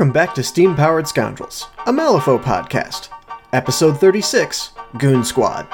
Welcome 0.00 0.14
back 0.14 0.34
to 0.36 0.42
Steam 0.42 0.74
Powered 0.74 1.06
Scoundrels, 1.06 1.68
a 1.86 1.92
Malifaux 1.92 2.42
podcast. 2.42 3.10
Episode 3.52 4.00
36 4.00 4.70
Goon 4.96 5.22
Squad. 5.22 5.66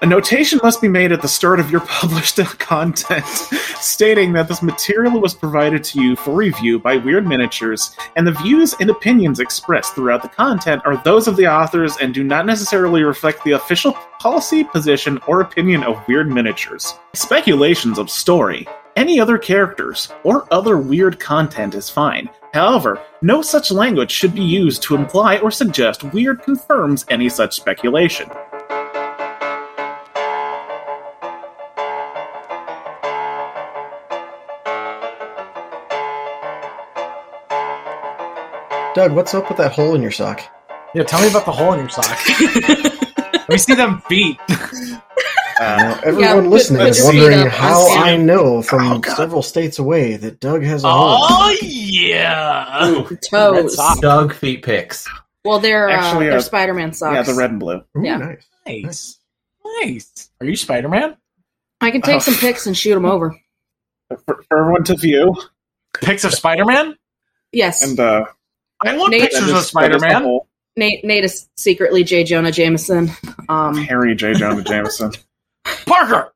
A 0.00 0.06
notation 0.06 0.60
must 0.62 0.80
be 0.80 0.86
made 0.86 1.10
at 1.10 1.20
the 1.20 1.26
start 1.26 1.58
of 1.58 1.72
your 1.72 1.80
published 1.84 2.36
content 2.60 3.26
stating 3.80 4.32
that 4.32 4.48
this 4.48 4.62
material 4.62 5.20
was 5.20 5.34
provided 5.34 5.82
to 5.84 6.00
you 6.00 6.16
for 6.16 6.34
review 6.34 6.78
by 6.78 6.98
Wyrd 6.98 7.26
Miniatures, 7.26 7.96
and 8.16 8.26
the 8.26 8.32
views 8.32 8.74
and 8.80 8.90
opinions 8.90 9.40
expressed 9.40 9.94
throughout 9.94 10.22
the 10.22 10.28
content 10.28 10.82
are 10.84 11.02
those 11.02 11.28
of 11.28 11.36
the 11.36 11.46
authors 11.46 11.96
and 11.98 12.14
do 12.14 12.22
not 12.22 12.46
necessarily 12.46 13.02
reflect 13.02 13.42
the 13.44 13.52
official 13.52 13.92
policy, 14.18 14.64
position, 14.64 15.18
or 15.26 15.40
opinion 15.40 15.82
of 15.82 15.96
Wyrd 16.06 16.28
Miniatures. 16.28 16.94
Speculations 17.14 17.98
of 17.98 18.10
story, 18.10 18.66
any 18.96 19.20
other 19.20 19.38
characters, 19.38 20.12
or 20.24 20.46
other 20.52 20.76
Wyrd 20.76 21.18
content 21.18 21.74
is 21.74 21.88
fine. 21.88 22.28
However, 22.52 23.00
no 23.22 23.42
such 23.42 23.70
language 23.70 24.10
should 24.10 24.34
be 24.34 24.42
used 24.42 24.82
to 24.82 24.96
imply 24.96 25.38
or 25.38 25.50
suggest 25.50 26.00
Wyrd 26.00 26.42
confirms 26.42 27.06
any 27.08 27.28
such 27.28 27.54
speculation. 27.54 28.28
Doug, 38.94 39.12
what's 39.12 39.34
up 39.34 39.48
with 39.48 39.58
that 39.58 39.72
hole 39.72 39.94
in 39.94 40.02
your 40.02 40.10
sock? 40.10 40.40
Yeah, 40.94 41.04
tell 41.04 41.20
me 41.20 41.28
about 41.30 41.44
the 41.44 41.52
hole 41.52 41.72
in 41.74 41.80
your 41.80 41.88
sock. 41.88 42.18
Let 43.32 43.48
me 43.48 43.58
see 43.58 43.74
them 43.74 44.00
feet. 44.02 44.38
Now, 45.60 46.00
everyone 46.04 46.44
put- 46.44 46.50
listening 46.52 46.78
put 46.80 46.88
is 46.88 46.98
your 47.00 47.12
feet 47.12 47.20
wondering 47.20 47.46
up, 47.48 47.52
how 47.52 47.86
I'll 47.90 47.98
I 48.04 48.16
know 48.16 48.62
from 48.62 48.80
Oh, 48.92 49.00
several 49.14 49.42
states 49.42 49.78
away 49.78 50.16
that 50.16 50.40
Doug 50.40 50.62
has 50.62 50.84
a 50.84 50.90
hole. 50.90 51.18
Oh 51.20 51.54
yeah. 51.60 53.06
Toes. 53.30 53.76
Doug 54.00 54.32
feet 54.32 54.62
pics. 54.62 55.06
Well, 55.44 55.58
they're 55.58 55.90
uh, 55.90 55.92
Actually, 55.92 56.28
they're 56.30 56.38
uh, 56.38 56.40
Spider-Man 56.40 56.94
socks. 56.94 57.14
Yeah, 57.14 57.22
the 57.34 57.38
red 57.38 57.50
and 57.50 57.60
blue. 57.60 57.76
Ooh, 57.76 58.02
yeah. 58.02 58.16
nice. 58.16 58.46
Nice. 58.66 59.18
Nice. 59.82 60.30
Are 60.40 60.46
you 60.46 60.56
Spider 60.56 60.88
Man? 60.88 61.14
I 61.82 61.90
can 61.90 62.00
take 62.00 62.16
Oh. 62.16 62.20
some 62.20 62.36
pics 62.36 62.66
and 62.66 62.74
shoot 62.74 62.94
them 62.94 63.04
over. 63.04 63.38
For, 64.24 64.42
for 64.48 64.58
everyone 64.62 64.84
to 64.84 64.96
view, 64.96 65.36
Pics 65.92 66.24
of 66.24 66.32
Spider 66.32 66.64
Man? 66.64 66.96
Yes, 67.52 67.86
and 67.86 68.00
uh, 68.00 68.24
I 68.82 68.96
want 68.96 69.10
Nate- 69.10 69.22
pictures 69.30 69.50
of 69.50 69.58
Spider 69.64 69.98
Man. 69.98 70.40
Nate. 70.76 71.04
Nate 71.04 71.24
is 71.24 71.48
secretly 71.56 72.04
J. 72.04 72.24
Jonah 72.24 72.52
Jameson. 72.52 73.10
Um, 73.48 73.76
Harry 73.76 74.14
J. 74.14 74.34
Jonah 74.34 74.62
Jameson. 74.62 75.12
Parker! 75.86 76.32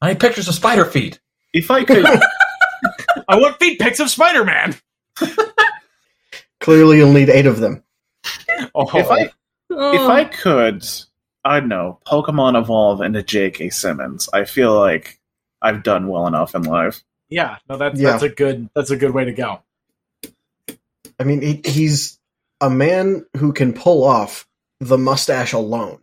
I 0.00 0.08
need 0.08 0.20
pictures 0.20 0.48
of 0.48 0.54
spider 0.54 0.84
feet. 0.86 1.20
If 1.52 1.70
I 1.70 1.84
could, 1.84 2.06
I 3.28 3.36
want 3.36 3.58
feet 3.58 3.78
pics 3.78 4.00
of 4.00 4.08
Spider 4.08 4.44
Man. 4.44 4.76
Clearly, 6.60 6.98
you'll 6.98 7.12
need 7.12 7.28
eight 7.28 7.46
of 7.46 7.58
them. 7.60 7.82
Oh, 8.74 8.88
if 8.96 9.10
I, 9.10 9.20
if 9.22 9.32
oh, 9.70 10.08
I 10.10 10.24
could, 10.24 10.86
I 11.44 11.60
don't 11.60 11.68
know, 11.68 11.98
Pokemon 12.06 12.58
evolve 12.58 13.00
into 13.00 13.22
J.K. 13.22 13.70
Simmons. 13.70 14.28
I 14.32 14.44
feel 14.44 14.78
like 14.78 15.18
I've 15.62 15.82
done 15.82 16.08
well 16.08 16.26
enough 16.26 16.54
in 16.54 16.62
life. 16.62 17.02
yeah, 17.28 17.56
no, 17.68 17.76
that's 17.76 17.98
Yeah. 17.98 18.12
that's 18.12 18.22
a 18.22 18.28
good 18.28 18.68
that's 18.74 18.90
a 18.90 18.96
good 18.96 19.12
way 19.12 19.24
to 19.24 19.32
go. 19.32 19.60
I 21.20 21.24
mean, 21.24 21.42
he, 21.42 21.60
he's 21.66 22.18
a 22.62 22.70
man 22.70 23.26
who 23.36 23.52
can 23.52 23.74
pull 23.74 24.04
off 24.04 24.46
the 24.80 24.96
mustache 24.96 25.52
alone 25.52 25.98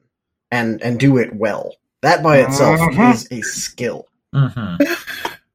and 0.52 0.80
and 0.84 1.00
do 1.00 1.18
it 1.18 1.36
well. 1.36 1.74
That 2.04 2.22
by 2.22 2.38
itself 2.38 2.80
Mhm. 2.80 3.14
is 3.16 3.28
a 3.32 3.42
skill. 3.42 4.06
Mm-hmm. 4.36 4.84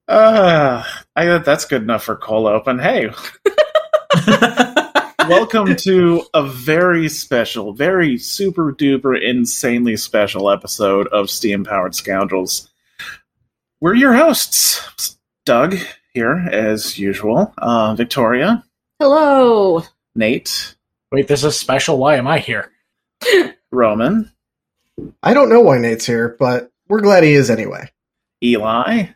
Uh, 0.09 0.83
I 1.17 1.39
that's 1.39 1.65
good 1.65 1.83
enough 1.83 2.03
for 2.03 2.17
cold 2.17 2.49
open. 2.49 2.81
Hey, 2.81 3.09
welcome 5.29 5.77
to 5.77 6.25
a 6.35 6.45
very 6.45 7.09
special, 7.09 7.73
very 7.73 8.19
super 8.19 8.73
duper 8.73 9.17
insanely 9.23 9.97
special 9.97 10.51
episode 10.51 11.07
of 11.09 11.31
Steam 11.31 11.65
Powered 11.65 11.95
Scoundrels. 11.95 12.69
We're 13.81 13.95
your 13.95 14.15
hosts, 14.15 15.17
Doug 15.47 15.77
here 16.15 16.49
as 16.51 16.99
usual, 16.99 17.55
uh, 17.59 17.95
Victoria, 17.95 18.65
hello. 19.03 19.83
Nate, 20.15 20.77
Wait, 21.11 21.27
this 21.27 21.43
is 21.43 21.57
special. 21.59 21.99
Why 21.99 22.17
am 22.17 22.29
I 22.29 22.39
here? 22.39 22.71
Roman, 23.73 24.31
I 25.25 25.35
don't 25.35 25.49
know 25.49 25.61
why 25.61 25.79
Nate's 25.79 26.07
here, 26.07 26.37
but 26.39 26.71
we're 26.89 27.01
glad 27.01 27.25
he 27.25 27.33
is 27.33 27.51
anyway. 27.51 27.91
Eli, 28.45 29.07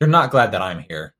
You're 0.00 0.08
not 0.08 0.30
glad 0.30 0.52
that 0.52 0.62
I'm 0.62 0.78
here. 0.88 1.14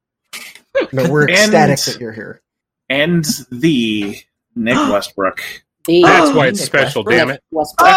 No, 0.92 1.10
we're 1.10 1.22
And- 1.28 1.32
ecstatic 1.32 1.78
that 1.80 2.00
you're 2.00 2.12
here. 2.12 2.40
and 2.88 3.26
the 3.52 4.16
Nick 4.56 4.74
Westbrook. 4.92 5.42
The 5.86 6.02
That's 6.02 6.30
Oh, 6.30 6.36
why 6.36 6.46
it's 6.46 6.60
Nick 6.60 6.66
special, 6.66 7.04
Westbrook. 7.04 7.28
damn 7.28 7.30
it. 7.30 7.42
Westbrook. 7.50 7.88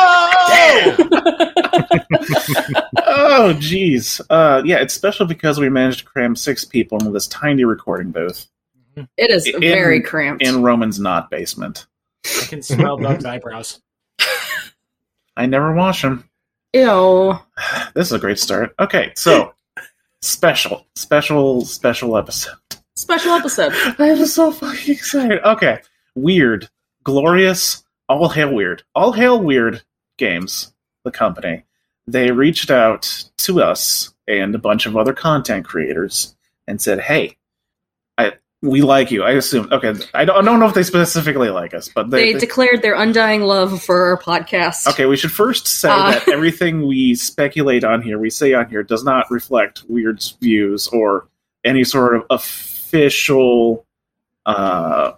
oh, 3.07 3.53
jeez. 3.59 4.19
Uh, 4.29 4.61
yeah, 4.65 4.77
it's 4.81 4.93
special 4.93 5.25
because 5.25 5.57
we 5.57 5.69
managed 5.69 5.99
to 5.99 6.05
cram 6.05 6.35
six 6.35 6.65
people 6.65 6.97
into 6.97 7.11
this 7.11 7.27
tiny 7.27 7.63
recording 7.63 8.11
booth 8.11 8.47
It 9.17 9.29
is 9.31 9.45
In- 9.47 9.59
very 9.61 10.01
cramped. 10.01 10.43
in 10.43 10.61
Roman's 10.63 10.99
not 10.99 11.29
basement. 11.29 11.85
I 12.25 12.45
can 12.47 12.61
smell 12.61 12.97
Doug's 12.97 13.25
eyebrows. 13.25 13.81
I 15.35 15.45
never 15.45 15.73
wash 15.73 16.01
them. 16.01 16.27
Ew. 16.73 17.37
This 17.93 18.07
is 18.07 18.13
a 18.13 18.19
great 18.19 18.39
start. 18.39 18.73
Okay, 18.79 19.11
so 19.15 19.53
special, 20.21 20.85
special, 20.95 21.63
special 21.65 22.17
episode. 22.17 22.55
Special 22.95 23.31
episode. 23.33 23.71
I'm 23.99 24.25
so 24.25 24.51
fucking 24.51 24.93
excited. 24.95 25.39
Okay, 25.43 25.79
weird, 26.15 26.69
glorious, 27.03 27.83
all 28.09 28.29
hail 28.29 28.49
Wyrd, 28.51 28.81
all 28.95 29.11
hail 29.13 29.39
Wyrd 29.39 29.81
games. 30.17 30.73
The 31.03 31.11
company 31.11 31.63
they 32.05 32.31
reached 32.31 32.69
out 32.71 33.29
to 33.37 33.61
us 33.61 34.13
and 34.27 34.53
a 34.55 34.57
bunch 34.59 34.85
of 34.85 34.97
other 34.97 35.13
content 35.13 35.65
creators 35.65 36.35
and 36.67 36.81
said, 36.81 36.99
"Hey, 36.99 37.27
I 37.27 37.35
we 38.61 38.81
like 38.81 39.11
you." 39.11 39.23
I 39.23 39.31
assume. 39.31 39.67
Okay, 39.71 39.93
I 40.13 40.25
don't, 40.25 40.37
I 40.37 40.41
don't 40.41 40.59
know 40.59 40.67
if 40.67 40.73
they 40.73 40.83
specifically 40.83 41.49
like 41.49 41.73
us, 41.73 41.89
but 41.89 42.09
They 42.09 42.25
they, 42.27 42.33
they- 42.33 42.39
declared 42.39 42.81
their 42.81 42.95
undying 42.95 43.41
love 43.43 43.81
for 43.83 44.05
our 44.07 44.17
podcast. 44.17 44.87
Okay, 44.87 45.05
we 45.05 45.17
should 45.17 45.31
first 45.31 45.67
say 45.67 45.89
Uh. 45.89 46.11
that 46.11 46.27
everything 46.31 46.85
we 46.87 47.15
speculate 47.15 47.83
on 47.83 48.01
here, 48.01 48.17
we 48.19 48.29
say 48.29 48.53
on 48.53 48.69
here, 48.69 48.83
does 48.83 49.03
not 49.03 49.29
reflect 49.31 49.87
Wyrd's 49.89 50.31
views 50.41 50.87
or 50.87 51.27
any 51.63 51.83
sort 51.83 52.15
of 52.15 52.23
official 52.29 53.85
uh, 54.45 55.11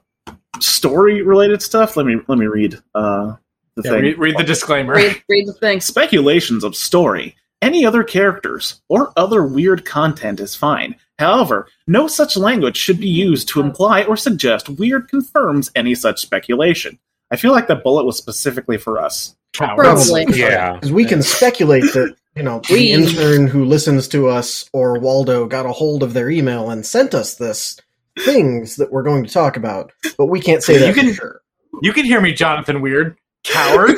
story-related 0.60 1.62
stuff. 1.62 1.96
Let 1.96 2.06
me 2.06 2.18
let 2.28 2.38
me 2.38 2.48
read 2.48 2.76
uh, 2.96 3.36
the 3.76 3.84
Yeah, 3.84 3.92
thing. 3.92 4.02
read, 4.04 4.18
read 4.18 4.38
the 4.38 4.44
disclaimer. 4.44 4.94
Read, 4.96 5.22
read 5.30 5.48
the 5.48 5.54
thing. 5.54 5.82
Speculations 5.82 6.64
of 6.64 6.76
story, 6.76 7.36
any 7.62 7.86
other 7.86 8.04
characters, 8.04 8.82
or 8.90 9.14
other 9.18 9.42
Wyrd 9.42 9.86
content 9.86 10.40
is 10.40 10.56
fine. 10.56 10.96
However, 11.20 11.68
no 11.86 12.08
such 12.08 12.38
language 12.38 12.78
should 12.78 13.00
be 13.00 13.10
used 13.10 13.50
to 13.50 13.60
imply 13.62 14.04
or 14.04 14.16
suggest 14.18 14.68
Wyrd 14.78 15.10
confirms 15.10 15.70
any 15.76 15.94
such 15.94 16.22
speculation. 16.22 16.98
I 17.30 17.36
feel 17.36 17.52
like 17.52 17.68
the 17.68 17.76
bullet 17.76 18.06
was 18.06 18.18
specifically 18.18 18.78
for 18.78 18.98
us. 19.00 19.36
Probably. 19.54 20.26
Yeah. 20.30 20.74
Because 20.74 20.92
we 20.94 21.04
can 21.06 21.22
speculate 21.22 21.84
that, 21.94 22.16
you 22.36 22.44
know, 22.44 22.62
the 22.70 22.74
We- 22.76 22.92
intern 22.92 23.48
who 23.48 23.66
listens 23.66 24.08
to 24.10 24.30
us 24.30 24.70
or 24.74 24.98
Waldo 25.00 25.46
got 25.46 25.66
a 25.66 25.72
hold 25.74 26.04
of 26.04 26.14
their 26.14 26.30
email 26.30 26.70
and 26.70 26.86
sent 26.86 27.14
us 27.14 27.36
this 27.36 27.78
things 28.20 28.78
that 28.78 28.92
we're 28.92 29.04
going 29.04 29.26
to 29.26 29.32
talk 29.32 29.58
about, 29.58 29.92
but 30.18 30.28
we 30.28 30.40
can't 30.40 30.64
say 30.64 30.74
You 30.74 30.80
that 30.80 30.96
can- 30.96 31.10
for 31.10 31.14
sure. 31.14 31.42
You 31.82 31.94
can 31.94 32.06
hear 32.06 32.20
me, 32.22 32.34
Jonathan 32.34 32.82
Weird. 32.82 33.18
Coward. 33.44 33.96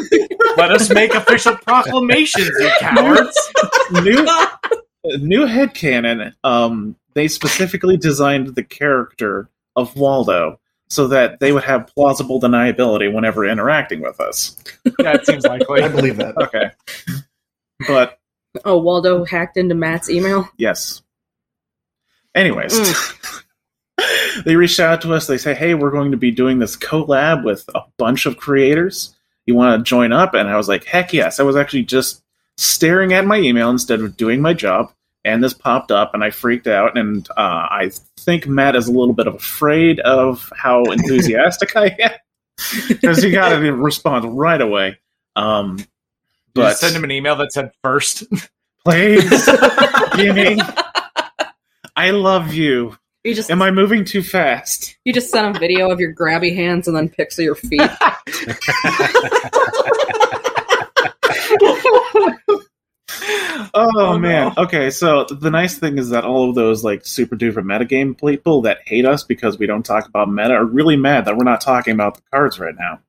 Let 0.58 0.72
us 0.72 0.90
make 0.94 1.14
official 1.16 1.56
proclamations, 1.58 2.50
you 2.60 2.72
cowards. 2.80 3.38
new 4.04 4.26
new 5.20 5.46
headcanon, 5.48 6.34
um, 6.44 6.96
they 7.14 7.28
specifically 7.28 7.98
designed 7.98 8.56
the 8.56 8.64
character 8.64 9.50
of 9.76 9.96
Waldo 9.96 10.60
so 10.90 11.08
that 11.08 11.40
they 11.40 11.52
would 11.54 11.64
have 11.64 11.88
plausible 11.88 12.40
deniability 12.42 13.12
whenever 13.14 13.46
interacting 13.46 14.02
with 14.02 14.20
us. 14.20 14.58
Yeah, 15.00 15.14
it 15.14 15.26
seems 15.26 15.46
likely. 15.46 15.82
I 15.84 15.88
believe 15.88 16.18
that. 16.18 16.36
Okay. 16.38 16.72
But 17.88 18.18
Oh, 18.66 18.78
Waldo 18.78 19.24
hacked 19.24 19.56
into 19.56 19.76
Matt's 19.76 20.10
email. 20.10 20.50
yes. 20.58 21.02
Anyways. 22.36 22.74
Mm. 22.80 23.44
they 24.46 24.56
reached 24.56 24.80
out 24.80 25.02
to 25.02 25.14
us. 25.14 25.28
They 25.28 25.38
say, 25.38 25.54
"Hey, 25.54 25.74
we're 25.74 25.92
going 25.92 26.12
to 26.12 26.18
be 26.18 26.32
doing 26.32 26.60
this 26.60 26.76
collab 26.78 27.44
with 27.44 27.70
a 27.76 27.82
bunch 27.98 28.26
of 28.26 28.38
creators. 28.38 29.16
You 29.46 29.56
want 29.56 29.80
to 29.80 29.90
join 29.90 30.12
up?" 30.12 30.34
And 30.34 30.50
I 30.50 30.58
was 30.58 30.68
like, 30.70 30.86
"Heck 30.86 31.14
yes!" 31.14 31.40
I 31.40 31.44
was 31.44 31.56
actually 31.56 31.84
just 31.84 32.24
staring 32.58 33.14
at 33.14 33.26
my 33.26 33.38
email 33.38 33.70
instead 33.70 34.02
of 34.02 34.18
doing 34.18 34.42
my 34.42 34.54
job, 34.54 34.92
and 35.24 35.44
this 35.44 35.54
popped 35.54 35.92
up, 35.92 36.14
and 36.14 36.24
I 36.24 36.30
freaked 36.32 36.68
out. 36.68 36.98
And 36.98 37.28
uh, 37.32 37.68
I 37.70 37.92
think 38.20 38.48
Matt 38.48 38.76
is 38.76 38.88
a 38.88 38.92
little 38.92 39.14
bit 39.14 39.28
afraid 39.28 40.00
of 40.00 40.52
how 40.56 40.84
enthusiastic 40.92 41.76
I 41.76 41.96
am 42.00 42.12
because 42.88 43.22
he 43.24 43.32
got 43.32 43.52
a 43.54 43.60
response 43.74 44.26
right 44.26 44.62
away. 44.62 44.98
Um, 45.36 45.78
You 45.80 45.86
but 46.54 46.70
just 46.70 46.82
send 46.82 46.96
him 46.96 47.04
an 47.04 47.12
email 47.12 47.36
that 47.38 47.52
said 47.54 47.72
first. 47.84 48.24
please, 48.86 49.50
Jimmy, 50.16 50.60
I 51.96 52.12
love 52.12 52.54
you. 52.54 52.98
You 53.24 53.36
just 53.36 53.52
Am 53.52 53.62
I 53.62 53.70
moving 53.70 54.04
too 54.04 54.24
fast? 54.24 54.98
you 55.06 55.14
just 55.14 55.30
sent 55.30 55.56
a 55.56 55.60
video 55.60 55.92
of 55.92 56.00
your 56.00 56.12
grabby 56.14 56.56
hands 56.56 56.88
and 56.88 56.98
then 56.98 57.08
pics 57.08 57.38
of 57.38 57.46
your 57.46 57.54
feet. 57.54 57.80
Oh, 63.74 63.90
Oh, 63.96 64.18
man. 64.20 64.54
Okay, 64.58 64.90
so 64.90 65.26
the 65.26 65.52
nice 65.52 65.78
thing 65.78 65.98
is 65.98 66.10
that 66.10 66.24
all 66.26 66.50
of 66.50 66.56
those 66.56 66.84
like 66.84 67.06
super 67.06 67.36
duper 67.36 67.56
metagame 67.64 68.20
people 68.20 68.62
that 68.64 68.80
hate 68.86 69.06
us 69.06 69.24
because 69.24 69.58
we 69.58 69.68
don't 69.68 69.86
talk 69.86 70.08
about 70.08 70.30
meta 70.30 70.54
are 70.54 70.66
really 70.66 70.96
mad 70.98 71.26
that 71.26 71.38
we're 71.38 71.44
not 71.44 71.62
talking 71.62 71.94
about 71.94 72.16
the 72.16 72.22
cards 72.32 72.60
right 72.60 72.76
now. 72.78 73.00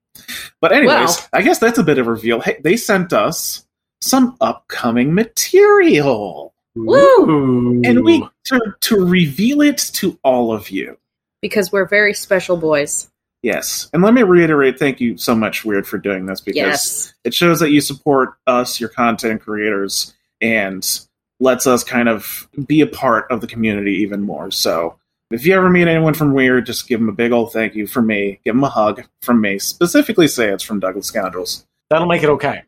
But 0.60 0.72
anyways, 0.72 0.88
Well. 1.19 1.28
I 1.32 1.43
guess 1.43 1.58
that's 1.58 1.78
a 1.78 1.82
bit 1.82 1.99
of 1.99 2.06
a 2.06 2.10
reveal. 2.10 2.40
Hey, 2.40 2.58
they 2.62 2.76
sent 2.76 3.12
us 3.12 3.64
some 4.00 4.37
upcoming 4.40 5.14
material. 5.14 6.52
Woo! 6.75 7.82
And 7.84 8.04
we 8.04 8.26
to, 8.46 8.75
to 8.81 8.96
reveal 9.04 9.60
it 9.62 9.78
to 9.94 10.19
all 10.25 10.52
of 10.52 10.70
you. 10.70 10.96
Because 11.40 11.72
we're 11.72 11.87
very 11.88 12.14
special 12.14 12.56
boys. 12.56 13.10
Yes. 13.43 13.90
And 13.93 14.02
let 14.02 14.14
me 14.14 14.22
reiterate 14.22 14.78
thank 14.78 15.00
you 15.00 15.16
so 15.19 15.34
much, 15.34 15.64
Wyrd, 15.64 15.84
for 15.87 15.99
doing 15.99 16.26
this 16.26 16.40
because 16.40 16.56
Yes. 16.56 17.14
it 17.25 17.34
shows 17.34 17.58
that 17.60 17.70
you 17.70 17.81
support 17.81 18.34
us, 18.46 18.78
your 18.81 18.88
content 18.88 19.43
creators, 19.43 20.14
and 20.43 21.00
lets 21.41 21.67
us 21.67 21.83
kind 21.83 22.09
of 22.09 22.49
be 22.67 22.81
a 22.81 22.87
part 22.87 23.31
of 23.31 23.41
the 23.41 23.47
community 23.47 23.93
even 23.94 24.21
more. 24.23 24.50
So 24.50 24.99
if 25.31 25.47
you 25.47 25.55
ever 25.55 25.71
meet 25.71 25.89
anyone 25.89 26.15
from 26.15 26.35
Wyrd, 26.35 26.67
just 26.67 26.89
give 26.89 27.00
them 27.00 27.09
a 27.09 27.12
big 27.12 27.33
old 27.33 27.53
thank 27.53 27.75
you 27.75 27.87
from 27.87 28.06
me. 28.06 28.41
Give 28.44 28.55
them 28.55 28.65
a 28.65 28.69
hug 28.69 29.03
from 29.23 29.41
me. 29.41 29.59
Specifically 29.59 30.29
say 30.29 30.50
it's 30.53 30.62
from 30.62 30.81
Douglas 30.81 31.06
Scoundrels. 31.06 31.67
That'll 31.89 32.06
make 32.06 32.23
it 32.23 32.29
okay. 32.29 32.62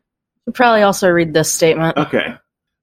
You'll 0.45 0.53
probably 0.53 0.81
also 0.81 1.09
read 1.09 1.33
this 1.33 1.51
statement. 1.51 1.97
Okay. 1.97 2.35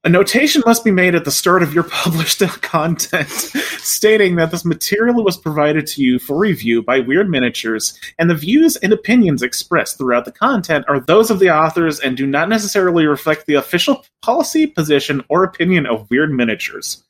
A 0.05 0.09
notation 0.09 0.63
must 0.67 0.85
be 0.85 0.91
made 0.91 1.15
at 1.15 1.25
the 1.25 1.31
start 1.31 1.63
of 1.63 1.73
your 1.73 1.85
published 1.89 2.41
content 2.61 3.29
stating 3.29 4.35
that 4.35 4.51
this 4.51 4.65
material 4.65 5.23
was 5.23 5.37
provided 5.37 5.87
to 5.89 6.03
you 6.03 6.19
for 6.19 6.37
review 6.37 6.83
by 6.83 7.01
Wyrd 7.01 7.29
Miniatures, 7.29 7.97
and 8.19 8.29
the 8.29 8.35
views 8.35 8.75
and 8.77 8.93
opinions 8.93 9.43
expressed 9.43 9.99
throughout 9.99 10.25
the 10.25 10.33
content 10.33 10.85
are 10.89 10.99
those 10.99 11.31
of 11.31 11.39
the 11.39 11.51
authors 11.51 12.01
and 12.01 12.17
do 12.17 12.27
not 12.27 12.49
necessarily 12.49 13.07
reflect 13.07 13.47
the 13.47 13.55
official 13.55 14.05
policy, 14.23 14.67
position, 14.67 15.23
or 15.29 15.45
opinion 15.45 15.87
of 15.87 16.09
Wyrd 16.09 16.33
Miniatures. 16.33 17.05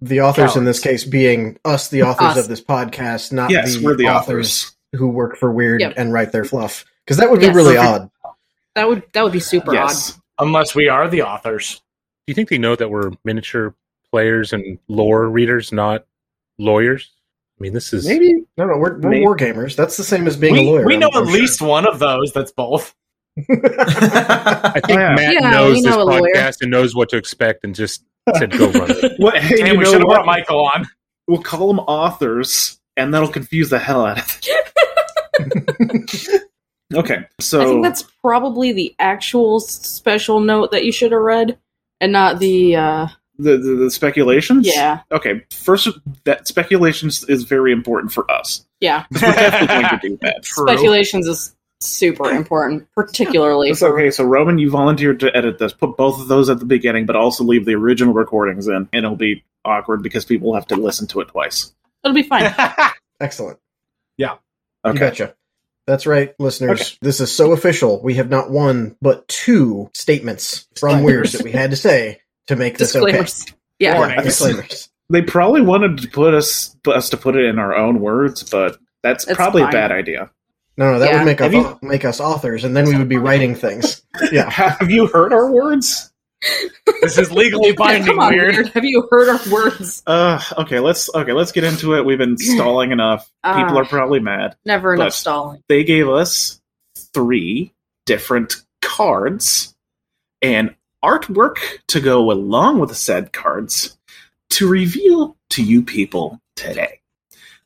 The 0.00 0.20
authors 0.20 0.56
in 0.56 0.64
this 0.64 0.80
case 0.80 1.04
being 1.04 1.58
us, 1.64 1.88
the 1.88 2.02
authors 2.02 2.36
Us. 2.36 2.38
of 2.38 2.48
this 2.48 2.60
podcast, 2.60 3.32
not 3.32 3.50
yes, 3.50 3.76
the, 3.76 3.84
we're 3.84 3.96
the 3.96 4.08
authors, 4.08 4.64
authors. 4.64 4.76
who 5.00 5.08
work 5.08 5.36
for 5.36 5.54
Wyrd 5.54 5.78
Yep. 5.80 5.94
and 5.96 6.12
write 6.12 6.32
their 6.32 6.44
fluff. 6.44 6.84
Because 7.04 7.16
that 7.18 7.30
would 7.30 7.40
be 7.40 7.46
Yes. 7.46 7.54
really 7.54 7.76
odd. 7.76 8.10
That 8.74 8.88
would 8.88 9.04
that 9.14 9.22
would 9.22 9.32
be 9.32 9.40
super 9.40 9.72
Yes. 9.72 10.18
Unless 10.38 10.74
we 10.74 10.88
are 10.88 11.08
the 11.08 11.22
authors. 11.22 11.80
Do 12.26 12.32
you 12.32 12.34
think 12.34 12.48
they 12.48 12.58
know 12.58 12.76
that 12.76 12.90
we're 12.90 13.12
miniature 13.24 13.74
players 14.10 14.52
and 14.52 14.78
lore 14.88 15.28
readers, 15.28 15.72
not 15.72 16.06
lawyers? 16.58 17.10
I 17.58 17.62
mean, 17.62 17.72
this 17.72 17.92
is 17.92 18.06
Maybe. 18.06 18.44
No, 18.58 18.66
no, 18.66 18.76
we're, 18.78 18.98
we're 18.98 19.20
war 19.22 19.36
gamers. 19.36 19.76
That's 19.76 19.96
the 19.96 20.04
same 20.04 20.26
as 20.26 20.36
being 20.36 20.54
we, 20.54 20.66
a 20.66 20.70
lawyer. 20.70 20.84
we 20.84 20.96
know 20.96 21.08
I'm- 21.08 21.22
at 21.22 21.26
I'm 21.28 21.32
sure. 21.32 21.40
least 21.40 21.62
one 21.62 21.86
of 21.86 21.98
those 21.98 22.32
that's 22.32 22.52
both. 22.52 22.94
I 23.38 24.80
think 24.84 24.98
Yeah. 24.98 25.14
Matt 25.14 25.34
Yeah, 25.34 25.50
knows 25.50 25.82
this 25.82 25.84
know 25.84 26.06
podcast 26.06 26.62
and 26.62 26.70
knows 26.70 26.94
what 26.94 27.08
to 27.10 27.16
expect, 27.16 27.64
and 27.64 27.74
just 27.74 28.02
said, 28.36 28.50
"Go 28.50 28.70
run 28.72 28.90
it." 28.90 29.12
What, 29.18 29.38
hey, 29.38 29.56
Damn, 29.56 29.78
we 29.78 29.84
should 29.84 30.00
have 30.00 30.08
brought 30.08 30.26
Michael 30.26 30.64
on. 30.74 30.86
We'll 31.28 31.42
call 31.42 31.68
them 31.68 31.78
authors, 31.80 32.80
and 32.96 33.12
that'll 33.14 33.28
confuse 33.28 33.68
the 33.70 33.78
hell 33.78 34.04
out 34.06 34.18
of 34.18 34.40
it. 34.42 36.42
okay, 36.94 37.26
so 37.40 37.60
I 37.60 37.64
think 37.66 37.84
that's 37.84 38.02
probably 38.22 38.72
the 38.72 38.94
actual 38.98 39.60
special 39.60 40.40
note 40.40 40.70
that 40.72 40.84
you 40.84 40.92
should 40.92 41.12
have 41.12 41.20
read, 41.20 41.58
and 42.00 42.12
not 42.12 42.38
the. 42.38 42.76
uh 42.76 43.08
the, 43.38 43.58
the 43.58 43.74
the 43.74 43.90
speculations. 43.90 44.66
Yeah, 44.66 45.00
Okay, 45.12 45.42
first, 45.50 45.88
that 46.24 46.48
speculations 46.48 47.22
is 47.24 47.42
very 47.44 47.70
important 47.70 48.10
for 48.10 48.30
us. 48.30 48.64
yeah. 48.80 49.04
We're 49.12 49.20
definitely 49.20 49.66
going 49.66 50.00
to 50.00 50.08
do 50.08 50.18
that. 50.22 50.42
True. 50.42 50.66
Speculations 50.66 51.26
is 51.26 51.54
super 51.80 52.30
important, 52.30 52.86
particularly 52.94 53.68
It's 53.68 53.82
okay, 53.82 54.10
so 54.10 54.24
Roman, 54.24 54.56
you 54.56 54.70
volunteered 54.70 55.20
to 55.20 55.36
edit 55.36 55.58
this. 55.58 55.74
Put 55.74 55.98
both 55.98 56.18
of 56.18 56.28
those 56.28 56.48
at 56.48 56.60
the 56.60 56.64
beginning, 56.64 57.04
but 57.04 57.14
also 57.14 57.44
leave 57.44 57.66
the 57.66 57.74
original 57.74 58.14
recordings 58.14 58.68
in, 58.68 58.74
and 58.74 59.04
it'll 59.04 59.16
be 59.16 59.44
awkward 59.66 60.02
because 60.02 60.24
people 60.24 60.54
have 60.54 60.66
to 60.68 60.76
listen 60.76 61.06
to 61.08 61.20
it 61.20 61.28
twice. 61.28 61.74
it'll 62.04 62.14
be 62.14 62.22
fine. 62.22 62.54
Excellent. 63.20 63.58
Yeah. 64.16 64.36
Okay. 64.82 64.94
You 64.94 64.98
betcha. 65.00 65.34
That's 65.86 66.06
right, 66.06 66.34
listeners. 66.38 66.80
Okay. 66.80 66.98
This 67.00 67.20
is 67.20 67.30
so 67.34 67.52
official. 67.52 68.02
We 68.02 68.14
have 68.14 68.28
not 68.28 68.50
one, 68.50 68.96
but 69.00 69.26
two 69.28 69.90
statements 69.94 70.66
from 70.78 71.02
Wyrd 71.04 71.30
that 71.32 71.42
we 71.42 71.52
had 71.52 71.70
to 71.70 71.76
say 71.76 72.20
to 72.48 72.56
make 72.56 72.76
this 72.78 72.94
okay. 72.96 73.24
Yeah, 73.78 73.98
Warning. 73.98 74.22
Disclaimers. 74.22 74.88
They 75.10 75.22
probably 75.22 75.60
wanted 75.62 75.98
to 75.98 76.08
put 76.08 76.34
us 76.34 76.76
us 76.86 77.10
to 77.10 77.16
put 77.16 77.36
it 77.36 77.44
in 77.44 77.58
our 77.60 77.74
own 77.76 78.00
words, 78.00 78.42
but 78.42 78.78
that's 79.02 79.26
It's 79.28 79.36
probably 79.36 79.62
fine. 79.62 79.68
a 79.70 79.72
bad 79.72 79.92
idea. 79.92 80.30
No, 80.76 80.92
no, 80.92 80.98
that 80.98 81.10
Yeah. 81.10 81.18
would 81.18 81.26
make 81.26 81.40
us, 81.40 81.52
you- 81.52 81.78
make 81.82 82.04
us 82.04 82.20
authors, 82.20 82.64
and 82.64 82.76
then 82.76 82.86
we 82.86 82.96
would 82.98 83.08
be 83.08 83.16
writing 83.18 83.54
things. 83.54 84.02
Yeah. 84.32 84.50
Have 84.50 84.90
you 84.90 85.06
heard 85.06 85.32
our 85.32 85.50
words? 85.52 86.10
This 87.02 87.18
is 87.18 87.32
legally 87.32 87.72
binding 87.76 88.18
on, 88.18 88.32
weird. 88.32 88.54
weird. 88.54 88.68
Have 88.68 88.84
you 88.84 89.06
heard 89.10 89.28
our 89.28 89.40
words? 89.52 90.02
Uh, 90.06 90.40
okay, 90.58 90.80
let's 90.80 91.12
okay, 91.14 91.32
let's 91.32 91.52
get 91.52 91.64
into 91.64 91.94
it. 91.96 92.04
We've 92.04 92.18
been 92.18 92.36
stalling 92.38 92.92
enough. 92.92 93.30
People 93.44 93.76
Ah. 93.76 93.80
are 93.80 93.84
probably 93.84 94.20
mad. 94.20 94.56
Never 94.64 94.94
enough 94.94 95.12
stalling. 95.14 95.62
They 95.68 95.84
gave 95.84 96.08
us 96.08 96.60
three 97.14 97.72
different 98.04 98.56
cards 98.82 99.74
and 100.42 100.74
artwork 101.04 101.56
to 101.88 102.00
go 102.00 102.30
along 102.30 102.78
with 102.78 102.90
the 102.90 102.94
said 102.94 103.32
cards 103.32 103.96
to 104.50 104.68
reveal 104.68 105.36
to 105.50 105.62
you 105.62 105.82
people 105.82 106.40
today. 106.54 107.00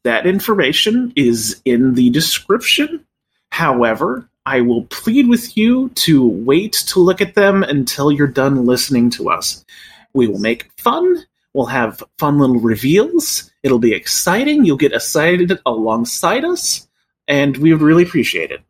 That 0.04 0.26
information 0.26 1.12
is 1.16 1.60
in 1.66 1.94
the 1.94 2.08
description. 2.10 3.04
However, 3.52 4.29
I 4.46 4.60
will 4.62 4.84
plead 4.84 5.28
with 5.28 5.56
you 5.56 5.90
to 5.90 6.26
wait 6.26 6.72
to 6.88 7.00
look 7.00 7.20
at 7.20 7.34
them 7.34 7.62
until 7.62 8.10
you're 8.10 8.26
done 8.26 8.66
listening 8.66 9.10
to 9.10 9.30
us. 9.30 9.64
We 10.14 10.26
will 10.26 10.38
make 10.38 10.70
fun. 10.78 11.24
We'll 11.52 11.66
have 11.66 12.02
fun 12.18 12.38
little 12.38 12.60
reveals. 12.60 13.50
It'll 13.62 13.78
be 13.78 13.92
exciting. 13.92 14.64
You'll 14.64 14.76
get 14.76 14.92
excited 14.92 15.58
alongside 15.66 16.44
us, 16.44 16.88
and 17.28 17.56
we 17.56 17.72
would 17.72 17.82
really 17.82 18.04
appreciate 18.04 18.50
it. 18.50 18.62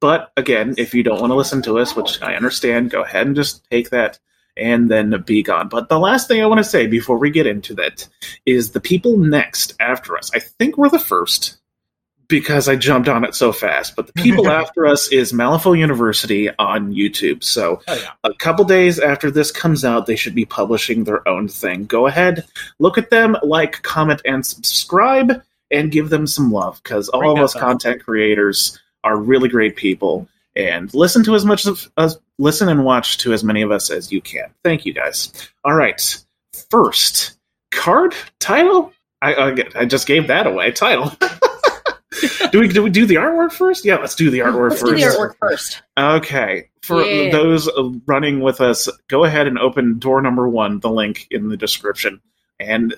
But 0.00 0.32
again, 0.36 0.74
if 0.78 0.94
you 0.94 1.02
don't 1.02 1.20
want 1.20 1.30
to 1.30 1.36
listen 1.36 1.62
to 1.62 1.78
us, 1.78 1.94
which 1.94 2.20
I 2.20 2.34
understand, 2.34 2.90
go 2.90 3.02
ahead 3.02 3.26
and 3.26 3.36
just 3.36 3.64
take 3.70 3.90
that 3.90 4.18
and 4.56 4.90
then 4.90 5.22
be 5.24 5.42
gone. 5.42 5.68
But 5.68 5.88
the 5.88 5.98
last 5.98 6.26
thing 6.26 6.42
I 6.42 6.46
want 6.46 6.58
to 6.58 6.64
say 6.64 6.86
before 6.86 7.18
we 7.18 7.30
get 7.30 7.46
into 7.46 7.74
that 7.74 8.08
is 8.44 8.72
the 8.72 8.80
people 8.80 9.16
next 9.16 9.74
after 9.78 10.16
us. 10.16 10.30
I 10.34 10.40
think 10.40 10.76
we're 10.76 10.88
the 10.88 10.98
first 10.98 11.58
because 12.40 12.66
I 12.68 12.76
jumped 12.76 13.08
on 13.08 13.24
it 13.24 13.34
so 13.34 13.52
fast. 13.52 13.94
But 13.94 14.06
the 14.06 14.12
people 14.14 14.48
after 14.62 14.86
us 14.86 15.08
is 15.12 15.32
Malifaux 15.32 15.78
University 15.78 16.48
on 16.58 16.92
YouTube. 16.94 17.44
So 17.44 17.80
Oh, 17.86 17.94
yeah. 17.94 18.10
a 18.24 18.32
couple 18.34 18.64
days 18.64 18.98
after 18.98 19.30
this 19.30 19.50
comes 19.52 19.84
out, 19.84 20.06
they 20.06 20.16
should 20.16 20.34
be 20.34 20.46
publishing 20.46 21.04
their 21.04 21.26
own 21.28 21.46
thing. 21.46 21.84
Go 21.84 22.06
ahead, 22.06 22.44
look 22.78 22.96
at 22.98 23.10
them, 23.10 23.36
like, 23.42 23.82
comment, 23.82 24.22
and 24.24 24.44
subscribe, 24.46 25.42
and 25.70 25.92
give 25.92 26.08
them 26.08 26.26
some 26.26 26.50
love 26.50 26.80
because 26.82 27.08
all 27.10 27.32
of 27.32 27.38
us 27.38 27.54
content 27.54 28.02
creators 28.02 28.78
are 29.04 29.16
really 29.16 29.48
great 29.48 29.76
people. 29.76 30.26
And 30.56 30.92
listen 30.94 31.22
to 31.24 31.34
as 31.34 31.44
much 31.44 31.66
of 31.66 31.90
us, 31.96 32.16
listen 32.38 32.68
and 32.68 32.84
watch 32.84 33.18
to 33.18 33.32
as 33.32 33.44
many 33.44 33.62
of 33.62 33.70
us 33.70 33.90
as 33.90 34.10
you 34.10 34.20
can. 34.20 34.46
Thank 34.64 34.84
you 34.86 34.92
guys. 34.92 35.32
All 35.64 35.74
right, 35.74 36.00
first 36.70 37.38
card 37.70 38.14
title. 38.40 38.92
I 39.22 39.34
I, 39.34 39.56
I 39.76 39.84
just 39.86 40.06
gave 40.06 40.26
that 40.28 40.46
away. 40.46 40.72
Title. 40.72 41.12
do 42.50 42.60
we 42.60 42.68
do 42.68 42.82
we 42.82 42.90
do 42.90 43.06
the 43.06 43.16
artwork 43.16 43.52
first? 43.52 43.84
Yeah, 43.84 43.96
let's 43.96 44.14
do 44.14 44.30
the 44.30 44.40
artwork 44.40 44.70
Let's 44.70 44.82
first. 44.82 44.92
do 44.94 44.98
the 45.00 45.02
artwork 45.16 45.34
first. 45.40 45.82
Okay. 45.98 46.68
For 46.82 47.02
Yeah. 47.02 47.30
those 47.30 47.68
uh, 47.68 47.90
running 48.06 48.40
with 48.40 48.60
us, 48.60 48.88
go 49.08 49.24
ahead 49.24 49.46
and 49.46 49.58
open 49.58 49.98
door 49.98 50.20
number 50.20 50.48
one, 50.48 50.80
the 50.80 50.90
link 50.90 51.26
in 51.30 51.48
the 51.48 51.56
description. 51.56 52.20
And 52.60 52.94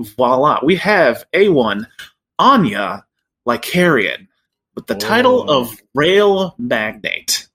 voila, 0.00 0.60
we 0.62 0.76
have 0.76 1.24
A1 1.32 1.86
Anya 2.38 3.04
Lycarian 3.46 4.26
with 4.74 4.86
the 4.86 4.94
title 4.94 5.50
of 5.50 5.74
Rail 5.94 6.54
Magnate. 6.58 7.48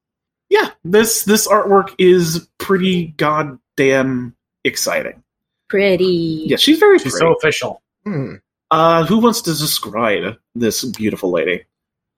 Yeah, 0.50 0.70
this 0.84 1.24
this 1.26 1.48
artwork 1.48 1.94
is 1.98 2.48
pretty 2.58 3.08
goddamn 3.18 4.36
exciting. 4.64 5.24
Pretty. 5.70 6.46
Yeah, 6.48 6.58
she's 6.58 6.80
very 6.80 7.00
She's 7.00 7.14
pretty. 7.14 7.26
so 7.26 7.34
official. 7.34 7.82
Hmm. 8.06 8.36
Uh, 8.74 9.06
who 9.06 9.20
wants 9.20 9.42
to 9.42 9.52
describe 9.52 10.36
this 10.56 10.84
beautiful 10.84 11.32
lady? 11.32 11.66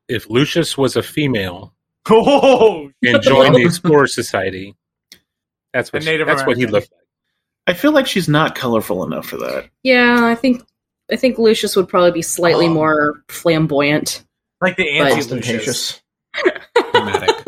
If 0.07 0.29
Lucius 0.29 0.77
was 0.77 0.95
a 0.95 1.03
female 1.03 1.73
Oh, 2.09 2.91
and 3.03 3.21
joined 3.21 3.55
the 3.55 3.63
Explorer 3.63 4.07
Society, 4.07 4.75
that's 5.73 5.91
what 5.91 6.03
A 6.03 6.05
Native 6.05 6.27
that's 6.27 6.45
what 6.45 6.57
he 6.57 6.65
looked 6.67 6.91
like. 6.91 7.01
I 7.67 7.73
feel 7.73 7.91
like 7.91 8.05
she's 8.07 8.29
not 8.29 8.53
colorful 8.55 9.03
enough 9.03 9.25
for 9.25 9.37
that. 9.37 9.69
Yeah, 9.83 10.23
I 10.25 10.35
think 10.35 10.63
I 11.11 11.15
think 11.15 11.37
Lucius 11.37 11.75
would 11.75 11.87
probably 11.89 12.11
be 12.11 12.21
slightly 12.21 12.67
Oh. 12.67 12.73
more 12.73 13.23
flamboyant. 13.29 14.23
like 14.61 14.77
the 14.77 14.89
anti 14.89 15.15
Lucius. 15.15 15.25
Ostentatious. 15.25 16.01
Dramatic. 16.91 17.35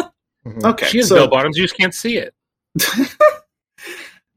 Mhm. 0.48 0.64
Okay, 0.64 0.88
she 0.88 1.00
has 1.00 1.10
so 1.10 1.16
bell 1.16 1.28
bottoms, 1.28 1.58
you 1.58 1.64
just 1.66 1.76
can't 1.76 1.94
see 1.94 2.16
it. 2.18 2.34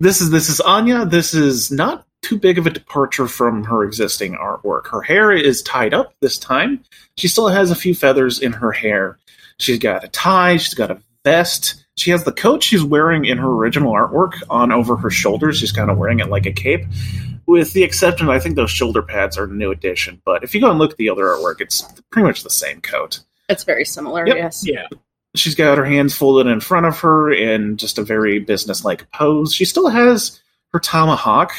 this 0.00 0.20
is 0.20 0.30
this 0.30 0.48
is 0.48 0.60
Anya. 0.60 1.04
This 1.06 1.34
is 1.34 1.70
not 1.70 2.04
too 2.22 2.38
big 2.38 2.58
of 2.58 2.66
a 2.66 2.70
departure 2.70 3.26
from 3.26 3.64
her 3.64 3.82
existing 3.82 4.34
artwork. 4.34 4.86
Her 4.88 5.02
hair 5.02 5.32
is 5.32 5.62
tied 5.62 5.94
up 5.94 6.14
this 6.20 6.38
time. 6.38 6.84
She 7.16 7.28
still 7.28 7.48
has 7.48 7.70
a 7.70 7.74
few 7.76 7.94
feathers 7.94 8.38
in 8.40 8.52
her 8.52 8.72
hair. 8.72 9.18
She's 9.58 9.78
got 9.78 10.04
a 10.04 10.08
tie. 10.08 10.56
She's 10.58 10.74
got 10.74 10.90
a 10.90 11.00
vest. 11.24 11.84
She 11.96 12.10
has 12.12 12.24
the 12.24 12.32
coat 12.32 12.62
she's 12.62 12.82
wearing 12.84 13.24
in 13.26 13.38
her 13.38 13.48
original 13.48 13.92
artwork 13.92 14.34
on 14.48 14.72
over 14.72 14.96
her 14.96 15.10
shoulders. 15.10 15.58
She's 15.58 15.72
kind 15.72 15.90
of 15.90 15.98
wearing 15.98 16.20
it 16.20 16.28
like 16.30 16.46
a 16.46 16.52
cape, 16.52 16.84
with 17.46 17.72
the 17.74 17.82
exception 17.82 18.30
I 18.30 18.38
think 18.38 18.56
those 18.56 18.70
shoulder 18.70 19.02
pads 19.02 19.36
are 19.36 19.44
a 19.44 19.48
new 19.48 19.70
addition. 19.70 20.20
But 20.24 20.42
if 20.44 20.54
you 20.54 20.60
go 20.62 20.70
and 20.70 20.78
look 20.78 20.92
at 20.92 20.96
the 20.96 21.10
other 21.10 21.24
artwork, 21.24 21.60
it's 21.60 21.82
pretty 22.10 22.26
much 22.26 22.42
the 22.42 22.50
same 22.50 22.80
coat. 22.80 23.20
It's 23.50 23.64
very 23.64 23.84
similar, 23.84 24.26
Yep. 24.26 24.36
yes. 24.36 24.66
Yeah. 24.66 24.86
She's 25.36 25.54
got 25.54 25.76
her 25.78 25.84
hands 25.84 26.14
folded 26.16 26.50
in 26.50 26.60
front 26.60 26.86
of 26.86 26.98
her 27.00 27.30
in 27.32 27.76
just 27.76 27.98
a 27.98 28.02
very 28.02 28.38
businesslike 28.38 29.10
pose. 29.12 29.54
She 29.54 29.64
still 29.64 29.88
has 29.88 30.40
her 30.72 30.80
tomahawk 30.80 31.52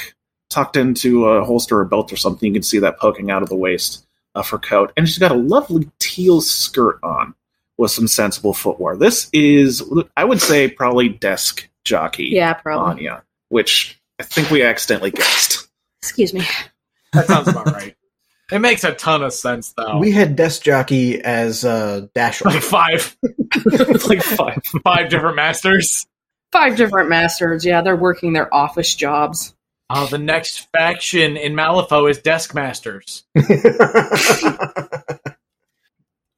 tucked 0.52 0.78
into 0.78 1.26
a 1.26 1.44
holster 1.44 1.80
or 1.80 1.86
belt 1.86 2.14
or 2.14 2.18
something. 2.18 2.48
You 2.48 2.54
can 2.54 2.64
see 2.64 2.80
that 2.80 3.00
poking 3.00 3.32
out 3.32 3.42
of 3.42 3.50
the 3.50 3.56
waist 3.56 4.06
of 4.36 4.48
her 4.50 4.60
coat. 4.60 4.94
And 4.96 5.08
she's 5.08 5.18
got 5.18 5.32
a 5.32 5.36
lovely 5.36 5.90
teal 6.00 6.42
skirt 6.42 7.00
on 7.02 7.34
with 7.78 7.92
some 7.92 8.08
sensible 8.08 8.54
footwear. 8.54 8.96
This 8.96 9.30
is, 9.34 9.84
I 10.16 10.24
would 10.24 10.42
say, 10.42 10.70
probably 10.70 11.10
desk 11.10 11.68
jockey 11.84 12.26
Yeah, 12.26 12.54
probably. 12.54 13.08
Anya, 13.08 13.24
which 13.50 14.00
I 14.20 14.24
think 14.24 14.52
we 14.52 14.62
accidentally 14.64 15.12
guessed. 15.12 15.68
Excuse 16.02 16.34
me. 16.34 16.44
That 17.14 17.28
sounds 17.28 17.48
about 17.48 17.66
right. 17.72 17.96
It 18.52 18.60
makes 18.60 18.84
a 18.84 18.94
ton 18.94 19.24
of 19.24 19.34
sense, 19.34 19.74
though. 19.74 19.98
We 19.98 20.12
had 20.12 20.36
desk 20.36 20.64
jockey 20.64 21.22
as 21.22 21.64
uh, 21.64 22.08
Dasher. 22.14 22.46
like 22.46 22.62
five, 22.62 23.16
like 24.08 24.22
five. 24.22 24.62
five 24.84 25.10
different 25.10 25.38
masters. 25.38 26.06
Five 26.52 26.76
different 26.76 27.08
masters. 27.10 27.66
Yeah, 27.66 27.82
they're 27.82 27.96
working 27.96 28.34
their 28.34 28.54
office 28.54 28.94
jobs. 28.94 29.56
Oh, 29.94 30.08
the 30.08 30.18
next 30.18 30.72
faction 30.72 31.36
in 31.36 31.54
Malifaux 31.54 32.10
is 32.10 32.20
Desk 32.20 32.54
Masters. 32.56 33.24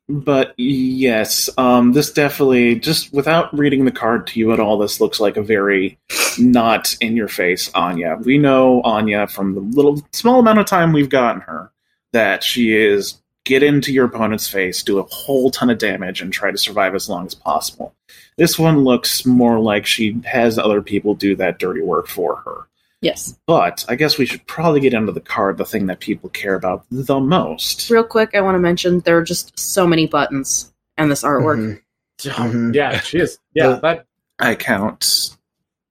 But 0.10 0.53
yes, 0.57 1.50
um, 1.57 1.93
this 1.93 2.12
definitely 2.12 2.75
just 2.75 3.13
without 3.13 3.57
reading 3.57 3.86
the 3.86 3.91
card 3.91 4.27
to 4.27 4.39
you 4.39 4.51
at 4.51 4.60
all, 4.60 4.77
this 4.77 5.00
looks 5.00 5.19
like 5.19 5.38
a 5.38 5.41
very 5.41 5.98
not 6.38 6.95
in 7.00 7.15
your 7.15 7.29
face 7.29 7.72
Anya. 7.74 8.17
We 8.22 8.38
know 8.38 8.81
Anya 8.81 9.27
from 9.27 9.55
the 9.55 9.62
little 9.62 10.05
small 10.12 10.39
amount 10.39 10.60
of 10.60 10.65
time 10.65 10.91
we've 10.91 11.10
gotten 11.10 11.41
her 11.41 11.72
that 12.12 12.43
she 12.43 12.75
is 12.75 13.22
get 13.45 13.63
into 13.63 13.93
your 13.93 14.05
opponent's 14.05 14.48
face, 14.48 14.83
do 14.83 15.00
a 15.00 15.03
whole 15.03 15.50
ton 15.51 15.69
of 15.69 15.77
damage, 15.77 16.22
and 16.22 16.31
try 16.33 16.51
to 16.51 16.57
survive 16.57 16.95
as 16.95 17.10
long 17.10 17.25
as 17.25 17.33
possible. 17.33 17.95
This 18.38 18.60
one 18.60 18.83
looks 18.83 19.25
more 19.25 19.60
like 19.60 19.86
she 19.86 20.22
has 20.25 20.60
other 20.60 20.81
people 20.81 21.15
do 21.15 21.36
that 21.38 21.60
dirty 21.60 21.81
work 21.81 22.07
for 22.07 22.36
her. 22.38 22.67
Yes. 23.03 23.38
But 23.48 23.86
I 23.89 23.95
guess 23.95 24.17
we 24.17 24.25
should 24.25 24.45
probably 24.48 24.79
get 24.79 24.93
into 24.93 25.12
the 25.12 25.19
card, 25.22 25.57
the 25.57 25.65
thing 25.65 25.86
that 25.88 26.00
people 26.00 26.29
care 26.29 26.55
about 26.55 26.86
the 26.89 27.19
most. 27.19 27.89
Real 27.89 28.03
quick, 28.03 28.31
I 28.33 28.41
want 28.41 28.55
to 28.55 28.60
mention 28.60 29.01
there 29.01 29.17
are 29.17 29.24
just 29.24 29.57
so 29.60 29.86
many 29.86 30.07
buttons 30.07 30.74
and 30.98 31.12
this 31.12 31.22
artwork. 31.24 31.57
Mhm. 31.57 31.79
Mhm. 32.22 32.74
Yeah, 32.75 33.00
she 33.01 33.19
is. 33.19 33.38
Yeah, 33.53 33.67
The- 33.69 33.79
that 33.81 34.05
I 34.39 34.55
count 34.55 35.31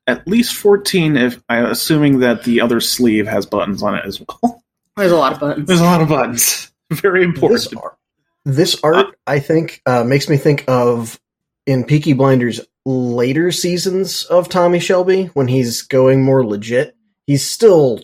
at 0.07 0.27
least 0.27 0.55
14 0.57 1.17
if 1.17 1.41
I 1.49 1.59
assuming 1.59 2.21
that 2.21 2.45
the 2.45 2.61
other 2.61 2.81
sleeve 2.81 3.27
has 3.27 3.47
buttons 3.47 3.83
on 3.83 3.95
it 3.95 4.05
as 4.07 4.21
well. 4.21 4.63
There's 4.97 5.13
a 5.13 5.17
lot 5.17 5.33
of 5.35 5.41
buttons. 5.41 5.69
There's 5.69 5.81
a 5.81 5.85
lot 5.85 6.01
of 6.01 6.09
buttons. 6.09 6.73
Very 6.93 7.23
important. 7.25 7.61
This 7.61 7.73
art, 7.75 7.97
this 8.45 8.77
art 8.83 9.17
I 9.27 9.39
think, 9.39 9.81
uh, 9.87 10.03
makes 10.05 10.29
me 10.29 10.37
think 10.37 10.65
of 10.67 11.21
in 11.67 11.85
Peaky 11.85 12.13
Blinders 12.15 12.61
later 12.85 13.53
seasons 13.53 14.25
of 14.25 14.49
Tommy 14.49 14.81
Shelby 14.81 15.27
when 15.35 15.47
he's 15.47 15.83
going 15.83 16.23
more 16.25 16.45
legit. 16.45 16.97
He's 17.27 17.49
still 17.49 18.01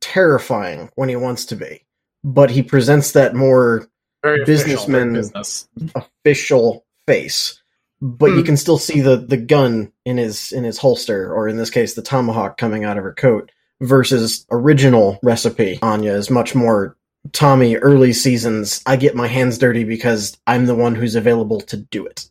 terrifying 0.00 0.90
when 0.94 1.08
he 1.08 1.16
wants 1.16 1.46
to 1.46 1.56
be, 1.56 1.82
but 2.22 2.50
he 2.50 2.62
presents 2.62 3.12
that 3.12 3.34
more 3.34 3.88
very 4.22 4.42
official 4.42 4.64
Businessman- 4.66 5.12
business. 5.14 5.68
official 5.94 6.84
face. 7.06 7.60
But 8.00 8.26
you 8.32 8.40
Hmm. 8.40 8.44
can 8.46 8.56
still 8.56 8.78
see 8.78 9.00
the 9.00 9.16
the 9.16 9.36
gun 9.36 9.90
in 10.04 10.16
his 10.18 10.52
in 10.52 10.64
his 10.64 10.78
holster, 10.78 11.32
or 11.32 11.48
in 11.48 11.56
this 11.56 11.70
case, 11.70 11.94
the 11.94 12.02
tomahawk 12.02 12.58
coming 12.58 12.84
out 12.84 12.98
of 12.98 13.04
her 13.04 13.12
coat. 13.14 13.50
Versus 13.80 14.46
original 14.50 15.18
recipe, 15.22 15.78
Anya 15.82 16.12
is 16.12 16.30
much 16.30 16.54
more 16.54 16.96
Tommy 17.32 17.76
early 17.76 18.12
seasons. 18.12 18.80
I 18.86 18.96
get 18.96 19.14
my 19.14 19.26
hands 19.26 19.58
dirty 19.58 19.84
because 19.84 20.36
I'm 20.46 20.66
the 20.66 20.74
one 20.74 20.94
who's 20.94 21.16
available 21.16 21.60
to 21.62 21.76
do 21.78 22.06
it. 22.06 22.26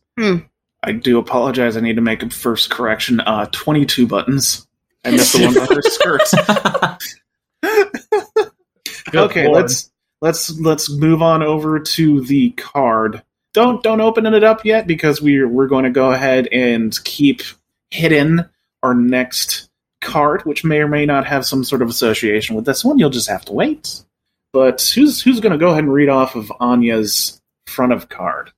I 0.82 0.92
do 0.92 1.18
apologize. 1.18 1.76
I 1.76 1.80
need 1.80 1.96
to 1.96 2.02
make 2.02 2.22
a 2.22 2.30
first 2.30 2.70
correction. 2.70 3.20
Uh, 3.20 3.46
22 3.52 4.06
buttons. 4.06 4.66
I 5.04 5.10
missed 5.12 5.32
the 5.34 5.46
one 5.46 5.58
on 5.58 5.66
her 5.76 5.82
skirt. 5.82 6.22
Okay, 9.14 9.44
lord. 9.46 9.62
let's 9.62 9.90
let's 10.20 10.58
let's 10.60 10.90
move 10.90 11.22
on 11.22 11.42
over 11.42 11.78
to 11.78 12.22
the 12.22 12.50
card. 12.52 13.22
Don't 13.52 13.82
don't 13.82 14.00
open 14.00 14.26
it 14.26 14.44
up 14.44 14.64
yet 14.64 14.86
because 14.86 15.22
we're 15.22 15.48
we're 15.48 15.68
going 15.68 15.84
to 15.84 15.90
go 15.90 16.10
ahead 16.12 16.48
and 16.48 16.96
keep 17.04 17.42
hidden 17.90 18.48
our 18.82 18.94
next 18.94 19.68
card, 20.00 20.42
which 20.44 20.64
may 20.64 20.78
or 20.78 20.88
may 20.88 21.06
not 21.06 21.26
have 21.26 21.46
some 21.46 21.64
sort 21.64 21.82
of 21.82 21.88
association 21.88 22.56
with 22.56 22.64
this 22.64 22.84
one. 22.84 22.98
You'll 22.98 23.10
just 23.10 23.28
have 23.28 23.44
to 23.46 23.52
wait. 23.52 24.02
But 24.52 24.82
who's 24.94 25.22
who's 25.22 25.40
going 25.40 25.52
to 25.52 25.58
go 25.58 25.70
ahead 25.70 25.84
and 25.84 25.92
read 25.92 26.08
off 26.08 26.36
of 26.36 26.52
Anya's 26.60 27.40
front 27.66 27.92
of 27.92 28.08
card? 28.08 28.52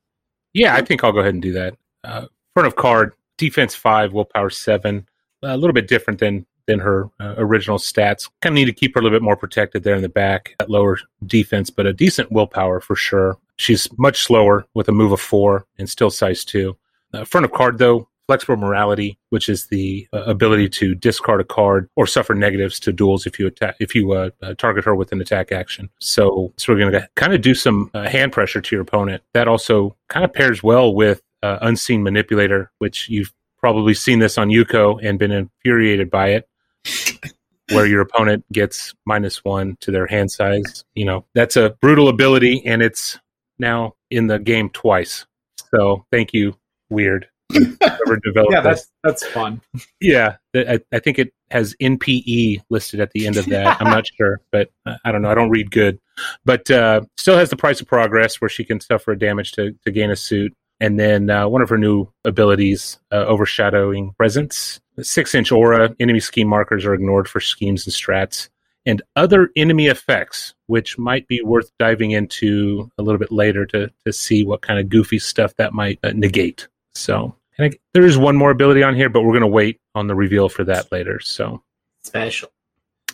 Yeah, 0.53 0.75
I 0.75 0.83
think 0.83 1.05
I'll 1.05 1.13
go 1.13 1.21
ahead 1.21 1.35
and 1.35 1.43
do 1.43 1.53
that. 1.53 1.77
Uh, 2.03 2.27
front 2.55 2.67
of 2.67 2.77
card, 2.77 3.13
defense 3.39 3.75
five, 3.75 4.13
willpower 4.13 4.51
seven. 4.51 5.07
A 5.47 5.57
little 5.57 5.75
bit 5.75 5.89
different 5.89 6.21
than 6.21 6.47
than 6.67 6.81
her 6.81 7.09
uh, 7.21 7.35
original 7.39 7.79
stats. 7.79 8.29
Kind 8.43 8.53
of 8.53 8.55
need 8.55 8.65
to 8.67 8.73
keep 8.73 8.95
her 8.95 9.01
a 9.01 9.03
little 9.03 9.17
bit 9.17 9.23
more 9.23 9.37
protected 9.37 9.85
there 9.85 9.95
in 9.95 10.03
the 10.03 10.09
back 10.09 10.57
at 10.61 10.69
lower 10.69 10.99
defense, 11.27 11.71
but 11.71 11.87
a 11.87 11.93
decent 11.93 12.33
willpower 12.33 12.81
for 12.81 12.97
sure. 12.97 13.39
She's 13.57 13.89
much 13.99 14.23
slower 14.23 14.67
with 14.75 14.89
a 14.89 14.93
move 14.93 15.13
of 15.13 15.21
four 15.21 15.67
and 15.79 15.89
still 15.89 16.11
size 16.11 16.45
two. 16.45 16.77
Uh, 17.15 17.25
front 17.25 17.45
of 17.45 17.53
card 17.53 17.79
though, 17.79 18.09
flexible 18.27 18.57
morality, 18.57 19.19
which 19.31 19.49
is 19.49 19.67
the 19.69 20.09
uh, 20.13 20.23
ability 20.25 20.69
to 20.69 20.95
discard 20.95 21.41
a 21.41 21.45
card 21.45 21.89
or 21.97 22.07
suffer 22.07 22.35
negatives 22.35 22.81
to 22.81 22.93
duels 22.93 23.27
if 23.27 23.39
you 23.39 23.47
attack 23.47 23.77
if 23.79 23.95
you 23.95 24.13
uh, 24.13 24.31
uh, 24.43 24.55
target 24.55 24.85
her 24.85 24.95
with 24.95 25.13
an 25.13 25.21
attack 25.21 25.53
action. 25.53 25.89
So, 26.01 26.53
so 26.57 26.73
we're 26.73 26.81
going 26.81 26.93
to 26.93 27.09
kind 27.15 27.33
of 27.33 27.41
do 27.41 27.55
some 27.55 27.91
uh, 27.95 28.09
hand 28.09 28.33
pressure 28.33 28.61
to 28.61 28.75
your 28.75 28.83
opponent. 28.83 29.23
That 29.33 29.49
also 29.49 29.97
kind 30.09 30.25
of 30.25 30.33
pairs 30.33 30.63
well 30.63 30.95
with 30.95 31.23
uh, 31.43 31.59
unseen 31.63 32.03
manipulator, 32.03 32.73
which 32.79 33.09
you've 33.09 33.33
probably 33.67 33.95
seen 33.95 34.21
this 34.21 34.39
on 34.39 34.49
Yuko 34.49 35.05
and 35.05 35.19
been 35.19 35.33
infuriated 35.33 36.09
by 36.09 36.29
it. 36.29 36.49
Where 37.73 37.85
your 37.85 38.01
opponent 38.01 38.45
gets 38.53 38.95
minus 39.07 39.45
one 39.45 39.77
to 39.81 39.91
their 39.91 40.07
hand 40.07 40.31
size. 40.31 40.85
You 40.95 41.05
know, 41.05 41.25
that's 41.35 41.57
a 41.57 41.71
brutal 41.81 42.07
ability 42.07 42.65
and 42.65 42.81
it's 42.81 43.19
now 43.59 43.95
in 44.09 44.29
the 44.29 44.39
game 44.39 44.71
twice. 44.71 45.27
So 45.75 46.07
thank 46.13 46.33
you, 46.33 46.57
Wyrd. 46.93 47.25
Whoever 47.53 48.21
developed 48.25 48.53
yeah, 48.53 48.61
that's 48.61 48.93
that's 49.03 49.27
fun. 49.27 49.61
Yeah, 50.01 50.37
I, 50.55 50.79
I 50.93 51.01
think 51.01 51.19
it 51.19 51.33
has 51.51 51.75
NPE 51.83 52.61
listed 52.71 53.01
at 53.01 53.11
the 53.11 53.27
end 53.27 53.37
of 53.37 53.47
that. 53.47 53.81
I'm 53.81 53.91
not 53.91 54.07
sure, 54.17 54.43
but 54.53 54.71
I 55.05 55.11
don't 55.11 55.23
know. 55.23 55.31
I 55.31 55.35
don't 55.35 55.51
read 55.51 55.73
good, 55.73 55.99
but 56.45 56.71
uh, 56.71 57.01
still 57.17 57.37
has 57.37 57.51
the 57.51 57.57
price 57.57 57.81
of 57.81 57.89
progress 57.89 58.41
where 58.41 58.49
she 58.49 58.63
can 58.63 58.81
suffer 58.81 59.17
damage 59.17 59.51
to, 59.53 59.73
to 59.85 59.91
gain 59.91 60.13
a 60.13 60.17
suit. 60.17 60.55
And 60.81 61.01
then 61.01 61.31
uh, 61.31 61.49
one 61.49 61.63
of 61.63 61.69
her 61.71 61.79
new 61.79 62.09
abilities, 62.25 62.99
uh, 63.11 63.25
overshadowing 63.27 64.13
presence, 64.19 64.81
six 65.01 65.35
inch 65.35 65.51
aura. 65.51 65.95
Enemy 66.01 66.21
scheme 66.21 66.49
markers 66.49 66.85
are 66.85 66.95
ignored 66.95 67.29
for 67.29 67.41
schemes 67.41 67.87
and 67.87 67.95
strats, 67.95 68.49
and 68.85 69.01
other 69.17 69.51
enemy 69.57 69.87
effects, 69.87 70.55
which 70.67 70.99
might 70.99 71.27
be 71.29 71.41
worth 71.43 71.71
diving 71.79 72.11
into 72.11 72.91
a 72.99 73.03
little 73.03 73.19
bit 73.19 73.33
later 73.33 73.65
to 73.67 73.91
to 74.05 74.13
see 74.13 74.45
what 74.45 74.61
kind 74.61 74.79
of 74.79 74.89
goofy 74.89 75.19
stuff 75.19 75.55
that 75.57 75.73
might 75.73 75.99
uh, 76.05 76.13
negate. 76.15 76.69
So 76.95 77.35
and 77.59 77.73
I, 77.73 77.79
there 77.95 78.05
is 78.05 78.19
one 78.19 78.37
more 78.37 78.51
ability 78.51 78.83
on 78.83 78.95
here, 78.95 79.09
but 79.09 79.23
we're 79.23 79.33
going 79.33 79.41
to 79.41 79.47
wait 79.47 79.81
on 79.95 80.07
the 80.09 80.15
reveal 80.15 80.49
for 80.51 80.65
that 80.65 80.93
later. 80.93 81.21
So 81.21 81.63
Special. 82.05 82.51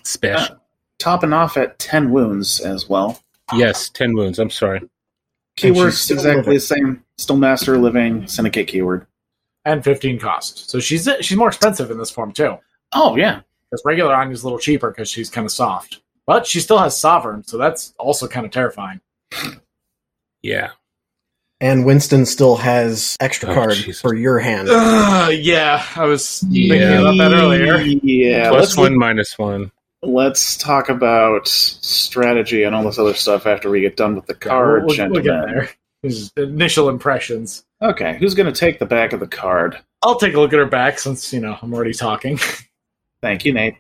special. 0.02 0.56
Topping 0.98 1.32
off 1.32 1.56
at 1.56 1.78
10 1.78 2.10
wounds 2.10 2.60
as 2.60 2.88
well. 2.88 3.20
yes, 3.54 3.88
ten 3.88 4.14
wounds. 4.14 4.38
I'm 4.38 4.50
sorry. 4.50 4.80
Keywords 5.56 6.10
exactly 6.10 6.56
the 6.56 6.60
same. 6.60 7.04
Still 7.22 7.36
master 7.36 7.78
living 7.78 8.26
syndicate 8.26 8.66
keyword. 8.66 9.06
And 9.64 9.84
15 9.84 10.18
cost. 10.18 10.68
So 10.68 10.80
she's 10.80 11.08
she's 11.20 11.38
more 11.38 11.46
expensive 11.48 11.90
in 11.92 11.98
this 11.98 12.10
form 12.10 12.32
too. 12.32 12.56
Oh 12.92 13.14
yeah, 13.16 13.42
Because 13.70 13.80
regular 13.84 14.12
Anya's 14.12 14.42
a 14.42 14.46
little 14.46 14.58
cheaper 14.58 14.90
because 14.90 15.08
she's 15.08 15.30
kind 15.30 15.44
of 15.44 15.52
soft. 15.52 16.00
But 16.26 16.46
she 16.48 16.58
still 16.60 16.78
has 16.78 16.98
Sovereign, 16.98 17.44
so 17.44 17.58
that's 17.58 17.94
also 17.98 18.26
kind 18.26 18.44
of 18.44 18.50
terrifying. 18.52 19.00
Yeah, 20.42 20.70
And 21.60 21.86
Winston 21.86 22.26
still 22.26 22.56
has 22.56 23.16
extra 23.20 23.50
Oh, 23.50 23.54
card 23.54 23.74
Jesus. 23.74 24.00
for 24.00 24.14
your 24.14 24.40
hand. 24.40 24.68
Uh, 24.68 25.30
yeah, 25.32 25.84
I 25.94 26.04
was 26.06 26.40
thinking 26.40 26.72
Yeah. 26.80 27.00
about 27.00 27.16
that 27.18 27.32
earlier. 27.32 27.76
Yeah, 27.80 28.48
plus 28.50 28.60
let's 28.60 28.76
one, 28.76 28.98
minus 28.98 29.38
one. 29.38 29.70
let's 30.02 30.56
talk 30.56 30.88
about 30.88 31.46
strategy 31.46 32.64
and 32.64 32.74
all 32.74 32.82
this 32.82 32.98
other 32.98 33.14
stuff 33.14 33.46
after 33.46 33.70
we 33.70 33.80
get 33.80 33.96
done 33.96 34.16
with 34.16 34.26
the 34.26 34.34
Yeah, 34.34 34.48
card, 34.48 34.78
we'll, 34.80 34.86
we'll 34.88 34.96
gentlemen. 34.96 35.22
get 35.24 35.46
there. 35.46 35.70
His 36.02 36.32
initial 36.36 36.88
impressions. 36.88 37.64
Okay, 37.80 38.16
who's 38.18 38.34
going 38.34 38.52
to 38.52 38.58
take 38.58 38.78
the 38.78 38.86
back 38.86 39.12
of 39.12 39.20
the 39.20 39.26
card? 39.26 39.78
I'll 40.02 40.18
take 40.18 40.34
a 40.34 40.40
look 40.40 40.52
at 40.52 40.58
her 40.58 40.66
back 40.66 40.98
since 40.98 41.32
you 41.32 41.40
know 41.40 41.56
I'm 41.62 41.72
already 41.72 41.94
talking. 41.94 42.38
Thank 43.22 43.44
you, 43.44 43.52
Nate. 43.52 43.76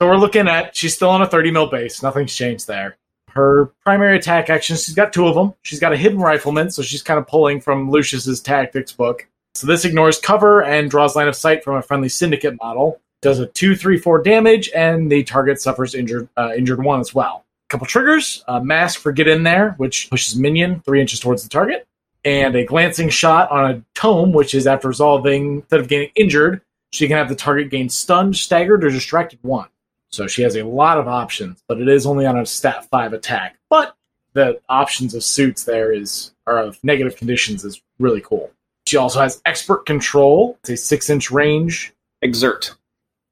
So 0.00 0.08
we're 0.08 0.16
looking 0.16 0.48
at 0.48 0.76
she's 0.76 0.94
still 0.94 1.10
on 1.10 1.22
a 1.22 1.26
30 1.26 1.50
mil 1.50 1.66
base. 1.66 2.02
Nothing's 2.02 2.34
changed 2.34 2.66
there. 2.66 2.96
Her 3.30 3.72
primary 3.84 4.16
attack 4.16 4.48
action, 4.48 4.76
she's 4.76 4.94
got 4.94 5.12
two 5.12 5.26
of 5.26 5.34
them. 5.34 5.54
She's 5.62 5.80
got 5.80 5.92
a 5.92 5.96
hidden 5.96 6.20
rifleman, 6.20 6.70
so 6.70 6.82
she's 6.82 7.02
kind 7.02 7.18
of 7.18 7.26
pulling 7.26 7.60
from 7.60 7.90
Lucius's 7.90 8.40
tactics 8.40 8.92
book. 8.92 9.26
So 9.54 9.66
this 9.66 9.84
ignores 9.84 10.18
cover 10.18 10.62
and 10.62 10.88
draws 10.88 11.16
line 11.16 11.28
of 11.28 11.34
sight 11.34 11.64
from 11.64 11.76
a 11.76 11.82
friendly 11.82 12.08
syndicate 12.08 12.56
model. 12.60 13.00
Does 13.22 13.40
a 13.40 13.46
two, 13.46 13.74
three, 13.74 13.98
four 13.98 14.22
damage, 14.22 14.70
and 14.74 15.10
the 15.10 15.24
target 15.24 15.60
suffers 15.60 15.94
injured 15.94 16.28
uh, 16.36 16.52
injured 16.56 16.84
one 16.84 17.00
as 17.00 17.14
well. 17.14 17.43
Couple 17.68 17.86
triggers: 17.86 18.44
a 18.46 18.62
mask 18.62 19.00
for 19.00 19.12
get 19.12 19.28
in 19.28 19.42
there, 19.42 19.72
which 19.78 20.10
pushes 20.10 20.36
minion 20.36 20.80
three 20.80 21.00
inches 21.00 21.20
towards 21.20 21.42
the 21.42 21.48
target, 21.48 21.86
and 22.24 22.54
a 22.54 22.64
glancing 22.64 23.08
shot 23.08 23.50
on 23.50 23.70
a 23.70 23.82
tome, 23.94 24.32
which 24.32 24.54
is 24.54 24.66
after 24.66 24.88
resolving 24.88 25.56
instead 25.56 25.80
of 25.80 25.88
getting 25.88 26.10
injured, 26.14 26.60
she 26.92 27.08
can 27.08 27.16
have 27.16 27.28
the 27.28 27.34
target 27.34 27.70
gain 27.70 27.88
stunned, 27.88 28.36
staggered, 28.36 28.84
or 28.84 28.90
distracted 28.90 29.38
one. 29.42 29.68
So 30.10 30.28
she 30.28 30.42
has 30.42 30.54
a 30.56 30.62
lot 30.62 30.98
of 30.98 31.08
options, 31.08 31.62
but 31.66 31.80
it 31.80 31.88
is 31.88 32.06
only 32.06 32.24
on 32.24 32.38
a 32.38 32.46
stat 32.46 32.88
five 32.88 33.12
attack. 33.12 33.56
But 33.68 33.96
the 34.32 34.60
options 34.68 35.14
of 35.14 35.24
suits 35.24 35.64
there 35.64 35.92
is 35.92 36.32
or 36.46 36.58
of 36.58 36.78
negative 36.84 37.16
conditions 37.16 37.64
is 37.64 37.82
really 37.98 38.20
cool. 38.20 38.50
She 38.86 38.96
also 38.96 39.20
has 39.20 39.40
expert 39.44 39.86
control. 39.86 40.58
It's 40.62 40.70
a 40.70 40.76
six 40.76 41.10
inch 41.10 41.30
range. 41.30 41.92
Exert. 42.22 42.74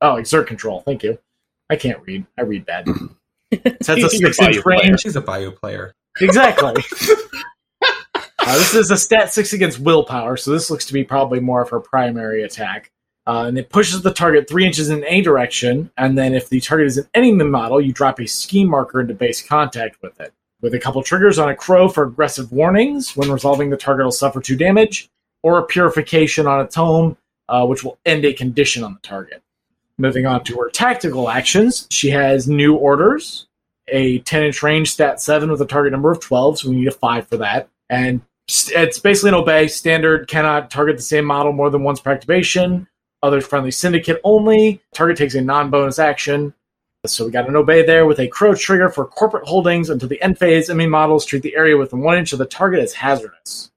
Oh, 0.01 0.17
exert 0.17 0.49
control. 0.49 0.81
Thank 0.81 1.03
you. 1.03 1.19
I 1.71 1.77
can't 1.77 2.03
read. 2.05 2.27
I 2.37 2.43
read 2.43 2.67
bad. 2.67 2.89
It 3.53 3.87
has 3.87 3.89
a 3.91 4.17
You're 4.19 4.31
a 4.31 4.35
six 4.35 4.39
inch 4.41 4.65
range. 4.65 5.01
She's 5.01 5.17
a 5.17 5.21
bio 5.21 5.51
player. 5.51 5.95
Exactly. 6.21 6.75
Uh, 8.45 8.59
this 8.59 8.75
is 8.75 8.91
a 8.91 8.97
stat 8.97 9.33
six 9.33 9.53
against 9.53 9.79
willpower, 9.79 10.37
so 10.37 10.51
this 10.51 10.69
looks 10.69 10.85
to 10.85 10.93
be 10.93 11.05
probably 11.05 11.39
more 11.39 11.63
of 11.63 11.71
her 11.71 11.79
primary 11.79 12.43
attack. 12.43 12.91
Uh, 13.25 13.45
and 13.47 13.57
it 13.57 13.71
pushes 13.71 14.03
the 14.03 14.13
target 14.13 14.49
three 14.49 14.67
inches 14.67 14.91
in 14.91 15.05
a 15.05 15.21
direction, 15.21 15.89
and 15.97 16.19
then 16.19 16.35
if 16.35 16.49
the 16.49 16.61
target 16.61 16.89
is 16.89 16.99
an 16.99 17.07
enemy 17.15 17.45
model, 17.45 17.81
you 17.81 17.93
drop 17.93 18.19
a 18.19 18.27
scheme 18.27 18.69
marker 18.69 19.01
into 19.01 19.15
base 19.15 19.41
contact 19.47 19.97
with 20.03 20.21
it. 20.21 20.33
With 20.61 20.75
a 20.75 20.81
couple 20.81 21.01
triggers 21.05 21.39
on 21.39 21.51
a 21.51 21.55
crow 21.55 21.89
for 21.89 22.03
aggressive 22.03 22.51
warnings, 22.51 23.17
when 23.17 23.31
resolving, 23.31 23.71
the 23.71 23.77
target 23.77 24.05
will 24.05 24.11
suffer 24.11 24.41
two 24.41 24.57
damage, 24.57 25.09
or 25.45 25.59
a 25.59 25.67
purification 25.67 26.49
on 26.49 26.61
a 26.61 26.67
tome, 26.67 27.17
uh, 27.49 27.65
which 27.65 27.85
will 27.85 27.99
end 28.05 28.25
a 28.25 28.33
condition 28.33 28.83
on 28.83 28.95
the 28.95 29.01
target. 29.01 29.41
Moving 30.03 30.27
on 30.27 30.43
to 30.45 30.57
her 30.57 30.69
tactical 30.69 31.31
actions, 31.31 31.87
she 31.89 32.11
has 32.11 32.49
new 32.49 32.75
orders, 32.75 33.47
a 33.87 34.19
10 34.19 34.43
inch 34.43 34.61
range 34.61 34.91
stat 34.91 35.21
7 35.21 35.49
with 35.49 35.61
a 35.61 35.65
target 35.65 35.93
number 35.93 36.11
of 36.11 36.19
12, 36.19 36.59
so 36.59 36.71
we 36.71 36.75
need 36.75 36.89
a 36.89 36.91
5 36.91 37.29
for 37.29 37.37
that. 37.37 37.69
And 37.89 38.21
it's 38.49 38.99
basically 38.99 39.29
an 39.29 39.37
obey 39.37 39.69
standard, 39.69 40.27
cannot 40.27 40.73
target 40.73 40.97
the 40.97 41.05
same 41.05 41.25
model 41.25 41.53
more 41.53 41.71
than 41.71 41.85
once 41.85 42.01
per 42.01 42.11
activation. 42.11 42.89
Other 43.23 43.41
friendly 43.41 43.71
syndicate 43.71 44.21
only. 44.25 44.81
Target 44.93 45.19
takes 45.19 45.37
a 45.37 45.41
non 45.41 45.71
bonus 45.71 46.01
action. 46.01 46.53
So 47.07 47.25
we 47.25 47.31
got 47.31 47.49
an 47.49 47.55
obey 47.55 47.87
there 47.87 48.05
with 48.05 48.19
a 48.19 48.27
crow 48.27 48.57
trigger 48.57 48.89
for 48.89 49.07
corporate 49.07 49.47
holdings 49.47 49.89
until 49.89 50.09
the 50.09 50.21
end 50.21 50.37
phase. 50.37 50.69
Enemy 50.69 50.89
models 50.89 51.25
treat 51.25 51.45
the 51.45 51.55
area 51.55 51.77
within 51.77 52.01
one 52.01 52.19
inch 52.19 52.33
of 52.33 52.41
the 52.41 52.45
target 52.47 52.81
as 52.81 52.93
hazardous. 52.93 53.71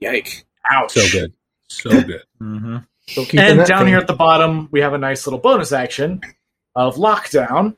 Yike. 0.00 0.46
Ouch. 0.68 0.94
So 0.94 1.08
good. 1.12 1.32
So 1.68 1.90
good. 2.02 2.24
Mm-hmm. 2.42 2.78
So 3.08 3.24
And 3.38 3.66
down 3.66 3.80
thing- 3.80 3.88
here 3.88 3.98
at 3.98 4.06
the 4.06 4.14
bottom, 4.14 4.68
we 4.70 4.80
have 4.80 4.92
a 4.92 4.98
nice 4.98 5.26
little 5.26 5.38
bonus 5.38 5.72
action 5.72 6.20
of 6.74 6.96
lockdown, 6.96 7.74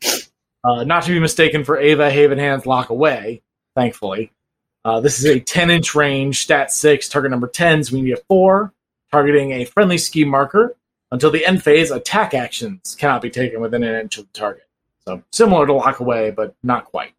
uh, 0.64 0.85
not 0.85 1.05
to 1.05 1.11
be 1.11 1.21
mistaken 1.21 1.64
for 1.64 1.79
Ava 1.79 2.11
Haven 2.11 2.38
Hands 2.38 2.64
Lock 2.66 2.90
Away, 2.90 3.43
thankfully. 3.75 4.33
Uh, 4.85 5.01
this 5.01 5.19
is 5.19 5.27
a 5.27 5.38
10 5.38 5.71
inch 5.71 5.95
range, 5.95 6.40
stat 6.40 6.73
6, 6.73 7.09
target 7.09 7.31
number 7.31 7.47
10, 7.47 7.85
so 7.85 7.95
we 7.95 8.03
need 8.03 8.12
a 8.12 8.21
4, 8.29 8.73
targeting 9.12 9.53
a 9.53 9.64
friendly 9.64 9.99
ski 9.99 10.25
marker. 10.25 10.77
Until 11.12 11.31
the 11.31 11.45
end 11.45 11.62
phase, 11.62 11.90
attack 11.90 12.35
actions 12.35 12.97
cannot 12.99 13.21
be 13.23 13.31
taken 13.31 13.61
within 13.61 13.83
an 13.83 14.01
inch 14.01 14.19
of 14.19 14.27
the 14.27 14.38
target. 14.38 14.66
So 15.07 15.23
similar 15.33 15.66
to 15.66 15.73
Lock 15.73 16.01
Away, 16.01 16.31
but 16.31 16.55
not 16.62 16.85
quite. 16.85 17.12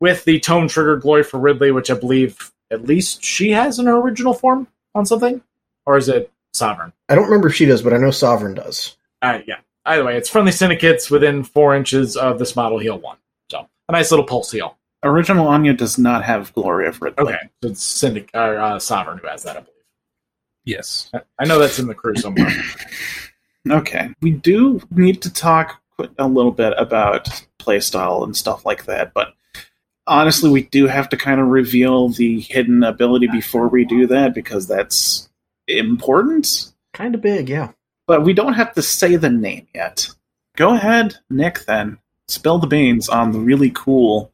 With 0.00 0.24
the 0.24 0.40
tome 0.40 0.68
trigger 0.68 0.96
Glory 0.96 1.22
for 1.24 1.38
Ridley, 1.38 1.70
which 1.70 1.90
I 1.90 1.94
believe 1.94 2.52
at 2.70 2.84
least 2.84 3.22
she 3.22 3.50
has 3.50 3.78
in 3.78 3.86
her 3.86 3.96
original 3.96 4.34
form 4.34 4.68
on 4.94 5.06
something? 5.06 5.42
Or 5.86 5.96
is 5.96 6.08
it 6.08 6.30
Sovereign? 6.58 6.92
I 7.08 7.14
don't 7.14 7.24
remember 7.24 7.48
if 7.48 7.54
she 7.54 7.64
does, 7.64 7.80
but 7.82 7.92
I 7.94 7.96
know 7.98 8.10
Sovereign 8.10 8.54
does. 8.54 8.96
Uh, 9.22 9.38
yeah. 9.46 9.56
Either 9.86 10.04
way, 10.04 10.16
it's 10.16 10.28
friendly 10.28 10.52
syndicates 10.52 11.10
within 11.10 11.42
four 11.42 11.74
inches 11.74 12.16
of 12.16 12.38
this 12.38 12.54
model 12.54 12.78
heal 12.78 12.98
one. 12.98 13.16
So 13.50 13.66
a 13.88 13.92
nice 13.92 14.10
little 14.10 14.26
pulse 14.26 14.52
heal. 14.52 14.76
Original 15.02 15.46
Anya 15.48 15.72
does 15.72 15.96
not 15.96 16.24
have 16.24 16.52
Glory 16.54 16.86
of 16.88 17.00
Ridley. 17.00 17.22
Okay, 17.34 17.48
so 17.62 17.70
it's 17.70 17.82
syndic 17.82 18.30
or 18.34 18.58
uh, 18.58 18.78
sovereign 18.78 19.18
who 19.18 19.28
has 19.28 19.44
that, 19.44 19.56
I 19.56 19.60
believe. 19.60 19.74
Yes. 20.64 21.08
I- 21.14 21.20
I 21.38 21.44
know 21.46 21.58
that's 21.58 21.78
in 21.78 21.86
the 21.86 21.94
crew 21.94 22.16
somewhere. 22.16 22.52
Okay. 23.70 24.08
We 24.22 24.30
do 24.30 24.80
need 24.90 25.20
to 25.22 25.32
talk 25.32 25.82
a 26.18 26.26
little 26.26 26.52
bit 26.52 26.72
about 26.78 27.28
playstyle 27.58 28.24
and 28.24 28.34
stuff 28.34 28.64
like 28.64 28.86
that, 28.86 29.12
but 29.12 29.34
honestly, 30.06 30.48
we 30.48 30.62
do 30.62 30.86
have 30.86 31.08
to 31.10 31.18
kind 31.18 31.38
of 31.38 31.48
reveal 31.48 32.08
the 32.08 32.40
hidden 32.40 32.82
ability 32.82 33.26
before 33.26 33.68
we 33.68 33.84
do 33.84 34.06
that 34.06 34.32
because 34.34 34.66
that's 34.66 35.28
important. 35.68 36.72
Kind 36.92 37.14
of 37.14 37.20
big, 37.20 37.48
yeah. 37.48 37.72
But 38.06 38.24
we 38.24 38.32
don't 38.32 38.54
have 38.54 38.74
to 38.74 38.82
say 38.82 39.16
the 39.16 39.30
name 39.30 39.66
yet. 39.74 40.08
Go 40.56 40.74
ahead, 40.74 41.16
Nick, 41.30 41.66
then. 41.66 41.98
Spill 42.26 42.58
the 42.58 42.66
beans 42.66 43.08
on 43.08 43.32
the 43.32 43.38
really 43.38 43.70
cool 43.70 44.32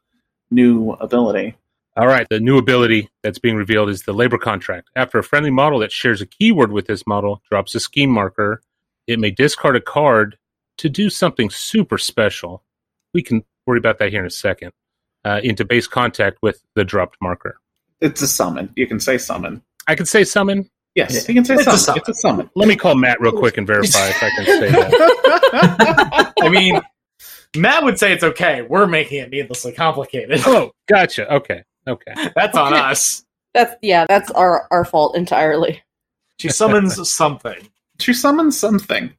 new 0.51 0.93
ability. 0.93 1.57
All 1.97 2.07
right. 2.07 2.27
The 2.29 2.41
new 2.41 2.59
ability 2.59 3.09
that's 3.23 3.39
being 3.39 3.57
revealed 3.57 3.89
is 3.89 4.03
the 4.03 4.13
labor 4.13 4.39
contract. 4.39 4.91
After 4.97 5.19
a 5.19 5.25
friendly 5.25 5.51
model 5.51 5.79
that 5.81 5.93
shares 5.93 6.21
a 6.21 6.27
keyword 6.27 6.73
with 6.73 6.87
this 6.87 7.07
model 7.07 7.43
drops 7.51 7.75
a 7.75 7.81
scheme 7.81 8.11
marker, 8.11 8.63
it 9.07 9.21
may 9.21 9.31
discard 9.31 9.77
a 9.77 9.81
card 9.81 10.37
to 10.79 10.89
do 10.89 11.09
something 11.09 11.51
super 11.51 11.99
special. 11.99 12.65
We 13.13 13.23
can 13.23 13.45
worry 13.67 13.79
about 13.79 13.99
that 13.99 14.11
here 14.11 14.21
in 14.21 14.27
a 14.27 14.31
second. 14.31 14.73
Uh, 15.25 15.41
into 15.43 15.65
base 15.65 15.87
contact 15.87 16.39
with 16.43 16.63
the 16.75 16.85
dropped 16.85 17.17
marker. 17.21 17.59
It's 18.01 18.21
a 18.21 18.29
summon. 18.29 18.71
You 18.77 18.87
can 18.87 19.01
say 19.01 19.17
summon. 19.17 19.63
I 19.87 19.95
can 19.95 20.05
say 20.05 20.25
summon. 20.25 20.69
Yes, 20.95 21.13
Yeah. 21.15 21.21
you 21.29 21.35
can 21.35 21.45
say 21.45 21.55
It's 21.55 21.63
a 21.63 21.65
summon. 21.65 21.79
summon. 21.79 21.99
It's 21.99 22.09
a 22.09 22.15
summon. 22.15 22.51
Let 22.55 22.69
me 22.69 22.77
call 22.77 22.95
Matt 22.95 23.21
real 23.21 23.33
quick 23.33 23.57
and 23.59 23.67
verify 23.67 24.09
if 24.09 24.23
I 24.23 24.31
can 24.31 24.45
say 24.47 24.71
that. 24.71 26.33
I 26.43 26.49
mean, 26.49 26.81
Matt 27.57 27.83
would 27.85 27.99
say 27.99 28.13
it's 28.13 28.23
okay. 28.25 28.63
We're 28.63 28.87
making 28.87 29.21
it 29.21 29.31
needlessly 29.31 29.73
complicated. 29.73 30.41
Oh, 30.47 30.71
gotcha. 30.89 31.33
Okay. 31.35 31.65
Okay. 31.87 32.13
That's 32.35 32.57
on 32.57 32.73
Okay. 32.73 32.83
us. 32.83 33.25
That's 33.55 33.75
yeah, 33.83 34.07
that's 34.09 34.31
our 34.33 34.67
our 34.71 34.85
fault 34.85 35.17
entirely. 35.17 35.83
She 36.39 36.49
summons 36.49 37.09
something. 37.13 37.69
she 38.01 38.13
summons 38.15 38.59
something. 38.59 39.13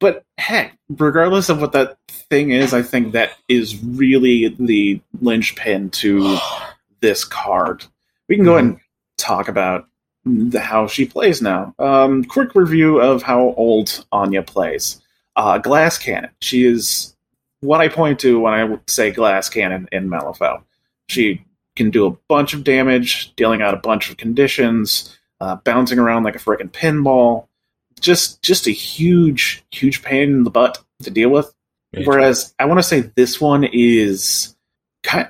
But 0.00 0.24
heck, 0.38 0.78
regardless 0.88 1.50
of 1.50 1.60
what 1.60 1.72
that 1.72 1.98
thing 2.08 2.50
is, 2.52 2.72
I 2.72 2.82
think 2.82 3.12
that 3.12 3.32
is 3.48 3.76
really 3.84 4.48
the 4.58 5.00
linchpin 5.20 5.90
to 5.90 6.38
this 7.00 7.24
card. 7.24 7.84
We 8.28 8.36
can 8.36 8.44
go 8.44 8.54
ahead 8.54 8.64
and 8.64 8.80
talk 9.18 9.48
about 9.48 9.86
the, 10.24 10.60
how 10.60 10.86
she 10.86 11.04
plays 11.04 11.40
now. 11.40 11.74
Um, 11.78 12.24
quick 12.24 12.54
review 12.54 13.00
of 13.00 13.22
how 13.22 13.54
old 13.56 14.04
Anya 14.12 14.42
plays. 14.42 15.00
Uh, 15.36 15.58
glass 15.58 15.98
cannon. 15.98 16.30
She 16.40 16.64
is 16.64 17.16
what 17.60 17.80
I 17.80 17.88
point 17.88 18.18
to 18.20 18.40
when 18.40 18.54
I 18.54 18.78
say 18.86 19.10
glass 19.10 19.48
cannon 19.48 19.88
in 19.92 20.08
Malifaux. 20.08 20.62
She 21.08 21.44
can 21.76 21.90
do 21.90 22.06
a 22.06 22.16
bunch 22.28 22.52
of 22.54 22.64
damage, 22.64 23.34
dealing 23.36 23.62
out 23.62 23.74
a 23.74 23.78
bunch 23.78 24.10
of 24.10 24.16
conditions, 24.16 25.16
uh, 25.40 25.56
bouncing 25.56 25.98
around 25.98 26.24
like 26.24 26.36
a 26.36 26.38
freaking 26.38 26.70
pinball 26.70 27.46
just 28.00 28.42
just 28.42 28.66
a 28.66 28.70
huge 28.70 29.64
huge 29.70 30.02
pain 30.02 30.30
in 30.30 30.44
the 30.44 30.50
butt 30.50 30.82
to 31.02 31.10
deal 31.10 31.30
with 31.30 31.52
whereas 32.04 32.54
i 32.58 32.64
want 32.64 32.78
to 32.78 32.82
say 32.82 33.00
this 33.00 33.40
one 33.40 33.64
is 33.64 34.56
kind 35.02 35.28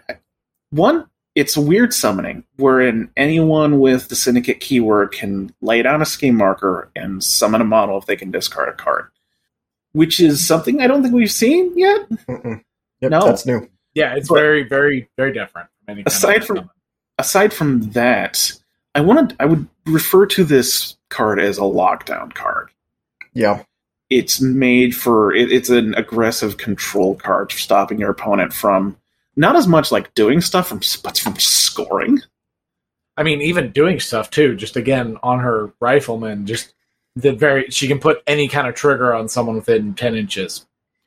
one 0.71 1.07
it's 1.35 1.57
a 1.57 1.61
weird 1.61 1.95
summoning 1.95 2.45
wherein 2.57 3.09
anyone 3.17 3.79
with 3.79 4.09
the 4.09 4.17
syndicate 4.17 4.61
keyword 4.61 5.13
can 5.13 5.55
lay 5.61 5.81
down 5.83 6.03
a 6.03 6.07
scheme 6.07 6.35
marker 6.37 6.91
and 6.97 7.23
summon 7.23 7.61
a 7.61 7.65
model 7.65 7.99
if 7.99 8.07
they 8.07 8.17
can 8.17 8.31
discard 8.31 8.69
a 8.69 8.73
card 8.73 9.07
which 9.93 10.21
is 10.21 10.45
something 10.47 10.81
i 10.81 10.87
don't 10.87 11.03
think 11.03 11.15
we've 11.15 11.31
seen 11.31 11.73
yet 11.79 12.01
Yep, 13.03 13.11
No. 13.13 13.25
that's 13.25 13.47
new. 13.47 13.67
Yeah, 13.95 14.15
it's 14.15 14.29
But- 14.29 14.35
very, 14.35 14.63
very, 14.69 15.09
very 15.17 15.33
different. 15.33 15.69
From 15.87 15.93
any 15.95 16.03
Aside 16.07 16.45
from- 16.45 16.57
summon. 16.57 16.71
aside 17.19 17.53
from 17.53 17.81
that 17.93 18.53
i 18.95 19.01
wanted 19.01 19.35
i 19.41 19.45
would 19.47 19.67
refer 19.87 20.27
to 20.27 20.45
this 20.45 20.97
card 21.09 21.39
as 21.41 21.57
a 21.59 21.63
lockdown 21.63 22.35
card 22.35 22.71
Yeah. 23.33 23.63
it's 24.11 24.41
made 24.41 24.95
for 24.97 25.33
it, 25.35 25.51
it's 25.51 25.71
an 25.71 25.95
aggressive 25.95 26.57
control 26.59 27.15
card 27.15 27.53
for 27.53 27.59
stopping 27.59 27.99
your 28.01 28.11
opponent 28.11 28.53
from 28.53 28.97
not 29.41 29.57
as 29.57 29.67
much 29.67 29.91
like 29.91 30.13
doing 30.15 30.41
stuff 30.41 30.69
from 30.69 30.81
but 31.03 31.19
from 31.19 31.35
scoring 31.37 32.21
I 33.17 33.23
mean, 33.23 33.43
even 33.43 33.73
doing 33.73 34.01
stuff 34.01 34.31
too. 34.31 34.57
Just 34.57 34.77
again 34.77 35.19
on 35.23 35.41
her 35.41 35.73
rifleman, 35.81 36.47
just 36.47 36.73
the 37.17 37.33
very 37.33 37.69
she 37.71 37.87
can 37.87 37.99
put 37.99 38.23
any 38.27 38.49
kind 38.49 38.67
of 38.67 38.75
trigger 38.75 39.13
on 39.15 39.29
someone 39.29 39.57
within 39.57 39.93
ten 39.95 40.15
inches. 40.15 40.67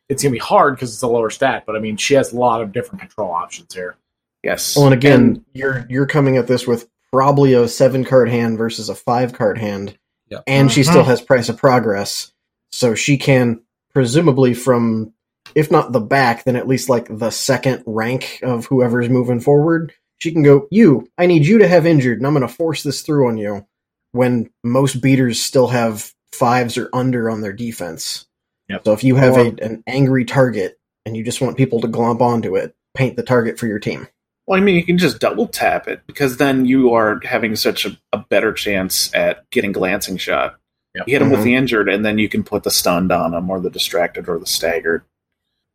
It's 0.09 0.21
gonna 0.21 0.33
be 0.33 0.37
hard 0.39 0.75
because 0.75 0.93
it's 0.93 1.01
a 1.01 1.07
lower 1.07 1.31
stat, 1.31 1.63
but 1.65 1.75
I 1.75 1.79
mean, 1.79 1.97
she 1.97 2.13
has 2.15 2.31
a 2.31 2.35
lot 2.37 2.61
of 2.61 2.71
different 2.71 3.01
control 3.01 3.31
options 3.31 3.73
here. 3.73 3.95
yes 4.43 4.75
Well, 4.75 4.85
and 4.87 4.93
again, 4.93 5.43
you're 5.53 5.87
you're 5.89 6.05
coming 6.05 6.37
at 6.37 6.45
this 6.45 6.67
with 6.67 6.87
probably 7.11 7.53
a 7.53 7.67
seven 7.67 8.03
card 8.03 8.29
hand 8.29 8.57
versus 8.59 8.89
a 8.89 8.95
five 8.95 9.33
card 9.33 9.57
hand, 9.57 9.97
Yep. 10.29 10.43
and 10.45 10.71
she 10.71 10.81
Mhm. 10.81 10.89
still 10.89 11.03
has 11.05 11.21
price 11.21 11.49
of 11.49 11.57
progress, 11.57 12.31
so 12.71 12.93
she 12.93 13.17
can 13.17 13.61
presumably 13.93 14.53
from 14.53 15.13
if 15.55 15.69
not 15.71 15.91
the 15.91 15.99
back, 15.99 16.43
then 16.43 16.55
at 16.55 16.67
least 16.67 16.89
like 16.89 17.07
the 17.09 17.29
second 17.29 17.83
rank 17.85 18.39
of 18.43 18.65
whoever's 18.65 19.09
moving 19.09 19.39
forward. 19.39 19.93
She 20.19 20.31
can 20.31 20.43
go, 20.43 20.67
You, 20.71 21.07
I 21.17 21.25
need 21.25 21.45
you 21.45 21.59
to 21.59 21.67
have 21.67 21.85
injured, 21.85 22.17
and 22.19 22.27
I'm 22.27 22.33
going 22.33 22.47
to 22.47 22.53
force 22.53 22.83
this 22.83 23.01
through 23.01 23.27
on 23.27 23.37
you 23.37 23.65
when 24.11 24.49
most 24.63 25.01
beaters 25.01 25.41
still 25.41 25.67
have 25.67 26.11
fives 26.31 26.77
or 26.77 26.89
under 26.93 27.29
on 27.29 27.41
their 27.41 27.53
defense. 27.53 28.25
Yep. 28.69 28.85
So 28.85 28.93
if 28.93 29.03
you 29.03 29.15
have 29.15 29.35
a, 29.37 29.53
an 29.61 29.83
angry 29.87 30.23
target 30.25 30.79
and 31.05 31.17
you 31.17 31.23
just 31.23 31.41
want 31.41 31.57
people 31.57 31.81
to 31.81 31.87
glomp 31.87 32.21
onto 32.21 32.55
it, 32.55 32.75
paint 32.93 33.17
the 33.17 33.23
target 33.23 33.59
for 33.59 33.67
your 33.67 33.79
team. 33.79 34.07
Well, 34.47 34.59
I 34.59 34.63
mean, 34.63 34.75
you 34.75 34.85
can 34.85 34.97
just 34.97 35.19
double 35.19 35.47
tap 35.47 35.87
it 35.87 36.01
because 36.07 36.37
then 36.37 36.65
you 36.65 36.93
are 36.93 37.19
having 37.23 37.55
such 37.55 37.85
a, 37.85 37.97
a 38.11 38.19
better 38.19 38.53
chance 38.53 39.13
at 39.13 39.49
getting 39.51 39.71
glancing 39.71 40.17
shot. 40.17 40.55
Yep. 40.95 41.07
You 41.07 41.13
hit 41.13 41.19
them 41.19 41.29
with 41.31 41.39
Mhm. 41.41 41.43
the 41.43 41.55
injured, 41.55 41.89
and 41.89 42.05
then 42.05 42.17
you 42.17 42.29
can 42.29 42.43
put 42.43 42.63
the 42.63 42.71
stunned 42.71 43.11
on 43.11 43.31
them, 43.31 43.49
or 43.49 43.59
the 43.59 43.69
distracted, 43.69 44.29
or 44.29 44.37
the 44.37 44.45
staggered. 44.45 45.03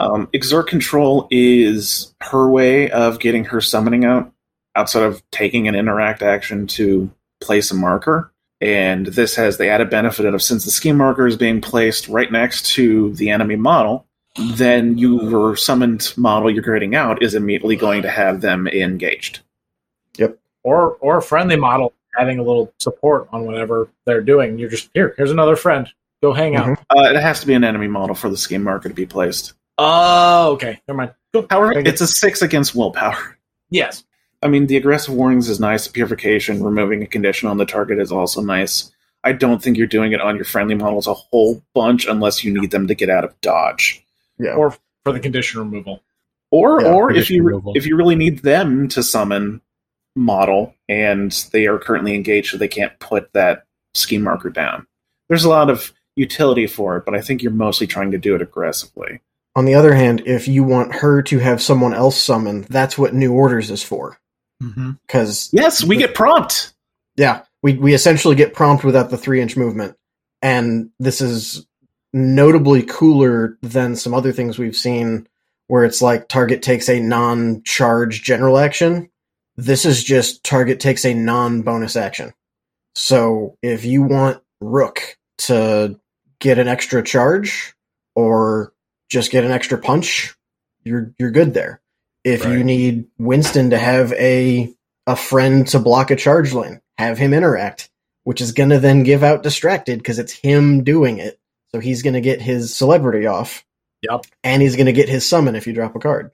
Um, 0.01 0.29
exert 0.33 0.69
control 0.69 1.27
is 1.31 2.15
her 2.21 2.49
way 2.49 2.91
of 2.91 3.19
getting 3.19 3.45
her 3.47 3.61
summoning 3.61 4.05
out 4.05 4.33
outside 4.77 5.03
of 5.03 5.23
taking 5.31 5.67
an 5.67 5.75
interact 5.75 6.23
action 6.23 6.67
to 6.69 7.11
place 7.41 7.71
a 7.71 7.75
marker. 7.75 8.33
And 8.61 9.07
this 9.07 9.35
has 9.37 9.57
the 9.57 9.69
added 9.69 9.91
benefit 9.91 10.27
of 10.27 10.43
since 10.43 10.65
the 10.65 10.71
scheme 10.71 10.97
marker 10.97 11.27
is 11.27 11.37
being 11.37 11.61
placed 11.61 12.09
right 12.09 12.31
next 12.31 12.67
to 12.75 13.13
the 13.15 13.31
enemy 13.31 13.57
model, 13.57 14.07
then 14.53 14.99
your 14.99 15.57
summoned 15.57 16.13
model 16.17 16.51
you're 16.51 16.63
creating 16.63 16.95
out 16.95 17.23
is 17.23 17.35
immediately 17.35 17.77
going 17.77 18.03
to 18.03 18.11
have 18.11 18.41
them 18.41 18.69
engaged. 18.69 19.41
Yep. 20.17 20.39
Or 20.63 20.97
or 21.01 21.19
a 21.19 21.23
friendly 21.23 21.57
model 21.57 21.93
adding 22.19 22.39
a 22.39 22.43
little 22.43 22.73
support 22.79 23.29
on 23.33 23.45
whatever 23.45 23.89
they're 24.05 24.21
doing. 24.21 24.59
You're 24.59 24.71
just 24.71 24.91
here. 24.95 25.15
Here's 25.17 25.31
another 25.31 25.57
friend. 25.57 25.89
Go 26.21 26.33
hang 26.33 26.57
out. 26.57 26.67
Mhm. 26.67 26.79
Uh, 26.97 27.15
it 27.15 27.21
has 27.21 27.41
to 27.41 27.47
be 27.47 27.55
an 27.55 27.65
enemy 27.65 27.87
model 27.87 28.15
for 28.15 28.29
the 28.29 28.37
scheme 28.37 28.65
marker 28.65 28.89
to 28.89 28.95
be 28.95 29.07
placed. 29.07 29.55
Oh, 29.79 30.53
okay. 30.53 30.81
Never 30.89 30.97
mind. 30.99 31.15
Cool. 31.33 31.45
Power. 31.45 31.73
It's 31.73 32.01
a 32.01 32.07
six 32.07 32.43
against 32.43 32.75
willpower. 32.75 33.39
yes. 33.71 34.05
I 34.43 34.47
mean, 34.49 34.67
the 34.69 34.77
aggressive 34.77 35.15
warnings 35.15 35.49
is 35.49 35.59
nice. 35.59 35.89
Purification, 35.89 36.63
removing 36.63 37.03
a 37.03 37.07
condition 37.07 37.49
on 37.49 37.57
the 37.57 37.67
target 37.67 37.99
is 37.99 38.13
also 38.13 38.41
nice. 38.41 38.93
I 39.25 39.33
don't 39.33 39.61
think 39.61 39.77
you're 39.77 39.89
doing 39.89 40.13
it 40.13 40.21
on 40.21 40.37
your 40.37 40.45
friendly 40.45 40.77
models 40.77 41.09
a 41.09 41.15
whole 41.15 41.61
bunch 41.75 42.07
unless 42.07 42.45
you 42.45 42.59
need 42.59 42.71
them 42.71 42.87
to 42.87 42.95
get 42.95 43.11
out 43.11 43.25
of 43.25 43.39
dodge. 43.41 44.05
Yeah. 44.39 44.53
Or 44.55 44.77
for 45.05 45.13
the 45.13 45.19
condition 45.19 45.59
removal. 45.59 46.03
Or, 46.53 46.81
Yeah, 46.81 46.89
or 46.93 47.13
if 47.13 47.31
you 47.31 47.43
removal. 47.43 47.73
if 47.77 47.85
you 47.85 47.97
really 47.97 48.15
need 48.15 48.39
them 48.39 48.87
to 48.91 49.03
summon 49.03 49.61
model 50.15 50.73
and 50.89 51.33
they 51.53 51.67
are 51.67 51.79
currently 51.79 52.15
engaged, 52.15 52.53
so 52.53 52.57
they 52.59 52.69
can't 52.69 52.97
put 53.01 53.33
that 53.33 53.65
scheme 53.95 54.23
marker 54.23 54.51
down. 54.51 54.87
There's 55.29 55.45
a 55.45 55.49
lot 55.51 55.69
of 55.69 55.93
utility 56.15 56.67
for 56.69 56.97
it, 56.97 57.05
but 57.05 57.15
I 57.17 57.21
think 57.21 57.43
you're 57.43 57.53
mostly 57.53 57.87
trying 57.89 58.13
to 58.13 58.19
do 58.19 58.35
it 58.37 58.41
aggressively. 58.43 59.21
On 59.59 59.65
the 59.65 59.75
other 59.75 59.93
hand, 59.93 60.23
if 60.25 60.47
you 60.47 60.63
want 60.63 60.95
her 60.95 61.21
to 61.23 61.41
have 61.41 61.61
someone 61.61 61.93
else 61.93 62.17
summon, 62.17 62.65
that's 62.71 62.97
what 62.97 63.13
New 63.13 63.33
Orders 63.33 63.73
is 63.73 63.83
for. 63.83 64.17
Mm-hmm. 64.63 64.93
Because 65.05 65.51
Yes, 65.53 65.83
we 65.83 65.97
get 65.97 66.15
prompt. 66.15 66.73
yeah, 67.17 67.43
we 67.61 67.75
we 67.75 67.93
essentially 67.93 68.37
get 68.37 68.55
prompt 68.55 68.85
without 68.85 69.11
the 69.11 69.19
three 69.19 69.41
inch 69.41 69.57
movement, 69.57 69.97
and 70.43 70.91
this 71.01 71.21
is 71.21 71.67
notably 72.13 72.85
cooler 72.85 73.59
than 73.61 73.97
some 73.97 74.15
other 74.15 74.31
things 74.31 74.61
we've 74.61 74.77
seen, 74.77 75.27
where 75.67 75.85
it's 75.85 76.01
like 76.01 76.29
target 76.29 76.63
takes 76.63 76.89
a 76.89 77.01
non 77.01 77.65
charge 77.65 78.23
general 78.23 78.59
action. 78.59 79.11
This 79.57 79.85
is 79.85 80.05
just 80.05 80.45
target 80.45 80.79
takes 80.79 81.05
a 81.05 81.15
non 81.15 81.63
bonus 81.63 81.97
action. 81.97 82.33
So 82.95 83.59
if 83.61 83.85
you 83.85 84.03
want 84.05 84.41
Rook 84.61 85.19
to 85.39 85.99
get 86.39 86.61
an 86.61 86.69
extra 86.69 87.03
charge 87.03 87.75
or 88.15 88.73
just 89.09 89.31
get 89.31 89.45
an 89.45 89.51
extra 89.51 89.79
punch, 89.79 90.35
you're 90.85 91.13
you're 91.19 91.31
good 91.31 91.55
there. 91.55 91.81
If 92.25 92.45
you 92.45 92.63
need 92.65 93.07
Winston 93.19 93.71
to 93.71 93.79
have 93.79 94.13
a 94.15 94.73
a 95.07 95.17
friend 95.17 95.67
to 95.69 95.79
block 95.79 96.11
a 96.11 96.17
charge 96.17 96.53
lane, 96.53 96.81
have 96.99 97.17
him 97.19 97.33
interact, 97.33 97.89
which 98.25 98.41
is 98.41 98.53
gonna 98.53 98.79
then 98.79 99.03
give 99.03 99.23
out 99.23 99.43
distracted 99.43 99.99
because 99.99 100.19
it's 100.19 100.33
him 100.33 100.85
doing 100.85 101.19
it. 101.19 101.39
So 101.73 101.79
he's 101.81 102.03
gonna 102.03 102.21
get 102.21 102.41
his 102.43 102.75
celebrity 102.75 103.27
off. 103.27 103.65
Yep. 104.03 104.27
And 104.45 104.61
he's 104.63 104.77
gonna 104.77 104.93
get 104.93 105.09
his 105.09 105.27
summon 105.27 105.57
if 105.57 105.67
you 105.67 105.73
drop 105.73 105.97
a 105.97 105.99
card. 106.01 106.31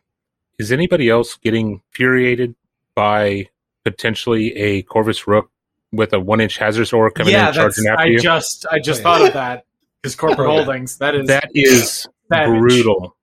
Is 0.58 0.72
anybody 0.72 1.08
else 1.08 1.36
getting 1.36 1.80
infuriated 1.92 2.54
by 2.94 3.48
potentially 3.84 4.54
a 4.56 4.82
Corvus 4.82 5.26
Rook 5.26 5.50
with 5.92 6.12
a 6.12 6.18
one 6.20 6.40
inch 6.40 6.58
hazardous 6.58 6.92
aura 6.92 7.10
coming 7.12 7.34
in 7.34 7.38
yeah, 7.40 7.48
and 7.48 7.56
that's. 7.56 7.76
charging 7.76 7.86
after 7.90 8.02
I 8.02 8.06
you? 8.06 8.18
just 8.18 8.66
I 8.70 8.78
just 8.80 9.00
Oh, 9.00 9.04
thought 9.04 9.22
of 9.26 9.32
that 9.34 9.64
because 10.02 10.16
corporate 10.16 10.48
Oh, 10.48 10.52
yeah. 10.58 10.64
holdings. 10.64 10.98
That 10.98 11.14
is 11.14 11.26
that 11.28 11.50
is 11.54 12.08
savage. 12.34 12.60
brutal 12.60 13.16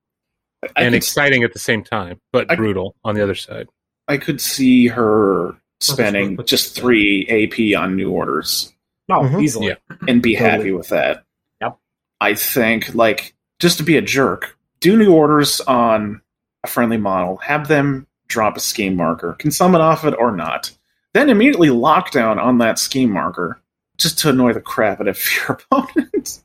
I 0.64 0.68
and 0.76 0.86
could, 0.88 0.94
exciting 0.96 1.44
at 1.44 1.54
the 1.54 1.60
same 1.60 1.84
time, 1.84 2.20
but 2.32 2.50
I- 2.52 2.56
brutal 2.56 2.96
on 3.04 3.16
the 3.16 3.24
other 3.24 3.36
side. 3.36 3.68
I 4.08 4.18
could 4.18 4.42
see 4.42 4.88
her 4.88 5.56
spending 5.80 6.36
But- 6.36 6.48
just 6.48 6.76
three 6.76 7.26
AP 7.28 7.74
on 7.76 7.96
new 7.96 8.12
orders 8.12 8.74
No, 9.10 9.22
Mhm. 9.22 9.42
easily. 9.44 9.68
Yeah. 9.68 9.76
and 10.08 10.22
be 10.22 10.36
Totally. 10.36 10.50
happy 10.52 10.72
with 10.72 10.90
that. 10.90 11.24
Yep. 11.62 11.78
I 12.22 12.34
think, 12.36 12.94
like, 12.96 13.34
just 13.60 13.78
to 13.80 13.84
be 13.84 13.98
a 13.98 14.02
jerk, 14.02 14.58
do 14.80 14.96
new 14.98 15.12
orders 15.14 15.60
on 15.62 16.22
a 16.64 16.68
friendly 16.68 16.98
model, 16.98 17.38
have 17.38 17.68
them 17.68 18.08
drop 18.28 18.56
a 18.56 18.60
scheme 18.60 18.96
marker, 18.96 19.34
can 19.34 19.52
summon 19.52 19.82
off 19.82 20.06
it 20.06 20.14
or 20.18 20.32
not. 20.32 20.72
Then 21.14 21.30
immediately 21.30 21.70
lock 21.72 22.12
down 22.12 22.40
on 22.40 22.60
that 22.60 22.80
scheme 22.80 23.12
marker 23.12 23.60
just 23.98 24.18
to 24.20 24.30
annoy 24.30 24.54
the 24.54 24.62
crap 24.62 25.02
out 25.02 25.08
of 25.08 25.20
your 25.36 25.60
opponent. 25.72 26.42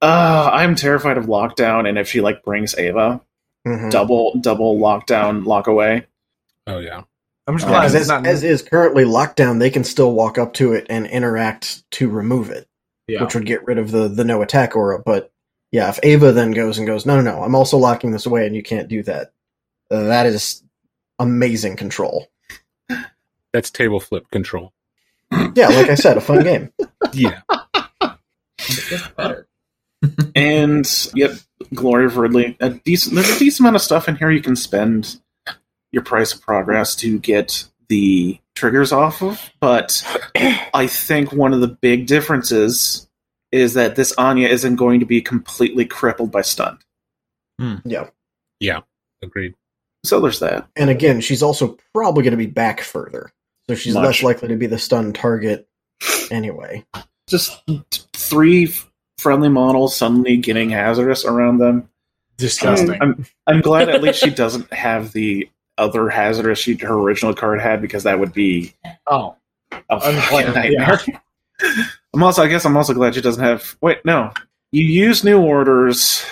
Uh, 0.00 0.50
I'm 0.52 0.74
terrified 0.74 1.18
of 1.18 1.26
lockdown, 1.26 1.88
and 1.88 1.98
if 1.98 2.08
she 2.08 2.20
like 2.20 2.42
brings 2.44 2.76
Ava, 2.78 3.20
Mhm. 3.66 3.90
double 3.90 4.34
double 4.40 4.78
lockdown, 4.78 5.44
lock 5.44 5.66
away. 5.66 6.06
Oh 6.66 6.78
yeah. 6.78 7.02
I'm 7.46 7.56
just 7.56 7.66
Uh, 7.66 7.70
glad 7.70 7.80
'cause 7.82 7.94
it's 7.94 8.02
as, 8.02 8.08
not. 8.08 8.26
as 8.26 8.44
is 8.44 8.62
currently 8.62 9.04
lockdown, 9.04 9.58
they 9.58 9.70
can 9.70 9.82
still 9.82 10.12
walk 10.12 10.38
up 10.38 10.52
to 10.54 10.72
it 10.74 10.86
and 10.90 11.06
interact 11.06 11.82
to 11.92 12.08
remove 12.08 12.50
it, 12.50 12.68
yeah. 13.08 13.22
which 13.24 13.34
would 13.34 13.46
get 13.46 13.64
rid 13.66 13.78
of 13.78 13.90
the 13.90 14.06
the 14.08 14.24
no 14.24 14.42
attack 14.42 14.76
aura. 14.76 14.98
But 15.00 15.32
yeah, 15.72 15.88
if 15.88 15.98
Ava 16.02 16.30
then 16.32 16.52
goes 16.52 16.78
and 16.78 16.86
goes, 16.86 17.04
no, 17.06 17.16
no, 17.20 17.22
no, 17.22 17.42
I'm 17.42 17.54
also 17.54 17.76
locking 17.78 18.10
this 18.12 18.26
away, 18.26 18.46
and 18.46 18.54
you 18.54 18.62
can't 18.62 18.86
do 18.88 19.02
that. 19.04 19.32
Uh, 19.90 20.04
that 20.04 20.26
is 20.26 20.62
amazing 21.18 21.76
control. 21.76 22.28
That's 23.52 23.70
table 23.70 23.98
flip 23.98 24.30
control. 24.30 24.72
Yeah, 25.54 25.68
like 25.68 25.88
I 25.90 25.94
said, 25.96 26.16
a 26.16 26.20
fun 26.20 26.44
game. 26.44 26.72
Yeah. 27.12 27.40
It 28.60 29.16
better. 29.16 29.47
And 30.34 31.10
yep, 31.14 31.32
Glory 31.74 32.04
of 32.06 32.16
Ridley. 32.16 32.56
A 32.60 32.70
decent, 32.70 33.14
there's 33.14 33.34
a 33.34 33.38
decent 33.38 33.60
amount 33.60 33.76
of 33.76 33.82
stuff 33.82 34.08
in 34.08 34.16
here 34.16 34.30
you 34.30 34.40
can 34.42 34.56
spend 34.56 35.20
your 35.92 36.02
price 36.02 36.32
of 36.34 36.40
progress 36.42 36.94
to 36.96 37.18
get 37.18 37.66
the 37.88 38.38
triggers 38.54 38.92
off 38.92 39.22
of. 39.22 39.50
But 39.60 40.04
I 40.74 40.86
think 40.86 41.32
one 41.32 41.52
of 41.54 41.60
the 41.60 41.68
big 41.68 42.06
differences 42.06 43.08
is 43.50 43.74
that 43.74 43.96
this 43.96 44.12
Anya 44.18 44.48
isn't 44.48 44.76
going 44.76 45.00
to 45.00 45.06
be 45.06 45.22
completely 45.22 45.84
crippled 45.86 46.30
by 46.30 46.42
stunned. 46.42 46.78
Hmm. 47.58 47.76
Yeah, 47.84 48.10
Yeah. 48.60 48.80
Agreed. 49.22 49.54
So 50.04 50.20
there's 50.20 50.38
that. 50.40 50.68
and 50.76 50.90
again, 50.90 51.20
she's 51.20 51.42
also 51.42 51.76
probably 51.92 52.22
going 52.22 52.30
to 52.32 52.36
be 52.36 52.46
back 52.46 52.80
further, 52.82 53.32
so 53.68 53.74
she's 53.74 53.94
Much. 53.94 54.04
less 54.04 54.22
likely 54.22 54.48
to 54.48 54.56
be 54.56 54.66
the 54.66 54.78
stun 54.78 55.12
target 55.12 55.66
anyway. 56.30 56.84
Just 57.26 57.60
three 58.12 58.66
f- 58.66 58.87
friendly 59.18 59.48
models 59.48 59.94
suddenly 59.94 60.36
getting 60.36 60.70
hazardous 60.70 61.24
around 61.24 61.58
them. 61.58 61.88
disgusting. 62.38 63.00
Um, 63.02 63.02
I'm 63.02 63.26
I'm 63.46 63.60
glad 63.60 63.88
at 63.90 64.02
least 64.02 64.20
she 64.20 64.30
doesn't 64.30 64.72
have 64.72 65.12
the 65.12 65.48
other 65.76 66.08
hazardous 66.08 66.58
she 66.58 66.74
her 66.76 66.94
original 66.94 67.34
card 67.34 67.60
had 67.60 67.82
because 67.82 68.04
that 68.04 68.18
would 68.18 68.32
be 68.32 68.74
oh, 69.06 69.36
a 69.90 70.52
nightmare. 70.54 71.00
I'm 72.14 72.22
also 72.22 72.42
I 72.42 72.48
guess 72.48 72.64
I'm 72.64 72.76
also 72.76 72.94
glad 72.94 73.14
she 73.14 73.20
doesn't 73.20 73.44
have 73.44 73.76
wait, 73.80 74.04
no. 74.04 74.32
You 74.70 74.84
use 74.84 75.24
new 75.24 75.40
orders 75.40 76.24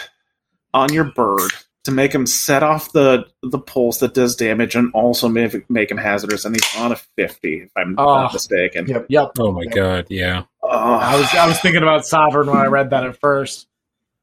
on 0.75 0.93
your 0.93 1.05
bird 1.05 1.51
to 1.87 1.93
make 1.93 2.15
him 2.15 2.27
set 2.27 2.63
off 2.63 2.93
the 2.93 3.27
the 3.43 3.59
pulse 3.59 3.99
that 3.99 4.15
does 4.15 4.37
damage 4.37 4.75
and 4.77 4.93
also 4.93 5.29
make, 5.29 5.69
make 5.71 5.91
him 5.91 5.97
hazardous 5.97 6.45
and 6.45 6.55
he's 6.55 6.77
on 6.77 6.93
a 6.93 6.97
50 7.17 7.63
if 7.63 7.71
I'm 7.77 7.95
Oh. 7.99 8.05
not 8.05 8.31
ah. 8.31 8.33
mistaken. 8.33 8.87
Yep. 8.87 9.07
yep. 9.09 9.31
Oh 9.39 9.51
my 9.53 9.65
god, 9.65 10.07
yeah. 10.11 10.43
Oh, 10.63 10.69
I 10.69 11.19
was 11.19 11.35
I 11.35 11.47
was 11.49 11.59
thinking 11.61 11.83
about 11.83 12.07
Sovereign 12.07 12.49
when 12.49 12.59
I 12.59 12.67
read 12.67 12.91
that 12.91 13.05
at 13.05 13.19
first. 13.19 13.67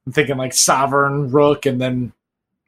I'm 0.06 0.14
thinking 0.14 0.38
like 0.38 0.54
Sovereign 0.54 1.32
Rook 1.32 1.66
and 1.66 1.80
then 1.82 2.14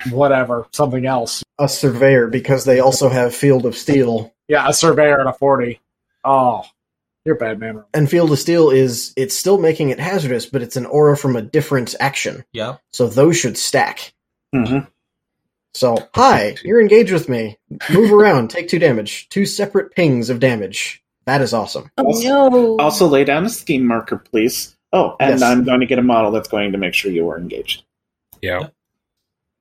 whatever 0.09 0.67
something 0.71 1.05
else. 1.05 1.43
A 1.59 1.67
surveyor 1.69 2.27
because 2.27 2.65
they 2.65 2.79
also 2.79 3.09
have 3.09 3.35
Field 3.35 3.65
of 3.65 3.75
Steel, 3.77 4.33
Yeah, 4.47 4.67
a 4.67 4.73
Surveyor 4.73 5.21
at 5.21 5.27
a 5.27 5.33
forty. 5.33 5.79
Oh, 6.23 6.63
you're 7.25 7.35
a 7.35 7.39
bad 7.39 7.59
man. 7.59 7.83
and 7.93 8.09
Field 8.09 8.31
of 8.31 8.39
Steel 8.39 8.69
is 8.69 9.13
it's 9.17 9.35
still 9.35 9.57
making 9.57 9.89
it 9.89 9.99
hazardous, 9.99 10.45
but 10.45 10.61
it's 10.61 10.75
an 10.77 10.85
aura 10.85 11.15
from 11.17 11.35
a 11.35 11.41
different 11.41 11.93
action, 11.99 12.43
Yeah. 12.53 12.77
so 12.93 13.07
those 13.07 13.37
should 13.37 13.57
stack. 13.57 14.13
Mhm. 14.55 14.87
So, 15.73 15.97
hi, 16.15 16.55
you're 16.63 16.79
engaged 16.81 17.11
with 17.11 17.27
me. 17.27 17.57
Move 17.89 18.13
around, 18.13 18.49
take 18.49 18.69
two 18.69 18.79
damage. 18.79 19.27
Two 19.29 19.45
separate 19.45 19.93
pings 19.93 20.29
of 20.29 20.39
damage. 20.39 21.03
That 21.25 21.41
is 21.41 21.53
awesome. 21.53 21.89
Oh 21.97 22.05
Also- 22.05 22.27
no! 22.49 22.77
Also, 22.79 23.07
lay 23.07 23.23
down 23.25 23.45
a 23.45 23.49
scheme 23.49 23.85
marker, 23.85 24.17
please. 24.17 24.75
Oh, 24.93 25.15
and 25.19 25.31
Yes. 25.31 25.41
I'm 25.41 25.63
going 25.65 25.81
to 25.81 25.85
get 25.85 25.99
a 25.99 26.03
model 26.03 26.31
that's 26.31 26.47
going 26.47 26.71
to 26.71 26.77
make 26.77 26.93
sure 26.93 27.11
you 27.11 27.27
are 27.29 27.37
engaged. 27.37 27.83
Yeah. 28.41 28.67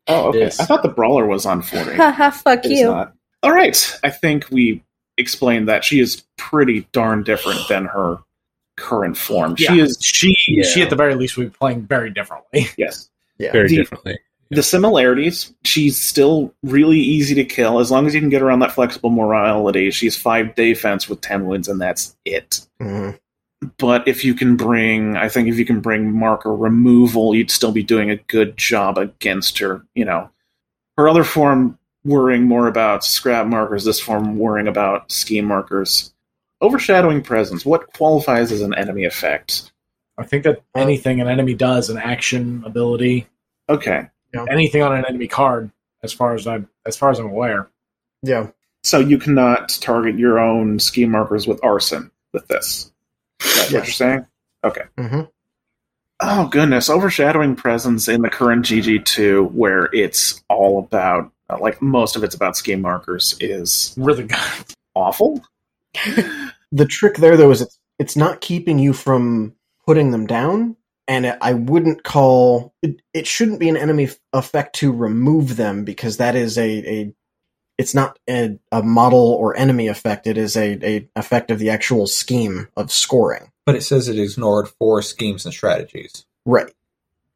Oh, 0.06 0.28
okay. 0.28 0.40
Yes. 0.40 0.60
I 0.60 0.64
thought 0.66 0.82
the 0.82 0.88
brawler 0.88 1.26
was 1.26 1.46
on 1.46 1.62
40. 1.62 1.92
Haha, 1.96 2.30
fuck 2.30 2.64
It 2.64 2.72
is 2.72 2.80
you. 2.80 2.86
not. 2.86 3.14
All 3.42 3.50
right. 3.52 3.98
I 4.04 4.10
think 4.10 4.48
we 4.50 4.84
explained 5.16 5.68
that 5.68 5.82
she 5.82 5.98
is 5.98 6.22
pretty 6.36 6.86
darn 6.92 7.22
different 7.24 7.66
than 7.68 7.86
her 7.86 8.18
current 8.76 9.16
form. 9.16 9.56
She 9.56 9.80
is, 9.80 9.98
She 10.00 10.34
Yeah. 10.48 10.64
she 10.64 10.82
at 10.82 10.90
the 10.90 10.96
very 10.96 11.14
least 11.16 11.36
will 11.36 11.44
be 11.44 11.50
playing 11.50 11.86
very 11.86 12.10
differently. 12.10 12.68
yes. 12.76 13.08
Yeah. 13.38 13.50
Very 13.52 13.68
The- 13.68 13.76
differently. 13.76 14.18
The 14.54 14.62
similarities, 14.62 15.52
she's 15.64 15.98
still 15.98 16.54
really 16.62 16.98
easy 16.98 17.34
to 17.34 17.44
kill 17.44 17.80
as 17.80 17.90
long 17.90 18.06
as 18.06 18.14
you 18.14 18.20
can 18.20 18.28
get 18.28 18.42
around 18.42 18.60
that 18.60 18.72
flexible 18.72 19.10
morality. 19.10 19.90
She's 19.90 20.16
five 20.16 20.54
defense 20.54 21.08
with 21.08 21.20
10 21.20 21.46
wounds, 21.46 21.68
and 21.68 21.80
that's 21.80 22.16
it. 22.24 22.66
Mhm. 22.80 23.18
But 23.78 24.06
if 24.06 24.24
you 24.24 24.34
can 24.34 24.56
bring, 24.56 25.16
I 25.16 25.28
think 25.28 25.48
if 25.48 25.58
you 25.58 25.64
can 25.64 25.80
bring 25.80 26.12
marker 26.12 26.54
removal, 26.54 27.34
you'd 27.34 27.50
still 27.50 27.72
be 27.72 27.82
doing 27.82 28.10
a 28.10 28.16
good 28.16 28.56
job 28.56 28.98
against 28.98 29.58
her. 29.58 29.84
You 29.94 30.04
know, 30.04 30.30
her 30.98 31.08
other 31.08 31.24
form 31.24 31.78
worrying 32.04 32.46
more 32.46 32.68
about 32.68 33.04
scrap 33.04 33.46
markers, 33.46 33.84
this 33.84 34.00
form 34.00 34.36
worrying 34.38 34.68
about 34.68 35.10
scheme 35.10 35.46
markers. 35.46 36.12
Overshadowing 36.60 37.22
presence, 37.22 37.64
what 37.64 37.92
qualifies 37.94 38.52
as 38.52 38.60
an 38.60 38.74
enemy 38.74 39.04
effect? 39.04 39.72
I 40.18 40.24
think 40.24 40.44
that 40.44 40.62
anything 40.76 41.20
an 41.20 41.28
enemy 41.28 41.54
does, 41.54 41.90
an 41.90 41.98
action 41.98 42.62
ability, 42.64 43.26
Okay, 43.68 44.08
anything 44.50 44.82
on 44.82 44.94
an 44.96 45.04
enemy 45.08 45.28
card, 45.28 45.70
as 46.02 46.12
far 46.12 46.34
as 46.34 46.46
I 46.46 46.60
as 46.86 46.96
far 46.96 47.10
as 47.10 47.18
I'm 47.18 47.26
aware. 47.26 47.68
Yeah. 48.22 48.48
so 48.82 48.98
you 48.98 49.18
cannot 49.18 49.68
target 49.80 50.18
your 50.18 50.38
own 50.38 50.78
scheme 50.78 51.10
markers 51.10 51.46
with 51.46 51.62
arson 51.62 52.10
with 52.32 52.46
this. 52.48 52.90
Is 53.44 53.54
that 53.56 53.62
what 53.64 53.72
you're 53.72 53.84
saying? 53.86 54.26
Okay. 54.64 54.82
hmm 54.98 55.20
Oh 56.20 56.46
goodness, 56.48 56.88
overshadowing 56.88 57.56
presence 57.56 58.08
in 58.08 58.22
the 58.22 58.30
current 58.30 58.64
GG2, 58.64 59.50
where 59.52 59.90
it's 59.92 60.42
all 60.48 60.78
about, 60.78 61.30
uh, 61.50 61.58
like 61.60 61.82
most 61.82 62.16
of 62.16 62.22
it's 62.24 62.34
about 62.34 62.56
scheme 62.56 62.80
markers, 62.80 63.36
is 63.40 63.92
Really 63.98 64.24
good. 64.24 64.38
awful. 64.94 65.44
The 66.72 66.86
trick 66.86 67.18
there, 67.18 67.36
though, 67.36 67.52
is 67.52 67.60
it's 67.60 67.78
it's 68.00 68.16
not 68.16 68.40
keeping 68.40 68.80
you 68.80 68.92
from 68.92 69.54
putting 69.86 70.10
them 70.10 70.26
down, 70.26 70.76
and 71.08 71.36
I 71.40 71.54
wouldn't 71.54 72.02
call 72.04 72.74
it. 72.82 73.00
It 73.12 73.26
shouldn't 73.26 73.60
be 73.60 73.68
an 73.68 73.76
enemy 73.76 74.08
effect 74.32 74.76
to 74.76 74.92
remove 74.92 75.56
them 75.56 75.84
because 75.84 76.16
that 76.18 76.34
is 76.36 76.58
a 76.58 76.68
a. 76.68 77.14
It's 77.76 77.94
not 77.94 78.20
a, 78.30 78.56
a 78.70 78.84
model 78.84 79.32
or 79.32 79.56
enemy 79.56 79.88
effect. 79.88 80.28
It 80.28 80.38
is 80.38 80.56
a, 80.56 80.78
a 80.86 81.08
effect 81.16 81.50
of 81.50 81.58
the 81.58 81.70
actual 81.70 82.06
scheme 82.06 82.68
of 82.76 82.92
scoring. 82.92 83.50
But 83.66 83.74
it 83.74 83.82
says 83.82 84.08
it 84.08 84.16
ignored 84.16 84.68
four 84.68 85.02
schemes 85.02 85.44
and 85.44 85.52
strategies. 85.52 86.24
Right. 86.46 86.72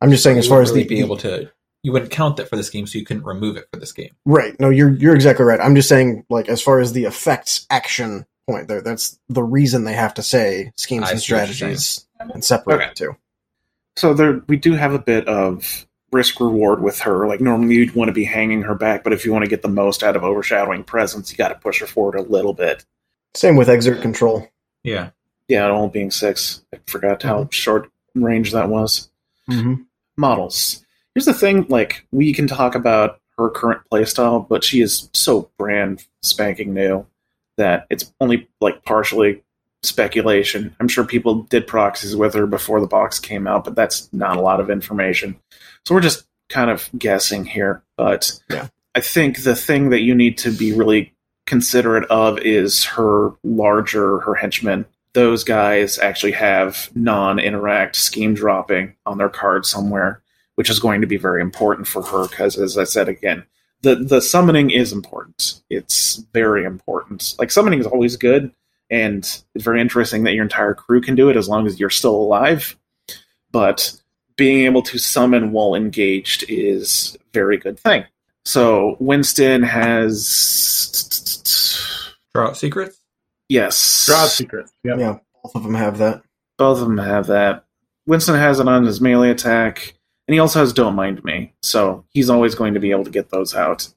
I'm 0.00 0.10
just 0.10 0.22
saying, 0.22 0.36
You 0.36 0.40
as 0.40 0.48
far 0.48 0.62
as 0.62 0.72
the 0.72 0.84
be 0.84 1.00
able 1.00 1.16
to, 1.18 1.50
you 1.82 1.90
wouldn't 1.90 2.12
count 2.12 2.36
that 2.36 2.48
for 2.48 2.54
the 2.54 2.62
scheme, 2.62 2.86
so 2.86 2.98
you 2.98 3.04
couldn't 3.04 3.24
remove 3.24 3.56
it 3.56 3.66
for 3.72 3.80
the 3.80 3.86
scheme. 3.86 4.14
Right. 4.24 4.58
No, 4.60 4.70
you're 4.70 4.94
you're 4.94 5.14
exactly 5.16 5.44
right. 5.44 5.60
I'm 5.60 5.74
just 5.74 5.88
saying, 5.88 6.24
like, 6.30 6.48
as 6.48 6.62
far 6.62 6.78
as 6.78 6.92
the 6.92 7.04
effects 7.06 7.66
action 7.68 8.24
point 8.48 8.68
there, 8.68 8.80
that's 8.80 9.18
the 9.28 9.42
reason 9.42 9.82
they 9.84 9.94
have 9.94 10.14
to 10.14 10.22
say 10.22 10.70
schemes 10.76 11.08
I 11.08 11.12
and 11.12 11.20
see 11.20 11.34
what 11.34 11.48
you're 11.48 11.54
strategies 11.54 12.06
and 12.20 12.44
separate 12.44 12.76
Okay. 12.76 12.88
the 12.90 12.94
two. 12.94 13.16
So 13.98 14.14
there, 14.14 14.42
we 14.46 14.56
do 14.56 14.74
have 14.74 14.94
a 14.94 14.98
bit 14.98 15.26
of 15.26 15.86
risk 16.12 16.40
reward 16.40 16.80
with 16.82 17.00
her. 17.00 17.26
Like 17.26 17.40
normally 17.40 17.74
you'd 17.74 17.94
want 17.94 18.08
to 18.08 18.12
be 18.12 18.24
hanging 18.24 18.62
her 18.62 18.74
back, 18.74 19.02
but 19.02 19.12
if 19.12 19.24
you 19.24 19.32
want 19.32 19.44
to 19.44 19.50
get 19.50 19.62
the 19.62 19.68
most 19.68 20.02
out 20.02 20.14
of 20.14 20.22
overshadowing 20.22 20.84
presence, 20.84 21.30
you 21.30 21.36
got 21.36 21.48
to 21.48 21.56
push 21.56 21.80
her 21.80 21.86
forward 21.86 22.14
a 22.14 22.22
little 22.22 22.54
bit. 22.54 22.84
Same 23.34 23.56
with 23.56 23.68
exert 23.68 24.00
control. 24.00 24.48
Yeah. 24.84 25.10
Yeah, 25.48 25.66
it 25.66 25.70
only 25.70 25.90
being 25.90 26.10
six. 26.10 26.62
I 26.72 26.78
forgot 26.86 27.22
how 27.22 27.48
short 27.50 27.90
range 28.14 28.52
that 28.52 28.68
was. 28.68 29.10
Mm-hmm. 29.50 29.82
models. 30.18 30.84
Here's 31.14 31.24
the 31.24 31.32
thing, 31.32 31.64
like 31.68 32.06
we 32.12 32.34
can 32.34 32.46
talk 32.46 32.74
about 32.74 33.20
her 33.38 33.48
current 33.48 33.80
playstyle, 33.90 34.46
but 34.46 34.62
she 34.62 34.82
is 34.82 35.08
so 35.14 35.50
brand 35.58 36.04
spanking 36.22 36.74
new 36.74 37.06
that 37.56 37.86
it's 37.88 38.12
only 38.20 38.48
like 38.60 38.84
partially 38.84 39.42
speculation. 39.82 40.74
I'm 40.80 40.88
sure 40.88 41.04
people 41.04 41.42
did 41.44 41.66
proxies 41.66 42.16
with 42.16 42.34
her 42.34 42.46
before 42.46 42.80
the 42.80 42.86
box 42.86 43.18
came 43.18 43.46
out, 43.46 43.64
but 43.64 43.74
that's 43.74 44.12
not 44.12 44.36
a 44.36 44.40
lot 44.40 44.60
of 44.60 44.70
information. 44.70 45.38
So 45.84 45.94
we're 45.94 46.00
just 46.00 46.26
kind 46.48 46.70
of 46.70 46.88
guessing 46.98 47.44
here. 47.44 47.82
But 47.96 48.38
Yeah. 48.50 48.68
I 48.94 49.00
think 49.00 49.42
the 49.42 49.54
thing 49.54 49.90
that 49.90 50.00
you 50.00 50.14
need 50.14 50.38
to 50.38 50.50
be 50.50 50.72
really 50.72 51.14
considerate 51.46 52.04
of 52.10 52.38
is 52.40 52.84
her 52.84 53.32
larger, 53.44 54.18
her 54.20 54.34
henchmen. 54.34 54.84
Those 55.12 55.44
guys 55.44 55.98
actually 55.98 56.32
have 56.32 56.90
non 56.94 57.38
interact 57.38 57.96
scheme 57.96 58.34
dropping 58.34 58.94
on 59.06 59.18
their 59.18 59.28
card 59.28 59.64
somewhere, 59.64 60.22
which 60.56 60.68
is 60.68 60.78
going 60.80 61.00
to 61.00 61.06
be 61.06 61.16
very 61.16 61.40
important 61.40 61.86
for 61.86 62.02
her 62.02 62.28
because, 62.28 62.58
as 62.58 62.76
I 62.76 62.84
said 62.84 63.08
again, 63.08 63.44
the, 63.82 63.94
the 63.94 64.20
summoning 64.20 64.70
is 64.70 64.92
important. 64.92 65.60
It's 65.70 66.16
very 66.34 66.64
important. 66.64 67.34
Like, 67.38 67.50
summoning 67.50 67.78
is 67.80 67.86
always 67.86 68.16
good, 68.16 68.52
and 68.90 69.18
it's 69.54 69.64
very 69.64 69.80
interesting 69.80 70.24
that 70.24 70.34
your 70.34 70.44
entire 70.44 70.74
crew 70.74 71.00
can 71.00 71.14
do 71.14 71.28
it 71.30 71.36
as 71.36 71.48
long 71.48 71.66
as 71.66 71.80
you're 71.80 71.90
still 71.90 72.14
alive. 72.16 72.76
But 73.50 73.92
being 74.36 74.66
able 74.66 74.82
to 74.82 74.98
summon 74.98 75.52
while 75.52 75.74
engaged 75.74 76.44
is 76.48 77.16
a 77.20 77.24
very 77.32 77.56
good 77.56 77.78
thing. 77.78 78.04
So 78.44 78.96
Winston 79.00 79.62
has 79.62 80.94
Draw 82.34 82.48
out 82.48 82.56
secrets. 82.56 83.00
yes, 83.48 84.06
Draw 84.06 84.26
secret. 84.26 84.70
Yep. 84.84 84.98
Yeah, 84.98 85.18
both 85.42 85.54
of 85.54 85.62
them 85.62 85.74
have 85.74 85.98
that. 85.98 86.22
both 86.56 86.80
of 86.80 86.86
them 86.88 86.98
have 86.98 87.26
that. 87.28 87.64
Winston 88.06 88.36
has 88.36 88.60
it 88.60 88.68
on 88.68 88.84
his 88.84 89.00
melee 89.00 89.30
attack, 89.30 89.94
and 90.26 90.34
he 90.34 90.38
also 90.38 90.60
has 90.60 90.72
Don't 90.72 90.94
Mind 90.94 91.22
Me, 91.24 91.52
so 91.62 92.04
he's 92.10 92.30
always 92.30 92.54
going 92.54 92.74
to 92.74 92.80
be 92.80 92.90
able 92.90 93.04
to 93.04 93.10
get 93.10 93.30
those 93.30 93.54
out. 93.54 93.88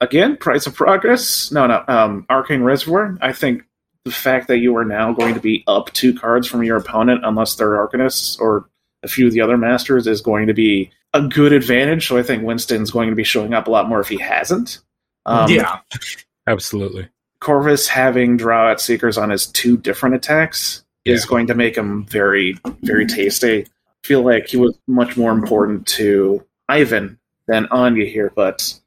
Again, 0.00 0.36
Price 0.36 0.66
of 0.66 0.74
Progress. 0.74 1.52
No, 1.52 1.66
no, 1.66 1.84
um, 1.86 2.26
Arcane 2.30 2.62
Reservoir. 2.62 3.18
I 3.20 3.32
think 3.32 3.64
the 4.04 4.10
fact 4.10 4.48
that 4.48 4.58
you 4.58 4.76
are 4.76 4.84
now 4.84 5.12
going 5.12 5.34
to 5.34 5.40
be 5.40 5.62
up 5.66 5.92
two 5.92 6.14
cards 6.14 6.46
from 6.46 6.62
your 6.62 6.76
opponent, 6.76 7.22
unless 7.24 7.54
they're 7.54 7.86
Arcanists 7.86 8.40
or 8.40 8.68
a 9.02 9.08
few 9.08 9.26
of 9.26 9.32
the 9.32 9.40
other 9.40 9.56
masters, 9.56 10.06
is 10.06 10.20
going 10.20 10.46
to 10.46 10.54
be 10.54 10.90
a 11.12 11.22
good 11.22 11.52
advantage. 11.52 12.06
So 12.06 12.16
I 12.16 12.22
think 12.22 12.42
Winston's 12.42 12.90
going 12.90 13.10
to 13.10 13.16
be 13.16 13.24
showing 13.24 13.54
up 13.54 13.66
a 13.66 13.70
lot 13.70 13.88
more 13.88 14.00
if 14.00 14.08
he 14.08 14.18
hasn't. 14.18 14.78
Um, 15.26 15.50
yeah. 15.50 15.78
Absolutely. 16.46 17.08
Corvus 17.40 17.88
having 17.88 18.36
draw 18.36 18.70
at 18.70 18.80
seekers 18.80 19.16
on 19.16 19.30
his 19.30 19.46
two 19.46 19.76
different 19.76 20.14
attacks 20.14 20.84
is 21.04 21.24
going 21.24 21.46
to 21.46 21.54
make 21.54 21.76
him 21.76 22.04
very, 22.04 22.58
very 22.82 23.06
tasty. 23.06 23.62
I 23.62 24.06
feel 24.06 24.22
like 24.22 24.48
he 24.48 24.56
was 24.56 24.78
much 24.86 25.16
more 25.16 25.32
important 25.32 25.86
to 25.88 26.44
Ivan 26.68 27.18
than 27.46 27.66
Anya 27.70 28.04
here, 28.04 28.30
but 28.34 28.78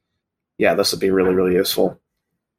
yeah, 0.57 0.75
this 0.75 0.91
would 0.91 1.01
be 1.01 1.09
really, 1.09 1.33
really 1.33 1.55
useful. 1.55 1.99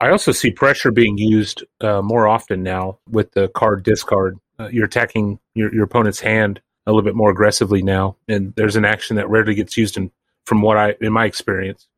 I 0.00 0.10
also 0.10 0.32
see 0.32 0.50
pressure 0.50 0.90
being 0.90 1.16
used 1.16 1.64
uh, 1.80 2.02
more 2.02 2.28
often 2.28 2.62
now 2.62 2.98
with 3.08 3.32
the 3.32 3.48
card 3.48 3.82
discard. 3.82 4.38
Uh, 4.58 4.68
you're 4.70 4.86
attacking 4.86 5.38
your, 5.54 5.74
your 5.74 5.84
opponent's 5.84 6.20
hand 6.20 6.60
a 6.86 6.90
little 6.90 7.02
bit 7.02 7.14
more 7.14 7.30
aggressively 7.30 7.82
now, 7.82 8.16
and 8.28 8.54
there's 8.56 8.76
an 8.76 8.84
action 8.84 9.16
that 9.16 9.28
rarely 9.30 9.54
gets 9.54 9.76
used 9.76 9.96
in 9.96 10.10
from 10.46 10.60
what 10.60 10.76
I 10.76 10.94
in 11.00 11.12
my 11.12 11.24
experience. 11.24 11.88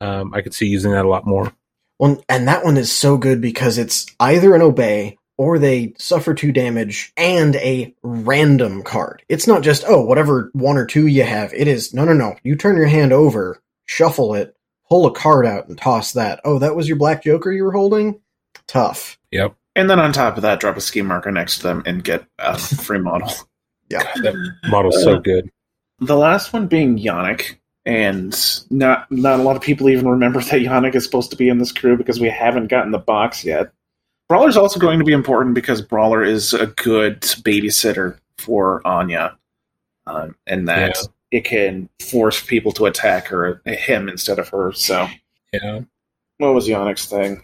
Um, 0.00 0.32
I 0.34 0.42
could 0.42 0.54
see 0.54 0.66
using 0.66 0.92
that 0.92 1.04
a 1.04 1.08
lot 1.08 1.26
more. 1.26 1.52
Well, 1.98 2.22
and 2.28 2.46
that 2.48 2.64
one 2.64 2.76
is 2.76 2.92
so 2.92 3.16
good 3.16 3.40
because 3.40 3.78
it's 3.78 4.06
either 4.20 4.54
an 4.54 4.62
obey 4.62 5.18
or 5.38 5.58
they 5.58 5.94
suffer 5.98 6.34
two 6.34 6.52
damage 6.52 7.12
and 7.16 7.56
a 7.56 7.94
random 8.02 8.82
card. 8.82 9.22
It's 9.28 9.46
not 9.46 9.62
just, 9.62 9.84
oh, 9.86 10.02
whatever 10.02 10.50
one 10.52 10.76
or 10.76 10.86
two 10.86 11.06
you 11.06 11.24
have. 11.24 11.52
It 11.54 11.68
is, 11.68 11.94
no, 11.94 12.04
no, 12.04 12.12
no. 12.12 12.36
You 12.42 12.56
turn 12.56 12.76
your 12.76 12.86
hand 12.86 13.12
over, 13.12 13.60
shuffle 13.86 14.34
it, 14.34 14.55
pull 14.88 15.06
a 15.06 15.12
card 15.12 15.46
out, 15.46 15.68
and 15.68 15.78
toss 15.78 16.12
that. 16.12 16.40
Oh, 16.44 16.58
that 16.58 16.76
was 16.76 16.88
your 16.88 16.96
black 16.96 17.22
joker 17.22 17.52
you 17.52 17.64
were 17.64 17.72
holding? 17.72 18.20
Tough. 18.66 19.18
Yep. 19.30 19.54
And 19.74 19.90
then 19.90 20.00
on 20.00 20.12
top 20.12 20.36
of 20.36 20.42
that, 20.42 20.60
drop 20.60 20.76
a 20.76 20.80
ski 20.80 21.02
marker 21.02 21.30
next 21.30 21.58
to 21.58 21.64
them 21.64 21.82
and 21.86 22.02
get 22.02 22.24
a 22.38 22.58
free 22.58 22.98
model. 22.98 23.30
Yeah. 23.88 24.02
That 24.16 24.34
model's 24.68 25.00
so 25.00 25.20
good. 25.20 25.48
The 26.00 26.16
last 26.16 26.52
one 26.52 26.66
being 26.66 26.98
Yannick, 26.98 27.58
and 27.84 28.36
not 28.68 29.08
not 29.12 29.38
a 29.38 29.44
lot 29.44 29.54
of 29.54 29.62
people 29.62 29.88
even 29.88 30.08
remember 30.08 30.40
that 30.42 30.60
Yannick 30.60 30.96
is 30.96 31.04
supposed 31.04 31.30
to 31.30 31.36
be 31.36 31.48
in 31.48 31.58
this 31.58 31.70
crew 31.70 31.96
because 31.96 32.18
we 32.18 32.28
haven't 32.28 32.66
gotten 32.66 32.90
the 32.90 32.98
box 32.98 33.44
yet. 33.44 33.70
Brawler's 34.28 34.56
also 34.56 34.80
going 34.80 34.98
to 34.98 35.04
be 35.04 35.12
important 35.12 35.54
because 35.54 35.80
Brawler 35.80 36.24
is 36.24 36.52
a 36.52 36.66
good 36.66 37.20
babysitter 37.20 38.18
for 38.38 38.84
Anya, 38.84 39.38
um, 40.08 40.34
and 40.48 40.66
that 40.66 40.98
it 41.30 41.44
can 41.44 41.88
force 42.00 42.42
people 42.42 42.72
to 42.72 42.86
attack 42.86 43.26
her, 43.28 43.60
him 43.66 44.08
instead 44.08 44.38
of 44.38 44.48
her. 44.48 44.72
So, 44.72 45.08
Yeah. 45.52 45.80
what 46.38 46.54
was 46.54 46.68
Yannick's 46.68 47.06
thing? 47.06 47.42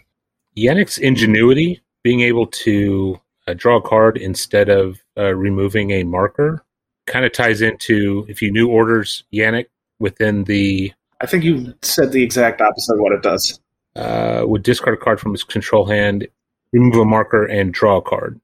Yannick's 0.57 0.97
ingenuity, 0.97 1.81
being 2.03 2.21
able 2.21 2.47
to 2.47 3.19
uh, 3.47 3.53
draw 3.53 3.77
a 3.77 3.81
card 3.81 4.17
instead 4.17 4.69
of 4.69 4.99
uh, 5.17 5.33
removing 5.35 5.91
a 5.91 6.03
marker, 6.03 6.63
kind 7.07 7.25
of 7.25 7.31
ties 7.33 7.61
into 7.61 8.25
if 8.29 8.41
you 8.41 8.51
new 8.51 8.69
orders 8.69 9.23
Yannick 9.33 9.65
within 9.99 10.43
the 10.45 10.93
I 11.21 11.25
think 11.25 11.43
you 11.43 11.73
said 11.81 12.11
the 12.11 12.23
exact 12.23 12.61
opposite 12.61 12.93
of 12.95 12.99
what 12.99 13.13
it 13.13 13.21
does. 13.21 13.59
uh, 13.95 14.43
would 14.45 14.63
discard 14.63 14.97
a 14.97 15.01
card 15.01 15.19
from 15.19 15.31
his 15.31 15.43
control 15.43 15.85
hand, 15.85 16.27
remove 16.71 16.95
a 16.95 17.05
marker, 17.05 17.45
and 17.45 17.73
draw 17.73 17.97
a 17.97 18.01
card. 18.01 18.39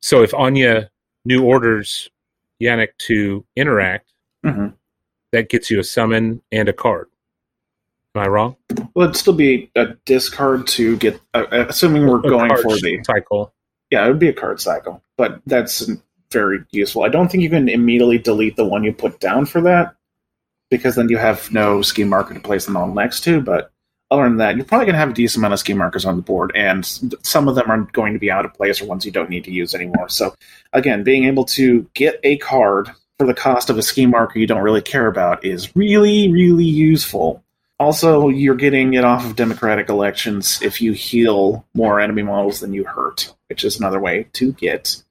So 0.00 0.22
if 0.22 0.32
Anya 0.34 0.90
new 1.24 1.44
orders 1.44 2.08
Yannick 2.60 2.96
to 2.98 3.44
interact, 3.56 4.12
hmm 4.44 4.68
that 5.32 5.48
gets 5.48 5.70
you 5.70 5.78
a 5.78 5.84
summon 5.84 6.42
and 6.50 6.68
a 6.68 6.72
card. 6.72 7.06
Am 8.14 8.22
I 8.22 8.26
wrong? 8.26 8.56
Well, 8.94 9.04
it'd 9.04 9.16
still 9.16 9.34
be 9.34 9.70
a 9.76 9.94
discard 10.04 10.66
to 10.68 10.96
get, 10.96 11.20
uh, 11.34 11.46
assuming 11.50 12.06
we're 12.06 12.18
A 12.18 12.22
going 12.22 12.56
for 12.56 12.74
the. 12.76 13.00
cycle. 13.04 13.52
Yeah, 13.90 14.04
it 14.04 14.08
would 14.08 14.18
be 14.18 14.28
a 14.28 14.32
card 14.32 14.60
cycle, 14.60 15.02
but 15.16 15.40
that's 15.46 15.88
very 16.32 16.64
useful. 16.72 17.04
I 17.04 17.08
don't 17.08 17.30
think 17.30 17.42
you 17.42 17.50
can 17.50 17.68
immediately 17.68 18.18
delete 18.18 18.56
the 18.56 18.64
one 18.64 18.84
you 18.84 18.92
put 18.92 19.20
down 19.20 19.46
for 19.46 19.60
that, 19.60 19.94
because 20.70 20.96
then 20.96 21.08
you 21.08 21.18
have 21.18 21.52
no 21.52 21.82
scheme 21.82 22.08
marker 22.08 22.34
to 22.34 22.40
place 22.40 22.66
them 22.66 22.76
all 22.76 22.92
next 22.92 23.22
to. 23.24 23.40
But 23.40 23.72
other 24.10 24.24
than 24.24 24.38
that, 24.38 24.56
you're 24.56 24.64
probably 24.64 24.86
going 24.86 24.94
to 24.94 25.00
have 25.00 25.10
a 25.10 25.14
decent 25.14 25.40
amount 25.40 25.54
of 25.54 25.60
scheme 25.60 25.78
markers 25.78 26.04
on 26.04 26.16
the 26.16 26.22
board, 26.22 26.50
and 26.56 26.84
some 27.22 27.46
of 27.46 27.54
them 27.54 27.70
are 27.70 27.78
going 27.92 28.12
to 28.12 28.18
be 28.18 28.30
out 28.30 28.44
of 28.44 28.54
place 28.54 28.80
or 28.80 28.86
ones 28.86 29.06
you 29.06 29.12
don't 29.12 29.30
need 29.30 29.44
to 29.44 29.52
use 29.52 29.74
anymore. 29.74 30.08
So, 30.08 30.34
again, 30.72 31.04
being 31.04 31.24
able 31.24 31.44
to 31.46 31.88
get 31.94 32.18
a 32.24 32.36
card 32.38 32.90
for 33.20 33.26
the 33.26 33.34
cost 33.34 33.68
of 33.68 33.76
a 33.76 33.82
scheme 33.82 34.08
marker 34.08 34.38
you 34.38 34.46
don't 34.46 34.62
really 34.62 34.80
care 34.80 35.06
about 35.06 35.44
is 35.44 35.76
really, 35.76 36.32
really 36.32 36.64
useful. 36.64 37.44
Also, 37.78 38.30
you're 38.30 38.54
getting 38.54 38.94
it 38.94 39.04
off 39.04 39.26
of 39.26 39.36
democratic 39.36 39.90
elections 39.90 40.58
if 40.62 40.80
you 40.80 40.94
heal 40.94 41.66
more 41.74 42.00
enemy 42.00 42.22
models 42.22 42.60
than 42.60 42.72
you 42.72 42.82
hurt, 42.82 43.34
which 43.50 43.62
is 43.62 43.78
another 43.78 44.00
way 44.00 44.26
to 44.32 44.52
get 44.52 45.02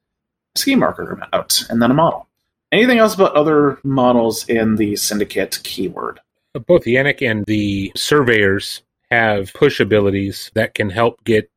a 0.56 0.60
scheme 0.60 0.80
marker 0.80 1.22
out 1.34 1.64
and 1.70 1.84
then 1.84 1.92
a 1.92 1.94
model. 1.94 2.28
Anything 2.72 2.98
else 2.98 3.14
about 3.14 3.36
other 3.36 3.78
models 3.84 4.44
in 4.50 4.78
the 4.78 4.96
syndicate 4.96 5.60
keyword? 5.64 6.20
Both 6.66 6.86
Yannick 6.86 7.22
and 7.22 7.46
the 7.46 7.92
surveyors 7.96 8.82
have 9.12 9.54
push 9.54 9.80
abilities 9.80 10.50
that 10.56 10.74
can 10.74 10.90
help 10.90 11.24
get 11.26 11.52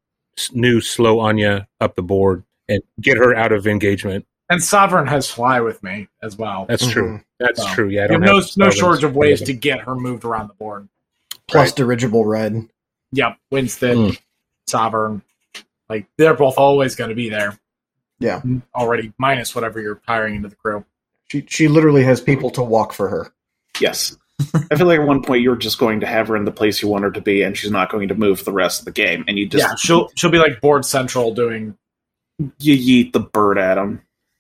new 0.53 0.83
slow 0.83 1.19
Anya 1.21 1.67
up 1.81 1.95
the 1.95 2.03
board 2.03 2.45
and 2.69 2.83
get 3.01 3.17
her 3.17 3.35
out 3.35 3.53
of 3.53 3.67
engagement. 3.67 4.27
And 4.53 4.63
Sovereign 4.63 5.07
has 5.07 5.31
fly 5.31 5.61
with 5.61 5.83
me 5.83 6.09
as 6.23 6.37
well. 6.37 6.67
That's 6.69 6.87
true. 6.87 7.21
That's 7.41 7.63
So, 7.63 7.69
true. 7.75 7.89
Yeah, 7.89 8.05
I 8.05 8.07
don't 8.09 8.21
have 8.23 8.29
no, 8.31 8.35
have 8.37 8.45
no 8.45 8.65
Sovereign's 8.71 8.75
shortage 8.79 9.05
of 9.05 9.17
ways 9.17 9.41
to 9.43 9.53
get 9.55 9.81
her 9.81 9.95
moved 9.95 10.25
around 10.25 10.49
the 10.49 10.55
board. 10.55 10.89
Plus 11.49 11.73
dirigible 11.73 12.25
red. 12.27 12.69
Yep, 13.13 13.39
Winston, 13.51 13.97
Mm. 14.11 14.19
Sovereign, 14.67 15.23
like 15.89 16.07
they're 16.19 16.35
both 16.35 16.57
always 16.59 16.95
going 16.97 17.11
to 17.11 17.17
be 17.17 17.29
there. 17.29 17.59
Yeah. 18.21 18.41
already 18.75 19.13
minus 19.19 19.55
whatever 19.55 19.81
you're 19.81 20.01
hiring 20.07 20.37
into 20.37 20.49
the 20.49 20.55
crew. 20.55 20.85
She 21.29 21.45
she 21.49 21.67
literally 21.69 22.05
has 22.05 22.21
people 22.21 22.51
to 22.51 22.63
walk 22.63 22.93
for 22.93 23.09
her. 23.09 23.33
Yes. 23.81 24.17
I 24.71 24.77
feel 24.77 24.87
like 24.87 25.01
at 25.01 25.07
one 25.07 25.23
point 25.23 25.43
you're 25.43 25.57
just 25.57 25.79
going 25.79 26.01
to 26.01 26.07
have 26.07 26.29
her 26.29 26.37
in 26.37 26.45
the 26.45 26.53
place 26.53 26.83
you 26.83 26.89
want 26.89 27.05
her 27.05 27.11
to 27.11 27.21
be, 27.21 27.43
and 27.43 27.57
she's 27.57 27.71
not 27.71 27.91
going 27.91 28.09
to 28.09 28.15
move 28.15 28.45
the 28.45 28.53
rest 28.53 28.81
of 28.81 28.85
the 28.85 28.93
game, 28.93 29.25
and 29.29 29.39
you 29.39 29.49
just 29.49 29.65
yeah, 29.67 29.75
she'll 29.77 30.09
she'll 30.15 30.31
be 30.31 30.39
like 30.39 30.61
board 30.61 30.85
central 30.85 31.33
doing. 31.35 31.77
you 32.59 32.77
yeet 32.77 33.13
the 33.13 33.21
bird 33.21 33.59
at 33.59 33.77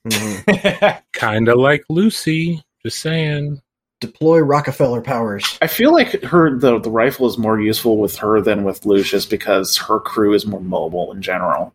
them. 0.04 1.02
Kind 1.12 1.48
of 1.48 1.58
like 1.58 1.84
Lucy. 1.88 2.62
Just 2.84 3.00
saying. 3.00 3.60
Deploy 4.00 4.40
Rockefeller 4.40 5.00
powers. 5.00 5.58
I 5.62 5.68
feel 5.68 5.92
like 5.92 6.22
her 6.24 6.58
the 6.58 6.80
the 6.80 6.90
rifle 6.90 7.26
is 7.26 7.38
more 7.38 7.60
useful 7.60 7.98
with 7.98 8.16
her 8.16 8.40
than 8.40 8.64
with 8.64 8.84
Lucius 8.84 9.26
because 9.26 9.76
her 9.76 10.00
crew 10.00 10.34
is 10.34 10.44
more 10.44 10.60
mobile 10.60 11.12
in 11.12 11.22
general. 11.22 11.72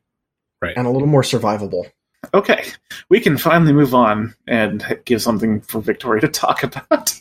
Right. 0.61 0.75
And 0.75 0.87
a 0.87 0.89
little 0.89 1.07
more 1.07 1.21
survivable. 1.21 1.89
Okay, 2.33 2.65
we 3.09 3.19
can 3.19 3.37
finally 3.37 3.71
move 3.71 3.93
on 3.93 4.35
and 4.47 4.99
give 5.05 5.21
something 5.21 5.61
for 5.61 5.79
Victoria 5.79 6.21
to 6.21 6.27
talk 6.27 6.63
about. 6.63 7.13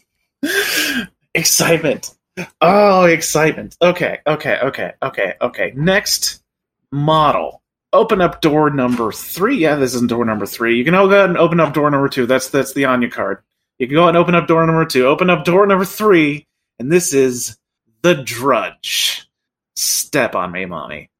excitement. 1.34 2.14
Oh, 2.60 3.04
excitement. 3.04 3.76
Okay, 3.80 4.18
okay, 4.26 4.58
okay, 4.62 4.92
okay, 5.02 5.34
okay. 5.40 5.72
Next 5.76 6.42
model. 6.90 7.62
Open 7.96 8.20
up 8.20 8.42
door 8.42 8.68
number 8.68 9.10
three. 9.10 9.56
Yeah, 9.56 9.76
this 9.76 9.94
is 9.94 10.02
door 10.02 10.24
number 10.24 10.44
three. 10.44 10.76
You 10.76 10.84
can 10.84 10.92
go 10.92 11.10
ahead 11.10 11.30
and 11.30 11.38
open 11.38 11.60
up 11.60 11.72
door 11.72 11.90
number 11.90 12.08
two. 12.08 12.26
That's 12.26 12.50
that's 12.50 12.74
the 12.74 12.84
Anya 12.84 13.10
card. 13.10 13.42
You 13.78 13.86
can 13.86 13.96
go 13.96 14.06
and 14.06 14.16
open 14.16 14.34
up 14.34 14.46
door 14.46 14.66
number 14.66 14.84
two. 14.84 15.06
Open 15.06 15.30
up 15.30 15.44
door 15.44 15.66
number 15.66 15.86
three, 15.86 16.46
and 16.78 16.92
this 16.92 17.14
is 17.14 17.56
the 18.02 18.14
Drudge. 18.14 19.28
Step 19.76 20.34
on 20.34 20.52
me, 20.52 20.66
mommy. 20.66 21.10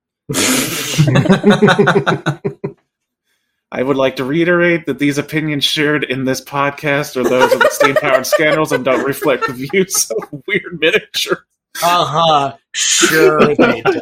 I 3.73 3.83
would 3.83 3.97
like 3.97 4.17
to 4.17 4.25
reiterate 4.25 4.87
that 4.87 4.99
these 4.99 5.19
opinions 5.19 5.65
shared 5.65 6.05
in 6.05 6.25
this 6.25 6.41
podcast 6.41 7.17
are 7.17 7.25
those 7.25 7.53
of 7.53 7.59
the 7.59 7.71
steam 7.71 7.95
powered 7.97 8.27
scandals 8.27 8.73
and 8.73 8.85
don't 8.85 9.05
reflect 9.05 9.47
the 9.47 9.53
views 9.53 10.11
of 10.11 10.31
Wyrd 10.47 10.79
Miniature. 10.79 11.47
Uh 11.83 12.05
huh. 12.05 12.57
Sure 12.73 13.55
they 13.55 13.81
do. 13.83 14.01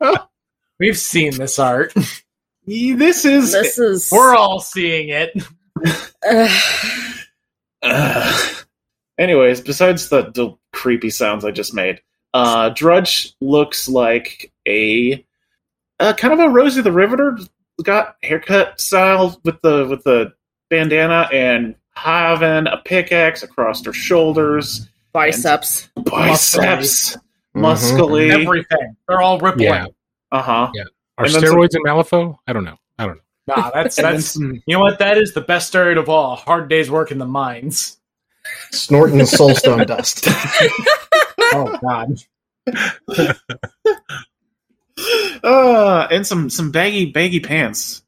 We've 0.82 0.98
seen 0.98 1.36
this 1.36 1.60
art. 1.60 1.94
this 2.66 3.24
is 3.24 3.52
This 3.52 3.78
is. 3.78 4.10
We're 4.10 4.34
all 4.34 4.58
seeing 4.58 5.10
it. 5.10 5.30
Ugh. 7.84 8.56
Anyways, 9.18 9.60
besides 9.60 10.08
the, 10.08 10.32
the 10.32 10.56
creepy 10.72 11.10
sounds 11.10 11.44
I 11.44 11.52
just 11.52 11.72
made, 11.72 12.00
uh, 12.34 12.70
Drudge 12.70 13.32
looks 13.40 13.88
like 13.88 14.52
a 14.66 15.24
uh, 16.00 16.14
kind 16.14 16.34
of 16.34 16.40
a 16.40 16.48
Rosie 16.48 16.82
the 16.82 16.90
Riveter. 16.90 17.38
Got 17.84 18.16
haircut 18.24 18.80
style 18.80 19.40
with 19.44 19.62
the 19.62 19.86
with 19.88 20.02
the 20.02 20.32
bandana 20.68 21.28
and 21.32 21.76
having 21.94 22.66
a 22.66 22.78
pickaxe 22.84 23.44
across 23.44 23.84
her 23.84 23.92
shoulders, 23.92 24.88
biceps. 25.12 25.90
biceps, 25.94 27.16
muscly. 27.54 28.32
Everything. 28.32 28.96
They're 29.06 29.22
all 29.22 29.38
rippling. 29.38 29.68
Yeah. 29.68 29.86
Uh 30.32 30.42
huh. 30.42 30.70
Yeah. 30.74 30.84
Are 31.18 31.26
And 31.26 31.34
then 31.34 31.42
steroids 31.42 31.76
in 31.76 31.82
Malifaux? 31.82 32.38
I 32.46 32.52
don't 32.52 32.64
know. 32.64 32.78
I 32.98 33.06
don't 33.06 33.16
know. 33.16 33.54
Nah, 33.54 33.70
that's 33.74 33.96
that's 33.96 34.36
you 34.36 34.62
know 34.66 34.80
what? 34.80 34.98
That 34.98 35.18
is 35.18 35.34
the 35.34 35.42
best 35.42 35.72
steroid 35.72 35.98
of 35.98 36.08
all. 36.08 36.36
Hard 36.36 36.68
day's 36.68 36.90
work 36.90 37.12
in 37.12 37.18
the 37.18 37.26
mines. 37.26 37.98
Snorting 38.72 39.20
soulstone 39.20 39.86
dust. 39.86 40.26
Oh 41.54 41.76
God. 41.82 42.16
uh, 45.44 46.08
and 46.10 46.26
some 46.26 46.48
some 46.48 46.70
baggy 46.70 47.04
baggy 47.04 47.40
pants. 47.40 48.02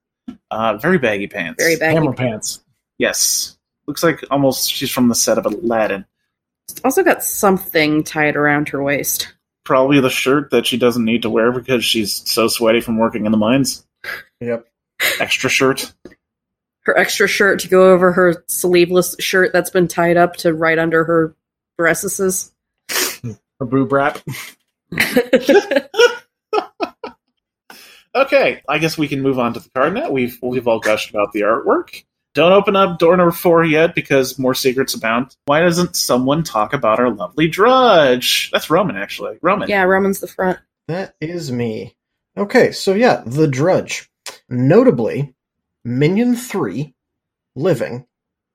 Uh, 0.50 0.78
very 0.78 0.96
baggy 0.96 1.26
pants. 1.26 1.62
Very 1.62 1.76
baggy. 1.76 1.94
Hammer 1.94 2.14
pants. 2.14 2.64
Yes. 2.96 3.58
Looks 3.86 4.02
like 4.02 4.24
almost 4.30 4.72
she's 4.72 4.90
from 4.90 5.10
the 5.10 5.14
set 5.14 5.36
of 5.36 5.44
Aladdin. 5.44 6.06
Also 6.84 7.02
got 7.02 7.22
something 7.22 8.02
tied 8.02 8.34
around 8.34 8.70
her 8.70 8.82
waist. 8.82 9.33
Probably 9.64 10.00
the 10.00 10.10
shirt 10.10 10.50
that 10.50 10.66
she 10.66 10.76
doesn't 10.76 11.04
need 11.04 11.22
to 11.22 11.30
wear 11.30 11.52
because 11.52 11.84
she's 11.84 12.22
so 12.30 12.48
sweaty 12.48 12.80
from 12.80 12.98
working 12.98 13.26
in 13.26 13.32
the 13.32 13.38
mines. 13.38 13.86
Yep. 14.40 14.66
Extra 15.20 15.50
shirt. 15.50 15.92
Her 16.80 16.96
extra 16.98 17.26
shirt 17.26 17.60
to 17.60 17.68
go 17.68 17.92
over 17.92 18.12
her 18.12 18.44
sleeveless 18.46 19.16
shirt 19.18 19.52
that's 19.52 19.70
been 19.70 19.88
tied 19.88 20.18
up 20.18 20.36
to 20.36 20.52
right 20.52 20.78
under 20.78 21.04
her 21.04 21.34
breastises. 21.80 22.52
Her 23.58 23.66
boob 23.66 23.90
wrap. 23.92 24.18
Okay, 28.16 28.62
I 28.68 28.78
guess 28.78 28.96
we 28.96 29.08
can 29.08 29.22
move 29.22 29.40
on 29.40 29.54
to 29.54 29.60
the 29.60 29.68
card 29.70 29.94
now. 29.94 30.08
We've 30.08 30.38
we've 30.40 30.68
all 30.68 30.78
gushed 30.78 31.10
about 31.10 31.32
the 31.32 31.40
artwork. 31.40 32.04
Don't 32.34 32.52
open 32.52 32.74
up 32.74 32.98
door 32.98 33.16
number 33.16 33.30
four 33.30 33.64
yet 33.64 33.94
because 33.94 34.40
more 34.40 34.54
secrets 34.54 34.92
abound. 34.94 35.36
Why 35.44 35.60
doesn't 35.60 35.94
someone 35.94 36.42
talk 36.42 36.72
about 36.72 36.98
our 36.98 37.10
lovely 37.10 37.46
Drudge? 37.46 38.50
That's 38.50 38.70
Roman, 38.70 38.96
actually. 38.96 39.38
Roman. 39.40 39.68
yeah, 39.68 39.84
Roman's 39.84 40.18
the 40.18 40.26
front. 40.26 40.58
That 40.88 41.14
is 41.20 41.52
me. 41.52 41.94
Okay, 42.36 42.72
so 42.72 42.92
yeah, 42.92 43.22
the 43.24 43.46
Drudge. 43.46 44.10
Notably, 44.48 45.32
Minion 45.84 46.34
3, 46.34 46.92
Living, 47.54 48.06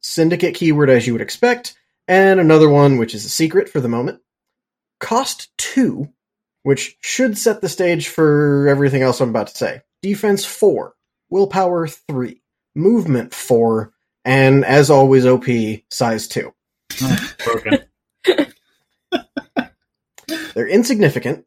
Syndicate 0.02 0.56
keyword 0.56 0.90
as 0.90 1.08
you 1.08 1.14
would 1.14 1.22
expect, 1.22 1.76
and 2.08 2.40
another 2.40 2.70
one 2.70 2.98
which 2.98 3.16
is 3.16 3.24
a 3.24 3.30
secret 3.30 3.70
for 3.70 3.80
the 3.80 3.88
moment. 3.88 4.20
Cost 5.00 5.50
2, 5.58 6.10
which 6.64 6.98
should 7.00 7.38
set 7.38 7.62
the 7.62 7.70
stage 7.70 8.10
for 8.10 8.68
everything 8.68 9.02
else 9.04 9.22
I'm 9.22 9.30
about 9.30 9.48
to 9.48 9.56
say. 9.56 9.82
Defense 10.02 10.44
4, 10.44 10.94
Willpower 11.30 11.88
3, 11.88 12.42
Movement 12.80 13.34
4, 13.34 13.92
and 14.26 14.64
as 14.66 14.90
always, 14.90 15.26
OP, 15.26 15.46
size 15.92 16.28
2. 16.28 16.54
Broken. 17.44 17.80
They're 20.54 20.68
insignificant. 20.68 21.46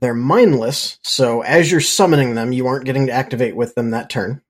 They're 0.00 0.14
mindless, 0.14 0.98
so 1.02 1.40
as 1.40 1.72
you're 1.72 1.80
summoning 1.80 2.34
them, 2.34 2.52
you 2.52 2.66
aren't 2.66 2.84
getting 2.84 3.06
to 3.06 3.12
activate 3.12 3.56
with 3.56 3.74
them 3.74 3.90
that 3.90 4.10
turn. 4.10 4.42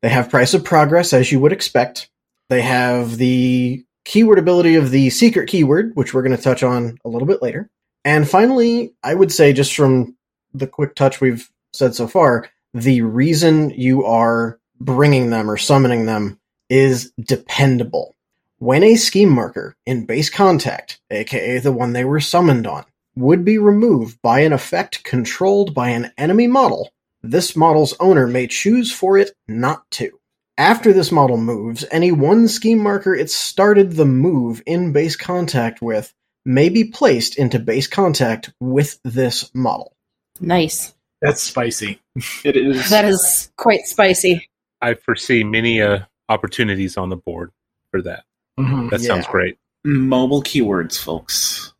They 0.00 0.08
have 0.08 0.30
price 0.30 0.54
of 0.54 0.64
progress, 0.64 1.12
as 1.12 1.30
you 1.30 1.40
would 1.40 1.52
expect. 1.52 2.10
They 2.48 2.62
have 2.62 3.16
the 3.16 3.84
keyword 4.04 4.38
ability 4.38 4.76
of 4.76 4.90
the 4.90 5.10
secret 5.10 5.48
keyword, 5.48 5.92
which 5.94 6.14
we're 6.14 6.22
going 6.22 6.36
to 6.36 6.42
touch 6.42 6.62
on 6.62 6.98
a 7.04 7.08
little 7.08 7.26
bit 7.26 7.42
later. 7.42 7.70
And 8.04 8.28
finally, 8.28 8.94
I 9.02 9.14
would 9.14 9.32
say, 9.32 9.52
just 9.52 9.74
from 9.74 10.16
the 10.52 10.66
quick 10.66 10.94
touch 10.94 11.20
we've 11.20 11.50
said 11.72 11.94
so 11.94 12.06
far, 12.06 12.48
the 12.72 13.02
reason 13.02 13.70
you 13.70 14.04
are 14.04 14.58
bringing 14.84 15.30
them 15.30 15.50
or 15.50 15.56
summoning 15.56 16.06
them 16.06 16.38
is 16.68 17.12
dependable. 17.20 18.14
When 18.58 18.82
a 18.82 18.96
scheme 18.96 19.30
marker 19.30 19.76
in 19.84 20.06
base 20.06 20.30
contact, 20.30 21.00
aka 21.10 21.58
the 21.58 21.72
one 21.72 21.92
they 21.92 22.04
were 22.04 22.20
summoned 22.20 22.66
on, 22.66 22.84
would 23.16 23.44
be 23.44 23.58
removed 23.58 24.20
by 24.22 24.40
an 24.40 24.52
effect 24.52 25.04
controlled 25.04 25.74
by 25.74 25.90
an 25.90 26.12
enemy 26.18 26.46
model, 26.46 26.90
this 27.22 27.56
model's 27.56 27.94
owner 28.00 28.26
may 28.26 28.46
choose 28.46 28.92
for 28.92 29.18
it 29.18 29.32
not 29.48 29.90
to. 29.92 30.18
After 30.56 30.92
this 30.92 31.10
model 31.10 31.36
moves, 31.36 31.84
any 31.90 32.12
one 32.12 32.48
scheme 32.48 32.78
marker 32.78 33.14
it 33.14 33.30
started 33.30 33.92
the 33.92 34.04
move 34.04 34.62
in 34.66 34.92
base 34.92 35.16
contact 35.16 35.82
with 35.82 36.12
may 36.44 36.68
be 36.68 36.84
placed 36.84 37.36
into 37.36 37.58
base 37.58 37.86
contact 37.86 38.52
with 38.60 39.00
this 39.04 39.50
model. 39.54 39.96
Nice. 40.40 40.94
That's 41.22 41.42
spicy. 41.42 42.00
It 42.44 42.56
is. 42.56 42.90
That 42.90 43.04
is 43.04 43.50
quite 43.56 43.86
spicy. 43.86 44.48
I 44.84 44.94
foresee 44.94 45.44
many 45.44 45.80
uh, 45.80 46.00
opportunities 46.28 46.96
on 46.96 47.08
the 47.08 47.16
board 47.16 47.50
for 47.90 48.02
that. 48.02 48.24
Mhm. 48.58 48.90
That 48.90 49.00
sounds 49.00 49.26
great. 49.26 49.58
mobile 49.84 50.42
keywords, 50.42 50.98
folks. 51.02 51.72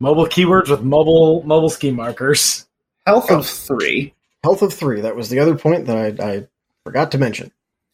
Mobile 0.00 0.26
keywords 0.26 0.68
with 0.68 0.82
mobile 0.82 1.42
mobile 1.44 1.70
scheme 1.70 1.96
markers. 1.96 2.66
Health 3.06 3.30
of 3.30 3.46
three. 3.46 4.12
Health 4.44 4.62
of 4.62 4.72
three. 4.74 5.00
That 5.00 5.16
was 5.16 5.28
the 5.30 5.38
other 5.38 5.54
point 5.56 5.86
that 5.86 6.20
I, 6.20 6.26
I 6.32 6.46
forgot 6.84 7.12
to 7.12 7.18
mention. 7.18 7.50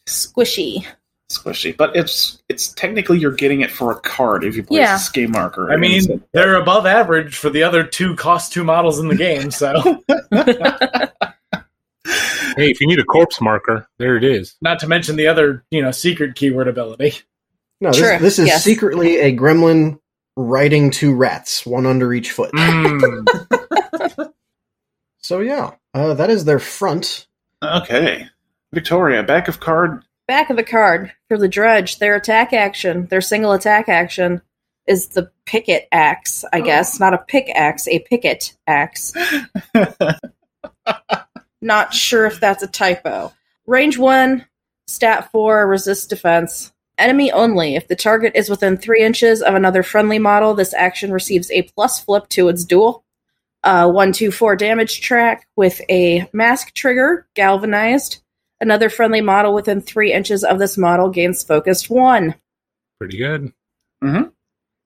Squishy. 0.06 0.84
Squishy, 1.30 1.74
but 1.76 1.94
it's 1.96 2.42
it's 2.50 2.68
technically 2.74 3.18
you're 3.18 3.32
getting 3.32 3.60
it 3.62 3.70
for 3.70 3.90
a 3.92 4.00
card 4.00 4.44
if 4.44 4.54
you 4.56 4.62
place 4.62 4.78
Yeah. 4.80 4.96
a 4.96 4.98
scheme 4.98 5.30
marker. 5.32 5.72
I 5.72 5.76
mean, 5.76 6.10
it. 6.10 6.22
they're 6.32 6.56
above 6.56 6.84
average 6.84 7.36
for 7.36 7.48
the 7.50 7.62
other 7.62 7.84
two 7.84 8.14
cost 8.16 8.52
two 8.52 8.64
models 8.64 8.98
in 8.98 9.08
the 9.08 9.14
game. 9.14 9.50
So, 9.50 9.72
Hey, 12.56 12.70
if 12.70 12.80
you 12.80 12.86
need 12.86 12.98
a 12.98 13.04
corpse 13.04 13.40
marker, 13.40 13.86
there 13.98 14.16
it 14.16 14.24
is. 14.24 14.56
not 14.60 14.78
to 14.80 14.86
mention 14.88 15.16
the 15.16 15.26
other, 15.26 15.64
you 15.70 15.82
know, 15.82 15.90
secret 15.90 16.34
keyword 16.34 16.68
ability. 16.68 17.14
No, 17.80 17.90
this, 17.90 17.98
True, 17.98 18.18
this 18.18 18.38
is 18.38 18.46
yes. 18.46 18.62
secretly 18.62 19.18
a 19.18 19.36
gremlin 19.36 19.98
riding 20.36 20.90
two 20.90 21.14
rats, 21.14 21.66
one 21.66 21.86
under 21.86 22.12
each 22.12 22.30
foot. 22.30 22.52
Mm. 22.52 24.32
So 25.22 25.38
yeah, 25.38 25.70
uh, 25.94 26.14
that 26.14 26.30
is 26.30 26.44
their 26.44 26.58
front. 26.58 27.28
okay, 27.62 28.28
Victoria, 28.72 29.22
back 29.22 29.46
of 29.46 29.60
card. 29.60 30.02
Back 30.26 30.50
of 30.50 30.56
the 30.56 30.64
card 30.64 31.12
for 31.28 31.38
the 31.38 31.48
drudge. 31.48 31.98
their 32.00 32.16
attack 32.16 32.52
action, 32.52 33.06
their 33.06 33.20
single 33.20 33.52
attack 33.52 33.88
action 33.88 34.42
is 34.86 35.08
the 35.08 35.30
picket 35.46 35.86
axe, 35.92 36.44
I 36.52 36.60
guess. 36.60 36.98
Not 36.98 37.14
a 37.14 37.18
pickaxe, 37.18 37.86
a 37.86 38.00
picket 38.00 38.56
axe. 38.66 39.12
Not 41.62 41.94
sure 41.94 42.26
if 42.26 42.40
that's 42.40 42.62
a 42.62 42.66
typo. 42.66 43.32
Range 43.66 43.96
1, 43.96 44.44
stat 44.88 45.30
4, 45.30 45.66
resist 45.66 46.10
defense. 46.10 46.72
Enemy 46.98 47.32
only. 47.32 47.76
If 47.76 47.88
the 47.88 47.96
target 47.96 48.32
is 48.34 48.50
within 48.50 48.76
3 48.76 49.00
inches 49.00 49.40
of 49.40 49.54
another 49.54 49.82
friendly 49.82 50.18
model, 50.18 50.54
this 50.54 50.74
action 50.74 51.12
receives 51.12 51.50
a 51.50 51.62
plus 51.62 52.00
flip 52.00 52.28
to 52.30 52.48
its 52.48 52.64
duel. 52.64 53.04
Uh, 53.64 53.88
1 53.88 54.12
2 54.12 54.32
4 54.32 54.56
damage 54.56 55.00
track 55.00 55.46
with 55.56 55.80
a 55.88 56.28
mask 56.32 56.74
trigger, 56.74 57.26
galvanized. 57.34 58.20
Another 58.60 58.90
friendly 58.90 59.20
model 59.20 59.54
within 59.54 59.80
3 59.80 60.12
inches 60.12 60.44
of 60.44 60.58
this 60.58 60.76
model 60.76 61.08
gains 61.08 61.44
focused 61.44 61.88
1. 61.88 62.34
Pretty 62.98 63.18
good. 63.18 63.52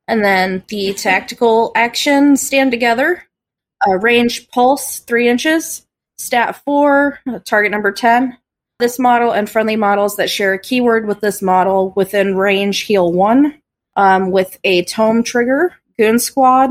And 0.09 0.24
then 0.24 0.62
the 0.68 0.95
tactical 0.95 1.72
action 1.74 2.37
stand 2.37 2.70
together. 2.70 3.24
Uh, 3.87 3.97
range 3.97 4.49
pulse, 4.51 5.01
three 5.01 5.29
inches. 5.29 5.86
Stat 6.18 6.62
four, 6.64 7.20
uh, 7.28 7.38
target 7.44 7.70
number 7.70 7.92
10. 7.92 8.36
This 8.78 8.98
model 8.98 9.32
and 9.32 9.48
friendly 9.48 9.76
models 9.76 10.16
that 10.16 10.28
share 10.30 10.52
a 10.54 10.58
keyword 10.58 11.06
with 11.06 11.20
this 11.20 11.40
model 11.40 11.92
within 11.96 12.36
range 12.36 12.82
heal 12.82 13.12
one. 13.12 13.60
Um, 13.96 14.30
with 14.30 14.58
a 14.64 14.84
tome 14.84 15.22
trigger, 15.22 15.74
Goon 15.98 16.18
Squad. 16.18 16.70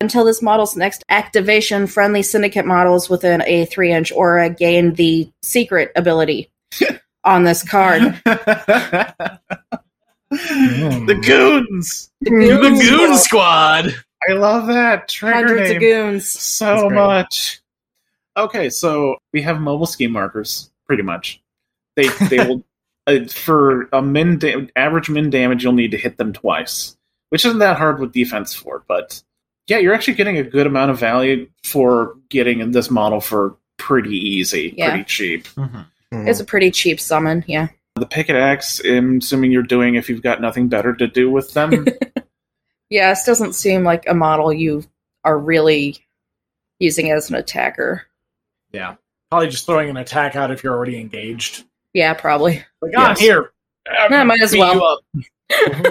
Until 0.00 0.24
this 0.24 0.40
model's 0.42 0.76
next 0.76 1.04
activation, 1.10 1.86
friendly 1.86 2.22
syndicate 2.22 2.64
models 2.66 3.08
within 3.10 3.42
a 3.42 3.66
three 3.66 3.92
inch 3.92 4.10
aura 4.12 4.48
gain 4.50 4.94
the 4.94 5.30
secret 5.42 5.92
ability 5.94 6.50
on 7.24 7.44
this 7.44 7.62
card. 7.62 8.02
the 8.24 9.38
goons. 11.24 12.10
The 12.22 12.30
the 12.30 12.32
Goon 12.36 12.78
Goon 12.78 13.16
Squad. 13.16 13.84
Squad. 13.84 14.04
I 14.28 14.32
love 14.32 14.66
that 14.68 15.08
trigger 15.08 15.34
Hundreds 15.36 15.68
name 15.70 15.76
of 15.76 15.80
goons. 15.80 16.30
so 16.30 16.88
much. 16.88 17.60
Okay, 18.36 18.70
so 18.70 19.16
we 19.32 19.42
have 19.42 19.60
mobile 19.60 19.86
scheme 19.86 20.12
markers, 20.12 20.70
pretty 20.86 21.02
much. 21.02 21.42
They 21.96 22.08
they 22.28 22.38
will 22.38 22.64
uh, 23.06 23.26
for 23.26 23.88
a 23.92 24.00
min 24.02 24.38
da- 24.38 24.68
average 24.76 25.10
min 25.10 25.30
damage, 25.30 25.62
you'll 25.64 25.72
need 25.74 25.90
to 25.90 25.98
hit 25.98 26.16
them 26.16 26.32
twice, 26.32 26.96
which 27.30 27.44
isn't 27.44 27.58
that 27.58 27.76
hard 27.76 28.00
with 28.00 28.12
defense 28.12 28.54
for. 28.54 28.84
But 28.88 29.22
yeah, 29.66 29.78
you're 29.78 29.94
actually 29.94 30.14
getting 30.14 30.38
a 30.38 30.42
good 30.42 30.66
amount 30.66 30.90
of 30.90 30.98
value 30.98 31.48
for 31.62 32.16
getting 32.30 32.70
this 32.72 32.90
model 32.90 33.20
for 33.20 33.56
pretty 33.76 34.16
easy, 34.16 34.74
Yeah. 34.76 34.90
pretty 34.90 35.04
cheap. 35.04 35.46
Mhm. 35.48 35.86
It's 36.12 36.40
a 36.40 36.44
pretty 36.44 36.70
cheap 36.70 37.00
summon, 37.00 37.42
yeah. 37.46 37.68
The 37.96 38.06
picket 38.06 38.36
axe, 38.36 38.80
I'm 38.84 39.18
assuming 39.18 39.50
you're 39.52 39.62
doing 39.62 39.94
if 39.94 40.08
you've 40.08 40.22
got 40.22 40.40
nothing 40.40 40.68
better 40.68 40.94
to 40.94 41.06
do 41.06 41.30
with 41.30 41.52
them. 41.54 41.86
Yeah, 42.90 43.12
this 43.12 43.24
doesn't 43.24 43.54
seem 43.54 43.84
like 43.84 44.06
a 44.06 44.12
model 44.12 44.52
you 44.52 44.84
are 45.24 45.38
really 45.38 45.96
using 46.78 47.10
as 47.10 47.30
an 47.30 47.36
attacker. 47.36 48.02
Yeah. 48.72 48.96
Probably 49.30 49.48
just 49.48 49.66
throwing 49.66 49.88
an 49.90 49.96
attack 49.96 50.36
out 50.36 50.50
if 50.50 50.62
you're 50.62 50.74
already 50.74 50.98
engaged. 50.98 51.64
Yeah, 51.94 52.14
probably. 52.14 52.64
Like, 52.80 52.92
ah, 52.96 53.08
Yes. 53.10 53.20
here. 53.20 53.52
I'm 53.88 53.94
Yeah, 53.94 54.08
gonna 54.08 54.24
might 54.26 54.42
as 54.42 54.54
well. 54.56 55.00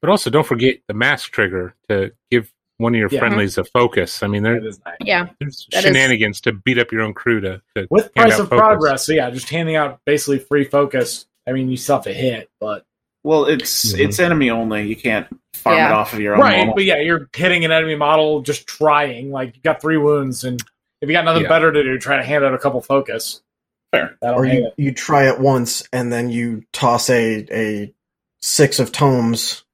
But 0.00 0.10
also, 0.10 0.28
don't 0.28 0.46
forget 0.46 0.76
the 0.86 0.92
mask 0.92 1.30
trigger 1.32 1.74
to 1.88 2.12
give 2.30 2.52
one 2.76 2.94
of 2.94 2.98
your 2.98 3.08
Yeah. 3.10 3.20
friendlies 3.20 3.56
a 3.56 3.64
focus. 3.64 4.22
I 4.22 4.26
mean, 4.26 4.42
there, 4.42 4.60
That 4.60 4.66
is 4.66 4.80
nice. 4.84 4.96
Yeah. 5.00 5.28
there's 5.40 5.66
That 5.72 5.78
is- 5.78 5.84
shenanigans 5.84 6.42
to 6.42 6.52
beat 6.52 6.78
up 6.78 6.92
your 6.92 7.00
own 7.00 7.14
crew 7.14 7.40
to, 7.40 7.62
to 7.74 7.86
With 7.90 8.04
hand 8.04 8.14
price 8.14 8.32
out 8.34 8.40
of 8.40 8.48
focus. 8.50 8.60
progress, 8.60 9.06
so 9.06 9.12
yeah, 9.14 9.30
just 9.30 9.48
handing 9.48 9.76
out 9.76 10.00
basically 10.04 10.40
free 10.40 10.64
focus. 10.64 11.24
I 11.48 11.52
mean, 11.52 11.70
you 11.70 11.78
still 11.78 11.96
have 11.96 12.04
to 12.04 12.12
hit, 12.12 12.50
but 12.60 12.84
well, 13.22 13.46
it's 13.46 13.94
Mhm. 13.94 14.00
it's 14.00 14.18
enemy 14.18 14.50
only. 14.50 14.82
You 14.86 14.96
can't 14.96 15.26
farm 15.54 15.76
Yeah. 15.78 15.88
it 15.88 15.92
off 15.94 16.12
of 16.12 16.20
your 16.20 16.34
own 16.34 16.40
right. 16.42 16.58
model. 16.58 16.74
But 16.74 16.84
yeah, 16.84 16.98
you're 17.00 17.30
hitting 17.34 17.64
an 17.64 17.72
enemy 17.72 17.94
model, 17.96 18.42
just 18.42 18.66
trying. 18.66 19.30
Like 19.32 19.56
you 19.56 19.62
got 19.62 19.80
three 19.80 19.96
wounds, 19.96 20.44
and 20.44 20.62
if 21.04 21.08
you 21.08 21.14
got 21.14 21.24
nothing 21.24 21.42
Yeah. 21.42 21.48
better 21.48 21.70
to 21.70 21.82
do, 21.82 21.98
try 21.98 22.16
to 22.16 22.24
hand 22.24 22.44
out 22.44 22.54
a 22.54 22.58
couple 22.58 22.80
focus. 22.80 23.42
Fair. 23.92 24.16
That'll 24.20 24.40
or 24.40 24.44
you, 24.46 24.66
it. 24.66 24.74
you 24.76 24.92
try 24.92 25.28
it 25.28 25.38
once 25.38 25.86
and 25.92 26.12
then 26.12 26.30
you 26.30 26.64
toss 26.72 27.08
a 27.10 27.46
a 27.52 27.94
six 28.42 28.78
of 28.80 28.90
tomes 28.92 29.64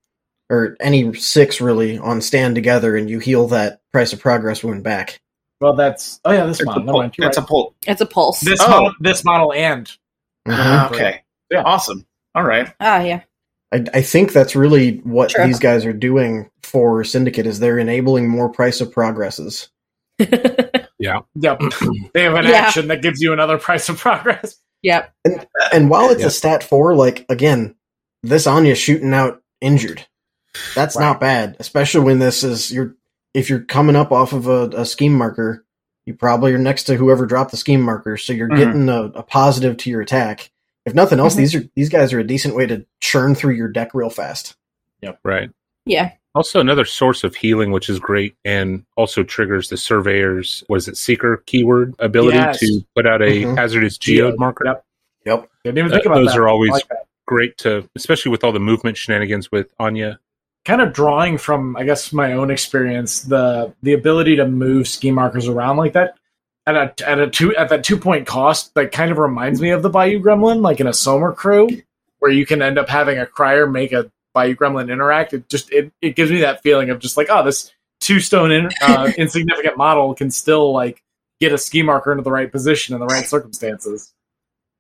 or 0.51 0.77
any 0.81 1.15
six 1.15 1.61
really 1.61 1.97
on 1.99 2.21
stand 2.21 2.55
together 2.55 2.97
and 2.97 3.09
you 3.09 3.19
heal 3.19 3.47
that 3.49 3.81
price 3.93 4.13
of 4.13 4.21
progress 4.21 4.63
wound 4.63 4.83
back. 4.83 5.21
Well, 5.61 5.75
that's 5.75 6.21
oh 6.25 6.33
yeah, 6.33 6.45
this 6.47 6.61
It's 6.61 6.63
a 6.63 6.67
model. 6.67 6.81
Never 6.83 6.93
pull. 6.93 7.01
mind, 7.01 7.15
you're 7.19 7.29
It's 7.29 7.39
right. 7.39 7.45
a 7.45 7.49
pull. 7.49 7.75
It's 7.87 8.01
a 8.01 8.07
pulse. 8.07 8.41
this 8.41 8.61
Oh. 8.63 8.69
model, 8.69 8.93
this 9.01 9.25
model, 9.25 9.53
and 9.55 9.91
Mhm. 10.47 10.55
Uh, 10.59 10.89
Okay. 10.93 11.23
Yeah. 11.51 11.63
Awesome. 11.63 12.07
All 12.35 12.45
right. 12.45 12.73
ah, 12.81 13.01
yeah. 13.01 13.21
I, 13.73 13.85
I 13.95 14.03
think 14.03 14.33
that's 14.33 14.55
really 14.57 14.99
what 15.05 15.31
Sure. 15.31 15.47
these 15.47 15.59
guys 15.59 15.85
are 15.87 15.93
doing 15.93 16.51
for 16.63 17.05
Syndicate 17.05 17.47
is 17.47 17.59
they're 17.61 17.79
enabling 17.79 18.29
more 18.29 18.49
price 18.49 18.81
of 18.81 18.91
progresses. 18.93 19.69
yep, 21.01 21.25
they 22.15 22.23
have 22.23 22.35
an 22.35 22.45
Yeah. 22.47 22.53
action 22.53 22.89
that 22.89 23.03
gives 23.03 23.21
you 23.21 23.33
another 23.33 23.59
price 23.67 23.89
of 23.89 23.99
progress. 23.99 24.57
yep. 24.83 25.13
And 25.73 25.91
while 25.91 26.11
it's 26.11 26.21
Yeah. 26.21 26.27
a 26.29 26.31
stat 26.31 26.63
four, 26.63 26.95
like 26.95 27.27
again, 27.29 27.75
this 28.23 28.47
Anya's 28.47 28.79
shooting 28.79 29.13
out 29.15 29.43
injured. 29.61 30.07
That's 30.75 30.97
Right. 30.97 31.05
not 31.05 31.21
bad, 31.21 31.57
especially 31.61 32.01
when 32.05 32.19
this 32.19 32.43
is 32.45 32.71
you're 32.71 32.95
if 33.35 33.49
you're 33.49 33.61
coming 33.61 33.95
up 33.97 34.11
off 34.11 34.33
of 34.33 34.47
a, 34.49 34.69
a 34.77 34.85
scheme 34.85 35.15
marker, 35.15 35.65
you 36.05 36.15
probably 36.15 36.53
are 36.53 36.59
next 36.59 36.85
to 36.85 36.97
whoever 36.97 37.25
dropped 37.27 37.53
the 37.53 37.57
scheme 37.57 37.81
marker, 37.83 38.17
so 38.17 38.33
you're 38.33 38.49
Mhm. 38.49 38.57
getting 38.57 38.89
a, 38.89 39.03
a 39.15 39.23
positive 39.23 39.77
to 39.79 39.91
your 39.91 40.01
attack. 40.01 40.51
If 40.85 40.95
nothing 40.95 41.21
else, 41.21 41.35
Mhm. 41.35 41.39
these 41.39 41.55
are 41.55 41.65
these 41.77 41.89
guys 41.89 42.13
are 42.13 42.19
a 42.19 42.27
decent 42.27 42.57
way 42.57 42.67
to 42.67 42.85
churn 43.01 43.35
through 43.35 43.55
your 43.55 43.69
deck 43.69 43.91
real 43.95 44.11
fast. 44.11 44.57
Yep. 45.03 45.21
Right. 45.25 45.51
Yeah. 45.87 46.13
Also, 46.35 46.61
another 46.61 46.85
source 46.85 47.25
of 47.25 47.35
healing, 47.35 47.73
which 47.73 47.89
is 47.89 47.99
great, 47.99 48.37
and 48.45 48.85
also 48.97 49.23
triggers 49.25 49.69
the 49.69 49.77
surveyor's 49.77 50.63
was 50.69 50.87
it 50.87 50.97
seeker 50.97 51.43
keyword 51.47 51.95
ability 51.99 52.37
Yes. 52.39 52.61
to 52.61 52.81
put 52.95 53.07
out 53.07 53.21
a 53.21 53.43
Mhm. 53.43 53.57
hazardous 53.57 53.99
geode 53.99 54.39
marker. 54.39 54.65
Yep. 54.65 54.85
Yep. 55.27 55.49
Didn't 55.65 55.79
even 55.79 55.93
Uh, 55.93 55.97
about 56.05 56.15
those 56.15 56.27
that. 56.29 56.39
are 56.39 56.49
always 56.49 56.71
like. 56.71 56.85
Great 57.27 57.57
to, 57.59 57.85
especially 57.95 58.31
with 58.33 58.43
all 58.43 58.51
the 58.53 58.59
movement 58.59 58.97
shenanigans 58.97 59.53
with 59.53 59.69
Anya. 59.79 60.19
kind 60.67 60.83
of 60.83 60.93
drawing 60.93 61.39
from 61.39 61.75
I 61.77 61.85
guess 61.85 62.13
my 62.13 62.35
own 62.35 62.51
experience 62.51 63.23
the 63.23 63.73
the 63.83 63.95
ability 63.95 64.37
to 64.37 64.47
move 64.47 64.87
ski 64.87 65.11
markers 65.11 65.49
around 65.49 65.79
like 65.79 65.95
that 65.95 66.15
at 66.67 66.77
a 67.01 67.09
at 67.09 67.19
a 67.19 67.29
two 67.31 67.57
at 67.57 67.71
that 67.71 67.83
two 67.83 67.97
point 67.97 68.27
cost 68.27 68.75
that 68.75 68.93
kind 68.93 69.11
of 69.11 69.17
reminds 69.19 69.61
me 69.63 69.71
of 69.71 69.83
the 69.83 69.89
Bayou 69.89 70.21
Gremlin 70.21 70.61
like 70.61 70.79
in 70.79 70.87
a 70.87 70.93
Som'er 70.93 71.33
crew 71.35 71.67
where 72.19 72.31
you 72.31 72.45
can 72.45 72.61
end 72.61 72.79
up 72.79 72.89
having 72.91 73.17
a 73.19 73.25
crier 73.25 73.67
make 73.67 73.93
a 73.93 74.11
Bayou 74.35 74.55
Gremlin 74.55 74.91
interact 74.93 75.33
it 75.35 75.49
just 75.49 75.73
it, 75.73 75.93
it 76.01 76.15
gives 76.17 76.31
me 76.31 76.41
that 76.41 76.63
feeling 76.63 76.91
of 76.91 76.99
just 77.01 77.17
like 77.17 77.29
oh 77.31 77.45
this 77.45 77.73
two 78.01 78.21
stone 78.21 78.51
in, 78.53 78.69
uh, 78.83 79.11
insignificant 79.19 79.77
model 79.77 80.15
can 80.15 80.31
still 80.31 80.73
like 80.73 81.03
get 81.41 81.53
a 81.53 81.59
ski 81.59 81.83
marker 81.83 82.13
into 82.13 82.23
the 82.23 82.31
right 82.31 82.51
position 82.51 82.95
in 82.95 83.01
the 83.01 83.07
right 83.07 83.27
circumstances 83.27 84.13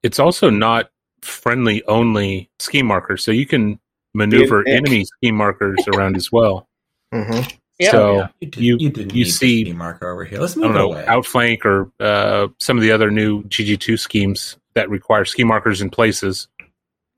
It's 0.02 0.18
also 0.18 0.50
not 0.50 0.90
friendly 1.22 1.82
only 1.84 2.48
ski 2.58 2.82
markers, 2.82 3.22
so 3.24 3.30
you 3.30 3.44
can 3.46 3.78
maneuver 4.14 4.62
Be 4.64 4.70
an 4.72 4.76
ick. 4.78 4.82
enemy 4.86 5.04
ski 5.04 5.30
markers 5.32 5.78
around 5.94 6.16
as 6.16 6.32
well. 6.32 6.66
hmm 7.12 7.40
Yeah. 7.78 7.90
So 7.90 8.14
yeah. 8.16 8.28
You, 8.40 8.48
did, 8.48 8.56
You- 8.62 8.76
you, 8.78 8.90
didn't 8.90 9.14
you 9.14 9.24
need 9.24 9.30
see- 9.30 9.64
ski 9.64 9.72
marker 9.74 10.08
over 10.10 10.24
here. 10.24 10.38
Let's 10.40 10.56
I 10.56 10.60
move 10.60 10.64
don't 10.68 10.74
know, 10.74 10.92
away. 10.92 11.04
outflank 11.06 11.66
or 11.66 11.90
uh, 12.00 12.48
some 12.58 12.76
of 12.78 12.82
the 12.82 12.92
other 12.92 13.10
new 13.10 13.42
GG2 13.44 13.98
schemes 13.98 14.56
that 14.74 14.88
require 14.88 15.24
ski 15.26 15.44
markers 15.44 15.80
in 15.82 15.90
places. 15.90 16.48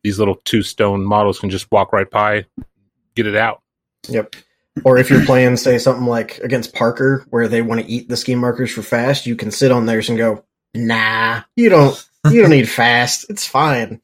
These 0.02 0.18
little 0.18 0.36
two 0.44 0.62
stone 0.62 1.04
models 1.04 1.38
can 1.38 1.50
just 1.50 1.70
walk 1.70 1.92
right 1.92 2.10
by, 2.10 2.46
get 3.14 3.26
it 3.26 3.36
out. 3.36 3.62
Yep. 4.08 4.34
Or 4.84 4.98
if 4.98 5.10
you're 5.10 5.24
playing, 5.24 5.58
say, 5.58 5.78
something 5.78 6.06
like 6.06 6.38
against 6.38 6.74
Parker, 6.74 7.26
where 7.30 7.46
they 7.46 7.62
want 7.62 7.82
to 7.82 7.86
eat 7.86 8.08
the 8.08 8.16
ski 8.16 8.34
markers 8.34 8.70
for 8.72 8.82
fast, 8.82 9.26
you 9.26 9.36
can 9.36 9.50
sit 9.50 9.70
on 9.70 9.86
theirs 9.86 10.08
and 10.08 10.16
go, 10.16 10.44
"Nah, 10.74 11.42
you 11.56 11.68
don't. 11.68 12.08
You 12.30 12.40
don't 12.40 12.50
need 12.50 12.68
fast. 12.68 13.26
It's 13.28 13.46
fine." 13.46 14.00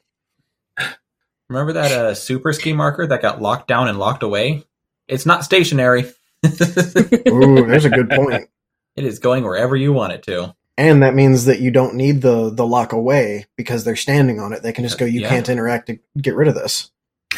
Remember 1.48 1.72
that 1.74 1.92
uh, 1.92 2.14
super 2.14 2.52
ski 2.52 2.74
marker 2.74 3.06
that 3.06 3.22
got 3.22 3.40
locked 3.40 3.68
down 3.68 3.88
and 3.88 3.98
locked 3.98 4.22
away? 4.22 4.64
It's 5.06 5.24
not 5.24 5.44
stationary. 5.44 6.02
Ooh, 6.46 7.66
there's 7.66 7.86
a 7.86 7.90
good 7.90 8.10
point. 8.10 8.50
It 8.96 9.04
is 9.04 9.18
going 9.18 9.44
wherever 9.44 9.74
you 9.74 9.92
want 9.92 10.12
it 10.12 10.22
to. 10.24 10.54
And 10.78 11.02
that 11.02 11.14
means 11.16 11.44
that 11.46 11.60
you 11.60 11.70
don't 11.72 11.96
need 11.96 12.22
the 12.22 12.50
the 12.50 12.66
lock 12.66 12.92
away 12.92 13.46
because 13.56 13.84
they're 13.84 13.96
standing 13.96 14.38
on 14.40 14.52
it. 14.54 14.62
They 14.62 14.72
can 14.72 14.84
just 14.84 14.96
go, 14.96 15.04
"You 15.04 15.20
Yeah. 15.22 15.28
can't 15.28 15.48
interact 15.48 15.88
to 15.88 15.98
get 16.16 16.36
rid 16.36 16.46
of 16.48 16.54
this." 16.54 16.90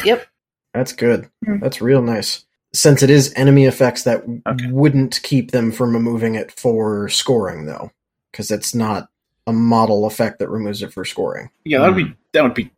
Yep. 0.05 0.25
That's 0.73 0.93
good. 0.93 1.27
Hmm. 1.43 1.59
That's 1.59 1.81
real 1.81 2.01
nice. 2.03 2.45
Since 2.73 3.03
it 3.03 3.09
is 3.09 3.33
enemy 3.35 3.65
effects, 3.65 4.03
that 4.03 4.23
Okay. 4.47 4.67
wouldn't 4.71 5.21
keep 5.23 5.51
them 5.51 5.71
from 5.71 5.93
removing 5.93 6.35
it 6.35 6.51
for 6.51 7.09
scoring, 7.09 7.65
though, 7.65 7.91
because 8.31 8.51
it's 8.51 8.73
not 8.73 9.09
a 9.47 9.51
model 9.51 10.05
effect 10.05 10.37
that 10.39 10.47
removes 10.49 10.81
it 10.83 10.93
for 10.93 11.03
scoring. 11.03 11.49
Yeah, 11.65 11.79
that 11.79 11.87
would 11.95 12.05
be 12.05 12.13
that 12.33 12.43
would 12.43 12.53
be 12.53 12.71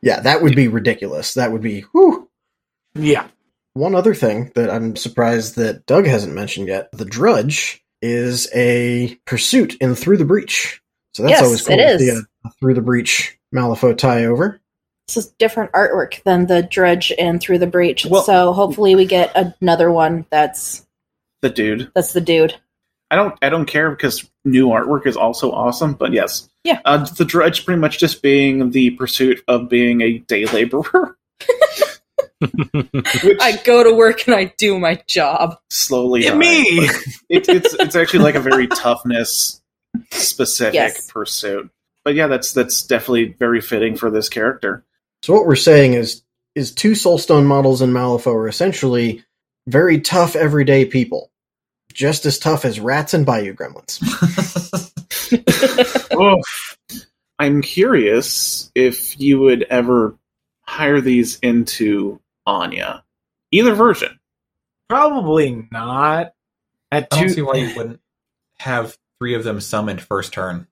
Yeah, 0.00 0.18
that 0.20 0.42
would 0.42 0.56
be 0.56 0.66
ridiculous. 0.68 1.34
That 1.34 1.52
would 1.52 1.62
be 1.62 1.82
whew. 1.92 2.28
Yeah. 2.94 3.26
One 3.74 3.94
other 3.94 4.14
thing 4.14 4.50
that 4.54 4.70
I'm 4.70 4.96
surprised 4.96 5.54
that 5.56 5.84
Doug 5.86 6.06
hasn't 6.06 6.34
mentioned 6.34 6.68
yet: 6.68 6.88
the 6.92 7.04
Drudge 7.04 7.84
is 8.02 8.48
a 8.54 9.14
pursuit 9.26 9.74
in 9.76 9.94
Through 9.94 10.18
the 10.18 10.24
Breach. 10.24 10.82
So 11.14 11.22
that's 11.22 11.32
Yes, 11.32 11.42
always 11.42 11.62
cool. 11.62 11.78
it 11.78 11.92
to 11.92 11.98
see 11.98 12.04
is. 12.06 12.26
a 12.44 12.50
Through 12.60 12.74
the 12.74 12.80
Breach 12.82 13.38
Malifaux 13.54 13.96
tie 13.96 14.24
over. 14.26 14.60
This 15.08 15.16
is 15.18 15.32
different 15.38 15.72
artwork 15.72 16.22
than 16.24 16.46
the 16.46 16.62
Drudge 16.62 17.12
and 17.18 17.40
Through 17.40 17.58
the 17.58 17.66
Breach. 17.66 18.06
Well- 18.06 18.22
so 18.22 18.52
hopefully 18.52 18.94
we 18.94 19.04
get 19.06 19.32
another 19.60 19.90
one 19.90 20.26
that's 20.30 20.86
the 21.42 21.50
dude. 21.50 21.90
that's 21.94 22.12
the 22.12 22.20
dude. 22.20 22.54
I 23.10 23.16
don't 23.16 23.34
I 23.42 23.50
don't 23.50 23.66
care 23.66 23.90
because 23.90 24.26
new 24.44 24.68
artwork 24.68 25.06
is 25.06 25.16
also 25.18 25.52
awesome, 25.52 25.92
but 25.94 26.12
yes. 26.14 26.48
Yeah. 26.64 26.80
Uh, 26.84 26.98
the 27.04 27.24
drudge 27.26 27.66
pretty 27.66 27.80
much 27.80 27.98
just 27.98 28.22
being 28.22 28.70
the 28.70 28.90
pursuit 28.90 29.42
of 29.48 29.68
being 29.68 30.00
a 30.00 30.18
day 30.18 30.46
laborer. 30.46 31.16
Which 33.22 33.38
I 33.40 33.60
go 33.64 33.82
to 33.84 33.94
work 33.94 34.26
and 34.26 34.34
I 34.34 34.52
do 34.58 34.78
my 34.78 35.02
job. 35.06 35.56
slowly 35.70 36.24
Yeah, 36.24 36.34
me. 36.34 36.64
It's 37.28 37.48
it's 37.48 37.74
it's 37.74 37.96
actually 37.96 38.24
like 38.24 38.34
a 38.34 38.40
very 38.40 38.66
toughness 38.68 39.60
specific 40.10 40.74
Yes. 40.74 41.10
pursuit. 41.10 41.70
But 42.04 42.14
yeah, 42.14 42.26
that's 42.26 42.52
that's 42.52 42.82
definitely 42.82 43.36
very 43.38 43.60
fitting 43.60 43.96
for 43.96 44.10
this 44.10 44.28
character. 44.28 44.84
So 45.22 45.32
what 45.32 45.46
we're 45.46 45.56
saying 45.56 45.94
is 45.94 46.22
is 46.54 46.72
two 46.72 46.92
Soulstone 46.92 47.46
models 47.46 47.80
in 47.82 47.90
Malifaux 47.92 48.34
are 48.34 48.48
essentially 48.48 49.24
very 49.68 50.00
tough 50.00 50.34
everyday 50.36 50.84
people. 50.84 51.30
Just 51.92 52.24
as 52.26 52.38
tough 52.38 52.64
as 52.64 52.80
rats 52.80 53.12
and 53.14 53.24
bayou 53.26 53.54
gremlins. 53.54 54.00
Oof. 56.20 56.78
I'm 57.38 57.60
curious 57.62 58.70
if 58.74 59.18
you 59.20 59.40
would 59.40 59.64
ever 59.64 60.16
hire 60.62 61.00
these 61.00 61.38
into 61.40 62.20
Anya. 62.46 63.04
Either 63.50 63.74
version. 63.74 64.18
Probably 64.88 65.68
not. 65.70 66.32
At 66.90 67.08
I 67.12 67.16
don't 67.16 67.22
two, 67.28 67.34
see 67.34 67.42
why 67.42 67.54
you 67.56 67.74
wouldn't 67.76 68.00
have 68.58 68.96
three 69.18 69.34
of 69.34 69.44
them 69.44 69.60
summoned 69.60 70.00
first 70.02 70.32
turn. 70.32 70.66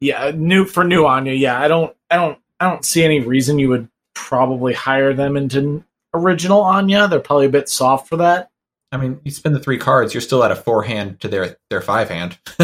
yeah, 0.00 0.32
new 0.34 0.64
for 0.64 0.84
new 0.84 1.06
Anya. 1.06 1.32
Yeah, 1.32 1.58
I 1.60 1.68
don't, 1.68 1.94
I 2.10 2.16
don't, 2.16 2.38
I 2.60 2.68
don't 2.68 2.84
see 2.84 3.02
any 3.04 3.20
reason 3.20 3.58
you 3.58 3.68
would 3.70 3.88
probably 4.14 4.72
hire 4.74 5.14
them 5.14 5.36
into 5.36 5.82
original 6.14 6.60
Anya. 6.60 7.08
They're 7.08 7.20
probably 7.20 7.46
a 7.46 7.50
bit 7.50 7.68
soft 7.68 8.08
for 8.08 8.16
that. 8.18 8.50
I 8.90 8.98
mean, 8.98 9.20
you 9.24 9.30
spend 9.30 9.54
the 9.54 9.60
three 9.60 9.78
cards, 9.78 10.12
you're 10.12 10.20
still 10.20 10.44
at 10.44 10.50
a 10.50 10.56
four 10.56 10.82
hand 10.82 11.20
to 11.20 11.28
their 11.28 11.56
their 11.70 11.80
five 11.80 12.10
hand. 12.10 12.36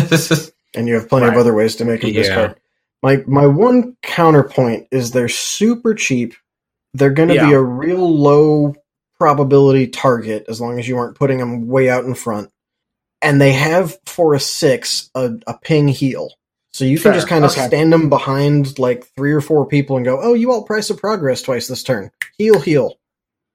and 0.75 0.87
you 0.87 0.95
have 0.95 1.09
plenty 1.09 1.27
of 1.27 1.37
other 1.37 1.55
ways 1.55 1.77
to 1.77 1.85
make 1.87 2.03
them 2.03 2.11
Yeah. 2.11 2.21
discard. 2.23 2.61
My 3.03 3.23
my 3.27 3.47
one 3.47 3.97
counterpoint 4.03 4.89
is 4.91 5.13
they're 5.13 5.29
super 5.29 5.95
cheap. 5.95 6.35
They're 6.95 7.11
going 7.11 7.29
to 7.29 7.35
be 7.35 7.53
a 7.53 7.61
real 7.61 8.17
low 8.17 8.75
probability 9.19 9.89
target 9.89 10.45
as 10.49 10.61
long 10.61 10.79
as 10.79 10.87
you 10.89 10.97
aren't 10.99 11.17
putting 11.17 11.39
them 11.39 11.67
way 11.69 11.91
out 11.91 12.05
in 12.05 12.15
front. 12.15 12.51
And 13.21 13.41
they 13.41 13.53
have 13.53 13.99
for 14.07 14.35
a 14.35 14.41
six 14.41 15.11
a, 15.15 15.33
a 15.47 15.59
ping 15.59 15.89
heal, 15.89 16.31
so 16.73 16.85
you 16.85 16.99
can 17.01 17.13
just 17.15 17.27
kind 17.27 17.45
of 17.45 17.51
Okay. 17.51 17.67
stand 17.67 17.93
them 17.93 18.09
behind 18.09 18.79
like 18.79 19.07
three 19.17 19.33
or 19.33 19.41
four 19.41 19.67
people 19.67 19.97
and 19.97 20.05
go, 20.05 20.21
"Oh, 20.23 20.35
you 20.35 20.53
all 20.53 20.63
price 20.63 20.89
of 20.91 20.99
progress 20.99 21.43
twice 21.43 21.67
this 21.67 21.83
turn. 21.83 22.13
Heal, 22.39 22.61
heal." 22.61 22.95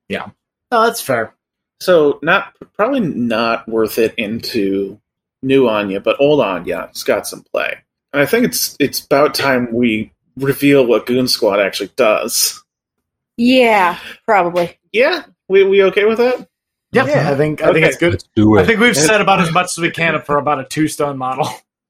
Yeah. 0.09 0.31
Oh, 0.71 0.83
that's 0.83 0.99
fair. 0.99 1.33
So 1.79 2.19
not 2.21 2.53
probably 2.73 2.99
not 2.99 3.67
worth 3.69 3.97
it 3.99 4.13
into 4.15 4.99
new 5.41 5.67
Anya, 5.69 6.01
but 6.01 6.19
old 6.19 6.41
Anya's 6.41 7.03
got 7.03 7.25
some 7.25 7.43
play. 7.43 7.77
And 8.11 8.21
I 8.21 8.25
think 8.25 8.45
it's 8.45 8.75
it's 8.79 8.99
about 9.05 9.33
time 9.33 9.71
we 9.73 10.11
reveal 10.35 10.85
what 10.85 11.05
Goon 11.05 11.27
Squad 11.29 11.59
actually 11.61 11.91
does. 11.95 12.62
Yeah, 13.37 13.97
probably. 14.25 14.77
Yeah, 14.91 15.23
we 15.47 15.63
we 15.63 15.83
okay 15.83 16.05
with 16.05 16.19
that? 16.19 16.47
Yeah, 16.91 17.05
Yeah. 17.07 17.31
I 17.31 17.35
think, 17.35 17.63
I 17.63 17.73
think 17.73 17.85
it's 17.85 17.97
good. 17.97 18.11
Let's 18.11 18.29
do 18.35 18.59
I 18.59 18.65
think 18.65 18.79
we've 18.79 18.95
said 18.95 19.19
about 19.19 19.41
as 19.41 19.51
much 19.51 19.69
as 19.75 19.81
we 19.81 19.89
can 19.89 20.21
for 20.21 20.37
about 20.37 20.59
a 20.59 20.65
two 20.65 20.87
stone 20.87 21.17
model. 21.17 21.47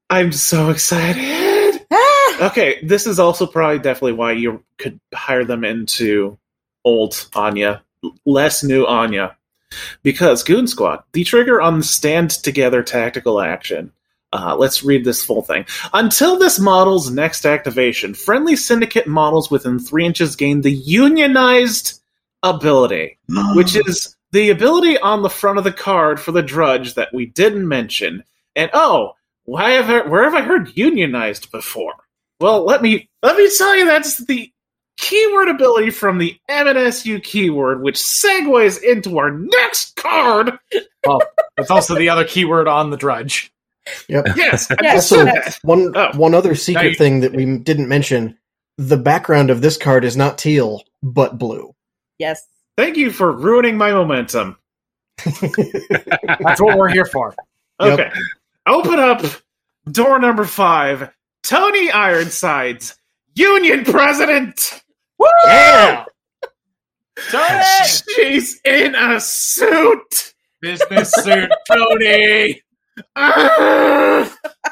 I'm 0.09 0.31
so 0.31 0.69
excited. 0.69 1.85
Ah! 1.91 2.47
Okay, 2.47 2.79
this 2.83 3.05
is 3.05 3.19
also 3.19 3.45
probably 3.45 3.79
definitely 3.79 4.13
why 4.13 4.31
you 4.31 4.63
could 4.77 4.99
hire 5.13 5.43
them 5.43 5.63
into 5.63 6.37
old 6.85 7.27
Anya, 7.35 7.83
less 8.25 8.63
new 8.63 8.85
Anya. 8.85 9.35
Because 10.03 10.43
Goon 10.43 10.67
Squad, 10.67 11.03
the 11.13 11.23
trigger 11.23 11.59
on 11.59 11.79
the 11.79 11.83
stand 11.83 12.29
together 12.29 12.83
tactical 12.83 13.41
action. 13.41 13.91
Uh, 14.33 14.55
let's 14.57 14.83
read 14.83 15.05
this 15.05 15.23
full 15.23 15.43
thing. 15.43 15.63
Until 15.93 16.37
this 16.37 16.59
model's 16.59 17.11
next 17.11 17.45
activation, 17.45 18.15
friendly 18.15 18.55
syndicate 18.55 19.05
models 19.05 19.51
within 19.51 19.77
three 19.77 20.05
inches 20.05 20.35
gain 20.35 20.61
the 20.61 20.71
unionized 20.71 22.01
ability, 22.41 23.19
which 23.53 23.75
is 23.75 24.17
the 24.31 24.49
ability 24.49 24.97
on 24.97 25.21
the 25.21 25.29
front 25.29 25.59
of 25.59 25.63
the 25.63 25.71
card 25.71 26.19
for 26.19 26.31
the 26.31 26.41
drudge 26.41 26.95
that 26.95 27.13
we 27.13 27.27
didn't 27.27 27.67
mention. 27.67 28.23
And 28.55 28.71
oh, 28.73 29.13
why 29.45 29.71
have 29.71 29.89
I, 29.89 30.07
where 30.07 30.23
have 30.23 30.33
I 30.33 30.41
heard 30.41 30.75
unionized 30.75 31.51
before? 31.51 31.93
Well, 32.39 32.65
let 32.65 32.81
me 32.81 33.09
let 33.21 33.37
me 33.37 33.49
tell 33.55 33.75
you 33.75 33.85
that's 33.85 34.17
the 34.25 34.51
keyword 34.97 35.49
ability 35.49 35.91
from 35.91 36.17
the 36.17 36.35
MNSU 36.49 37.23
keyword, 37.23 37.81
which 37.81 37.95
segues 37.95 38.81
into 38.81 39.19
our 39.19 39.31
next 39.31 39.95
card. 39.95 40.57
Well, 41.05 41.21
it's 41.57 41.69
also 41.69 41.95
the 41.95 42.09
other 42.09 42.25
keyword 42.25 42.67
on 42.67 42.89
the 42.89 42.97
drudge. 42.97 43.52
Yep. 44.07 44.25
Yes, 44.35 44.67
Yes, 44.81 44.95
Also, 45.11 45.25
said 45.25 45.33
yes. 45.35 45.59
one 45.63 45.91
Oh. 45.95 46.11
one 46.15 46.33
other 46.33 46.55
secret 46.55 46.89
you- 46.91 46.95
thing 46.95 47.19
that 47.21 47.33
we 47.33 47.57
didn't 47.57 47.87
mention: 47.89 48.37
the 48.77 48.97
background 48.97 49.49
of 49.49 49.61
this 49.61 49.77
card 49.77 50.03
is 50.05 50.15
not 50.17 50.37
teal 50.37 50.83
but 51.01 51.37
blue. 51.37 51.73
Yes. 52.19 52.45
Thank 52.77 52.97
you 52.97 53.11
for 53.11 53.31
ruining 53.31 53.77
my 53.77 53.91
momentum. 53.91 54.57
That's 55.25 56.61
what 56.61 56.77
we're 56.77 56.89
here 56.89 57.05
for. 57.05 57.35
Yep. 57.81 57.99
Okay, 57.99 58.11
open 58.67 58.99
up 58.99 59.23
door 59.91 60.19
number 60.19 60.45
five. 60.45 61.09
Tony 61.41 61.89
Ironsides, 61.91 62.95
Union 63.35 63.83
President. 63.83 64.81
Woo! 65.17 65.27
Yeah. 65.47 66.05
Tony! 67.31 67.63
She's 68.15 68.61
in 68.63 68.93
a 68.95 69.19
suit. 69.19 70.33
Business 70.61 71.11
suit, 71.11 71.49
Tony. 71.69 72.61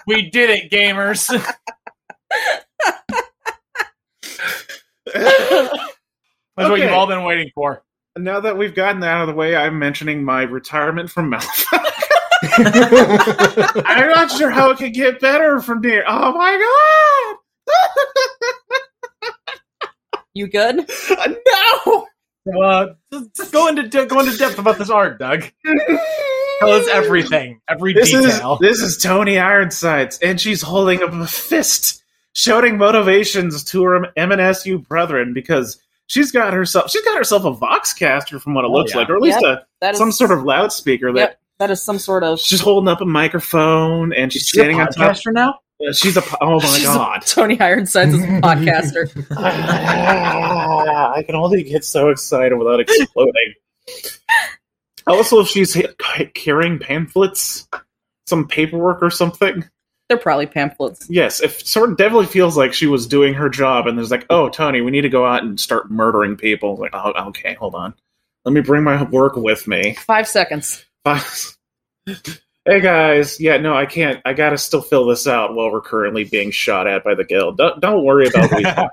We 0.08 0.30
did 0.30 0.50
it, 0.50 0.72
gamers. 0.72 1.28
That's 5.14 5.90
what 6.56 6.80
you've 6.80 6.92
all 6.92 7.08
been 7.08 7.24
waiting 7.24 7.52
for. 7.54 7.84
now 8.18 8.40
that 8.40 8.58
we've 8.58 8.74
gotten 8.76 9.02
that 9.02 9.14
out 9.16 9.22
of 9.22 9.28
the 9.28 9.34
way, 9.36 9.56
I'm 9.56 9.78
mentioning 9.80 10.24
my 10.24 10.44
retirement 10.44 11.10
from 11.10 11.32
Malifaux. 11.32 11.78
I'm 13.86 14.10
not 14.10 14.32
sure 14.32 14.50
how 14.50 14.72
it 14.72 14.78
could 14.78 14.94
get 14.94 15.20
better 15.20 15.60
from 15.62 15.84
here. 15.84 16.04
Oh 16.08 16.34
my 16.34 17.38
god! 17.38 17.38
You 20.34 20.48
good? 20.48 20.90
god! 21.10 21.38
no! 21.86 22.08
Uh, 22.62 22.88
just- 23.14 23.36
just 23.36 23.52
go 23.54 23.68
into 23.68 23.88
go 24.08 24.20
into 24.20 24.36
depth 24.38 24.58
about 24.58 24.78
this 24.80 24.90
art, 24.90 25.20
Doug. 25.20 25.44
Tell 26.62 26.72
us 26.72 26.88
everything, 26.88 27.60
every 27.68 27.94
This 27.94 28.14
is 28.14 28.26
detail. 28.36 28.58
this 28.62 28.80
is 28.82 28.98
Tony 28.98 29.38
Ironsides, 29.38 30.20
and 30.20 30.40
she's 30.40 30.62
holding 30.62 31.02
up 31.04 31.12
a 31.12 31.28
fist, 31.28 32.04
shouting 32.34 32.78
motivations 32.78 33.64
to 33.66 33.84
her 33.84 34.08
MNSU 34.18 34.88
brethren 34.88 35.34
because 35.34 35.82
she's 36.08 36.32
got 36.32 36.54
herself 36.54 36.90
she's 36.92 37.04
got 37.04 37.18
herself 37.18 37.44
a 37.46 37.52
Voxcaster 37.54 38.40
from 38.42 38.54
what 38.54 38.64
it 38.64 38.70
Oh, 38.70 38.74
looks 38.74 38.92
yeah. 38.94 38.98
like, 39.00 39.10
or 39.10 39.16
at 39.16 39.22
least 39.22 39.40
Yep. 39.42 39.58
a 39.60 39.66
That 39.82 39.94
is 39.94 39.98
some 39.98 40.12
sort 40.12 40.32
of 40.32 40.44
loudspeaker 40.44 41.12
that 41.14 41.20
Yep. 41.20 41.38
That 41.60 41.70
is 41.72 41.82
some 41.82 42.00
sort 42.00 42.24
of 42.24 42.40
She's 42.40 42.60
holding 42.62 42.88
up 42.88 43.02
a 43.02 43.06
microphone 43.06 44.14
and 44.14 44.32
she's 44.34 44.48
She's 44.48 44.58
a 44.58 44.62
standing 44.62 44.80
on 44.82 44.88
top. 44.88 45.12
podcaster 45.16 45.32
now. 45.34 45.60
Uh, 45.88 45.94
she's 45.94 46.16
a. 46.18 46.24
Oh 46.42 46.60
my 46.60 46.66
She's 46.66 46.84
a- 46.84 46.88
god! 46.88 47.22
Tony 47.26 47.60
Ironsides 47.60 48.14
is 48.14 48.24
a 48.24 48.28
podcaster. 48.28 49.28
I 49.38 51.24
can 51.26 51.36
only 51.36 51.64
get 51.64 51.84
so 51.86 52.10
excited 52.10 52.56
without 52.58 52.80
exploding. 52.82 53.54
Also, 55.12 55.42
if 55.42 55.48
she's 55.48 55.78
carrying 56.34 56.80
pamphlets, 56.80 57.68
some 58.26 58.48
paperwork 58.48 59.04
or 59.04 59.10
something. 59.10 59.66
They're 60.08 60.18
probably 60.18 60.46
pamphlets. 60.46 61.06
Yes, 61.10 61.42
if 61.42 61.66
sort 61.66 61.92
of 61.92 61.98
definitely 61.98 62.28
feels 62.28 62.58
like 62.58 62.74
she 62.74 62.88
was 62.88 63.08
doing 63.08 63.34
her 63.34 63.50
job, 63.50 63.88
and 63.88 63.98
there's 63.98 64.12
like, 64.12 64.26
oh, 64.30 64.50
Tony, 64.50 64.82
we 64.82 64.92
need 64.92 65.02
to 65.02 65.10
go 65.10 65.26
out 65.26 65.44
and 65.44 65.60
start 65.60 65.92
murdering 65.92 66.38
people. 66.38 66.78
Like, 66.78 66.92
oh, 66.94 67.12
okay, 67.28 67.56
hold 67.56 67.76
on, 67.76 67.94
let 68.46 68.54
me 68.54 68.62
bring 68.62 68.84
my 68.84 69.04
work 69.04 69.36
with 69.36 69.68
me. 69.68 69.96
Five 69.96 70.28
seconds. 70.28 70.86
hey 71.06 72.82
guys, 72.82 73.40
yeah, 73.40 73.58
no, 73.58 73.76
I 73.76 73.86
can't. 73.86 74.22
I 74.26 74.34
gotta 74.34 74.58
still 74.58 74.82
fill 74.82 75.08
this 75.08 75.28
out 75.28 75.56
while 75.56 75.72
we're 75.72 75.82
currently 75.82 76.24
being 76.24 76.52
shot 76.52 76.88
at 76.88 77.04
by 77.04 77.16
the 77.16 77.26
guild. 77.26 77.58
Don't, 77.58 77.80
don't 77.82 78.06
worry 78.06 78.28
about 78.28 78.52
me. 78.52 78.64
ah, 78.66 78.90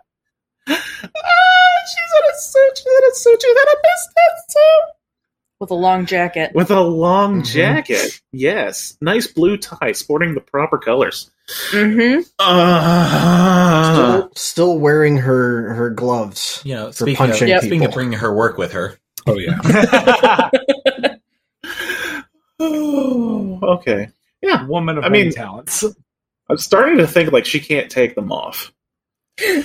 she's 0.67 0.75
in 0.75 2.31
a 2.31 2.39
suit. 2.39 2.77
She's 2.77 2.87
in 2.87 3.11
a 3.11 3.15
suit. 3.15 3.43
She's 3.43 3.51
in 3.51 3.57
a 3.57 3.77
business 3.83 4.45
suit 4.49 4.98
With 5.61 5.71
a 5.73 5.75
long 5.75 6.07
jacket. 6.07 6.53
with 6.55 6.71
a 6.71 6.81
long 6.81 7.43
Mhm. 7.43 7.47
jacket. 7.53 8.21
Yes, 8.33 8.97
nice 9.01 9.27
blue 9.27 9.57
tie, 9.57 9.91
sporting 9.91 10.35
the 10.35 10.41
proper 10.41 10.79
colors. 10.79 11.33
Mm-hmm. 11.73 12.21
Uh, 12.39 13.93
Still, 13.95 14.31
still 14.37 14.79
wearing 14.79 15.17
her 15.17 15.75
her 15.75 15.91
gloves. 15.91 16.61
You 16.65 16.75
know, 16.77 16.87
For 16.89 17.05
speaking 17.07 17.13
of, 17.15 17.31
punching 17.31 17.49
speaking 17.59 17.71
people. 17.81 17.87
of 17.89 17.95
bringing 17.95 18.19
her 18.21 18.33
work 18.33 18.57
with 18.57 18.71
her, 18.73 18.99
Oh 19.27 19.37
yeah. 19.37 19.59
oh, 22.61 23.59
okay. 23.79 24.09
Yeah, 24.41 24.65
Woman 24.67 24.99
of 24.99 25.05
I 25.05 25.09
many 25.09 25.25
mean- 25.25 25.33
talents. 25.33 25.83
I'm 26.51 26.57
starting 26.59 26.99
to 26.99 27.07
think 27.07 27.33
like 27.33 27.45
she 27.45 27.59
can't 27.61 27.91
take 27.91 28.15
them 28.15 28.31
off. 28.33 28.73
There 29.39 29.57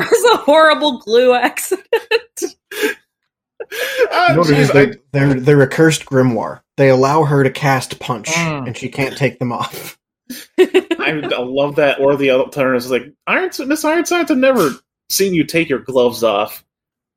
was 0.00 0.24
a 0.32 0.36
horrible 0.38 0.98
glue 1.00 1.34
accident. 1.34 1.84
Ah, 4.10 4.28
You 4.30 4.34
know 4.34 4.40
what 4.40 4.50
it 4.50 4.54
jeez, 4.54 4.58
is? 4.60 4.70
I- 4.70 4.72
They're, 4.74 4.94
they're 5.12 5.34
they're 5.40 5.62
a 5.62 5.68
cursed 5.68 6.04
grimoire. 6.06 6.60
They 6.76 6.88
allow 6.90 7.24
her 7.24 7.42
to 7.44 7.50
cast 7.50 7.98
punch, 8.00 8.28
Mm. 8.28 8.66
and 8.66 8.76
she 8.76 8.88
can't 8.88 9.16
take 9.16 9.38
them 9.38 9.52
off. 9.52 9.98
I, 10.58 11.22
I 11.34 11.38
love 11.40 11.76
that. 11.76 12.00
Or 12.00 12.16
the 12.16 12.30
other 12.30 12.50
turn 12.50 12.74
is 12.76 12.90
like, 12.90 13.12
Iron 13.26 13.50
Miss 13.66 13.84
Ironsides, 13.84 14.30
I've 14.30 14.38
never 14.38 14.70
seen 15.08 15.34
you 15.34 15.44
take 15.44 15.68
your 15.68 15.78
gloves 15.80 16.24
off. 16.24 16.64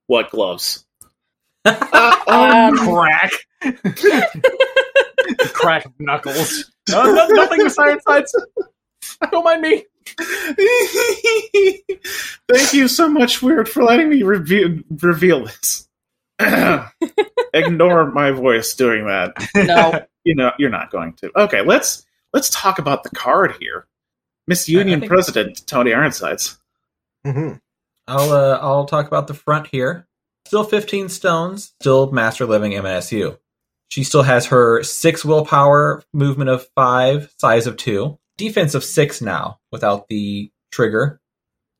What 0.07 0.29
gloves? 0.29 0.85
Uh, 1.65 2.15
Um, 2.27 2.77
Crack. 2.77 3.31
Crack 5.53 5.87
knuckles. 5.99 6.71
No, 6.89 7.03
no, 7.13 7.27
nothing 7.29 7.63
besides 7.63 8.03
sides. 8.07 8.33
Don't 9.31 9.43
mind 9.43 9.61
me. 9.61 9.85
Thank 12.49 12.73
you 12.73 12.87
so 12.87 13.09
much, 13.09 13.39
Wyrd, 13.41 13.67
for 13.67 13.83
letting 13.83 14.09
me 14.09 14.23
reveal, 14.23 14.79
reveal 15.01 15.45
this. 15.45 15.86
Ignore 17.53 18.11
my 18.11 18.31
voice 18.31 18.73
doing 18.75 19.05
that. 19.07 19.33
no. 19.55 20.05
You 20.27 20.35
know, 20.35 20.51
you're 20.59 20.69
not 20.69 20.91
going 20.91 21.13
to. 21.21 21.31
Okay, 21.39 21.61
let's 21.61 22.05
let's 22.33 22.49
talk 22.49 22.79
about 22.79 23.03
the 23.03 23.09
card 23.11 23.55
here. 23.61 23.87
Miss 24.45 24.67
Union 24.67 24.99
think- 24.99 25.09
President 25.09 25.65
Tony 25.67 25.93
Ironsides. 25.93 26.59
hmm 27.23 27.53
I'll 28.09 28.33
uh, 28.33 28.59
I'll 28.61 28.83
talk 28.83 29.07
about 29.07 29.27
the 29.27 29.33
front 29.33 29.67
here. 29.71 30.05
Still 30.45 30.65
15 30.65 31.07
stones, 31.07 31.73
still 31.79 32.11
master 32.11 32.45
living 32.45 32.73
MSU. 32.73 33.37
She 33.89 34.03
still 34.03 34.23
has 34.23 34.47
her 34.47 34.83
six 34.83 35.23
willpower, 35.23 36.03
movement 36.13 36.49
of 36.49 36.67
five, 36.75 37.33
size 37.39 37.65
of 37.65 37.77
two, 37.77 38.19
defense 38.37 38.75
of 38.75 38.83
six 38.83 39.21
now 39.21 39.59
without 39.71 40.09
the 40.09 40.51
trigger. 40.73 41.21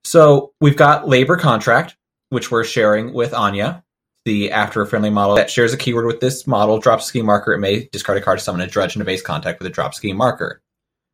So 0.06 0.54
we've 0.62 0.78
got 0.78 1.06
labor 1.10 1.36
contract, 1.36 1.98
which 2.30 2.50
we're 2.50 2.64
sharing 2.64 3.14
with 3.14 3.34
Anya. 3.34 3.84
The 4.28 4.52
after 4.52 4.82
a 4.82 4.86
friendly 4.86 5.10
model 5.10 5.38
that 5.38 5.50
shares 5.50 5.72
a 5.72 5.78
keyword 5.78 6.06
with 6.06 6.20
this 6.20 6.46
model 6.46 6.80
drops 6.80 7.06
a 7.06 7.08
ski 7.08 7.22
marker. 7.22 7.54
It 7.54 7.60
may 7.60 7.88
discard 7.94 8.18
a 8.18 8.22
card 8.22 8.40
to 8.40 8.44
summon 8.44 8.60
a 8.60 8.68
drudge 8.68 8.94
in 8.94 9.02
a 9.02 9.06
base 9.06 9.22
contact 9.22 9.58
with 9.58 9.68
a 9.68 9.74
drop 9.74 9.94
ski 9.94 10.12
marker. 10.12 10.62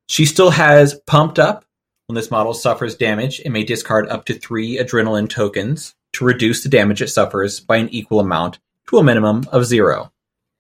She 0.10 0.26
still 0.26 0.50
has 0.50 1.00
pumped 1.06 1.38
up, 1.38 1.64
when 2.08 2.16
this 2.16 2.32
model 2.32 2.56
suffers 2.56 2.96
damage, 2.96 3.40
it 3.42 3.52
may 3.52 3.64
discard 3.64 4.10
up 4.10 4.26
to 4.26 4.34
three 4.34 4.80
adrenaline 4.80 5.30
tokens 5.30 5.94
to 6.14 6.26
reduce 6.26 6.64
the 6.64 6.70
damage 6.70 7.04
it 7.04 7.10
suffers 7.10 7.60
by 7.60 7.78
an 7.78 7.90
equal 7.90 8.20
amount 8.20 8.58
to 8.90 8.98
a 8.98 9.04
minimum 9.04 9.44
of 9.52 9.64
zero. 9.64 10.12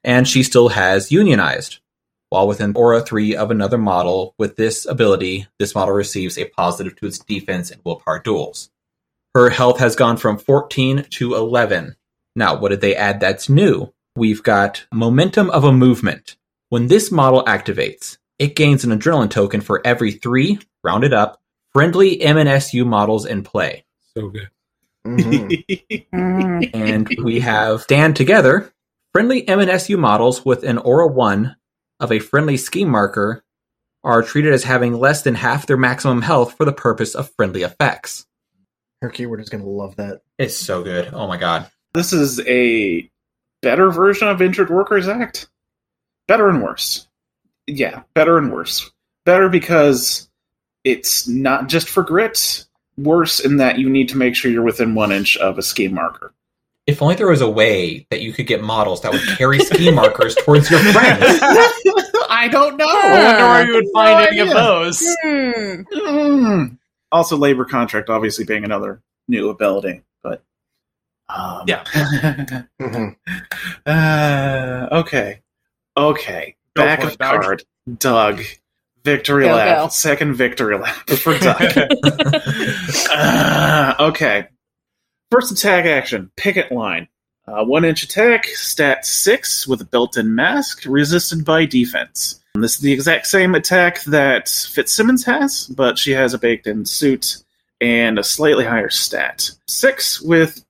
And 0.03 0.27
she 0.27 0.43
still 0.43 0.69
has 0.69 1.11
unionized. 1.11 1.79
While 2.29 2.47
within 2.47 2.73
Aura 2.75 3.01
3 3.01 3.35
of 3.35 3.49
another 3.49 3.79
model 3.79 4.35
with 4.37 4.57
this 4.57 4.85
ability, 4.85 5.47
this 5.57 5.73
model 5.73 5.95
receives 5.95 6.37
a 6.37 6.45
positive 6.45 6.95
to 6.97 7.07
its 7.07 7.17
defense 7.17 7.71
and 7.71 7.81
willpower 7.83 8.19
duels. 8.19 8.69
Her 9.33 9.49
health 9.49 9.79
has 9.79 9.95
gone 9.95 10.17
from 10.17 10.37
14 10.37 11.07
to 11.13 11.33
11. 11.33 11.95
Now, 12.35 12.59
what 12.59 12.69
did 12.69 12.81
they 12.81 12.95
add 12.95 13.19
that's 13.19 13.49
new? 13.49 13.93
We've 14.15 14.43
got 14.43 14.85
Momentum 14.93 15.49
of 15.49 15.63
a 15.63 15.71
Movement. 15.71 16.35
When 16.69 16.87
this 16.87 17.11
model 17.11 17.43
activates, 17.45 18.17
it 18.39 18.55
gains 18.55 18.83
an 18.83 18.97
adrenaline 18.97 19.29
token 19.29 19.61
for 19.61 19.81
every 19.85 20.11
three, 20.11 20.59
rounded 20.83 21.13
up, 21.13 21.41
friendly 21.73 22.17
MNSU 22.17 22.85
models 22.85 23.25
in 23.25 23.43
play. 23.43 23.85
So 24.15 24.29
good. 24.29 24.49
hmm 25.05 25.47
Mm. 26.13 26.69
And 26.73 27.09
we 27.23 27.41
have 27.41 27.81
stand 27.81 28.15
together. 28.15 28.71
Friendly 29.11 29.43
MNSU 29.45 29.97
models 29.99 30.43
with 30.43 30.63
an 30.63 30.77
Aura 30.79 31.07
1 31.07 31.55
of 31.99 32.11
a 32.11 32.19
friendly 32.19 32.57
scheme 32.57 32.89
marker 32.89 33.43
are 34.03 34.23
treated 34.23 34.53
as 34.53 34.63
having 34.63 34.93
less 34.93 35.21
than 35.21 35.35
half 35.35 35.67
their 35.67 35.77
maximum 35.77 36.21
health 36.21 36.55
for 36.57 36.65
the 36.65 36.73
purpose 36.73 37.15
of 37.15 37.31
friendly 37.35 37.61
effects. 37.61 38.25
Her 39.01 39.09
keyword 39.09 39.41
is 39.41 39.49
going 39.49 39.63
to 39.63 39.69
love 39.69 39.97
that. 39.97 40.21
It's 40.37 40.55
so 40.55 40.83
good. 40.83 41.09
Oh 41.13 41.27
my 41.27 41.37
god. 41.37 41.69
This 41.93 42.11
is 42.11 42.39
a 42.47 43.09
better 43.61 43.91
version 43.91 44.27
of 44.27 44.41
Injured 44.41 44.69
Workers 44.69 45.07
Act. 45.07 45.47
Better 46.27 46.49
and 46.49 46.61
worse. 46.61 47.07
Yeah, 47.67 48.01
better 48.13 48.37
and 48.37 48.51
worse. 48.51 48.89
Better 49.25 49.47
because 49.47 50.27
it's 50.83 51.27
not 51.27 51.69
just 51.69 51.87
for 51.87 52.03
grit. 52.03 52.65
Worse 52.97 53.39
in 53.39 53.57
that 53.57 53.79
you 53.79 53.89
need 53.89 54.09
to 54.09 54.17
make 54.17 54.35
sure 54.35 54.51
you're 54.51 54.63
within 54.63 54.95
one 54.95 55.11
inch 55.11 55.37
of 55.37 55.57
a 55.57 55.63
ski 55.63 55.87
marker. 55.87 56.33
If 56.85 57.01
only 57.01 57.15
there 57.15 57.29
was 57.29 57.41
a 57.41 57.49
way 57.49 58.05
that 58.09 58.21
you 58.21 58.33
could 58.33 58.45
get 58.47 58.61
models 58.61 59.01
that 59.01 59.11
would 59.11 59.25
carry 59.37 59.59
ski 59.59 59.89
markers 59.91 60.35
towards 60.35 60.69
your 60.69 60.79
friends. 60.79 61.23
I 62.29 62.49
don't 62.51 62.75
know. 62.75 62.85
I 62.87 63.23
wonder 63.23 63.45
where 63.45 63.67
you 63.67 63.73
would 63.75 63.93
find 63.93 64.19
No 64.19 64.25
any 64.25 64.39
of 64.39 64.49
those. 64.49 64.99
Hmm. 65.23 65.81
Mm. 65.93 66.77
Also, 67.11 67.37
labor 67.37 67.65
contract 67.65 68.09
obviously 68.09 68.43
being 68.43 68.65
another 68.65 69.01
new 69.27 69.49
ability, 69.49 69.93
but 69.93 70.12
um, 71.29 71.63
Yeah. 71.67 72.63
hmm 72.79 73.09
uh, 73.85 74.87
okay, 74.91 75.41
okay. 75.97 76.55
Go 76.75 76.83
Back 76.83 77.03
of 77.03 77.17
Doug. 77.17 77.41
card, 77.41 77.63
Doug. 77.99 78.41
Victory 79.03 79.43
Go, 79.45 79.55
lap. 79.55 79.77
go. 79.77 79.87
Second 79.89 80.35
victory 80.35 80.77
lap 80.77 80.95
for 81.09 81.37
Doug. 81.37 81.59
Uh, 83.15 83.93
okay. 83.99 84.47
First 85.31 85.51
attack 85.51 85.85
action, 85.85 86.31
picket 86.35 86.71
line. 86.71 87.07
Uh, 87.47 87.63
one 87.65 87.83
inch 87.83 88.03
attack, 88.03 88.45
stat 88.47 89.05
six 89.05 89.67
with 89.67 89.81
a 89.81 89.85
built 89.85 90.15
in 90.17 90.33
mask, 90.33 90.83
resisted 90.85 91.43
by 91.43 91.65
defense. 91.65 92.39
And 92.55 92.63
this 92.63 92.75
is 92.75 92.81
the 92.81 92.93
exact 92.93 93.27
same 93.27 93.53
attack 93.55 94.01
that 94.05 94.47
Fitzsimmons 94.47 95.25
has, 95.25 95.67
but 95.67 95.97
she 95.97 96.11
has 96.11 96.33
a 96.33 96.37
baked 96.37 96.67
in 96.67 96.85
suit 96.85 97.37
and 97.81 98.17
a 98.17 98.23
slightly 98.23 98.63
higher 98.65 98.89
stat. 98.89 99.49
Six 99.67 100.21
with 100.21 100.63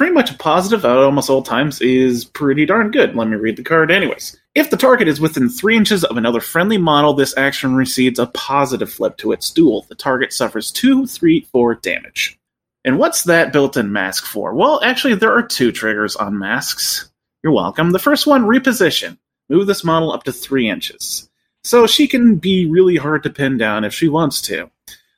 pretty 0.00 0.14
much 0.14 0.30
a 0.30 0.38
positive 0.38 0.82
at 0.86 0.96
almost 0.96 1.28
all 1.28 1.42
times 1.42 1.78
is 1.82 2.24
pretty 2.24 2.64
darn 2.64 2.90
good. 2.90 3.14
Let 3.14 3.28
me 3.28 3.36
read 3.36 3.58
the 3.58 3.62
card, 3.62 3.90
anyways. 3.90 4.34
If 4.54 4.70
the 4.70 4.78
target 4.78 5.08
is 5.08 5.20
within 5.20 5.50
three 5.50 5.76
inches 5.76 6.04
of 6.04 6.16
another 6.16 6.40
friendly 6.40 6.78
model, 6.78 7.12
this 7.12 7.36
action 7.36 7.74
receives 7.74 8.18
a 8.18 8.28
positive 8.28 8.90
flip 8.90 9.18
to 9.18 9.32
its 9.32 9.50
duel. 9.50 9.84
The 9.90 9.94
target 9.94 10.32
suffers 10.32 10.72
two, 10.72 11.06
three, 11.06 11.46
four 11.52 11.74
damage. 11.74 12.40
And 12.82 12.98
what's 12.98 13.24
that 13.24 13.52
built 13.52 13.76
in 13.76 13.92
mask 13.92 14.24
for? 14.24 14.54
Well, 14.54 14.80
actually, 14.82 15.16
there 15.16 15.36
are 15.36 15.42
two 15.42 15.70
triggers 15.70 16.16
on 16.16 16.38
masks. 16.38 17.10
You're 17.42 17.52
welcome. 17.52 17.90
The 17.90 17.98
first 17.98 18.26
one, 18.26 18.44
reposition. 18.44 19.18
Move 19.50 19.66
this 19.66 19.84
model 19.84 20.14
up 20.14 20.24
to 20.24 20.32
three 20.32 20.70
inches. 20.70 21.28
So 21.62 21.86
she 21.86 22.08
can 22.08 22.36
be 22.36 22.64
really 22.64 22.96
hard 22.96 23.22
to 23.24 23.28
pin 23.28 23.58
down 23.58 23.84
if 23.84 23.92
she 23.92 24.08
wants 24.08 24.40
to. 24.42 24.70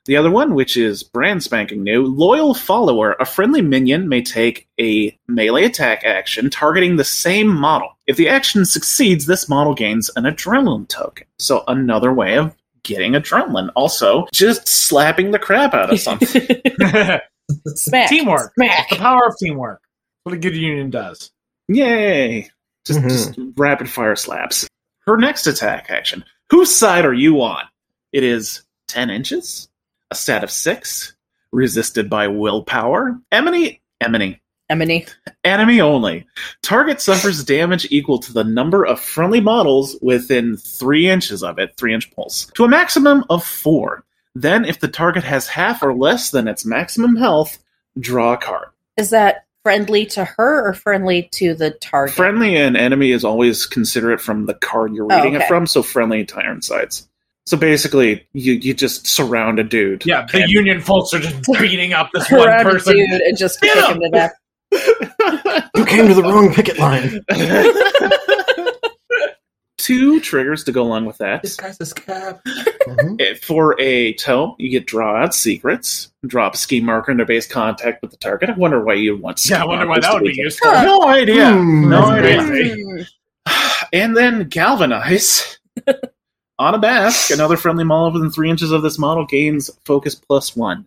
The 0.07 0.17
other 0.17 0.31
one, 0.33 0.55
which 0.55 0.77
is 0.77 1.05
brand 1.05 1.45
spanking 1.45 1.85
new, 1.85 2.05
Loyal 2.05 2.55
Follower. 2.55 3.13
A 3.21 3.25
friendly 3.25 3.63
minion 3.63 4.09
may 4.09 4.21
take 4.21 4.67
a 4.81 5.17
melee 5.29 5.65
attack 5.65 6.03
action 6.05 6.51
targeting 6.51 6.97
the 6.97 7.05
same 7.05 7.47
model. 7.47 7.97
If 8.09 8.17
the 8.17 8.29
action 8.29 8.65
succeeds, 8.65 9.27
this 9.27 9.49
model 9.49 9.75
gains 9.75 10.11
an 10.17 10.25
adrenaline 10.25 10.89
token. 10.89 11.27
So 11.39 11.63
another 11.69 12.13
way 12.13 12.37
of 12.37 12.53
getting 12.83 13.13
adrenaline. 13.13 13.71
Also, 13.77 14.27
just 14.33 14.67
slapping 14.67 15.31
the 15.31 15.39
crap 15.39 15.73
out 15.73 15.93
of 15.93 16.01
something. 16.01 16.49
Smack. 17.69 18.09
teamwork. 18.09 18.53
Smack. 18.55 18.89
The 18.91 18.97
power 18.97 19.27
of 19.27 19.37
teamwork. 19.39 19.83
What 20.25 20.35
a 20.35 20.39
good 20.39 20.57
union 20.57 20.91
does. 20.91 21.31
Yay! 21.69 22.51
Just, 22.85 22.99
Mhm. 23.01 23.09
just 23.09 23.39
rapid 23.57 23.89
fire 23.89 24.17
slaps. 24.17 24.67
Her 25.07 25.17
next 25.17 25.47
attack 25.47 25.91
action. 25.91 26.25
Whose 26.51 26.75
side 26.75 27.05
are 27.05 27.15
you 27.15 27.41
on? 27.43 27.63
It 28.13 28.25
is 28.25 28.63
10 28.89 29.11
inches, 29.11 29.69
a 30.13 30.15
stat 30.15 30.45
of 30.45 30.51
6, 30.51 31.15
resisted 31.53 32.09
by 32.11 32.29
willpower, 32.29 33.19
enemy, 33.33 33.81
enemy, 34.01 34.41
Emily. 34.69 35.07
enemy 35.43 35.81
only. 35.81 36.27
Target 36.63 37.01
suffers 37.01 37.45
damage 37.45 37.87
equal 37.91 38.19
to 38.19 38.33
the 38.33 38.45
number 38.45 38.85
of 38.85 39.01
friendly 39.01 39.41
models 39.41 39.97
within 40.03 40.57
3 40.59 41.09
inches 41.09 41.43
of 41.43 41.59
it, 41.59 41.75
3 41.79 41.95
inch 41.95 42.11
pulse, 42.15 42.47
to 42.55 42.65
a 42.65 42.69
maximum 42.69 43.25
of 43.31 43.43
4. 43.45 44.05
Then, 44.35 44.65
if 44.67 44.81
the 44.81 44.89
target 44.89 45.25
has 45.25 45.49
half 45.49 45.83
or 45.83 45.95
less 45.95 46.31
than 46.31 46.47
its 46.47 46.65
maximum 46.67 47.17
health, 47.17 47.59
draw 47.99 48.35
a 48.35 48.39
card. 48.39 48.69
Is 48.99 49.11
that 49.11 49.45
friendly 49.63 50.05
to 50.07 50.25
her 50.25 50.69
or 50.69 50.75
friendly 50.75 51.29
to 51.33 51.55
the 51.55 51.71
target? 51.71 52.15
Friendly 52.15 52.57
and 52.57 52.77
enemy 52.77 53.13
is 53.13 53.25
always 53.25 53.65
considerate 53.67 54.21
from 54.21 54.45
the 54.47 54.55
card 54.55 54.95
you're 54.95 55.07
Oh, 55.11 55.17
reading 55.17 55.37
okay. 55.37 55.45
it 55.45 55.49
from, 55.49 55.67
so 55.67 55.83
friendly 55.83 56.25
to 56.27 56.37
Ironsides. 56.39 57.09
So 57.47 57.57
basically, 57.57 58.27
you, 58.35 58.53
you 58.55 58.73
just 58.73 59.07
surround 59.07 59.59
a 59.59 59.65
dude. 59.65 60.07
Yeah, 60.07 60.27
the 60.31 60.43
And- 60.43 60.51
Union 60.51 60.81
folks 60.81 61.13
are 61.13 61.19
just 61.19 61.43
beating 61.61 61.93
up 61.93 62.09
this 62.15 62.31
one 62.31 62.49
Around 62.49 62.67
a 62.67 62.71
person. 62.71 62.97
dude 62.97 63.21
and 63.21 63.37
just 63.37 63.61
kick 63.61 63.75
Yeah. 63.75 63.93
him 63.93 64.01
to 64.01 64.09
death. 64.11 64.33
You 65.77 65.85
came 65.87 66.07
to 66.09 66.15
the 66.15 66.23
wrong 66.23 66.53
picket 66.55 66.79
line. 66.79 67.21
Two 69.79 70.21
triggers 70.21 70.63
to 70.65 70.73
go 70.73 70.83
along 70.83 71.07
with 71.07 71.19
that. 71.19 71.43
This 71.43 71.57
guy's 71.57 71.77
his 71.77 71.93
cap. 71.93 72.41
Mhm. 72.45 73.21
Eh, 73.21 73.35
For 73.43 73.75
a 73.81 74.13
tome, 74.15 74.55
you 74.59 74.71
get 74.71 74.87
draw 74.87 75.17
out 75.23 75.35
secrets, 75.35 76.13
drop 76.27 76.55
a 76.55 76.57
ski 76.57 76.81
marker 76.81 77.11
into 77.11 77.25
base 77.27 77.49
contact 77.49 78.01
with 78.01 78.13
the 78.13 78.17
target. 78.19 78.51
I 78.51 78.53
wonder 78.53 78.83
why 78.85 78.95
you 78.95 79.17
want. 79.17 79.41
ski 79.41 79.55
Yeah, 79.55 79.63
I 79.63 79.67
wonder 79.67 79.89
why 79.89 79.99
that 79.99 80.13
would 80.15 80.23
be 80.23 80.29
weaken. 80.29 80.45
useful. 80.45 80.71
Huh. 80.71 80.85
No 80.85 81.09
idea. 81.09 81.51
Hmm, 81.53 81.89
no 81.91 82.05
idea. 82.05 82.45
crazy. 82.47 83.07
And 83.93 84.17
then 84.17 84.49
galvanize. 84.49 85.59
On 86.59 86.75
a 86.75 86.79
mask, 86.79 87.31
another 87.31 87.57
friendly 87.57 87.85
model 87.85 88.13
within 88.13 88.31
three 88.31 88.51
inches 88.51 88.71
of 88.71 88.83
this 88.83 88.99
model 88.99 89.27
gains 89.27 89.71
focus 89.85 90.15
plus 90.15 90.55
one. 90.55 90.87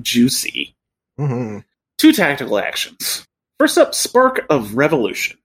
Juicy. 0.00 0.74
Mhm. 1.18 1.64
Two 1.98 2.12
tactical 2.12 2.58
actions. 2.58 3.26
First 3.58 3.78
up, 3.78 3.94
Spark 3.94 4.44
of 4.50 4.74
Revolution. 4.74 5.38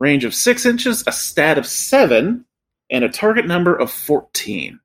Range 0.00 0.24
of 0.24 0.34
6 0.34 0.66
inches, 0.66 1.02
a 1.06 1.12
stat 1.12 1.56
of 1.56 1.66
7, 1.66 2.44
and 2.90 3.04
a 3.04 3.08
target 3.08 3.46
number 3.46 3.74
of 3.74 3.90
14. 3.90 4.78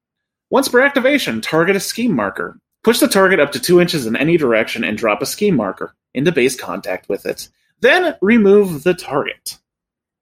Once 0.49 0.69
per 0.69 0.79
activation, 0.79 1.41
target 1.41 1.75
a 1.75 1.79
scheme 1.79 2.15
marker. 2.15 2.59
Push 2.83 2.99
the 2.99 3.07
target 3.07 3.39
up 3.39 3.51
to 3.51 3.59
2 3.59 3.81
inches 3.81 4.05
in 4.05 4.15
any 4.15 4.37
direction 4.37 4.83
and 4.83 4.97
drop 4.97 5.21
a 5.21 5.25
scheme 5.25 5.55
marker 5.55 5.93
into 6.13 6.31
base 6.31 6.55
contact 6.55 7.09
with 7.09 7.25
it. 7.25 7.49
Then 7.81 8.15
remove 8.21 8.83
the 8.83 8.93
target. 8.93 9.59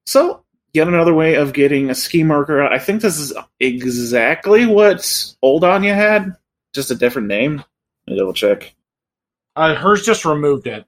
So, 0.06 0.44
yet 0.74 0.88
another 0.88 1.14
way 1.14 1.36
of 1.36 1.54
getting 1.54 1.90
a 1.90 1.96
ski 1.96 2.24
marker. 2.24 2.64
I 2.64 2.80
think 2.80 3.02
this 3.02 3.18
is 3.18 3.34
exactly 3.60 4.66
what 4.66 5.34
Old 5.42 5.64
Anya 5.64 5.94
had, 5.94 6.36
just 6.74 6.92
a 6.92 6.96
different 6.96 7.28
name. 7.28 7.64
Let 8.08 8.14
me 8.14 8.20
double 8.20 8.34
check. 8.34 8.74
Uh, 9.56 9.76
hers 9.76 10.06
just 10.06 10.24
removed 10.26 10.68
it. 10.68 10.86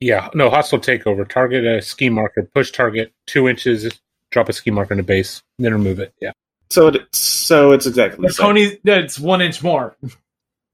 Yeah, 0.00 0.28
no, 0.34 0.50
hostile 0.50 0.78
takeover. 0.78 1.28
Target 1.28 1.64
a 1.64 1.80
ski 1.82 2.08
marker, 2.10 2.42
push 2.54 2.70
target 2.70 3.12
two 3.26 3.48
inches, 3.48 3.90
drop 4.30 4.48
a 4.48 4.52
ski 4.52 4.70
marker 4.70 4.92
in 4.94 4.98
the 4.98 5.02
base, 5.02 5.42
then 5.58 5.72
remove 5.72 5.98
it. 6.00 6.12
Yeah. 6.20 6.32
So, 6.70 6.88
it, 6.88 7.14
so 7.14 7.72
it's 7.72 7.86
exactly 7.86 8.20
the 8.22 8.28
The 8.28 8.34
same. 8.34 8.46
Tony, 8.46 8.78
it's 8.84 9.18
one 9.18 9.40
inch 9.40 9.62
more. 9.62 9.96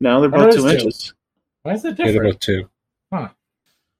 No, 0.01 0.21
they're 0.21 0.35
Oh, 0.35 0.45
both 0.47 0.55
two 0.57 0.67
is 0.67 0.73
two. 0.73 0.79
inches. 0.79 1.15
Why 1.63 1.75
is 1.75 1.85
it 1.85 1.99
Yeah, 1.99 2.11
they're 2.11 2.25
both 2.25 2.41
two. 2.41 2.69
Huh. 3.13 3.29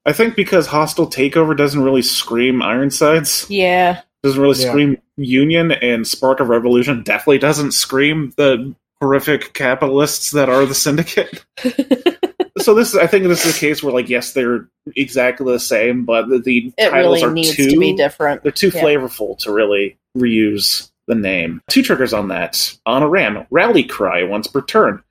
I 0.05 0.13
think 0.13 0.35
because 0.35 0.67
hostile 0.67 1.07
takeover 1.09 1.57
doesn't 1.57 1.81
really 1.83 2.03
scream 2.03 2.61
Ironsides, 2.61 3.47
Yeah. 3.49 4.01
Doesn't 4.23 4.41
really 4.41 4.61
Yeah. 4.61 4.69
scream 4.71 4.99
Union, 5.17 5.73
and 5.73 6.07
Spark 6.07 6.41
of 6.41 6.49
Revolution 6.49 7.03
definitely 7.03 7.39
doesn't 7.39 7.73
scream 7.73 8.33
the 8.37 8.75
horrific 9.01 9.53
capitalists 9.53 10.31
that 10.31 10.49
are 10.49 10.65
the 10.65 10.75
Syndicate. 10.75 11.45
so 12.59 12.75
this, 12.75 12.91
is, 12.91 12.97
I 12.97 13.07
think, 13.09 13.25
this 13.27 13.45
is 13.45 13.57
a 13.57 13.59
case 13.59 13.83
where, 13.83 13.93
like, 13.93 14.09
yes, 14.09 14.33
they're 14.33 14.69
exactly 14.97 15.53
the 15.53 15.59
same, 15.59 16.05
but 16.05 16.29
the, 16.29 16.39
the 16.39 16.73
It 16.79 16.91
titles 16.91 17.21
really 17.21 17.23
are 17.25 17.35
needs 17.35 17.57
too 17.57 17.71
to 17.71 17.79
be 17.79 17.97
different. 17.97 18.43
they're 18.43 18.53
too 18.53 18.71
Yeah. 18.75 18.83
flavorful 18.83 19.37
to 19.39 19.53
really 19.53 19.99
reuse 20.17 20.91
the 21.09 21.15
name. 21.17 21.61
Two 21.69 21.83
triggers 21.83 22.13
on 22.13 22.29
that. 22.29 22.77
On 22.87 23.03
a 23.03 23.09
ram, 23.09 23.45
rally 23.51 23.83
cry 23.83 24.23
once 24.23 24.47
per 24.47 24.63
turn. 24.63 25.03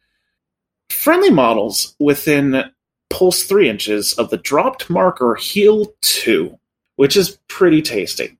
Friendly 0.90 1.30
models 1.30 1.96
within 2.00 2.64
pulse 3.10 3.44
three 3.44 3.70
inches 3.70 4.14
of 4.14 4.30
the 4.30 4.38
dropped 4.38 4.90
marker 4.90 5.36
heal 5.36 5.94
two, 6.02 6.58
which 6.96 7.18
is 7.18 7.38
pretty 7.50 7.82
tasty. 7.82 8.38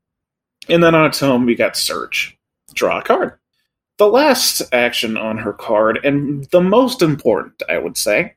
And 0.72 0.82
then 0.82 0.96
on 0.96 1.06
its 1.06 1.20
tome, 1.20 1.46
we 1.46 1.56
got 1.56 1.76
Search. 1.76 2.38
Draw 2.74 3.00
a 3.00 3.04
card. 3.04 3.38
The 3.98 4.08
last 4.08 4.62
action 4.72 5.18
on 5.18 5.38
her 5.38 5.54
card, 5.54 6.00
and 6.04 6.46
the 6.46 6.62
most 6.62 7.02
important, 7.02 7.62
I 7.70 7.78
would 7.78 7.98
say, 7.98 8.36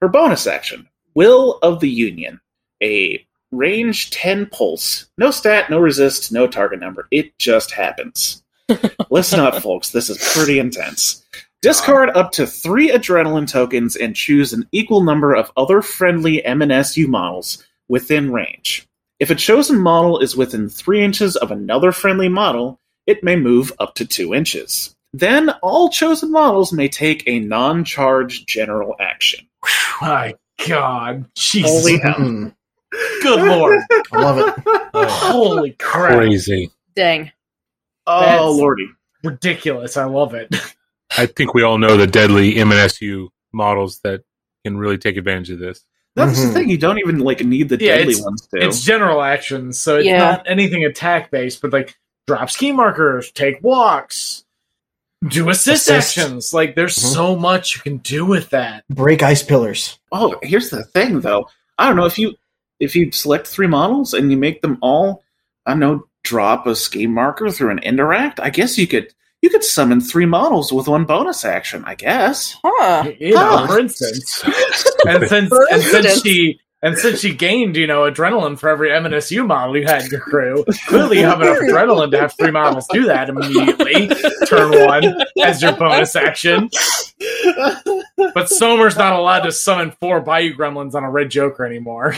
her 0.00 0.08
bonus 0.08 0.46
action, 0.46 0.88
Will 1.14 1.58
of 1.62 1.80
the 1.80 1.90
Union. 1.90 2.40
A 2.82 3.24
range 3.52 4.10
10 4.10 4.46
pulse. 4.46 5.06
No 5.18 5.30
stat, 5.30 5.70
no 5.70 5.78
resist, 5.78 6.32
no 6.32 6.46
target 6.46 6.80
number. 6.80 7.08
It 7.10 7.38
just 7.38 7.70
happens. 7.70 8.42
Listen 9.10 9.38
up, 9.38 9.62
folks. 9.62 9.90
This 9.90 10.10
is 10.10 10.32
pretty 10.34 10.58
intense. 10.58 11.24
Discard 11.62 12.10
up 12.10 12.32
to 12.32 12.46
three 12.46 12.90
adrenaline 12.90 13.48
tokens 13.48 13.96
and 13.96 14.16
choose 14.16 14.52
an 14.52 14.66
equal 14.72 15.02
number 15.02 15.34
of 15.34 15.52
other 15.56 15.82
friendly 15.82 16.42
MNSU 16.46 17.06
models 17.06 17.64
within 17.88 18.32
range. 18.32 18.85
If 19.18 19.30
a 19.30 19.34
chosen 19.34 19.80
model 19.80 20.18
is 20.18 20.36
within 20.36 20.68
three 20.68 21.02
inches 21.02 21.36
of 21.36 21.50
another 21.50 21.92
friendly 21.92 22.28
model, 22.28 22.80
it 23.06 23.24
may 23.24 23.36
move 23.36 23.72
up 23.78 23.94
to 23.96 24.04
two 24.06 24.34
inches. 24.34 24.94
Then 25.12 25.50
all 25.62 25.88
chosen 25.88 26.30
models 26.30 26.72
may 26.72 26.88
take 26.88 27.22
a 27.26 27.38
non 27.40 27.84
charge 27.84 28.44
general 28.46 28.94
action. 29.00 29.46
My 30.02 30.34
God, 30.68 31.24
Jesus, 31.34 31.70
Holy 31.70 31.98
hell. 31.98 32.14
Mhm. 32.14 32.54
good 33.22 33.40
lord, 33.48 33.80
I 34.12 34.20
love 34.20 34.38
it. 34.38 34.54
Oh, 34.92 35.06
holy 35.06 35.72
crap, 35.72 36.16
Crazy. 36.18 36.70
Dang. 36.94 37.30
Oh, 38.06 38.20
That's- 38.20 38.40
lordy. 38.40 38.88
ridiculous! 39.24 39.96
I 39.96 40.04
love 40.04 40.34
it. 40.34 40.54
I 41.18 41.26
think 41.26 41.54
we 41.54 41.62
all 41.62 41.78
know 41.78 41.96
the 41.96 42.06
deadly 42.06 42.54
MNSU 42.54 43.28
models 43.52 44.00
that 44.00 44.22
can 44.64 44.76
really 44.76 44.98
take 44.98 45.16
advantage 45.16 45.50
of 45.50 45.58
this. 45.58 45.84
That's 46.16 46.40
the 46.42 46.48
Mhm. 46.48 46.52
thing. 46.54 46.70
You 46.70 46.78
don't 46.78 46.98
even 46.98 47.18
like 47.20 47.44
need 47.44 47.68
the 47.68 47.76
Yeah, 47.78 47.98
deadly 47.98 48.20
ones 48.20 48.48
to. 48.48 48.60
It's 48.66 48.82
general 48.82 49.22
actions, 49.22 49.78
so 49.78 49.96
it's 49.98 50.06
Yeah. 50.06 50.18
not 50.18 50.42
anything 50.46 50.84
attack 50.84 51.30
based, 51.30 51.60
but 51.62 51.72
like 51.72 51.94
drop 52.26 52.50
ski 52.50 52.72
markers, 52.72 53.30
take 53.30 53.62
walks, 53.62 54.44
do 55.28 55.48
assist, 55.50 55.88
Assist. 55.90 56.18
actions. 56.18 56.54
Like 56.54 56.74
there's 56.74 56.96
Mhm. 56.96 57.12
so 57.12 57.36
much 57.36 57.76
you 57.76 57.82
can 57.82 57.98
do 57.98 58.24
with 58.24 58.48
that. 58.50 58.84
Break 58.88 59.22
ice 59.22 59.42
pillars. 59.42 59.98
Oh, 60.10 60.34
here's 60.42 60.70
the 60.70 60.84
thing, 60.84 61.20
though. 61.20 61.48
I 61.78 61.86
don't 61.86 61.96
know 61.96 62.06
if 62.06 62.18
you 62.18 62.34
if 62.78 62.94
you 62.94 63.10
select 63.10 63.46
three 63.46 63.66
models 63.66 64.12
and 64.12 64.30
you 64.30 64.36
make 64.36 64.60
them 64.60 64.76
all, 64.82 65.22
I 65.64 65.70
don't 65.70 65.80
know, 65.80 66.06
drop 66.24 66.66
a 66.66 66.76
ski 66.76 67.06
marker 67.06 67.50
through 67.50 67.70
an 67.70 67.78
interact. 67.78 68.38
I 68.38 68.50
guess 68.50 68.76
you 68.76 68.86
could 68.86 69.14
you 69.42 69.50
could 69.50 69.64
summon 69.64 70.00
three 70.00 70.26
models 70.26 70.72
with 70.72 70.88
one 70.88 71.04
bonus 71.04 71.44
action. 71.44 71.84
I 71.86 71.94
guess. 71.94 72.56
Huh. 72.64 73.10
You 73.18 73.34
know, 73.34 73.40
Huh. 73.58 73.66
for 73.66 73.78
instance, 73.78 74.42
and 75.06 75.28
since 75.28 75.48
For 75.48 75.66
and 75.72 75.82
since 75.82 76.22
she 76.22 76.60
and 76.82 76.96
since 76.98 77.20
she 77.20 77.34
gained, 77.34 77.76
you 77.76 77.86
know, 77.86 78.02
adrenaline 78.10 78.58
for 78.58 78.68
every 78.68 78.90
MNSU 78.90 79.46
model 79.46 79.76
you 79.76 79.86
had 79.86 80.02
in 80.04 80.10
your 80.10 80.20
crew, 80.20 80.64
clearly 80.86 81.18
you 81.20 81.24
have 81.24 81.40
enough 81.40 81.58
adrenaline 81.62 82.10
to 82.12 82.18
have 82.20 82.34
three 82.38 82.50
models 82.50 82.86
do 82.92 83.06
that 83.06 83.28
immediately. 83.28 84.08
Turn 84.46 84.70
one 84.86 85.14
as 85.42 85.62
your 85.62 85.72
bonus 85.72 86.14
action. 86.16 86.68
But 88.16 88.48
Som'er's 88.50 88.96
not 88.96 89.14
allowed 89.18 89.40
to 89.40 89.52
summon 89.52 89.92
four 90.00 90.20
Bayou 90.20 90.54
Gremlins 90.54 90.94
on 90.94 91.02
a 91.04 91.10
Red 91.10 91.30
Joker 91.30 91.64
anymore. 91.64 92.14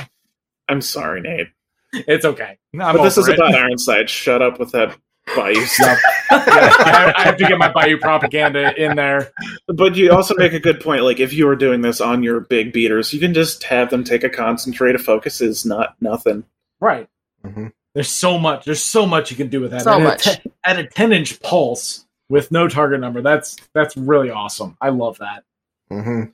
I'm 0.69 0.81
sorry, 0.83 1.21
Nate, 1.21 1.49
It's 1.93 2.25
okay. 2.25 2.59
I'm 2.75 2.97
but 2.97 3.03
this 3.03 3.17
is 3.17 3.29
it. 3.29 3.37
about 3.37 3.55
Ironside. 3.55 4.11
Shut 4.11 4.43
up 4.43 4.59
with 4.59 4.73
that 4.73 4.97
Bayou 5.37 5.65
stuff. 5.67 5.99
I, 6.31 7.13
I 7.17 7.23
have 7.25 7.37
to 7.39 7.47
get 7.47 7.59
my 7.59 7.71
Bayou 7.73 7.99
propaganda 7.99 8.75
in 8.83 8.97
there. 8.97 9.33
But 9.67 9.97
you 9.97 10.13
also 10.13 10.35
make 10.37 10.53
a 10.53 10.61
good 10.61 10.81
point. 10.81 11.03
Like 11.05 11.21
if 11.21 11.33
you 11.33 11.47
were 11.47 11.57
doing 11.57 11.81
this 11.81 12.01
on 12.01 12.23
your 12.23 12.41
big 12.41 12.73
beaters, 12.73 13.13
you 13.13 13.21
can 13.21 13.35
just 13.35 13.65
have 13.65 13.91
them 13.91 14.05
take 14.05 14.25
a 14.25 14.29
concentrated 14.31 15.01
focus. 15.01 15.41
Is 15.41 15.65
not 15.65 15.97
nothing. 16.01 16.45
Right. 16.81 17.09
Mhm. 17.45 17.73
There's 17.95 18.11
so 18.11 18.39
much. 18.39 18.65
There's 18.65 18.83
so 18.83 19.07
much 19.07 19.31
you 19.31 19.37
can 19.37 19.49
do 19.49 19.61
with 19.61 19.71
that. 19.73 19.83
So 19.83 19.93
At 19.93 20.01
a 20.01 20.05
much. 20.05 20.25
te- 20.25 20.51
at 20.65 20.79
a 20.79 20.87
10 20.87 21.13
inch 21.13 21.41
pulse 21.41 22.07
with 22.29 22.53
no 22.53 22.69
target 22.69 23.01
number. 23.01 23.23
That's 23.23 23.57
that's 23.75 23.97
really 23.97 24.31
awesome. 24.31 24.77
I 24.81 24.91
love 24.91 25.19
that. 25.19 25.45
hmm 25.91 26.25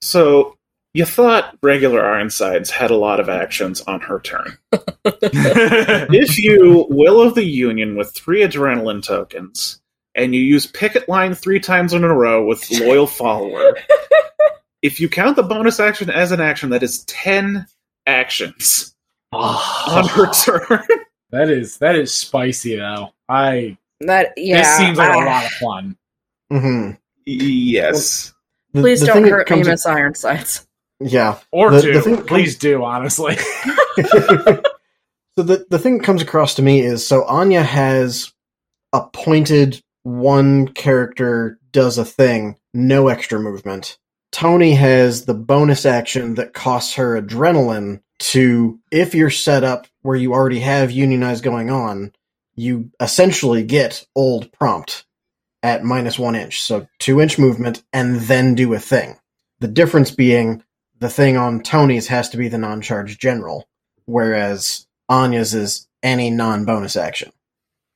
So 0.00 0.56
you 0.92 1.04
thought 1.04 1.56
regular 1.62 2.04
Ironsides 2.04 2.70
had 2.70 2.90
a 2.90 2.96
lot 2.96 3.20
of 3.20 3.28
actions 3.28 3.80
on 3.82 4.00
her 4.00 4.20
turn. 4.20 4.58
if 5.04 6.38
you 6.38 6.86
will 6.90 7.20
of 7.20 7.34
the 7.34 7.44
Union 7.44 7.96
with 7.96 8.12
three 8.12 8.40
adrenaline 8.40 9.02
tokens, 9.02 9.80
and 10.16 10.34
you 10.34 10.40
use 10.40 10.66
picket 10.66 11.08
line 11.08 11.34
three 11.34 11.60
times 11.60 11.92
in 11.92 12.02
a 12.02 12.12
row 12.12 12.44
with 12.44 12.68
loyal 12.72 13.06
follower, 13.06 13.76
if 14.82 14.98
you 14.98 15.08
count 15.08 15.36
the 15.36 15.42
bonus 15.42 15.78
action 15.78 16.10
as 16.10 16.32
an 16.32 16.40
action, 16.40 16.70
that 16.70 16.82
is 16.82 17.04
ten 17.04 17.66
actions 18.06 18.94
on 19.32 20.08
her 20.08 20.32
turn. 20.32 20.82
That 21.30 21.48
is 21.48 21.78
that 21.78 21.94
is 21.94 22.12
spicy 22.12 22.74
though. 22.74 23.10
I 23.28 23.78
That 24.00 24.32
yeah. 24.36 24.58
this 24.58 24.76
seems 24.76 24.98
like 24.98 25.14
a 25.14 25.18
ah. 25.18 25.24
lot 25.24 25.44
of 25.44 25.52
fun. 25.52 25.96
hmm 26.50 26.90
Yes. 27.26 28.34
The, 28.72 28.80
Please 28.80 29.00
the 29.00 29.06
don't 29.06 29.28
hurt 29.28 29.50
me, 29.50 29.62
Miss 29.62 29.86
Ironsides. 29.86 30.66
Yeah. 31.00 31.38
Or 31.50 31.70
The- 31.70 31.82
two. 31.82 31.92
the 31.94 32.02
thing 32.02 32.22
Please 32.24 32.56
do, 32.58 32.84
honestly. 32.84 33.36
so 33.96 34.62
the 35.36 35.66
the 35.70 35.78
thing 35.78 35.98
that 35.98 36.04
comes 36.04 36.22
across 36.22 36.54
to 36.54 36.62
me 36.62 36.80
is 36.80 37.06
so 37.06 37.24
Anya 37.24 37.62
has 37.62 38.32
appointed 38.92 39.82
one 40.02 40.68
character 40.68 41.58
does 41.72 41.98
a 41.98 42.04
thing, 42.04 42.56
no 42.74 43.08
extra 43.08 43.38
movement. 43.38 43.98
Tony 44.32 44.72
has 44.74 45.24
the 45.24 45.34
bonus 45.34 45.84
action 45.84 46.34
that 46.36 46.54
costs 46.54 46.94
her 46.94 47.20
adrenaline 47.20 48.00
to 48.18 48.78
if 48.92 49.14
you're 49.14 49.30
set 49.30 49.64
up 49.64 49.86
where 50.02 50.16
you 50.16 50.32
already 50.32 50.60
have 50.60 50.90
unionize 50.90 51.40
going 51.40 51.70
on, 51.70 52.12
you 52.54 52.90
essentially 53.00 53.62
get 53.64 54.06
old 54.14 54.52
prompt 54.52 55.04
at 55.62 55.84
minus 55.84 56.18
one 56.18 56.34
inch. 56.36 56.62
So 56.62 56.86
two 56.98 57.20
inch 57.20 57.38
movement 57.38 57.82
and 57.92 58.20
then 58.20 58.54
do 58.54 58.72
a 58.74 58.78
thing. 58.78 59.18
The 59.60 59.68
difference 59.68 60.10
being 60.10 60.62
the 61.00 61.10
thing 61.10 61.36
on 61.36 61.62
Tony's 61.62 62.06
has 62.08 62.28
to 62.30 62.36
be 62.36 62.48
the 62.48 62.58
non 62.58 62.80
charge 62.80 63.18
general 63.18 63.66
whereas 64.06 64.86
Anya's 65.08 65.54
is 65.54 65.86
any 66.02 66.30
non-bonus 66.30 66.96
action. 66.96 67.32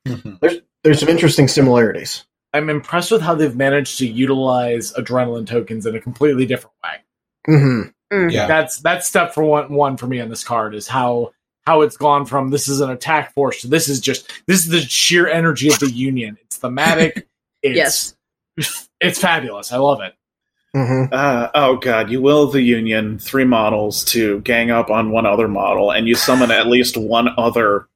There's 0.05 0.61
there's 0.83 0.99
some 0.99 1.09
interesting 1.09 1.47
similarities. 1.47 2.25
I'm 2.53 2.69
impressed 2.69 3.11
with 3.11 3.21
how 3.21 3.35
they've 3.35 3.55
managed 3.55 3.97
to 3.97 4.07
utilize 4.07 4.93
adrenaline 4.93 5.47
tokens 5.47 5.85
in 5.85 5.95
a 5.95 5.99
completely 5.99 6.45
different 6.45 6.75
way. 6.83 6.99
hmm 7.45 7.81
Mm. 8.13 8.31
Yeah. 8.31 8.45
That's 8.45 8.81
that's 8.81 9.07
step 9.07 9.33
for 9.33 9.43
one 9.43 9.73
one 9.73 9.97
for 9.97 10.05
me 10.05 10.21
on 10.21 10.29
this 10.29 10.43
card 10.43 10.75
is 10.75 10.87
how 10.87 11.31
how 11.65 11.81
it's 11.81 11.97
gone 11.97 12.27
from 12.27 12.51
this 12.51 12.67
is 12.67 12.79
an 12.79 12.91
attack 12.91 13.33
force 13.33 13.61
to 13.61 13.67
this 13.67 13.89
is 13.89 13.99
just 13.99 14.31
this 14.45 14.59
is 14.59 14.67
the 14.67 14.81
sheer 14.81 15.27
energy 15.27 15.69
of 15.69 15.79
the 15.79 15.89
union. 15.89 16.37
It's 16.43 16.57
thematic. 16.57 17.27
It's 17.63 17.75
Yes. 18.57 18.85
it's 19.01 19.19
fabulous. 19.19 19.73
I 19.73 19.77
love 19.77 19.99
it. 20.01 20.13
Hmm 20.75 21.03
Uh, 21.09 21.47
oh 21.55 21.77
god, 21.77 22.09
you 22.11 22.21
will 22.21 22.47
the 22.47 22.61
Union 22.61 23.17
three 23.17 23.45
models 23.45 24.03
to 24.05 24.41
gang 24.41 24.71
up 24.71 24.89
on 24.89 25.09
one 25.11 25.25
other 25.25 25.47
model, 25.47 25.91
and 25.91 26.05
you 26.05 26.15
summon 26.15 26.51
at 26.51 26.67
least 26.67 26.97
one 26.97 27.29
other 27.37 27.87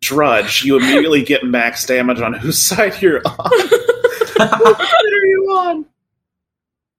drudge. 0.00 0.64
You 0.64 0.78
immediately 0.78 1.22
get 1.22 1.44
max 1.44 1.84
damage 1.84 2.20
on 2.22 2.32
whose 2.32 2.58
side 2.66 3.00
you're 3.02 3.20
on. 3.26 3.50
What 4.36 4.80
are 4.80 5.26
you 5.26 5.44
on? 5.58 5.86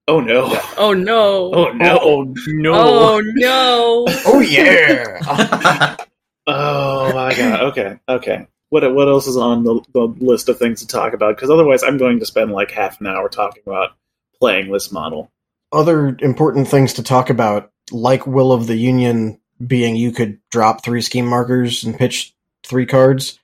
Oh 0.07 0.19
no! 0.19 0.55
Oh 0.77 0.93
no. 0.93 1.51
Oh 1.51 1.71
no! 1.73 1.99
Oh 1.99 2.33
no! 2.45 2.73
Oh 2.75 3.21
no. 3.35 4.05
Oh 4.27 4.39
yeah. 4.39 5.97
Oh 6.45 7.11
my 7.13 7.33
god. 7.35 7.61
Okay. 7.63 7.99
Okay. 8.07 8.47
What 8.69 8.93
what 8.93 9.07
else 9.07 9.25
is 9.25 9.35
on 9.35 9.63
the, 9.63 9.81
the 9.93 10.01
list 10.23 10.47
of 10.47 10.59
things 10.59 10.81
to 10.81 10.87
talk 10.87 11.13
about? 11.13 11.35
Because 11.35 11.49
otherwise, 11.49 11.81
I'm 11.81 11.97
going 11.97 12.19
to 12.19 12.25
spend 12.27 12.51
like 12.51 12.69
half 12.69 13.01
an 13.01 13.07
hour 13.07 13.27
talking 13.29 13.63
about 13.65 13.93
playing 14.39 14.71
this 14.71 14.91
model. 14.91 15.31
Other 15.71 16.17
important 16.19 16.67
things 16.67 16.93
to 16.93 17.03
talk 17.03 17.29
about, 17.29 17.71
like 17.91 18.25
Will 18.25 18.51
of 18.51 18.67
the 18.67 18.75
Union 18.75 19.39
being 19.65 19.95
you 19.95 20.11
could 20.11 20.39
drop 20.51 20.83
three 20.83 21.01
scheme 21.01 21.25
markers 21.25 21.83
and 21.83 21.97
pitch 21.97 22.35
three 22.63 22.85
cards. 22.85 23.39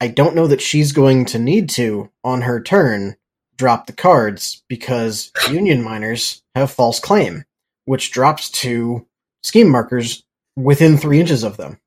I 0.00 0.08
don't 0.08 0.34
know 0.34 0.46
that 0.46 0.60
she's 0.60 0.92
going 0.92 1.24
to 1.26 1.38
need 1.38 1.70
to 1.70 2.10
on 2.22 2.42
her 2.42 2.60
turn 2.60 3.16
drop 3.56 3.86
the 3.86 3.92
cards 3.92 4.62
because 4.68 5.32
Union 5.50 5.82
miners 5.82 6.42
have 6.54 6.70
false 6.70 7.00
claim, 7.00 7.44
which 7.84 8.10
drops 8.10 8.50
to 8.50 9.06
scheme 9.42 9.70
markers 9.70 10.24
within 10.56 10.96
three 10.98 11.20
inches 11.20 11.42
of 11.42 11.56
them. 11.56 11.80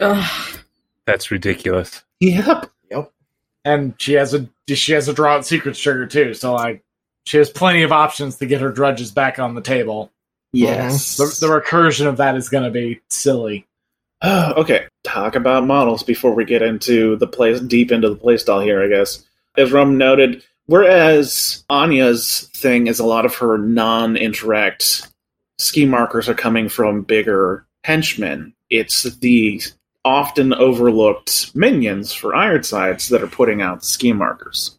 Ugh. 0.00 0.58
That's 1.06 1.30
ridiculous. 1.30 2.02
Yep. 2.20 2.70
Yep. 2.90 3.12
and 3.64 3.94
she 3.98 4.14
has 4.14 4.34
a 4.34 4.48
she 4.68 4.92
has 4.92 5.08
a 5.08 5.14
draw 5.14 5.36
out 5.36 5.46
secrets 5.46 5.78
trigger 5.80 6.06
too. 6.06 6.34
So 6.34 6.52
like 6.54 6.84
she 7.26 7.36
has 7.36 7.50
plenty 7.50 7.82
of 7.82 7.92
options 7.92 8.36
to 8.36 8.46
get 8.46 8.60
her 8.60 8.70
drudges 8.70 9.10
back 9.10 9.38
on 9.38 9.54
the 9.54 9.60
table. 9.60 10.10
Yes. 10.52 11.16
The, 11.16 11.46
the 11.46 11.52
recursion 11.52 12.06
of 12.06 12.16
that 12.16 12.36
is 12.36 12.48
going 12.48 12.64
to 12.64 12.70
be 12.70 13.00
silly. 13.10 13.66
Ah, 14.22 14.54
okay, 14.54 14.86
talk 15.04 15.34
about 15.34 15.66
models 15.66 16.02
before 16.02 16.34
we 16.34 16.44
get 16.44 16.62
into 16.62 17.16
the 17.16 17.26
place 17.26 17.60
deep 17.60 17.92
into 17.92 18.08
the 18.08 18.16
playstyle 18.16 18.64
here. 18.64 18.82
I 18.82 18.88
guess 18.88 19.26
as 19.58 19.72
Rum 19.72 19.98
noted, 19.98 20.42
whereas 20.66 21.64
Anya's 21.68 22.48
thing 22.54 22.86
is 22.86 22.98
a 22.98 23.06
lot 23.06 23.26
of 23.26 23.34
her 23.36 23.58
non-interact 23.58 25.08
ski 25.58 25.84
markers 25.84 26.28
are 26.28 26.34
coming 26.34 26.68
from 26.68 27.02
bigger 27.02 27.66
henchmen. 27.84 28.54
It's 28.70 29.02
the 29.02 29.60
often 30.04 30.54
overlooked 30.54 31.54
minions 31.54 32.12
for 32.12 32.34
Ironsides 32.34 33.08
that 33.08 33.22
are 33.22 33.28
putting 33.28 33.60
out 33.60 33.80
the 33.80 33.86
ski 33.86 34.12
markers. 34.12 34.75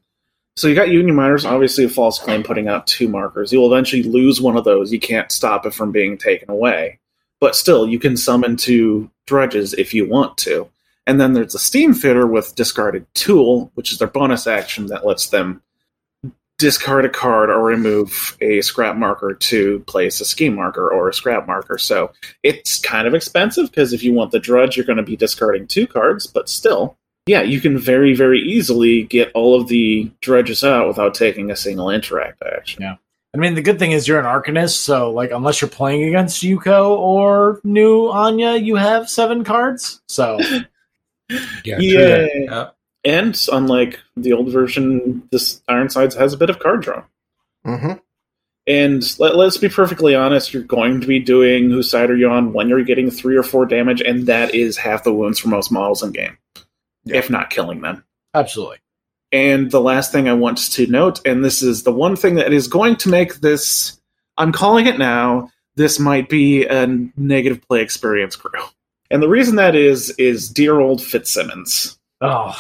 So 0.58 0.68
you 0.68 0.76
got 0.76 0.90
Union 0.90 1.16
Miners, 1.16 1.46
obviously 1.46 1.86
a 1.86 1.90
false 1.90 2.20
claim 2.20 2.44
putting 2.44 2.68
out 2.68 2.88
two 2.88 3.08
markers. 3.08 3.54
You'll 3.54 3.72
eventually 3.72 4.04
lose 4.04 4.42
one 4.42 4.58
of 4.58 4.66
those. 4.66 4.92
You 4.92 5.00
can't 5.00 5.32
stop 5.32 5.66
it 5.66 5.74
from 5.74 5.92
being 5.92 6.18
taken 6.18 6.50
away 6.50 7.00
but 7.40 7.56
still 7.56 7.88
you 7.88 8.00
can 8.00 8.18
summon 8.18 8.56
two 8.56 9.10
drudges 9.26 9.74
if 9.74 9.94
you 9.94 10.08
want 10.08 10.38
to 10.38 10.68
and 11.06 11.22
then 11.22 11.34
there's 11.34 11.56
a 11.56 11.60
steam 11.60 11.94
fitter 11.94 12.26
with 12.26 12.56
discarded 12.56 13.06
tool 13.14 13.72
which 13.76 13.92
is 13.92 14.00
their 14.00 14.08
bonus 14.08 14.48
action 14.48 14.88
that 14.88 15.06
lets 15.06 15.28
them 15.28 15.62
discard 16.58 17.06
a 17.06 17.10
card 17.10 17.52
or 17.52 17.64
remove 17.64 18.36
a 18.42 18.62
scrap 18.62 18.96
marker 18.96 19.34
to 19.36 19.80
place 19.82 20.20
a 20.20 20.26
scheme 20.26 20.56
marker 20.56 20.90
or 20.90 21.08
a 21.08 21.14
scrap 21.14 21.46
marker 21.46 21.78
so 21.78 22.12
it's 22.44 22.80
kind 22.80 23.08
of 23.08 23.14
expensive 23.14 23.70
because 23.70 23.94
if 23.94 24.04
you 24.04 24.14
want 24.14 24.32
the 24.32 24.40
drudge 24.40 24.76
you're 24.76 24.86
going 24.86 24.98
to 24.98 25.04
be 25.04 25.16
discarding 25.16 25.68
two 25.68 25.86
cards 25.86 26.26
but 26.26 26.50
still 26.50 26.97
yeah 27.28 27.42
you 27.42 27.60
can 27.62 27.78
very 27.78 28.16
very 28.16 28.40
easily 28.40 29.04
get 29.04 29.32
all 29.34 29.60
of 29.60 29.68
the 29.68 30.10
drudges 30.22 30.64
out 30.64 30.88
without 30.88 31.14
taking 31.14 31.52
a 31.52 31.56
single 31.56 31.90
interact 31.90 32.42
action 32.42 32.82
Yeah. 32.82 32.96
I 33.34 33.40
mean, 33.40 33.54
the 33.56 33.62
good 33.62 33.78
thing 33.78 33.92
is 33.92 34.08
you're 34.08 34.20
an 34.20 34.26
Arcanist, 34.26 34.78
so 34.78 35.12
like 35.12 35.32
unless 35.32 35.62
you're 35.62 35.70
playing 35.70 36.06
against 36.06 36.42
Yuko 36.42 36.98
or 36.98 37.60
new 37.64 38.08
Anya, 38.08 38.56
you 38.56 38.78
have 38.78 39.10
seven 39.10 39.44
cards. 39.44 40.02
So 40.08 40.40
Yeah, 41.64 41.76
true 41.78 42.28
yeah 42.46 42.70
And 43.04 43.48
unlike 43.52 44.00
the 44.16 44.34
old 44.34 44.50
version, 44.50 45.28
this 45.32 45.62
Ironsides 45.68 46.16
has 46.16 46.34
a 46.34 46.38
bit 46.38 46.50
of 46.50 46.60
card 46.60 46.82
draw. 46.82 47.04
hmm 47.64 47.94
And 48.66 49.20
let, 49.20 49.36
let's 49.36 49.58
be 49.58 49.70
perfectly 49.70 50.16
honest, 50.16 50.54
you're 50.54 50.64
going 50.64 51.02
to 51.02 51.08
be 51.08 51.20
doing 51.20 51.70
whose 51.70 51.92
side 51.92 52.10
are 52.10 52.18
you 52.18 52.30
on 52.30 52.54
when 52.54 52.70
you're 52.70 52.84
getting 52.84 53.12
three 53.12 53.36
or 53.36 53.44
four 53.44 53.66
damage, 53.66 54.02
and 54.02 54.26
that 54.28 54.56
is 54.56 54.78
half 54.78 55.04
the 55.04 55.14
wounds 55.14 55.38
for 55.40 55.50
most 55.50 55.72
models 55.72 56.02
in 56.02 56.12
game, 56.12 56.38
Yeah. 57.10 57.18
if 57.18 57.30
not 57.30 57.50
killing 57.50 57.82
them. 57.82 58.04
absolutely. 58.34 58.78
And 59.34 59.70
the 59.72 59.82
last 59.82 60.14
thing 60.14 60.30
I 60.30 60.34
want 60.34 60.58
to 60.72 60.88
note, 60.88 61.20
and 61.28 61.44
this 61.44 61.62
is 61.62 61.84
the 61.84 61.92
one 61.92 62.16
thing 62.16 62.36
that 62.36 62.54
is 62.54 62.70
going 62.70 62.96
to 62.98 63.10
make 63.10 63.36
this, 63.42 64.00
I'm 64.38 64.54
calling 64.54 64.88
it 64.88 64.98
now, 64.98 65.52
this 65.76 66.00
might 66.00 66.30
be 66.30 66.66
a 66.66 66.88
negative 67.18 67.62
play 67.68 67.82
experience 67.82 68.38
crew. 68.38 68.62
And 69.12 69.22
the 69.22 69.28
reason 69.28 69.58
that 69.58 69.76
is, 69.76 70.12
is 70.12 70.50
dear 70.50 70.80
old 70.80 71.02
Fitzsimmons. 71.04 72.00
Oh, 72.22 72.56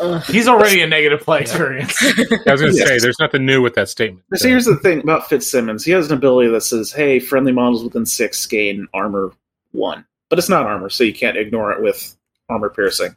Ugh. 0.00 0.22
he's 0.24 0.48
already 0.48 0.80
a 0.80 0.86
negative 0.86 1.20
play 1.20 1.40
experience. 1.42 1.94
I 2.02 2.52
was 2.52 2.60
going 2.62 2.72
to 2.72 2.78
Yes. 2.78 2.88
say, 2.88 2.98
there's 2.98 3.18
nothing 3.20 3.44
new 3.44 3.60
with 3.60 3.74
that 3.74 3.90
statement. 3.90 4.24
So 4.36 4.48
here's 4.48 4.64
the 4.64 4.76
thing 4.76 5.00
about 5.00 5.28
Fitzsimmons. 5.28 5.84
He 5.84 5.92
has 5.92 6.10
an 6.10 6.16
ability 6.16 6.48
that 6.52 6.62
says, 6.62 6.90
hey, 6.90 7.18
friendly 7.20 7.52
models 7.52 7.84
within 7.84 8.06
six 8.06 8.46
gain 8.46 8.88
armor 8.94 9.32
one. 9.72 10.06
But 10.30 10.38
it's 10.38 10.48
not 10.48 10.64
armor, 10.64 10.88
so 10.88 11.04
you 11.04 11.12
can't 11.12 11.36
ignore 11.36 11.70
it 11.72 11.82
with 11.82 12.16
armor 12.48 12.70
piercing. 12.70 13.14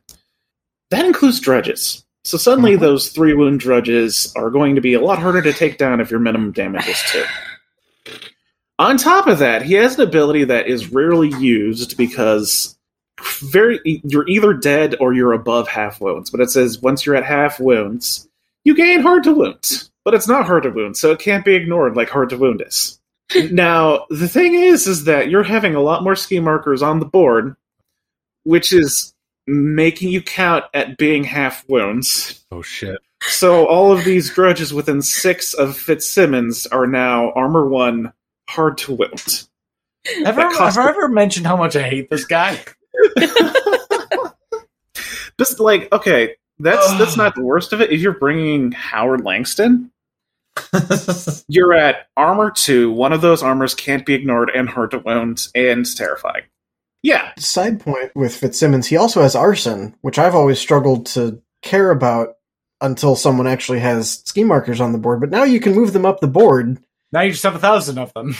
That 0.92 1.06
includes 1.06 1.40
drudges. 1.40 2.06
So 2.24 2.38
suddenly 2.38 2.76
Mhm. 2.76 2.80
those 2.80 3.10
three 3.10 3.34
wound 3.34 3.60
drudges 3.60 4.32
are 4.36 4.50
going 4.50 4.76
to 4.76 4.82
be 4.82 4.94
a 4.94 5.02
lot 5.02 5.20
harder 5.20 5.42
to 5.42 5.54
take 5.54 5.78
down 5.78 6.02
if 6.02 6.10
your 6.10 6.20
minimum 6.20 6.52
damage 6.52 6.88
is 6.88 7.02
two. 7.12 7.24
On 8.78 8.98
top 8.98 9.28
of 9.28 9.40
that, 9.40 9.62
he 9.62 9.76
has 9.76 9.96
an 9.96 10.02
ability 10.02 10.44
that 10.46 10.68
is 10.68 10.92
rarely 10.92 11.30
used 11.40 11.98
because 11.98 12.78
very 13.42 13.80
you're 14.04 14.28
either 14.28 14.54
dead 14.54 14.96
or 15.00 15.14
you're 15.14 15.32
above 15.32 15.68
half 15.68 16.02
wounds. 16.02 16.30
But 16.30 16.42
it 16.42 16.52
says 16.52 16.82
once 16.82 17.06
you're 17.06 17.16
at 17.16 17.24
half 17.24 17.60
wounds, 17.60 18.28
you 18.66 18.76
gain 18.76 19.02
hard 19.02 19.24
to 19.24 19.34
wound. 19.34 19.90
But 20.04 20.14
it's 20.14 20.28
not 20.28 20.46
hard 20.46 20.64
to 20.64 20.70
wound, 20.70 20.98
so 20.98 21.12
it 21.12 21.20
can't 21.20 21.46
be 21.46 21.56
ignored 21.56 21.96
like 21.96 22.10
hard 22.10 22.30
to 22.30 22.38
wound 22.38 22.62
is. 22.66 23.00
now, 23.52 24.06
the 24.12 24.28
thing 24.28 24.54
is 24.54 24.86
is 24.86 25.06
that 25.06 25.30
you're 25.30 25.42
having 25.44 25.74
a 25.74 25.82
lot 25.82 26.04
more 26.04 26.16
ski 26.16 26.40
markers 26.40 26.84
on 26.84 27.00
the 27.00 27.06
board, 27.06 27.56
which 28.44 28.72
is 28.72 29.15
making 29.48 30.12
you 30.12 30.22
count 30.22 30.66
at 30.74 30.98
being 30.98 31.24
half 31.24 31.68
wounds. 31.68 32.46
Oh, 32.52 32.62
shit. 32.62 33.00
So 33.22 33.66
all 33.68 33.92
of 33.92 34.04
these 34.04 34.34
drudges 34.34 34.74
within 34.74 35.02
six 35.02 35.54
of 35.54 35.78
Fitzsimmons 35.78 36.68
are 36.68 36.88
now 36.88 37.32
armor 37.32 37.68
one, 37.68 38.14
hard 38.50 38.78
to 38.80 38.94
wound. 38.94 39.48
Have, 40.24 40.38
I, 40.38 40.54
cost- 40.54 40.76
have 40.76 40.86
I 40.86 40.90
ever 40.90 41.08
mentioned 41.08 41.48
how 41.48 41.58
much 41.58 41.76
I 41.76 41.82
hate 41.82 42.10
this 42.10 42.26
guy? 42.26 42.60
Just 45.40 45.60
like 45.60 45.92
okay, 45.92 46.36
that's 46.60 46.88
that's 46.98 47.18
not 47.18 47.36
the 47.36 47.42
worst 47.42 47.74
of 47.74 47.82
it. 47.82 47.92
If 47.92 48.00
you're 48.00 48.14
bringing 48.14 48.72
Howard 48.72 49.26
Langston, 49.26 49.92
you're 51.48 51.74
at 51.74 52.08
armor 52.16 52.52
two. 52.52 52.92
One 52.92 53.12
of 53.12 53.22
those 53.22 53.44
armors 53.44 53.76
can't 53.76 54.06
be 54.06 54.14
ignored 54.14 54.52
and 54.56 54.70
hard 54.70 54.92
to 54.92 55.00
wound 55.00 55.48
and 55.54 55.86
terrifying. 55.96 56.44
Yeah, 57.06 57.34
Side 57.38 57.80
point 57.80 58.16
with 58.16 58.36
Fitzsimmons, 58.36 58.88
he 58.88 58.98
also 58.98 59.22
has 59.22 59.36
arson, 59.36 59.96
which 60.02 60.18
I've 60.18 60.34
always 60.34 60.58
struggled 60.58 61.06
to 61.08 61.40
care 61.62 61.92
about 61.92 62.30
until 62.82 63.16
someone 63.16 63.46
actually 63.46 63.80
has 63.80 64.24
scheme 64.26 64.48
markers 64.48 64.82
on 64.82 64.92
the 64.92 64.98
board. 64.98 65.20
But 65.20 65.30
now 65.30 65.44
you 65.44 65.60
can 65.60 65.76
move 65.76 65.94
them 65.94 66.04
up 66.04 66.20
the 66.20 66.28
board. 66.28 66.80
Now 67.12 67.22
you 67.22 67.30
just 67.30 67.44
have 67.44 67.54
a 67.54 67.60
thousand 67.60 68.00
of 68.00 68.12
them. 68.14 68.36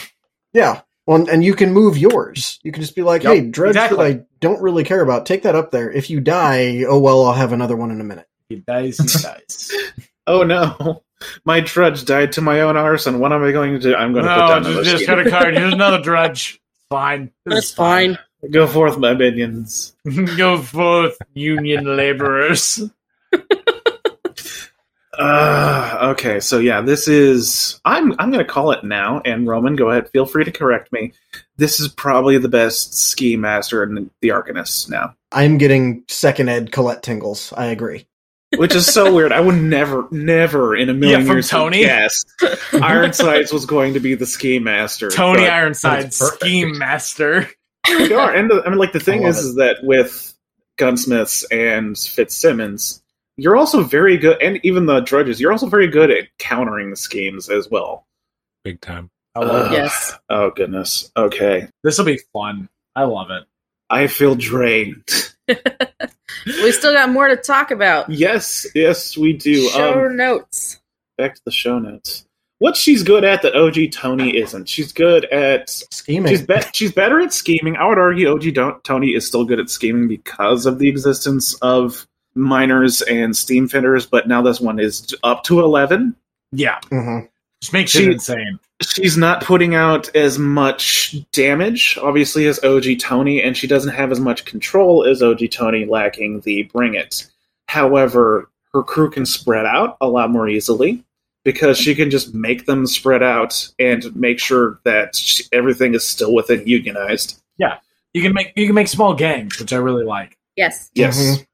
Yeah. 0.52 0.80
Well, 1.06 1.30
and 1.30 1.44
you 1.44 1.54
can 1.54 1.72
move 1.72 1.96
yours. 1.96 2.58
You 2.64 2.72
can 2.72 2.82
just 2.82 2.96
be 2.96 3.02
like, 3.02 3.22
Yep, 3.22 3.34
hey, 3.34 3.40
drudge 3.42 3.70
exactly. 3.70 3.98
that 3.98 4.20
I 4.22 4.24
don't 4.40 4.60
really 4.60 4.82
care 4.82 5.00
about, 5.00 5.26
take 5.26 5.44
that 5.44 5.54
up 5.54 5.70
there. 5.70 5.88
If 5.88 6.10
you 6.10 6.18
die, 6.20 6.82
oh 6.88 6.98
well, 6.98 7.24
I'll 7.24 7.34
have 7.34 7.52
another 7.52 7.76
one 7.76 7.92
in 7.92 8.00
a 8.00 8.04
minute. 8.04 8.26
He 8.48 8.56
dies, 8.56 8.98
he 8.98 9.06
dies. 9.22 9.70
Oh 10.26 10.42
no. 10.42 11.04
My 11.44 11.60
drudge 11.60 12.04
died 12.04 12.32
to 12.32 12.40
my 12.40 12.62
own 12.62 12.76
arson. 12.76 13.20
What 13.20 13.32
am 13.32 13.44
I 13.44 13.52
going 13.52 13.74
to 13.74 13.78
do? 13.78 13.94
I'm 13.94 14.12
going 14.12 14.24
to 14.24 14.34
put 14.34 14.48
down 14.48 14.64
just, 14.64 14.90
just 14.90 15.04
scheme. 15.04 15.06
got 15.06 15.24
a 15.24 15.30
card. 15.30 15.56
Here's 15.56 15.72
another 15.72 16.02
drudge. 16.02 16.60
Fine. 16.90 17.30
This 17.44 17.54
That's 17.54 17.66
is 17.66 17.74
fine. 17.74 18.18
Go 18.50 18.66
forth, 18.66 18.98
my 18.98 19.14
minions. 19.14 19.94
Go 20.36 20.58
forth, 20.60 21.16
union 21.34 21.96
laborers. 21.96 22.80
Uh, 25.18 25.98
okay, 26.12 26.40
so 26.40 26.58
yeah, 26.58 26.80
this 26.80 27.08
is 27.08 27.80
I'm 27.84 28.12
I'm 28.18 28.30
going 28.30 28.44
to 28.44 28.50
call 28.50 28.72
it 28.72 28.84
now. 28.84 29.20
And 29.24 29.46
Roman, 29.46 29.76
go 29.76 29.90
ahead. 29.90 30.10
Feel 30.10 30.26
free 30.26 30.44
to 30.44 30.52
correct 30.52 30.92
me. 30.92 31.12
This 31.56 31.80
is 31.80 31.88
probably 31.88 32.36
the 32.38 32.48
best 32.50 32.94
scheme 32.94 33.40
master 33.40 33.82
in 33.82 34.10
the 34.20 34.28
Arcanist 34.28 34.90
now, 34.90 35.14
I'm 35.32 35.56
getting 35.58 36.04
second 36.08 36.48
ed 36.50 36.70
Colette 36.72 37.02
tingles. 37.02 37.52
I 37.56 37.66
agree. 37.66 38.06
which 38.58 38.74
is 38.74 38.86
so 38.86 39.12
weird. 39.12 39.32
I 39.32 39.40
would 39.40 39.56
never, 39.56 40.06
never 40.12 40.76
in 40.76 40.88
a 40.90 40.94
million 40.94 41.20
Yeah, 41.20 41.26
from 41.26 41.36
years 41.36 41.48
Tony? 41.48 41.80
guessed 41.82 42.30
Ironsides 42.74 43.52
was 43.52 43.66
going 43.66 43.94
to 43.94 44.00
be 44.00 44.14
the 44.14 44.26
scheme 44.26 44.64
master. 44.64 45.10
Tony 45.10 45.40
but- 45.42 45.50
Ironside, 45.50 46.04
that's 46.04 46.18
scheme 46.18 46.78
master. 46.78 47.48
They 47.88 48.12
are. 48.14 48.34
And 48.36 48.50
the, 48.50 48.62
I 48.64 48.68
mean, 48.70 48.78
like 48.78 48.92
the 48.92 49.00
thing 49.00 49.20
I 49.20 49.28
love 49.28 49.30
is, 49.36 49.44
it. 49.44 49.48
is 49.50 49.54
that 49.56 49.76
with 49.82 50.34
gunsmiths 50.78 51.44
and 51.50 51.96
Fitzsimmons, 51.98 53.02
you're 53.36 53.56
also 53.56 53.82
very 53.82 54.16
good, 54.16 54.40
and 54.42 54.58
even 54.64 54.86
the 54.86 55.00
drudges, 55.00 55.40
you're 55.40 55.52
also 55.52 55.66
very 55.66 55.88
good 55.88 56.10
at 56.10 56.28
countering 56.38 56.90
the 56.90 56.96
schemes 56.96 57.48
as 57.50 57.70
well. 57.70 58.06
Big 58.64 58.80
time. 58.80 59.10
I 59.34 59.40
love 59.40 59.66
Ugh. 59.66 59.72
it. 59.72 59.76
Yes. 59.76 60.14
Oh 60.30 60.50
goodness. 60.50 61.10
Okay, 61.16 61.68
This 61.84 61.98
will 61.98 62.06
be 62.06 62.20
fun. 62.32 62.68
I 62.94 63.04
love 63.04 63.30
it. 63.30 63.44
I 63.90 64.06
feel 64.06 64.34
drained. 64.34 65.04
We 66.46 66.70
still 66.72 66.92
got 66.92 67.10
more 67.10 67.26
to 67.28 67.36
talk 67.36 67.70
about. 67.72 68.08
yes, 68.08 68.66
yes, 68.74 69.16
we 69.16 69.32
do. 69.32 69.68
Show 69.70 70.06
Um, 70.06 70.16
notes. 70.16 70.80
back 71.18 71.34
to 71.34 71.40
the 71.44 71.50
show 71.50 71.78
notes. 71.80 72.25
What 72.58 72.76
she's 72.76 73.02
good 73.02 73.22
at 73.24 73.42
that 73.42 73.54
OG 73.54 73.90
Tony 73.92 74.36
isn't. 74.36 74.68
She's 74.68 74.92
good 74.92 75.26
at 75.26 75.68
Scheming. 75.90 76.30
She's 76.30 76.42
be- 76.42 76.54
she's 76.72 76.92
better 76.92 77.20
at 77.20 77.32
scheming. 77.32 77.76
I 77.76 77.86
would 77.86 77.98
argue 77.98 78.28
OG 78.32 78.50
Don- 78.54 78.80
Tony 78.82 79.14
is 79.14 79.26
still 79.26 79.44
good 79.44 79.60
at 79.60 79.68
scheming 79.68 80.08
because 80.08 80.64
of 80.64 80.78
the 80.78 80.88
existence 80.88 81.54
of 81.60 82.06
miners 82.34 83.02
and 83.02 83.36
steam 83.36 83.68
fitters. 83.68 84.06
But 84.06 84.26
now 84.26 84.40
this 84.40 84.58
one 84.60 84.78
is 84.78 85.14
up 85.22 85.44
to 85.44 85.60
eleven. 85.60 86.16
Yeah. 86.52 86.78
Mhm. 86.90 87.28
Just 87.60 87.72
makes 87.74 87.90
She- 87.90 88.04
it 88.04 88.12
insane. 88.12 88.58
She's 88.82 89.16
not 89.16 89.42
putting 89.42 89.74
out 89.74 90.14
as 90.14 90.38
much 90.38 91.16
damage, 91.32 91.98
obviously, 92.02 92.46
as 92.46 92.62
OG 92.62 92.96
Tony, 92.96 93.42
and 93.42 93.56
she 93.56 93.66
doesn't 93.66 93.94
have 93.94 94.12
as 94.12 94.20
much 94.20 94.44
control 94.44 95.04
as 95.04 95.22
OG 95.22 95.48
Tony, 95.48 95.86
lacking 95.86 96.40
the 96.40 96.64
bring 96.64 96.94
it. 96.94 97.26
However, 97.68 98.50
her 98.74 98.82
crew 98.82 99.10
can 99.10 99.24
spread 99.24 99.64
out 99.64 99.96
a 100.02 100.08
lot 100.08 100.30
more 100.30 100.46
easily 100.48 101.02
because 101.46 101.78
she 101.78 101.94
can 101.94 102.10
just 102.10 102.34
make 102.34 102.66
them 102.66 102.86
spread 102.88 103.22
out 103.22 103.68
and 103.78 104.14
make 104.16 104.40
sure 104.40 104.80
that 104.84 105.14
she, 105.14 105.44
everything 105.52 105.94
is 105.94 106.04
still 106.06 106.34
within 106.34 106.66
unionized. 106.66 107.40
Yeah, 107.56 107.78
you 108.12 108.20
can 108.20 108.34
make 108.34 108.52
you 108.56 108.66
can 108.66 108.74
make 108.74 108.88
small 108.88 109.14
gangs, 109.14 109.58
which 109.60 109.72
I 109.72 109.76
really 109.76 110.04
like. 110.04 110.36
Yes. 110.56 110.90
Yes. 110.94 111.16
Mhm. 111.18 111.46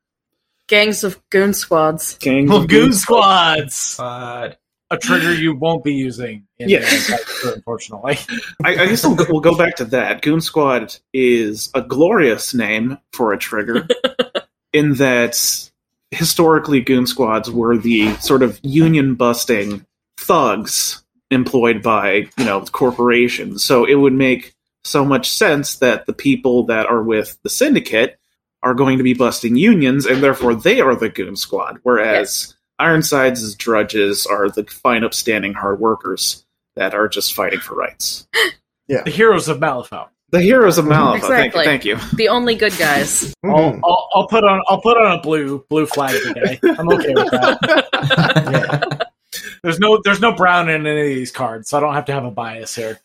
Gangs 0.68 1.04
of 1.04 1.20
goon 1.28 1.52
squads. 1.52 2.16
Gangs 2.18 2.48
Well, 2.48 2.62
of 2.62 2.68
goon 2.68 2.84
goons. 2.86 3.02
squads. 3.02 3.96
But 3.98 4.58
A 4.90 4.96
trigger 4.96 5.34
you 5.34 5.54
won't 5.54 5.84
be 5.84 5.92
using. 5.92 6.46
In 6.58 6.70
Yeah. 6.70 6.80
the 6.80 7.52
unfortunately. 7.56 8.16
I, 8.64 8.70
I 8.82 8.86
guess 8.86 9.04
we'll 9.04 9.16
go, 9.16 9.26
we'll 9.28 9.40
go 9.40 9.56
back 9.56 9.76
to 9.76 9.84
that. 9.86 10.22
Goon 10.22 10.40
Squad 10.40 10.96
is 11.12 11.70
a 11.74 11.82
glorious 11.82 12.54
name 12.54 12.96
for 13.12 13.32
a 13.34 13.38
trigger, 13.38 13.86
in 14.72 14.94
that 14.94 15.70
historically 16.12 16.80
Goon 16.80 17.06
Squads 17.06 17.50
were 17.50 17.76
the 17.76 18.14
sort 18.16 18.42
of 18.42 18.60
union 18.62 19.14
busting 19.14 19.84
thugs 20.16 21.02
employed 21.30 21.82
by 21.82 22.28
you 22.38 22.44
know 22.44 22.60
corporations. 22.60 23.64
So 23.64 23.84
it 23.84 23.94
would 23.94 24.12
make 24.12 24.54
so 24.84 25.04
much 25.04 25.30
sense 25.30 25.76
that 25.76 26.06
the 26.06 26.12
people 26.12 26.64
that 26.66 26.86
are 26.86 27.02
with 27.02 27.38
the 27.42 27.48
syndicate 27.48 28.18
are 28.62 28.74
going 28.74 28.98
to 28.98 29.04
be 29.04 29.14
busting 29.14 29.56
unions, 29.56 30.06
and 30.06 30.22
therefore 30.22 30.54
they 30.54 30.80
are 30.80 30.94
the 30.94 31.08
Goon 31.08 31.34
Squad. 31.36 31.78
Whereas 31.82 32.54
Ironsides' 32.78 33.54
drudges 33.54 34.26
are 34.26 34.48
the 34.48 34.64
fine, 34.64 35.04
upstanding 35.04 35.54
hard 35.54 35.80
workers 35.80 36.44
that 36.76 36.94
are 36.94 37.08
just 37.08 37.34
fighting 37.34 37.60
for 37.60 37.74
rights. 37.74 38.28
yeah 38.88 39.02
the 39.02 39.10
heroes 39.10 39.48
of 39.48 39.58
Malifaux. 39.58 40.08
The 40.32 40.40
heroes 40.40 40.78
of 40.78 40.86
Malifaux. 40.86 41.16
Exactly. 41.16 41.64
Thank 41.64 41.84
you. 41.84 41.96
Thank 41.96 42.12
you. 42.12 42.16
The 42.16 42.28
only 42.28 42.54
good 42.54 42.76
guys. 42.78 43.34
I'll, 43.44 43.50
Mhm. 43.74 43.80
I'll, 43.84 44.08
I'll 44.14 44.26
put 44.28 44.42
on 44.44 44.62
I'll 44.68 44.80
put 44.80 44.96
on 44.96 45.18
a 45.18 45.20
blue 45.22 45.64
blue 45.68 45.86
flag 45.86 46.18
today. 46.22 46.58
I'm 46.64 46.88
okay 46.90 47.12
with 47.14 47.30
that. 47.30 49.10
There's 49.62 49.78
no 49.78 50.00
there's 50.04 50.20
no 50.20 50.32
brown 50.32 50.68
in 50.68 50.86
any 50.86 51.00
of 51.00 51.06
these 51.06 51.30
cards, 51.30 51.68
so 51.70 51.78
I 51.78 51.80
don't 51.80 51.94
have 51.94 52.06
to 52.06 52.12
have 52.12 52.24
a 52.24 52.30
bias 52.30 52.74
here. 52.74 52.98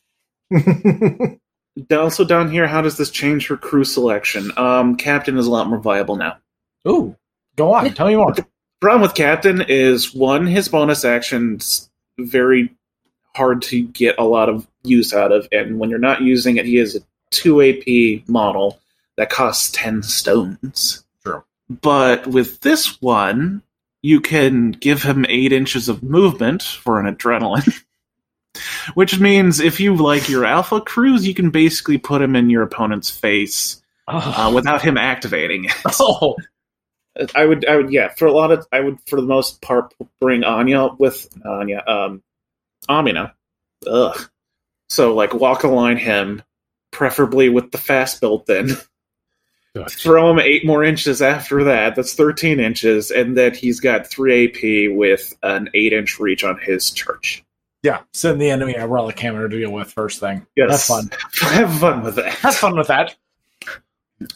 Also 1.91 2.25
down 2.25 2.49
here, 2.49 2.65
how 2.65 2.82
does 2.82 2.97
this 2.97 3.11
change 3.11 3.45
her 3.47 3.55
crew 3.55 3.84
selection? 3.84 4.51
Um, 4.57 4.95
Captain 4.95 5.38
is 5.38 5.45
a 5.45 5.51
lot 5.51 5.67
more 5.67 5.78
viable 5.78 6.15
now. 6.15 6.38
Ooh, 6.88 7.15
go 7.55 7.71
on, 7.71 7.93
tell 7.93 8.07
me 8.07 8.15
more. 8.15 8.34
Problem 8.82 9.03
with 9.03 9.13
Captain 9.13 9.61
is 9.67 10.11
one, 10.11 10.47
his 10.47 10.67
bonus 10.67 11.05
action's 11.05 11.88
very 12.17 12.73
hard 13.36 13.61
to 13.63 13.84
get 13.84 14.15
a 14.17 14.23
lot 14.23 14.49
of 14.49 14.67
use 14.84 15.13
out 15.13 15.32
of, 15.32 15.47
and 15.51 15.78
when 15.78 15.91
you're 15.91 15.99
not 15.99 16.21
using 16.21 16.57
it, 16.57 16.65
he 16.65 16.80
is 16.80 16.95
a 16.95 16.99
two 17.32 17.61
AP 17.61 18.28
model 18.28 18.80
that 19.17 19.30
costs 19.30 19.71
ten 19.71 20.03
stones. 20.03 21.03
True. 21.23 21.43
But 21.69 22.28
with 22.28 22.61
this 22.61 23.01
one, 23.01 23.61
you 24.01 24.21
can 24.21 24.71
give 24.71 25.03
him 25.03 25.25
eight 25.28 25.51
inches 25.51 25.89
of 25.89 26.03
movement 26.03 26.63
for 26.63 26.99
an 26.99 27.13
adrenaline. 27.13 27.84
Which 28.95 29.19
means 29.19 29.59
if 29.59 29.80
you 29.80 29.95
like 29.95 30.30
your 30.30 30.45
alpha 30.45 30.82
cruise, 30.82 31.28
you 31.28 31.34
can 31.34 31.51
basically 31.51 31.97
put 31.97 32.21
him 32.21 32.36
in 32.36 32.49
your 32.49 32.63
opponent's 32.63 33.09
face 33.09 33.82
uh, 34.07 34.51
without 34.53 34.82
him 34.82 34.97
activating 34.97 35.65
it. 35.65 35.73
oh, 35.99 36.36
I 37.36 37.45
would, 37.45 37.65
I 37.67 37.75
would, 37.75 37.91
yeah. 37.91 38.09
For 38.09 38.25
a 38.25 38.32
lot 38.32 38.51
of, 38.51 38.65
I 38.71 38.80
would, 38.80 38.97
for 39.07 39.17
the 39.19 39.28
most 39.28 39.61
part, 39.61 39.93
bring 40.19 40.43
Anya 40.43 40.88
with 40.97 41.28
Anya, 41.45 41.84
um, 41.86 42.23
Amina. 42.89 43.36
Ugh. 43.86 44.30
So 44.89 45.13
like, 45.13 45.34
walk 45.34 45.63
a 45.63 45.67
line 45.67 45.97
him, 45.97 46.41
preferably 46.92 47.50
with 47.50 47.72
the 47.72 47.78
fast 47.78 48.22
built. 48.22 48.46
Then 48.46 48.70
throw 49.90 50.32
him 50.32 50.40
eight 50.40 50.66
more 50.66 50.84
inches 50.84 51.22
after 51.22 51.64
that. 51.64 51.96
That's 51.96 52.14
thirteen 52.14 52.60
inches, 52.60 53.12
and 53.12 53.38
then 53.38 53.54
he's 53.54 53.80
got 53.80 54.08
three 54.08 54.48
AP 54.48 54.96
with 54.96 55.36
an 55.44 55.70
eight 55.74 55.94
inch 55.94 56.20
reach 56.20 56.44
on 56.44 56.58
his 56.60 56.90
church. 56.92 57.44
yeah. 57.84 58.02
Send 58.14 58.42
the 58.42 58.50
enemy 58.50 58.74
a 58.74 58.88
relic 58.88 59.20
hammer 59.20 59.48
to 59.48 59.58
deal 59.60 59.72
with 59.72 59.92
first 59.92 60.20
thing. 60.20 60.46
Yes, 60.56 60.88
Have 60.88 61.10
fun. 61.10 61.10
Have 61.54 61.80
fun 61.80 62.04
with 62.04 62.16
that. 62.16 62.34
Have 62.36 62.56
fun 62.56 62.76
with 62.76 62.88
that. 62.88 63.16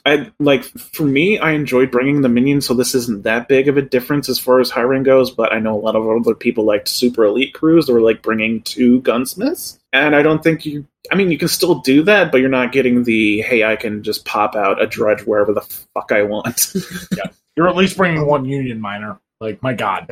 I 0.06 0.32
like 0.40 0.64
for 0.64 1.06
me, 1.06 1.40
I 1.40 1.54
enjoyed 1.54 1.90
bringing 1.90 2.22
the 2.22 2.30
minions, 2.30 2.68
so 2.68 2.76
this 2.76 2.94
isn't 2.94 3.24
that 3.24 3.48
big 3.48 3.68
of 3.68 3.78
a 3.78 3.82
difference 3.82 4.30
as 4.30 4.38
far 4.38 4.60
as 4.60 4.70
hiring 4.70 5.02
goes. 5.02 5.32
But 5.32 5.52
I 5.52 5.58
know 5.60 5.76
a 5.76 5.82
lot 5.82 5.96
of 5.96 6.08
other 6.08 6.36
people 6.36 6.66
liked 6.66 6.88
super 6.88 7.26
elite 7.26 7.56
crews 7.56 7.90
or 7.90 8.00
like 8.00 8.22
bringing 8.22 8.62
two 8.62 9.02
gunsmiths, 9.02 9.80
and 9.94 10.16
I 10.16 10.22
don't 10.22 10.44
think 10.44 10.66
you. 10.66 10.88
I 11.12 11.16
mean, 11.16 11.32
you 11.32 11.38
can 11.38 11.48
still 11.48 11.76
do 11.80 12.04
that, 12.04 12.32
but 12.32 12.40
you're 12.42 12.50
not 12.50 12.72
getting 12.72 13.04
the 13.04 13.42
hey, 13.42 13.64
I 13.64 13.76
can 13.76 14.04
just 14.04 14.26
pop 14.26 14.56
out 14.56 14.82
a 14.82 14.88
drudge 14.88 15.22
wherever 15.22 15.54
the 15.54 15.62
fuck 15.94 16.12
I 16.12 16.24
want. 16.24 16.74
You're 17.58 17.68
at 17.68 17.76
least 17.76 17.98
bringing 17.98 18.26
one 18.26 18.46
union 18.46 18.80
miner. 18.80 19.20
Like 19.42 19.62
my 19.62 19.74
god. 19.74 20.10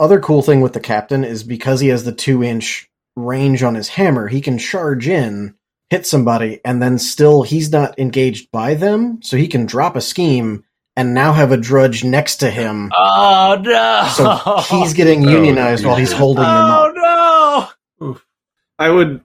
Other 0.00 0.18
cool 0.18 0.42
thing 0.42 0.60
with 0.60 0.72
the 0.72 0.80
captain 0.80 1.22
is 1.22 1.44
because 1.44 1.80
he 1.80 1.88
has 1.88 2.04
the 2.04 2.12
two 2.12 2.42
inch 2.42 2.90
range 3.16 3.62
on 3.62 3.74
his 3.76 3.88
hammer, 3.90 4.26
he 4.26 4.40
can 4.40 4.58
charge 4.58 5.06
in, 5.06 5.54
hit 5.90 6.04
somebody, 6.06 6.60
and 6.64 6.82
then 6.82 6.98
still 6.98 7.42
he's 7.44 7.70
not 7.70 7.96
engaged 7.98 8.50
by 8.50 8.74
them, 8.74 9.22
so 9.22 9.36
he 9.36 9.46
can 9.46 9.66
drop 9.66 9.94
a 9.94 10.00
scheme 10.00 10.64
and 10.96 11.14
now 11.14 11.32
have 11.32 11.52
a 11.52 11.56
drudge 11.56 12.02
next 12.04 12.36
to 12.36 12.50
him. 12.50 12.90
Oh 12.96 13.56
no! 13.60 14.08
So 14.14 14.76
he's 14.78 14.94
getting 14.94 15.24
Oh, 15.28 15.30
unionized 15.30 15.84
while 15.84 15.96
he's 15.96 16.10
yeah. 16.12 16.18
holding 16.18 16.42
them 16.42 16.50
oh 16.50 16.88
up. 16.88 16.93
no! 16.93 16.93
I 18.78 18.90
would, 18.90 19.24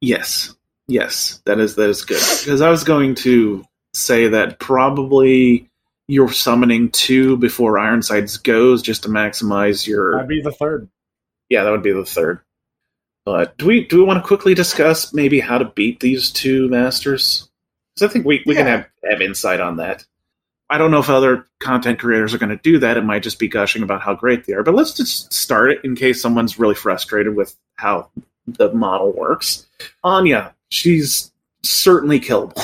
yes, 0.00 0.54
yes, 0.88 1.42
that 1.46 1.58
is 1.58 1.76
that 1.76 1.88
is 1.88 2.04
good 2.04 2.22
because 2.40 2.60
I 2.60 2.70
was 2.70 2.84
going 2.84 3.14
to 3.16 3.64
say 3.92 4.28
that 4.28 4.58
probably 4.58 5.70
you're 6.08 6.32
summoning 6.32 6.90
two 6.90 7.36
before 7.38 7.78
Ironsides 7.78 8.36
goes 8.36 8.82
just 8.82 9.04
to 9.04 9.08
maximize 9.08 9.86
your 9.86 10.12
That'd 10.12 10.28
be 10.28 10.42
the 10.42 10.52
third. 10.52 10.88
Yeah, 11.48 11.64
that 11.64 11.70
would 11.70 11.82
be 11.82 11.92
the 11.92 12.04
third. 12.04 12.40
But 13.24 13.56
do 13.56 13.66
we 13.66 13.86
do 13.86 13.98
we 13.98 14.04
want 14.04 14.22
to 14.22 14.26
quickly 14.26 14.54
discuss 14.54 15.14
maybe 15.14 15.40
how 15.40 15.58
to 15.58 15.64
beat 15.64 16.00
these 16.00 16.30
two 16.30 16.68
masters? 16.68 17.48
So 17.96 18.06
I 18.06 18.08
think 18.08 18.26
we, 18.26 18.42
we 18.44 18.54
can 18.54 18.66
have, 18.66 18.88
have 19.08 19.22
insight 19.22 19.60
on 19.60 19.76
that. 19.76 20.04
I 20.68 20.78
don't 20.78 20.90
know 20.90 20.98
if 20.98 21.08
other 21.08 21.46
content 21.60 22.00
creators 22.00 22.34
are 22.34 22.38
going 22.38 22.50
to 22.50 22.56
do 22.56 22.78
that. 22.80 22.96
It 22.96 23.04
might 23.04 23.22
just 23.22 23.38
be 23.38 23.48
gushing 23.48 23.82
about 23.82 24.02
how 24.02 24.14
great 24.14 24.44
they 24.44 24.54
are. 24.54 24.64
But 24.64 24.74
let's 24.74 24.94
just 24.94 25.32
start 25.32 25.70
it 25.70 25.84
in 25.84 25.94
case 25.94 26.20
someone's 26.20 26.58
really 26.58 26.74
frustrated 26.74 27.36
with 27.36 27.54
how 27.76 28.10
the 28.46 28.72
model 28.72 29.12
works. 29.12 29.66
Anya, 30.02 30.54
she's 30.70 31.32
certainly 31.62 32.20
killable. 32.20 32.62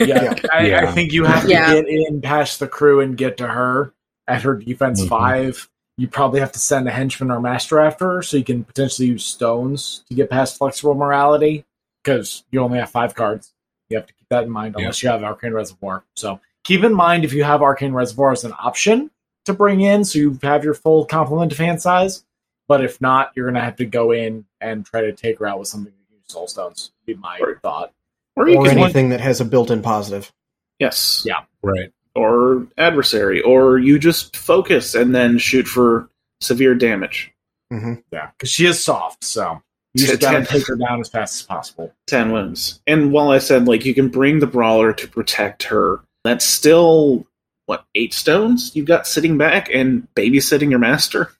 Yeah, 0.00 0.34
I, 0.52 0.74
I 0.76 0.92
think 0.92 1.12
you 1.12 1.24
have 1.24 1.42
to 1.44 1.48
Yeah. 1.50 1.74
get 1.74 1.86
in 1.88 2.20
past 2.22 2.58
the 2.58 2.66
crew 2.66 3.00
and 3.00 3.16
get 3.16 3.36
to 3.38 3.46
her 3.46 3.92
at 4.26 4.42
her 4.42 4.54
defense 4.54 5.02
Mhm. 5.04 5.08
five. 5.08 5.68
You 5.98 6.08
probably 6.08 6.40
have 6.40 6.52
to 6.52 6.58
send 6.58 6.88
a 6.88 6.90
henchman 6.90 7.30
or 7.30 7.40
master 7.40 7.78
after 7.80 8.06
her, 8.14 8.22
so 8.22 8.36
you 8.36 8.44
can 8.44 8.64
potentially 8.64 9.08
use 9.08 9.24
stones 9.24 10.02
to 10.08 10.14
get 10.14 10.30
past 10.30 10.56
flexible 10.58 10.94
morality 10.94 11.64
because 12.02 12.44
you 12.50 12.60
only 12.60 12.78
have 12.78 12.90
five 12.90 13.14
cards. 13.14 13.52
You 13.90 13.98
have 13.98 14.06
to 14.06 14.12
keep 14.14 14.26
that 14.30 14.44
in 14.44 14.50
mind 14.50 14.74
unless 14.76 15.02
you 15.02 15.08
have 15.10 15.22
arcane 15.22 15.52
reservoir. 15.52 16.02
So 16.16 16.40
keep 16.64 16.82
in 16.82 16.94
mind 16.94 17.24
if 17.24 17.32
you 17.34 17.44
have 17.44 17.62
arcane 17.62 17.92
reservoir 17.92 18.32
as 18.32 18.44
an 18.44 18.54
option 18.58 19.10
to 19.44 19.52
bring 19.52 19.82
in, 19.82 20.04
so 20.04 20.18
you 20.18 20.38
have 20.42 20.64
your 20.64 20.74
full 20.74 21.04
complement 21.04 21.52
of 21.52 21.58
hand 21.58 21.80
size. 21.82 22.24
But 22.68 22.82
if 22.84 23.00
not, 23.00 23.32
you're 23.34 23.46
gonna 23.46 23.60
have 23.64 23.76
to 23.76 23.86
go 23.86 24.12
in 24.12 24.44
and 24.60 24.84
try 24.86 25.02
to 25.02 25.12
take 25.12 25.38
her 25.38 25.46
out 25.46 25.58
with 25.58 25.68
something 25.68 25.92
that 25.92 26.14
use 26.14 26.22
soul 26.26 26.46
stones. 26.48 26.92
Be 27.06 27.14
my 27.14 27.38
Right. 27.38 27.56
thought. 27.62 27.92
Or 28.36 28.48
you 28.48 28.56
or 28.58 28.66
can 28.66 28.78
anything 28.78 29.10
that 29.10 29.20
has 29.20 29.40
a 29.40 29.44
built-in 29.44 29.82
positive. 29.82 30.32
yes, 30.80 31.22
Yeah. 31.26 31.44
Right. 31.62 31.92
or 32.16 32.66
adversary, 32.78 33.40
or 33.42 33.78
you 33.78 33.98
just 33.98 34.36
focus 34.36 34.94
and 34.94 35.14
then 35.14 35.36
shoot 35.38 35.66
for 35.68 36.08
severe 36.40 36.74
damage. 36.74 37.32
Mm-hmm. 37.72 37.94
Yeah, 38.12 38.30
because 38.36 38.50
she 38.50 38.66
is 38.66 38.82
soft, 38.82 39.24
so 39.24 39.60
you 39.94 40.06
just 40.06 40.20
gotta 40.20 40.44
take 40.44 40.66
her 40.66 40.76
down 40.76 41.00
as 41.00 41.08
fast 41.08 41.40
as 41.40 41.46
possible. 41.46 41.92
10 42.06 42.30
wins. 42.32 42.80
And 42.86 43.12
while 43.12 43.30
I 43.30 43.38
said, 43.38 43.66
like, 43.66 43.84
you 43.84 43.94
can 43.94 44.08
bring 44.08 44.38
the 44.40 44.46
brawler 44.46 44.92
to 44.92 45.08
protect 45.08 45.64
her, 45.64 46.00
that's 46.24 46.44
still, 46.44 47.26
what, 47.66 47.84
eight 47.94 48.12
stones 48.14 48.74
you've 48.74 48.86
got 48.86 49.06
sitting 49.06 49.36
back 49.38 49.68
and 49.72 50.06
babysitting 50.14 50.70
your 50.70 50.78
master? 50.80 51.32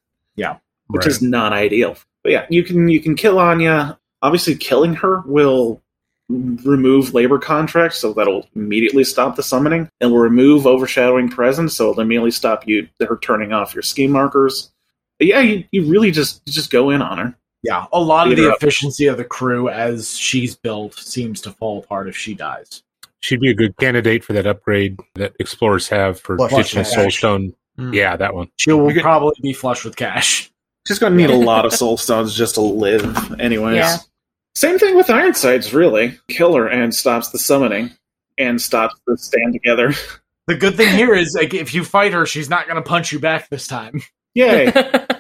Which 0.89 1.07
right. 1.07 1.11
is 1.11 1.23
not 1.23 1.53
ideal. 1.53 1.97
But 2.23 2.33
yeah, 2.33 2.47
you 2.51 2.63
can 2.63 2.89
you 2.89 3.01
can 3.01 3.17
kill 3.17 3.39
Anya. 3.39 3.99
Obviously, 4.23 4.55
killing 4.55 4.95
her 4.95 5.21
will 5.27 5.83
remove 6.29 7.13
labor 7.13 7.39
contracts, 7.39 7.99
so 7.99 8.13
that'll 8.13 8.47
immediately 8.55 9.05
stop 9.05 9.37
the 9.37 9.43
summoning. 9.43 9.89
It 10.01 10.07
will 10.07 10.19
remove 10.19 10.67
overshadowing 10.67 11.29
presence, 11.29 11.75
so 11.75 11.91
it'll 11.91 12.03
immediately 12.03 12.31
stop 12.31 12.67
you 12.67 12.89
her 13.01 13.19
turning 13.19 13.53
off 13.53 13.75
your 13.75 13.83
scheme 13.83 14.11
markers. 14.13 14.73
But 15.19 15.29
yeah, 15.29 15.41
you, 15.41 15.65
you 15.71 15.85
really 15.85 16.11
just 16.11 16.43
you 16.47 16.53
just 16.53 16.71
go 16.71 16.91
in 16.91 17.03
on 17.03 17.19
her. 17.19 17.35
Yeah, 17.63 17.87
a 17.93 18.01
lot 18.01 18.31
of 18.31 18.37
the 18.37 18.51
up. 18.51 18.57
efficiency 18.57 19.07
of 19.07 19.17
the 19.17 19.25
crew 19.25 19.69
as 19.69 20.17
she's 20.19 20.55
built 20.55 20.95
seems 20.95 21.41
to 21.43 21.53
fall 21.53 21.79
apart 21.79 22.09
if 22.09 22.17
she 22.17 22.35
dies. 22.35 22.83
She'd 23.21 23.41
be 23.41 23.51
a 23.51 23.55
good 23.55 23.75
candidate 23.79 24.23
for 24.23 24.35
that 24.35 24.47
upgrade 24.47 25.01
that 25.15 25.35
explorers 25.41 25.89
have 25.89 26.21
for 26.21 26.37
Flush 26.37 26.51
Kitchen 26.51 26.81
with 26.81 26.89
Soul 26.89 27.05
cash. 27.05 27.19
Stone. 27.19 27.55
Mm. 27.79 27.95
Yeah, 27.95 28.17
that 28.17 28.35
one. 28.35 28.51
She 28.59 28.71
will 28.73 28.89
You 28.89 28.95
could- 28.95 29.03
probably 29.03 29.35
be 29.41 29.55
flush 29.55 29.83
with 29.85 29.97
cash. 29.97 30.51
She's 30.87 30.99
going 30.99 31.13
to 31.13 31.17
need 31.17 31.31
a 31.31 31.37
lot 31.37 31.65
of 31.65 31.73
soul 31.73 31.97
stones 31.97 32.35
just 32.35 32.55
to 32.57 32.61
live, 32.61 33.41
anyways. 33.41 33.77
Yeah. 33.77 33.97
Same 34.55 34.79
thing 34.79 34.97
with 34.97 35.09
Ironsides, 35.11 35.73
really. 35.73 36.19
Kill 36.29 36.55
her 36.55 36.69
and 36.69 36.95
stops 36.95 37.31
the 37.31 37.39
summoning 37.39 37.91
and 38.39 38.61
stops 38.61 38.95
the 39.07 39.17
stand 39.17 39.53
together. 39.55 39.95
The 40.47 40.55
good 40.57 40.77
thing 40.77 40.95
here 40.95 41.15
is, 41.15 41.35
like, 41.35 41.55
if 41.55 41.73
you 41.73 41.85
fight 41.85 42.13
her, 42.13 42.27
she's 42.27 42.51
not 42.51 42.67
going 42.67 42.77
to 42.77 42.83
punch 42.83 43.13
you 43.13 43.19
back 43.19 43.49
this 43.49 43.67
time. 43.67 44.03
Yay! 44.35 44.67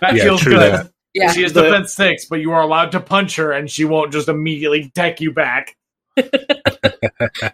That 0.05 0.17
Yeah, 0.17 0.25
feels 0.25 0.45
good. 0.45 0.59
that. 0.59 0.91
Yeah. 1.15 1.33
She 1.33 1.43
has 1.43 1.55
The- 1.55 1.62
defense 1.62 1.95
six, 1.95 2.27
but 2.27 2.41
you 2.41 2.53
are 2.53 2.61
allowed 2.61 2.93
to 2.93 3.01
punch 3.01 3.37
her, 3.37 3.53
and 3.53 3.71
she 3.71 3.87
won't 3.87 4.12
just 4.12 4.29
immediately 4.29 4.93
deck 4.95 5.21
you 5.23 5.33
back. 5.33 5.77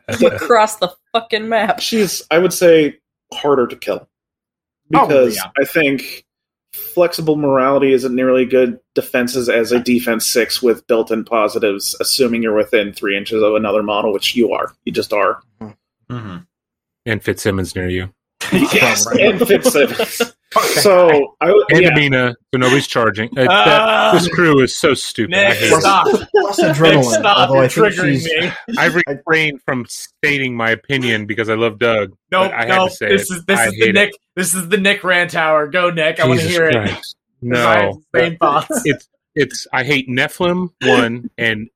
Across 0.09 0.77
the 0.77 0.91
fucking 1.13 1.49
map. 1.49 1.81
she's 1.81 2.23
I 2.31 2.39
would 2.39 2.53
say 2.53 2.99
harder 3.33 3.67
to 3.67 3.77
kill 3.77 4.09
Probably, 4.93 5.15
because 5.17 5.37
yeah. 5.37 5.51
I 5.59 5.65
think 5.65 6.25
flexible 6.73 7.37
morality 7.37 7.93
isn't 7.93 8.15
nearly 8.15 8.45
good 8.45 8.79
defenses 8.95 9.49
as 9.49 9.73
a 9.73 9.81
defense 9.81 10.27
six 10.27 10.63
with 10.63 10.87
built-in 10.87 11.25
positives, 11.25 11.97
assuming 12.01 12.43
you're 12.43 12.55
within 12.55 12.93
three 12.93 13.17
inches 13.17 13.43
of 13.43 13.55
another 13.55 13.83
model, 13.83 14.13
which 14.13 14.37
you 14.37 14.53
are. 14.53 14.73
You 14.85 14.93
just 14.93 15.13
are. 15.13 15.43
hmm 16.09 16.37
And 17.07 17.23
Fitzsimmons 17.23 17.75
near 17.75 17.89
you. 17.89 18.13
Yes, 18.53 19.07
Right. 19.11 19.21
and 19.21 19.39
Fitzsimmons. 19.47 20.23
so 20.83 21.37
I 21.41 21.53
would 21.53 21.65
And 21.71 21.83
yeah, 21.83 21.91
Amina, 21.93 22.35
so 22.53 22.59
nobody's 22.59 22.87
charging. 22.87 23.29
Uh, 23.39 23.47
Ah. 23.49 24.11
that, 24.13 24.19
this 24.19 24.29
crew 24.33 24.61
is 24.63 24.77
so 24.77 24.95
stupid. 24.95 25.35
I 25.37 25.49
Nick, 25.49 25.59
hate 25.59 25.73
it. 25.73 25.81
stop. 25.81 26.07
Plus 26.33 26.59
Nick, 26.81 27.05
stop. 27.05 27.37
although 27.51 27.55
You're 27.55 27.65
I 27.65 27.69
think 27.69 27.95
triggering 27.95 28.13
she's 28.13 28.25
me. 28.25 28.53
I 28.79 28.87
refrain 29.07 29.59
from 29.65 29.87
stating 29.89 30.57
my 30.57 30.71
opinion 30.71 31.27
because 31.27 31.49
I 31.49 31.55
love 31.55 31.79
Doug. 31.79 32.11
No, 32.33 32.41
but 32.41 32.53
I 32.55 32.67
had 32.67 32.69
no. 32.77 32.89
to 32.89 32.95
say 32.95 33.09
This 33.11 33.31
it. 33.31 33.35
is 33.37 33.45
this 33.45 33.59
I 33.59 33.67
is 33.67 33.71
the 33.73 33.79
hate 33.79 33.89
it. 33.91 33.93
Nick. 33.95 34.13
This 34.37 34.55
is 34.55 34.69
the 34.69 34.77
Nick 34.79 35.05
rant 35.05 35.35
hour. 35.35 35.67
Go, 35.69 35.91
Nick. 35.91 36.19
I 36.21 36.27
want 36.27 36.41
to 36.41 36.49
hear 36.49 36.67
it. 36.67 36.73
Christ. 36.75 37.17
I 37.17 37.47
No, 37.47 38.03
same 38.15 38.37
thoughts. 38.37 38.83
it's 38.85 39.09
it's. 39.37 39.67
I 39.73 39.85
hate 39.85 40.09
Nephilim 40.09 40.71
one 40.83 41.31
and 41.39 41.69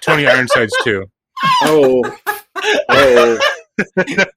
Tony 0.00 0.26
Ironsides 0.26 0.72
two. 0.84 1.06
oh, 1.62 2.16
oh, 2.88 3.38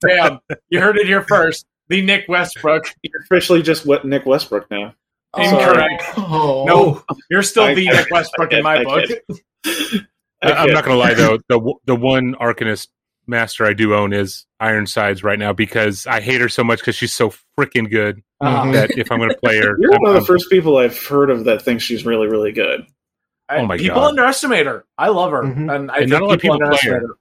Damn, 0.06 0.40
you 0.70 0.80
heard 0.80 0.96
it 0.98 1.06
here 1.06 1.22
first. 1.22 1.66
The 1.88 2.02
Nick 2.02 2.26
Westbrook. 2.28 2.94
you're 3.02 3.20
officially 3.22 3.62
just 3.62 3.84
what 3.86 4.04
Nick 4.04 4.24
Westbrook 4.26 4.70
now. 4.70 4.94
Incorrect. 5.36 6.02
Oh. 6.16 6.64
No, 6.66 7.02
you're 7.30 7.42
still 7.42 7.64
I- 7.64 7.74
the 7.74 7.88
I- 7.88 7.92
Nick 7.92 8.10
Westbrook 8.10 8.52
I 8.54 8.56
in 8.58 8.62
my 8.62 8.76
I 8.78 8.84
book. 8.84 9.10
I, 10.42 10.52
I'm 10.52 10.70
not 10.72 10.84
going 10.84 10.94
to 10.96 11.00
lie 11.00 11.14
though. 11.14 11.38
The 11.48 11.74
the 11.86 11.96
one 11.96 12.34
Arcanist 12.36 12.88
master 13.26 13.64
I 13.64 13.72
do 13.72 13.94
own 13.94 14.12
is 14.12 14.44
Ironsides 14.60 15.24
right 15.24 15.38
now 15.38 15.52
because 15.52 16.06
I 16.06 16.20
hate 16.20 16.40
her 16.42 16.48
so 16.48 16.62
much 16.62 16.80
because 16.80 16.94
she's 16.94 17.12
so 17.14 17.32
freaking 17.58 17.90
good 17.90 18.22
Uh, 18.40 18.70
that 18.72 18.90
if 18.98 19.10
I'm 19.10 19.18
going 19.18 19.30
to 19.30 19.36
play 19.38 19.56
her, 19.58 19.76
You're 19.80 19.92
I'm- 19.92 20.02
one 20.02 20.10
of 20.10 20.14
the 20.14 20.18
I'm- 20.20 20.26
first 20.26 20.50
people 20.50 20.76
I've 20.76 20.98
heard 21.06 21.30
of 21.30 21.44
that 21.44 21.62
thinks 21.62 21.82
she's 21.84 22.04
really, 22.06 22.26
really 22.28 22.52
good. 22.52 22.86
Oh 23.50 23.66
my 23.66 23.76
people 23.76 24.00
God. 24.00 24.08
underestimate 24.10 24.66
her. 24.66 24.84
I 24.96 25.08
love 25.08 25.30
her, 25.32 25.42
Mhm. 25.42 25.74
and 25.74 25.90
I 25.90 25.96
And 25.98 26.08
think 26.08 26.10
not 26.10 26.22
a 26.22 26.26
lot 26.26 26.34
of 26.34 26.40
people, 26.40 26.56
people 26.56 26.66
underestimate 26.66 27.02
her. 27.02 27.08
her. 27.08 27.16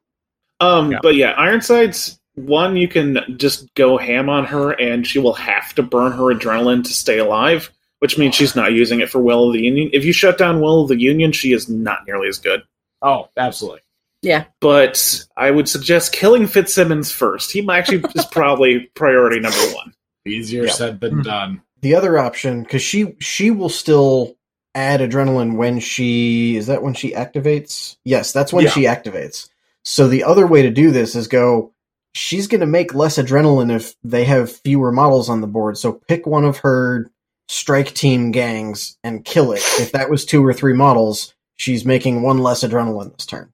Um, 0.67 0.91
Yeah. 0.91 0.99
but 1.01 1.15
yeah, 1.15 1.31
Ironsides. 1.31 2.19
One, 2.35 2.75
you 2.75 2.87
can 2.87 3.19
just 3.37 3.73
go 3.75 3.97
ham 3.97 4.29
on 4.29 4.45
her, 4.45 4.71
and 4.71 5.05
she 5.05 5.19
will 5.19 5.33
have 5.33 5.73
to 5.75 5.83
burn 5.83 6.11
her 6.13 6.33
adrenaline 6.33 6.83
to 6.83 6.89
stay 6.93 7.19
alive, 7.19 7.71
which 7.99 8.17
means 8.17 8.33
she's 8.35 8.55
not 8.55 8.73
using 8.73 9.01
it 9.01 9.09
for 9.09 9.19
Will 9.19 9.47
of 9.47 9.53
the 9.53 9.61
Union. 9.61 9.89
If 9.93 10.03
you 10.03 10.13
shut 10.13 10.37
down 10.37 10.59
Will 10.61 10.81
of 10.81 10.87
the 10.89 10.99
Union, 10.99 11.31
she 11.31 11.53
is 11.53 11.69
not 11.69 11.99
nearly 12.07 12.27
as 12.27 12.39
good. 12.39 12.63
Oh, 13.01 13.29
absolutely. 13.37 13.81
Yeah. 14.23 14.45
But 14.61 15.25
I 15.37 15.51
would 15.51 15.67
suggest 15.69 16.13
killing 16.13 16.47
Fitzsimmons 16.47 17.11
first. 17.11 17.51
He 17.51 17.67
actually 17.69 18.03
is 18.15 18.25
probably 18.31 18.89
priority 18.95 19.39
number 19.39 19.57
one. 19.75 19.93
Easier 20.25 20.65
Yeah. 20.65 20.71
said 20.71 21.01
than 21.01 21.15
Hmm. 21.17 21.21
done. 21.21 21.61
The 21.81 21.95
other 21.95 22.17
option, 22.17 22.63
because 22.63 22.81
she 22.81 23.13
she 23.19 23.51
will 23.51 23.67
still 23.67 24.37
add 24.73 25.01
adrenaline 25.01 25.57
when 25.57 25.79
she 25.81 26.55
is 26.55 26.67
that 26.67 26.81
when 26.81 26.93
she 26.93 27.11
activates? 27.11 27.97
Yes, 28.05 28.31
that's 28.31 28.53
when 28.53 28.63
Yeah. 28.63 28.71
she 28.71 28.83
activates. 28.83 29.49
So 29.83 30.07
the 30.07 30.23
other 30.23 30.47
way 30.47 30.61
to 30.61 30.69
do 30.71 30.91
this 30.91 31.13
is 31.13 31.27
go. 31.27 31.72
She's 32.13 32.47
going 32.47 32.61
to 32.61 32.67
make 32.67 32.93
less 32.93 33.17
adrenaline 33.17 33.73
if 33.73 33.95
they 34.03 34.23
have 34.25 34.51
fewer 34.51 34.91
models 34.91 35.29
on 35.29 35.41
the 35.41 35.47
board. 35.47 35.77
So 35.77 35.93
pick 36.07 36.27
one 36.27 36.45
of 36.45 36.57
her 36.57 37.11
strike 37.47 37.93
team 37.93 38.31
gangs 38.31 38.97
and 39.03 39.25
kill 39.25 39.51
it. 39.51 39.61
If 39.79 39.91
that 39.93 40.09
was 40.09 40.25
two 40.25 40.45
or 40.45 40.53
three 40.53 40.73
models, 40.73 41.33
she's 41.55 41.85
making 41.85 42.21
one 42.21 42.39
less 42.39 42.63
adrenaline 42.63 43.15
this 43.15 43.25
turn. 43.25 43.51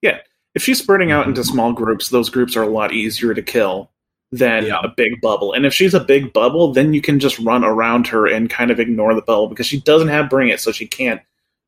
Yeah. 0.00 0.18
If 0.54 0.62
she's 0.62 0.78
spreading 0.78 1.10
out 1.10 1.26
into 1.26 1.40
mm-hmm. 1.40 1.52
small 1.52 1.72
groups, 1.72 2.08
those 2.08 2.30
groups 2.30 2.56
are 2.56 2.62
a 2.62 2.68
lot 2.68 2.92
easier 2.92 3.34
to 3.34 3.42
kill 3.42 3.90
than 4.30 4.66
Yeah. 4.66 4.80
a 4.82 4.88
big 4.88 5.20
bubble. 5.20 5.52
And 5.52 5.66
if 5.66 5.74
she's 5.74 5.94
a 5.94 6.00
big 6.00 6.32
bubble, 6.32 6.72
then 6.72 6.94
you 6.94 7.00
can 7.02 7.18
just 7.18 7.38
run 7.38 7.64
around 7.64 8.06
her 8.08 8.26
and 8.26 8.48
kind 8.48 8.70
of 8.70 8.80
ignore 8.80 9.14
the 9.14 9.22
bubble 9.22 9.48
because 9.48 9.66
she 9.66 9.80
doesn't 9.80 10.08
have 10.08 10.30
bring 10.30 10.48
it, 10.48 10.60
so 10.60 10.72
she 10.72 10.86
can't 10.86 11.20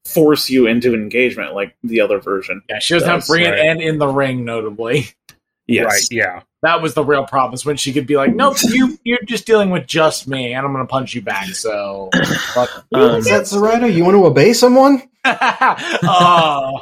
force 0.04 0.50
you 0.50 0.66
into 0.66 0.92
an 0.94 1.00
engagement 1.00 1.54
like 1.54 1.76
the 1.82 2.00
other 2.00 2.18
version. 2.18 2.62
Yeah, 2.68 2.78
she 2.78 2.94
doesn't 2.94 3.08
have 3.08 3.20
Does, 3.20 3.28
bring 3.28 3.44
it 3.44 3.58
and 3.58 3.80
in 3.80 3.98
the 3.98 4.08
ring, 4.08 4.44
notably. 4.44 5.08
Yes. 5.66 5.86
right? 5.86 6.02
Yeah, 6.10 6.42
That 6.62 6.82
was 6.82 6.94
the 6.94 7.04
real 7.04 7.24
problem. 7.24 7.54
Is 7.54 7.64
when 7.64 7.76
she 7.76 7.92
could 7.92 8.06
be 8.06 8.16
like, 8.16 8.34
"Nope, 8.34 8.56
you 8.62 8.98
you're 9.04 9.22
just 9.24 9.46
dealing 9.46 9.70
with 9.70 9.86
just 9.86 10.28
me, 10.28 10.52
and 10.52 10.66
I'm 10.66 10.72
going 10.72 10.84
to 10.84 10.90
punch 10.90 11.14
you 11.14 11.22
back." 11.22 11.46
So, 11.48 12.10
fuck. 12.54 12.86
Um, 12.92 13.16
Is 13.16 13.26
that 13.26 13.46
Zoraida? 13.46 13.90
You 13.90 14.04
want 14.04 14.16
to 14.16 14.26
obey 14.26 14.52
someone? 14.52 15.02
oh. 15.24 16.80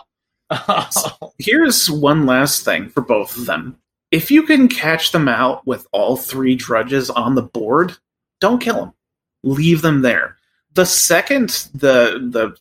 Here's 1.38 1.90
one 1.90 2.26
last 2.26 2.64
thing 2.64 2.88
for 2.88 3.00
both 3.00 3.36
of 3.36 3.46
them. 3.46 3.78
If 4.10 4.30
you 4.30 4.42
can 4.42 4.68
catch 4.68 5.12
them 5.12 5.28
out 5.28 5.66
with 5.66 5.86
all 5.92 6.16
three 6.16 6.54
drudges 6.54 7.08
on 7.08 7.34
the 7.34 7.42
board, 7.42 7.96
don't 8.40 8.60
kill 8.60 8.74
them. 8.76 8.92
Leave 9.42 9.80
them 9.82 10.02
there. 10.02 10.36
The 10.74 10.84
second 10.86 11.68
the 11.74 12.28
the 12.30 12.56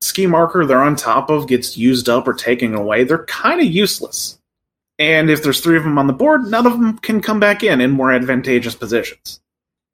scheme 0.00 0.30
marker 0.30 0.64
they're 0.64 0.82
on 0.82 0.96
top 0.96 1.28
of 1.28 1.48
gets 1.48 1.76
used 1.76 2.08
up 2.08 2.26
or 2.26 2.32
taken 2.32 2.74
away, 2.74 3.04
they're 3.04 3.24
kind 3.26 3.60
of 3.60 3.66
useless. 3.66 4.37
And 4.98 5.30
if 5.30 5.42
there's 5.42 5.60
three 5.60 5.76
of 5.76 5.84
them 5.84 5.98
on 5.98 6.06
the 6.08 6.12
board, 6.12 6.46
none 6.46 6.66
of 6.66 6.72
them 6.72 6.98
can 6.98 7.20
come 7.20 7.38
back 7.38 7.62
in 7.62 7.80
in 7.80 7.90
more 7.92 8.12
advantageous 8.12 8.74
positions. 8.74 9.40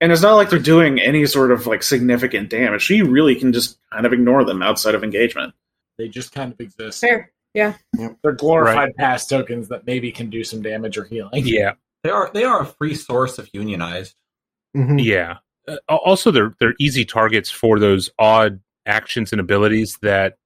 And 0.01 0.10
it's 0.12 0.22
not 0.22 0.35
like 0.35 0.51
they're 0.51 0.59
doing 0.59 1.01
any 1.01 1.26
sort 1.26 1.51
of 1.51 1.66
like 1.66 1.82
significant 1.82 2.51
damage. 2.51 2.86
So 2.89 2.94
you 2.94 3.06
really 3.06 3.35
can 3.35 3.52
just 3.52 3.78
kind 3.93 4.06
of 4.06 4.12
ignore 4.12 4.44
them 4.44 4.62
outside 4.62 4.94
of 4.94 5.05
engagement. 5.05 5.55
they 5.98 6.09
just 6.09 6.32
kind 6.32 6.52
of 6.52 6.60
exist. 6.60 7.01
Fair. 7.01 7.31
Yeah. 7.55 7.74
They're 8.22 8.32
glorified 8.32 8.97
pass 8.97 9.26
tokens 9.26 9.68
that 9.68 9.86
maybe 9.86 10.10
can 10.10 10.28
do 10.31 10.43
some 10.43 10.60
damage 10.62 10.98
or 10.98 11.05
healing. 11.05 11.47
Yeah, 11.47 11.74
They 12.02 12.10
are 12.10 12.31
they 12.35 12.43
are 12.44 12.62
a 12.62 12.66
free 12.66 12.94
source 12.94 13.39
of 13.39 13.48
unionized. 13.52 14.14
Mhm. 14.76 15.02
yeah. 15.02 15.36
Uh, 15.68 15.76
also, 15.89 16.31
they're 16.32 16.55
they're 16.59 16.74
easy 16.81 17.05
targets 17.05 17.48
for 17.51 17.78
those 17.78 18.10
odd 18.18 18.60
actions 18.86 19.31
and 19.32 19.40
abilities 19.40 19.98
that 20.02 20.36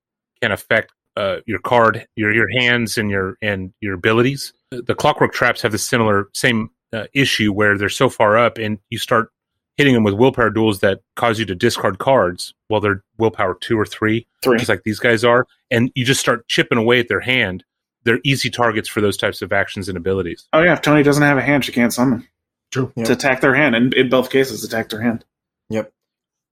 can 0.42 0.52
affect 0.52 0.92
uh, 1.18 1.40
your 1.46 1.58
card, 1.58 2.06
your 2.14 2.32
your 2.32 2.48
hands, 2.60 2.96
and 2.96 3.10
your 3.10 3.36
and 3.42 3.72
your 3.80 3.94
abilities. 3.94 4.52
The 4.70 4.94
clockwork 4.94 5.32
traps 5.32 5.62
have 5.62 5.72
the 5.72 5.78
similar 5.78 6.28
same 6.32 6.70
uh, 6.92 7.04
issue 7.12 7.52
where 7.52 7.76
they're 7.76 7.88
so 7.88 8.08
far 8.08 8.38
up, 8.38 8.56
and 8.58 8.78
you 8.90 8.98
start 8.98 9.30
hitting 9.76 9.94
them 9.94 10.04
with 10.04 10.14
willpower 10.14 10.50
duels 10.50 10.80
that 10.80 11.00
cause 11.16 11.38
you 11.38 11.44
to 11.46 11.54
discard 11.54 11.98
cards. 11.98 12.54
while 12.68 12.80
they're 12.80 13.02
willpower 13.18 13.54
two 13.60 13.78
or 13.78 13.86
three, 13.86 14.26
Three. 14.42 14.58
just 14.58 14.68
like 14.68 14.82
these 14.84 15.00
guys 15.00 15.24
are, 15.24 15.46
and 15.70 15.90
you 15.94 16.04
just 16.04 16.20
start 16.20 16.46
chipping 16.48 16.78
away 16.78 17.00
at 17.00 17.08
their 17.08 17.20
hand. 17.20 17.64
They're 18.04 18.20
easy 18.24 18.48
targets 18.48 18.88
for 18.88 19.00
those 19.00 19.16
types 19.16 19.42
of 19.42 19.52
actions 19.52 19.88
and 19.88 19.98
abilities. 19.98 20.46
Oh 20.52 20.62
yeah, 20.62 20.72
if 20.74 20.82
Tony 20.82 21.02
doesn't 21.02 21.22
have 21.22 21.36
a 21.38 21.42
hand, 21.42 21.64
she 21.64 21.72
can't 21.72 21.92
summon. 21.92 22.28
True. 22.70 22.92
Yep. 22.94 23.06
To 23.06 23.12
attack 23.12 23.40
their 23.40 23.54
hand, 23.54 23.74
and 23.74 23.92
in 23.94 24.08
both 24.08 24.30
cases, 24.30 24.62
attack 24.62 24.88
their 24.90 25.00
hand. 25.00 25.24
Yep. 25.70 25.92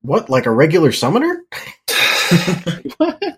What, 0.03 0.29
like 0.29 0.47
a 0.47 0.51
regular 0.51 0.91
summoner? 0.91 1.45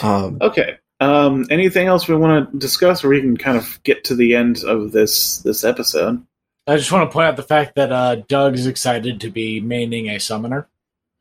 what? 0.00 0.10
Um, 0.10 0.38
Okay. 0.40 0.76
Um, 1.00 1.46
anything 1.48 1.86
else 1.86 2.06
we 2.08 2.14
want 2.14 2.52
to 2.52 2.58
discuss, 2.58 3.02
or 3.02 3.08
we 3.08 3.20
can 3.22 3.36
kind 3.38 3.56
of 3.56 3.82
get 3.84 4.04
to 4.04 4.14
the 4.14 4.34
end 4.34 4.62
of 4.64 4.92
this 4.92 5.38
this 5.38 5.64
episode? 5.64 6.22
I 6.66 6.76
just 6.76 6.92
want 6.92 7.08
to 7.08 7.12
point 7.12 7.26
out 7.26 7.36
the 7.36 7.42
fact 7.42 7.74
that 7.76 7.90
uh, 7.90 8.16
Doug's 8.28 8.66
excited 8.66 9.20
to 9.22 9.30
be 9.30 9.62
maining 9.62 10.14
a 10.14 10.20
summoner. 10.20 10.68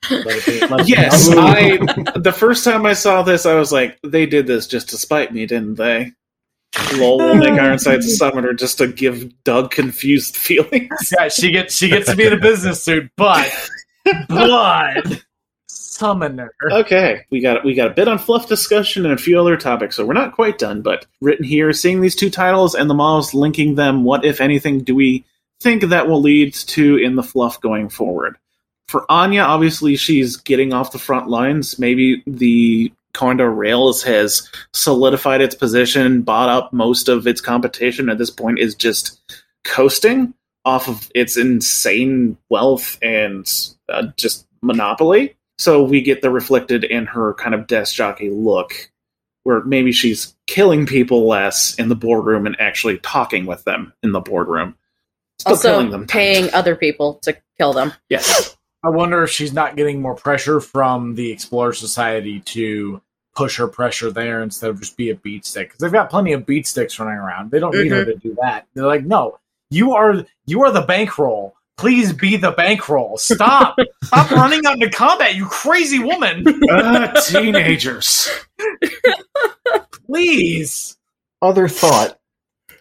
Be- 0.09 0.15
let 0.23 0.47
it 0.47 0.67
be 0.67 0.83
Yes. 0.91 1.29
I. 1.31 1.77
The 2.19 2.33
first 2.35 2.65
time 2.65 2.85
I 2.85 2.91
saw 2.93 3.21
this, 3.23 3.45
I 3.45 3.53
was 3.55 3.71
like, 3.71 3.97
they 4.03 4.25
did 4.25 4.47
this 4.47 4.67
just 4.67 4.89
to 4.89 4.97
spite 4.97 5.33
me, 5.33 5.45
didn't 5.45 5.75
they? 5.75 6.11
Lol, 6.95 7.17
we'll 7.17 7.35
make 7.35 7.49
Ironside's 7.59 8.05
a 8.05 8.15
summoner 8.15 8.53
just 8.53 8.77
to 8.79 8.87
give 8.87 9.31
Doug 9.45 9.71
confused 9.71 10.35
feelings. 10.37 11.13
yeah, 11.17 11.29
she 11.29 11.51
gets 11.51 11.73
she 11.75 11.87
gets 11.89 12.09
to 12.09 12.17
be 12.17 12.25
in 12.27 12.33
a 12.33 12.37
business 12.37 12.83
suit, 12.83 13.09
but 13.15 13.49
blood 14.27 15.23
summoner. 15.99 16.53
Okay, 16.71 17.25
we 17.29 17.41
got 17.41 17.63
we 17.63 17.73
got 17.73 17.91
a 17.91 17.93
bit 17.93 18.07
on 18.07 18.17
fluff 18.17 18.47
discussion 18.47 19.05
and 19.05 19.13
a 19.13 19.17
few 19.17 19.39
other 19.39 19.57
topics, 19.57 19.95
so 19.95 20.05
we're 20.05 20.13
not 20.13 20.33
quite 20.33 20.57
done. 20.57 20.81
But 20.81 21.05
written 21.21 21.45
here, 21.45 21.71
seeing 21.73 22.01
these 22.01 22.15
two 22.15 22.29
titles 22.29 22.73
and 22.73 22.89
the 22.89 22.95
models 22.95 23.33
linking 23.33 23.75
them, 23.75 24.03
what 24.03 24.25
if 24.25 24.41
anything 24.41 24.83
do 24.83 24.95
we 24.95 25.25
think 25.59 25.83
that 25.83 26.07
will 26.07 26.21
lead 26.21 26.53
to 26.53 26.97
in 26.97 27.15
the 27.15 27.23
fluff 27.23 27.59
going 27.61 27.89
forward? 27.89 28.37
For 28.87 29.05
Anya, 29.11 29.41
obviously 29.41 29.97
she's 29.97 30.37
getting 30.37 30.73
off 30.73 30.93
the 30.93 30.97
front 30.97 31.27
lines. 31.27 31.77
Maybe 31.77 32.23
the 32.25 32.91
Condor 33.13 33.51
Rails 33.51 34.01
has 34.03 34.49
solidified 34.73 35.41
its 35.41 35.53
position, 35.53 36.21
bought 36.21 36.49
up 36.49 36.73
most 36.73 37.09
of 37.09 37.27
its 37.27 37.41
competition. 37.41 38.09
At 38.09 38.17
this 38.17 38.29
point, 38.29 38.59
is 38.59 38.73
just 38.73 39.19
coasting 39.63 40.33
off 40.65 40.87
of 40.87 41.11
its 41.13 41.37
insane 41.37 42.37
wealth 42.49 42.97
and 43.01 43.45
uh, 43.89 44.07
just 44.15 44.47
monopoly. 44.61 45.35
So 45.59 45.83
we 45.83 46.01
get 46.01 46.21
the 46.21 46.29
reflected 46.29 46.85
in 46.85 47.05
her 47.07 47.33
kind 47.33 47.53
of 47.53 47.67
desk 47.67 47.93
jockey 47.93 48.29
look, 48.29 48.89
where 49.43 49.61
maybe 49.65 49.91
she's 49.91 50.33
killing 50.47 50.85
people 50.85 51.27
less 51.27 51.75
in 51.75 51.89
the 51.89 51.97
boardroom 51.97 52.47
and 52.47 52.55
actually 52.61 52.97
talking 52.99 53.45
with 53.45 53.65
them 53.65 53.91
in 54.01 54.13
the 54.13 54.21
boardroom. 54.21 54.75
Still 55.37 55.57
killing 55.57 55.85
Also, 55.87 55.97
them. 55.97 56.07
paying 56.07 56.49
other 56.53 56.77
people 56.77 57.15
to 57.23 57.35
kill 57.57 57.73
them. 57.73 57.91
Yes. 58.09 58.55
I 58.83 58.89
wonder 58.89 59.21
if 59.23 59.31
she's 59.31 59.51
not 59.51 59.75
getting 59.75 60.01
more 60.01 60.15
pressure 60.15 60.61
from 60.61 61.15
the 61.15 61.29
Explorer 61.29 61.73
Society 61.73 62.39
to 62.39 63.01
push 63.35 63.57
her 63.57 63.67
pressure 63.67 64.11
there 64.11 64.41
instead 64.41 64.69
of 64.69 64.79
just 64.79 64.95
be 64.95 65.09
a 65.09 65.15
beat 65.15 65.45
stick 65.45 65.67
because 65.67 65.79
they've 65.79 65.91
got 65.91 66.09
plenty 66.09 66.31
of 66.31 66.45
beat 66.45 66.67
sticks 66.67 66.97
running 66.97 67.15
around. 67.15 67.51
They 67.51 67.59
don't 67.59 67.75
need 67.75 67.91
her 67.91 68.05
mm-hmm. 68.05 68.11
to 68.11 68.17
do 68.17 68.37
that. 68.41 68.65
They're 68.73 68.87
like, 68.87 69.05
no, 69.05 69.39
you 69.69 69.93
are 69.93 70.25
you 70.45 70.63
are 70.63 70.71
the 70.71 70.81
bankroll. 70.81 71.53
Please 71.79 72.11
be 72.11 72.35
the 72.35 72.51
bankroll. 72.51 73.17
Stop. 73.17 73.77
Stop 74.03 74.31
running 74.31 74.65
out 74.65 74.73
into 74.73 74.89
combat, 74.89 75.35
you 75.35 75.45
crazy 75.45 75.97
woman. 75.99 76.43
Ah, 76.69 77.13
teenagers. 77.25 78.29
Please. 80.05 80.97
other 81.41 81.69
thought 81.69 82.19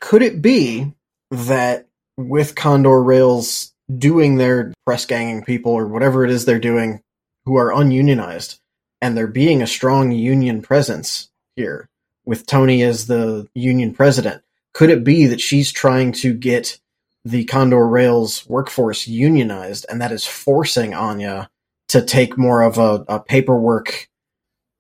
could 0.01 0.23
it 0.23 0.43
be 0.43 0.93
that 1.31 1.87
with 2.17 2.57
condor 2.57 3.01
rails 3.01 3.73
doing 3.97 4.37
their 4.37 4.73
press 4.85 5.05
ganging 5.07 5.45
people 5.45 5.73
or 5.73 5.87
whatever 5.87 6.25
it 6.25 6.31
is 6.31 6.45
they're 6.45 6.59
doing 6.59 7.01
who 7.45 7.57
are 7.57 7.73
ununionized 7.73 8.59
and 9.01 9.17
there 9.17 9.29
being 9.29 9.63
a 9.63 9.67
strong 9.67 10.11
union 10.11 10.61
presence 10.61 11.31
here 11.55 11.89
with 12.25 12.47
tony 12.47 12.83
as 12.83 13.07
the 13.07 13.47
union 13.55 13.93
president 13.95 14.43
could 14.75 14.91
it 14.91 15.05
be 15.05 15.27
that 15.27 15.41
she's 15.41 15.71
trying 15.71 16.11
to 16.11 16.35
get 16.35 16.81
the 17.29 17.45
condor 17.45 17.87
rails 17.87 18.47
workforce 18.49 19.07
unionized 19.07 19.85
and 19.89 20.01
that 20.01 20.13
is 20.13 20.25
forcing 20.25 20.95
anya 20.95 21.49
to 21.89 22.03
take 22.03 22.37
more 22.39 22.63
of 22.63 22.79
a, 22.79 23.05
a 23.09 23.21
paperwork 23.21 24.09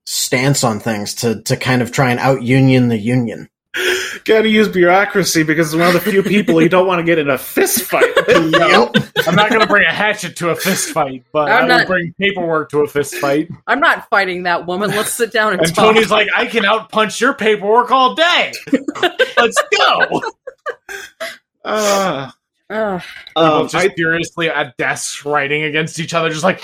stance 0.06 0.64
on 0.64 0.80
things 0.80 1.14
to, 1.14 1.42
to 1.42 1.56
kind 1.56 1.82
of 1.82 1.92
try 1.92 2.10
and 2.10 2.20
out 2.20 2.42
union 2.42 2.88
the 2.88 2.98
union 2.98 3.48
Gotta 4.24 4.48
use 4.48 4.68
bureaucracy 4.68 5.42
because 5.42 5.72
it's 5.72 5.78
one 5.78 5.94
of 5.94 6.02
the 6.02 6.10
few 6.10 6.22
people 6.22 6.60
you 6.60 6.68
don't 6.68 6.86
want 6.86 6.98
to 6.98 7.04
get 7.04 7.18
in 7.18 7.30
a 7.30 7.38
fist 7.38 7.82
fight. 7.82 8.04
Yep. 8.26 8.96
I'm 9.26 9.34
not 9.34 9.50
going 9.50 9.60
to 9.60 9.66
bring 9.66 9.86
a 9.86 9.92
hatchet 9.92 10.36
to 10.36 10.50
a 10.50 10.56
fist 10.56 10.90
fight, 10.90 11.24
but 11.32 11.50
I'm 11.50 11.56
I 11.58 11.60
will 11.62 11.68
not- 11.68 11.86
bring 11.86 12.14
paperwork 12.18 12.70
to 12.70 12.80
a 12.80 12.88
fist 12.88 13.14
fight. 13.16 13.48
I'm 13.66 13.78
not 13.80 14.08
fighting 14.10 14.44
that 14.44 14.66
woman. 14.66 14.90
Let's 14.90 15.12
sit 15.12 15.32
down 15.32 15.52
and, 15.52 15.62
And 15.62 15.74
talk. 15.74 15.94
Tony's 15.94 16.10
like, 16.10 16.28
I 16.36 16.46
can 16.46 16.64
outpunch 16.64 17.20
your 17.20 17.34
paperwork 17.34 17.90
all 17.90 18.14
day. 18.14 18.52
Let's 19.36 19.62
go. 19.76 20.22
Uh, 21.64 22.30
Ugh. 22.70 23.02
Um, 23.34 23.68
just 23.68 23.74
I, 23.74 23.88
furiously 23.88 24.50
at 24.50 24.76
desks 24.76 25.24
writing 25.24 25.62
against 25.62 25.98
each 25.98 26.12
other, 26.14 26.28
just 26.28 26.44
like 26.44 26.60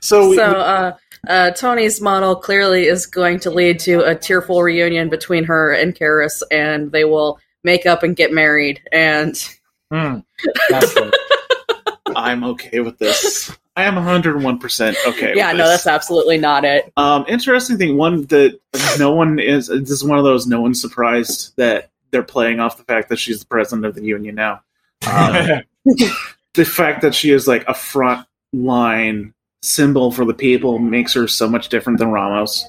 so 0.00 0.30
we, 0.30 0.36
so, 0.36 0.44
uh, 0.44 0.96
uh, 1.28 1.50
Tony's 1.52 2.00
model 2.00 2.36
clearly 2.36 2.86
is 2.86 3.06
going 3.06 3.40
to 3.40 3.50
lead 3.50 3.80
to 3.80 4.00
a 4.04 4.14
tearful 4.14 4.62
reunion 4.62 5.08
between 5.08 5.44
her 5.44 5.72
and 5.72 5.94
Kaeris, 5.94 6.42
and 6.50 6.92
they 6.92 7.04
will 7.04 7.38
make 7.64 7.84
up 7.86 8.02
and 8.02 8.16
get 8.16 8.32
married. 8.32 8.80
And 8.92 9.34
that's 9.90 10.96
it. 10.96 11.14
I'm 12.14 12.44
okay 12.44 12.80
with 12.80 12.98
this. 12.98 13.56
I 13.76 13.84
am 13.84 13.94
101% 13.94 14.96
okay 15.06 15.32
yeah, 15.36 15.48
with 15.52 15.58
no, 15.58 15.68
this. 15.68 15.84
that's 15.84 15.86
absolutely 15.86 16.38
not 16.38 16.64
it. 16.64 16.92
Um, 16.96 17.24
interesting 17.28 17.78
thing. 17.78 17.96
One 17.96 18.24
that 18.26 18.58
no 18.98 19.12
one 19.12 19.38
is. 19.38 19.68
This 19.68 19.90
is 19.90 20.04
one 20.04 20.18
of 20.18 20.24
those. 20.24 20.46
No 20.46 20.60
one's 20.60 20.80
surprised 20.80 21.56
that 21.56 21.90
they're 22.10 22.22
playing 22.22 22.60
off 22.60 22.76
the 22.76 22.84
fact 22.84 23.08
that 23.08 23.18
she's 23.18 23.40
the 23.40 23.46
president 23.46 23.86
of 23.86 23.94
the 23.94 24.02
union 24.02 24.34
now. 24.34 24.62
Um, 25.10 25.62
the 26.54 26.64
fact 26.64 27.02
that 27.02 27.14
she 27.14 27.30
is 27.30 27.46
like 27.46 27.64
a 27.68 27.74
front 27.74 28.26
line 28.52 29.34
symbol 29.62 30.10
for 30.10 30.24
the 30.24 30.34
people 30.34 30.78
makes 30.78 31.12
her 31.14 31.28
so 31.28 31.48
much 31.48 31.68
different 31.68 31.98
than 31.98 32.10
Ramos. 32.10 32.68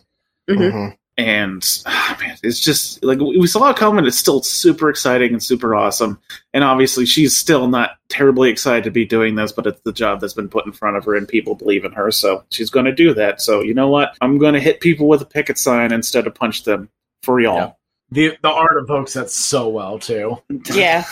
Mhm. 0.49 0.95
And 1.21 1.63
ah, 1.85 2.17
man, 2.19 2.35
it's 2.41 2.59
just 2.59 3.03
like 3.03 3.19
we 3.19 3.45
saw 3.45 3.69
it 3.69 3.77
coming. 3.77 4.05
It's 4.05 4.17
still 4.17 4.41
super 4.41 4.89
exciting 4.89 5.33
and 5.33 5.43
super 5.43 5.75
awesome. 5.75 6.19
And 6.53 6.63
obviously, 6.63 7.05
she's 7.05 7.37
still 7.37 7.67
not 7.67 7.91
terribly 8.09 8.49
excited 8.49 8.83
to 8.85 8.91
be 8.91 9.05
doing 9.05 9.35
this, 9.35 9.51
but 9.51 9.67
it's 9.67 9.81
the 9.81 9.93
job 9.93 10.19
that's 10.19 10.33
been 10.33 10.49
put 10.49 10.65
in 10.65 10.71
front 10.71 10.97
of 10.97 11.05
her, 11.05 11.15
and 11.15 11.27
people 11.27 11.53
believe 11.53 11.85
in 11.85 11.91
her, 11.91 12.09
so 12.09 12.43
she's 12.49 12.71
going 12.71 12.87
to 12.87 12.91
do 12.91 13.13
that. 13.13 13.39
So 13.39 13.61
you 13.61 13.75
know 13.75 13.87
what? 13.87 14.17
I'm 14.19 14.39
going 14.39 14.55
to 14.55 14.59
hit 14.59 14.81
people 14.81 15.07
with 15.07 15.21
a 15.21 15.25
picket 15.25 15.59
sign 15.59 15.93
instead 15.93 16.25
of 16.25 16.33
punch 16.33 16.63
them 16.63 16.89
for 17.21 17.39
y'all. 17.39 17.55
Yeah. 17.55 17.71
the 18.11 18.37
the 18.41 18.49
art 18.49 18.77
evokes 18.81 19.13
that 19.13 19.29
so 19.29 19.69
well 19.69 19.99
too. 19.99 20.37
Yeah. 20.73 21.05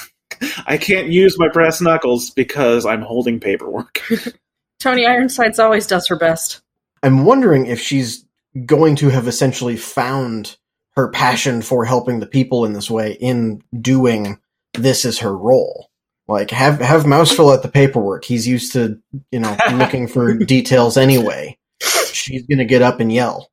I 0.67 0.77
can't 0.77 1.09
use 1.09 1.37
my 1.37 1.49
brass 1.49 1.81
knuckles 1.81 2.29
because 2.29 2.85
I'm 2.85 3.01
holding 3.01 3.39
paperwork. 3.39 4.01
Tony 4.79 5.05
Ironsides 5.05 5.59
always 5.59 5.85
does 5.87 6.07
her 6.07 6.15
best. 6.15 6.61
I'm 7.03 7.25
wondering 7.25 7.65
if 7.65 7.81
she's 7.81 8.25
going 8.65 8.95
to 8.97 9.09
have 9.09 9.27
essentially 9.27 9.77
found 9.77 10.57
her 10.95 11.09
passion 11.09 11.61
for 11.61 11.85
helping 11.85 12.19
the 12.19 12.25
people 12.25 12.65
in 12.65 12.73
this 12.73 12.89
way 12.89 13.13
in 13.19 13.63
doing 13.79 14.39
this 14.73 15.05
is 15.05 15.19
her 15.19 15.35
role. 15.35 15.89
Like 16.27 16.51
have 16.51 16.79
have 16.79 17.07
Mouse 17.07 17.31
fill 17.31 17.49
out 17.49 17.63
the 17.63 17.69
paperwork. 17.69 18.23
He's 18.23 18.47
used 18.47 18.73
to, 18.73 18.99
you 19.31 19.39
know, 19.39 19.57
looking 19.73 20.07
for 20.07 20.33
details 20.33 20.97
anyway. 20.97 21.57
She's 22.11 22.43
gonna 22.43 22.65
get 22.65 22.81
up 22.81 22.99
and 22.99 23.11
yell 23.11 23.49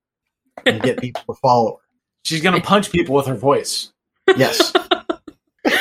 and 0.64 0.82
get 0.82 1.00
people 1.00 1.22
to 1.34 1.40
follow 1.40 1.76
her. 1.76 1.82
She's 2.24 2.42
gonna 2.42 2.60
punch 2.60 2.90
people 2.90 3.14
with 3.14 3.26
her 3.26 3.34
voice. 3.34 3.92
Yes. 4.36 4.72
I, 4.74 5.04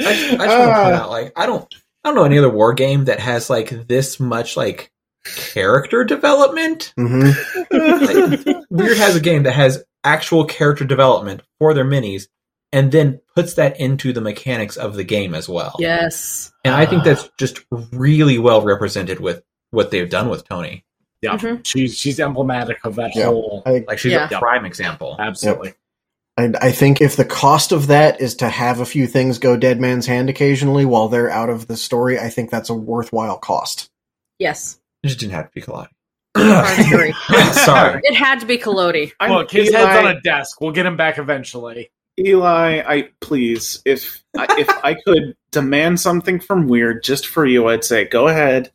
I 0.00 0.12
just 0.12 0.38
want 0.38 0.40
to 0.40 0.46
point 0.46 0.50
ah. 0.50 1.02
out, 1.02 1.10
like, 1.10 1.32
I 1.36 1.46
don't, 1.46 1.72
I 2.02 2.08
don't 2.08 2.16
know 2.16 2.24
any 2.24 2.38
other 2.38 2.50
war 2.50 2.72
game 2.72 3.04
that 3.04 3.20
has 3.20 3.48
like 3.48 3.70
this 3.86 4.18
much 4.18 4.56
like 4.56 4.90
character 5.24 6.04
development. 6.04 6.92
hmm 6.96 7.30
Like, 7.70 8.40
Wyrd 8.72 8.96
has 8.96 9.16
a 9.16 9.20
game 9.20 9.42
that 9.44 9.52
has 9.52 9.82
actual 10.04 10.44
character 10.44 10.84
development 10.84 11.42
for 11.58 11.74
their 11.74 11.84
minis 11.84 12.26
and 12.72 12.92
then 12.92 13.20
puts 13.34 13.54
that 13.54 13.78
into 13.80 14.12
the 14.12 14.20
mechanics 14.20 14.76
of 14.76 14.94
the 14.94 15.04
game 15.04 15.34
as 15.34 15.48
well. 15.48 15.74
Yes. 15.78 16.52
And 16.64 16.74
I 16.74 16.86
think 16.86 17.04
that's 17.04 17.28
just 17.38 17.60
really 17.92 18.38
well 18.38 18.62
represented 18.62 19.20
with 19.20 19.42
what 19.72 19.90
they've 19.90 20.08
done 20.08 20.28
with 20.28 20.48
Tony. 20.48 20.84
Yeah, 21.22 21.36
Mhm. 21.36 21.66
she's 21.66 21.98
she's 21.98 22.18
emblematic 22.18 22.78
of 22.84 22.94
that 22.96 23.14
Yeah. 23.14 23.26
whole. 23.26 23.62
I, 23.66 23.84
Like 23.86 23.98
she's 23.98 24.12
Yeah. 24.12 24.28
a 24.32 24.38
prime 24.38 24.64
example. 24.64 25.16
Absolutely. 25.18 25.74
I, 26.38 26.50
I 26.62 26.72
think 26.72 27.02
if 27.02 27.16
the 27.16 27.26
cost 27.26 27.72
of 27.72 27.88
that 27.88 28.20
is 28.22 28.36
to 28.36 28.48
have 28.48 28.80
a 28.80 28.86
few 28.86 29.06
things 29.06 29.38
go 29.38 29.56
dead 29.56 29.80
man's 29.80 30.06
hand 30.06 30.30
occasionally 30.30 30.86
while 30.86 31.08
they're 31.08 31.28
out 31.28 31.50
of 31.50 31.66
the 31.66 31.76
story, 31.76 32.18
I 32.18 32.30
think 32.30 32.50
that's 32.50 32.70
a 32.70 32.74
worthwhile 32.74 33.36
cost. 33.36 33.90
Yes. 34.38 34.78
It 35.02 35.08
just 35.08 35.20
didn't 35.20 35.32
have 35.32 35.46
to 35.46 35.54
be 35.54 35.60
Kalani. 35.62 35.88
I. 36.34 37.52
Sorry. 37.64 38.00
It 38.04 38.14
had 38.14 38.40
to 38.40 38.46
be 38.46 38.58
Kalodi. 38.58 39.12
I'm 39.18 39.32
Look, 39.32 39.50
his 39.50 39.70
Eli, 39.70 39.78
head's 39.78 40.06
on 40.06 40.16
a 40.16 40.20
desk. 40.20 40.60
We'll 40.60 40.72
get 40.72 40.86
him 40.86 40.96
back 40.96 41.18
eventually. 41.18 41.90
Eli, 42.18 42.82
I 42.86 43.08
please, 43.20 43.80
if 43.84 44.22
I, 44.36 44.46
if 44.58 44.68
I 44.84 44.94
could 44.94 45.36
demand 45.52 46.00
something 46.00 46.38
from 46.38 46.68
Wyrd 46.68 47.02
just 47.02 47.26
for 47.26 47.46
you, 47.46 47.68
I'd 47.68 47.84
say 47.84 48.04
go 48.04 48.28
ahead, 48.28 48.72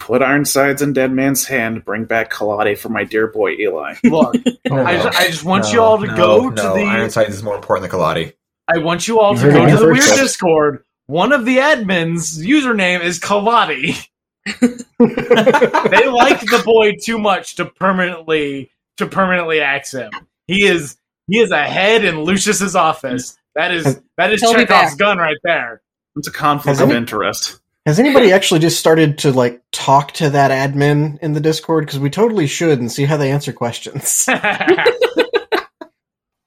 put 0.00 0.22
Ironsides 0.22 0.82
in 0.82 0.92
Dead 0.92 1.12
Man's 1.12 1.44
hand, 1.46 1.84
bring 1.84 2.04
back 2.04 2.32
Kalade 2.32 2.76
for 2.76 2.88
my 2.88 3.04
dear 3.04 3.28
boy 3.28 3.52
Eli. 3.52 3.94
Look, 4.04 4.34
No, 4.68 4.84
I, 4.84 4.96
just, 4.96 5.18
I 5.20 5.26
just 5.28 5.44
want 5.44 5.64
no, 5.64 5.70
you 5.72 5.80
all 5.82 5.98
to 6.00 6.06
no, 6.06 6.16
go 6.16 6.50
to 6.50 6.56
no. 6.62 6.74
the. 6.74 6.82
Ironsides 6.82 7.34
is 7.34 7.42
more 7.42 7.54
important 7.54 7.90
than 7.90 8.00
Kaladi. 8.00 8.32
I 8.66 8.78
want 8.78 9.06
you 9.06 9.20
all 9.20 9.36
You 9.36 9.46
to 9.46 9.52
go 9.52 9.66
to 9.66 9.76
the 9.76 9.84
Wyrd. 9.84 10.16
Discord. 10.16 10.84
One 11.06 11.32
of 11.32 11.44
the 11.44 11.58
admins' 11.58 12.38
username 12.44 13.02
is 13.02 13.20
Kalati. 13.20 14.06
they 14.46 16.08
like 16.08 16.40
the 16.40 16.62
boy 16.64 16.96
too 17.02 17.18
much 17.18 17.56
to 17.56 17.66
permanently 17.66 18.70
to 18.96 19.06
permanently 19.06 19.60
axe 19.60 19.92
him. 19.92 20.10
He 20.46 20.66
is 20.66 20.96
he 21.26 21.38
is 21.38 21.50
ahead 21.50 22.04
in 22.04 22.24
Lucius's 22.24 22.74
office. 22.74 23.36
That 23.54 23.72
is 23.72 24.00
that 24.16 24.32
is 24.32 24.40
He'll 24.40 24.54
be 24.54 24.60
Chekhov's 24.60 24.96
gun 24.96 25.18
right 25.18 25.36
there. 25.44 25.82
It's 26.16 26.28
a 26.28 26.32
conflict 26.32 26.78
Has 26.78 26.80
of 26.80 26.90
any- 26.90 26.98
interest. 26.98 27.60
Has 27.86 27.98
anybody 27.98 28.30
actually 28.30 28.60
just 28.60 28.78
started 28.78 29.16
to 29.18 29.32
like 29.32 29.62
talk 29.72 30.12
to 30.12 30.28
that 30.30 30.50
admin 30.50 31.18
in 31.20 31.32
the 31.32 31.40
Discord? 31.40 31.86
Because 31.86 31.98
we 31.98 32.10
totally 32.10 32.46
should 32.46 32.78
and 32.78 32.92
see 32.92 33.04
how 33.04 33.16
they 33.16 33.30
answer 33.30 33.54
questions. 33.54 34.28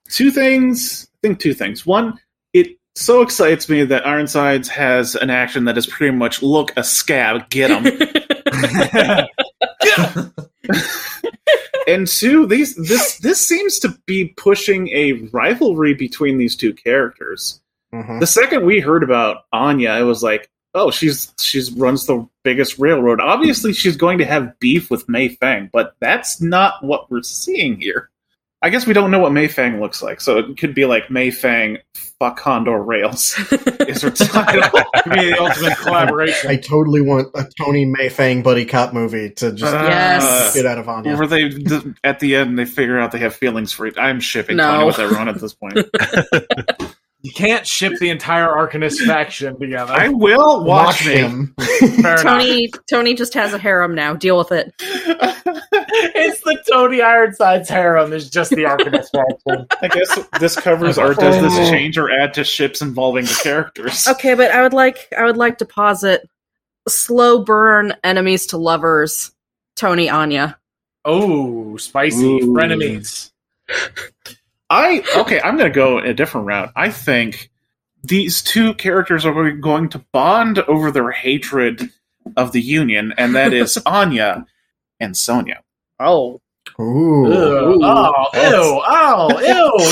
Two 0.10 0.30
things. 0.30 1.08
I 1.16 1.28
think 1.28 1.40
two 1.40 1.56
things. 1.56 1.88
One, 1.88 2.20
it 2.54 2.78
so 2.96 3.22
excites 3.22 3.68
me 3.70 3.84
that 3.86 4.06
Ironsides 4.06 4.70
has 4.70 5.16
an 5.16 5.30
action 5.30 5.66
that 5.66 5.78
is 5.78 5.88
pretty 5.88 6.16
much 6.16 6.42
look 6.42 6.72
a 6.78 6.84
scab, 6.84 7.50
get 7.50 7.72
him. 7.72 7.86
and 11.88 12.08
two, 12.08 12.46
these 12.46 12.76
this 12.76 13.18
this 13.18 13.46
seems 13.46 13.80
to 13.80 13.90
be 14.06 14.34
pushing 14.38 14.90
a 14.90 15.14
rivalry 15.32 15.94
between 15.94 16.38
these 16.38 16.56
two 16.56 16.74
characters. 16.74 17.62
Mhm. 17.94 18.20
The 18.20 18.28
second 18.28 18.66
we 18.66 18.80
heard 18.80 19.04
about 19.04 19.46
Anya, 19.52 19.94
it 19.94 20.04
was 20.04 20.24
like, 20.24 20.50
oh, 20.74 20.92
she's 20.92 21.34
she's 21.40 21.72
runs 21.72 22.06
the 22.06 22.28
biggest 22.44 22.80
railroad. 22.80 23.20
Obviously, 23.20 23.74
she's 23.74 23.98
going 23.98 24.18
to 24.20 24.26
have 24.26 24.58
beef 24.60 24.90
with 24.90 25.10
Mei 25.10 25.30
Feng, 25.30 25.70
but 25.72 25.96
that's 26.00 26.42
not 26.42 26.84
what 26.84 27.10
we're 27.10 27.24
seeing 27.24 27.80
here. 27.80 28.10
I 28.64 28.70
guess 28.70 28.88
we 28.88 28.94
don't 28.94 29.12
know 29.12 29.20
what 29.20 29.34
Mei 29.34 29.48
Feng 29.48 29.80
looks 29.80 30.02
like, 30.02 30.22
so 30.22 30.40
it 30.40 30.58
could 30.58 30.74
be 30.74 30.86
like 30.86 31.12
Mei 31.12 31.30
Feng 31.30 31.44
Fang 31.44 31.78
fuck 32.20 32.38
Condor 32.40 32.82
Rails 32.82 33.38
is 33.88 34.02
her 34.02 34.10
title. 34.10 34.62
Could 35.04 35.14
be 35.14 35.30
the 35.32 35.38
ultimate 35.42 35.78
collaboration. 35.78 36.50
I 36.50 36.56
totally 36.56 37.02
want 37.02 37.28
a 37.36 37.46
Tony 37.60 37.84
Mei 37.84 38.08
Feng 38.08 38.42
buddy 38.42 38.66
cop 38.66 38.94
movie 38.94 39.30
to 39.32 39.52
just 39.52 39.74
ah. 39.74 39.88
Yes. 39.88 40.54
get 40.56 40.66
out 40.66 40.78
of 40.78 40.88
Anya. 40.88 41.18
Where 41.18 41.28
they 41.28 41.52
at 42.06 42.22
the 42.22 42.38
end 42.38 42.58
they 42.58 42.64
figure 42.64 42.98
out 42.98 43.12
they 43.12 43.20
have 43.20 43.36
feelings 43.36 43.74
for 43.74 43.86
it. 43.86 43.98
I'm 43.98 44.22
shipping 44.22 44.56
No. 44.56 44.72
Tony 44.72 44.86
with 44.86 45.00
everyone 45.00 45.28
at 45.28 45.42
this 45.42 45.54
point. 45.54 45.78
You 47.24 47.32
can't 47.32 47.66
ship 47.66 48.00
the 48.00 48.10
entire 48.10 48.50
Arcanist 48.50 49.06
faction 49.06 49.58
together. 49.58 49.94
I 49.94 50.10
will 50.10 50.66
watch, 50.66 51.06
me. 51.06 51.14
him. 51.14 51.56
Fair 52.02 52.20
enough. 52.20 52.22
Tony 52.22 52.70
Tony 52.90 53.14
just 53.14 53.34
has 53.34 53.54
a 53.54 53.58
harem 53.58 53.96
now. 53.96 54.14
Deal 54.14 54.38
with 54.38 54.52
it. 54.52 54.74
it's 54.80 56.42
the 56.42 56.62
Tony 56.70 57.02
Ironsides 57.02 57.70
harem. 57.70 58.10
There's 58.10 58.30
just 58.30 58.50
the 58.50 58.64
Arcanist 58.64 59.08
faction. 59.14 59.66
I 59.82 59.88
guess 59.88 60.20
this 60.42 60.58
covers 60.58 60.98
or 60.98 61.14
does 61.14 61.42
this 61.42 61.70
change 61.70 61.98
or 61.98 62.12
add 62.12 62.34
to 62.34 62.44
ships 62.44 62.82
involving 62.82 63.24
the 63.24 63.40
characters? 63.42 64.06
Okay, 64.06 64.34
but 64.34 64.52
I 64.52 64.62
would 64.62 64.74
like 64.74 65.08
I 65.18 65.24
would 65.24 65.38
like 65.38 65.60
to 65.60 65.66
posit 65.66 66.30
slow 66.90 67.42
burn 67.42 67.96
enemies 68.04 68.48
to 68.48 68.58
lovers. 68.58 69.32
Tony 69.78 70.10
Anya. 70.10 70.60
Oh, 71.06 71.78
spicy 71.78 72.26
Ooh. 72.26 72.54
frenemies. 72.54 73.32
I 74.70 75.04
okay, 75.18 75.40
I'm 75.42 75.58
going 75.58 75.72
to 75.72 75.76
go 75.76 76.00
a 76.00 76.14
different 76.14 76.48
route. 76.48 76.72
I 76.76 76.90
think 76.90 77.52
these 78.04 78.42
two 78.42 78.74
characters 78.76 79.26
are 79.26 79.52
going 79.52 79.90
to 79.90 80.00
bond 80.12 80.60
over 80.60 80.92
their 80.92 81.12
hatred 81.12 81.90
of 82.38 82.52
the 82.52 82.62
Union, 82.62 83.14
and 83.18 83.36
that 83.36 83.54
is 83.54 83.78
Anya 83.86 84.46
and 85.00 85.14
Sonnia. 85.16 85.58
Oh. 86.00 86.42
Ooh. 86.80 87.28
Ew. 87.28 87.80
Oh, 87.84 88.14
ew. 88.34 88.82
Oh, 88.88 89.40
ew. 89.40 89.46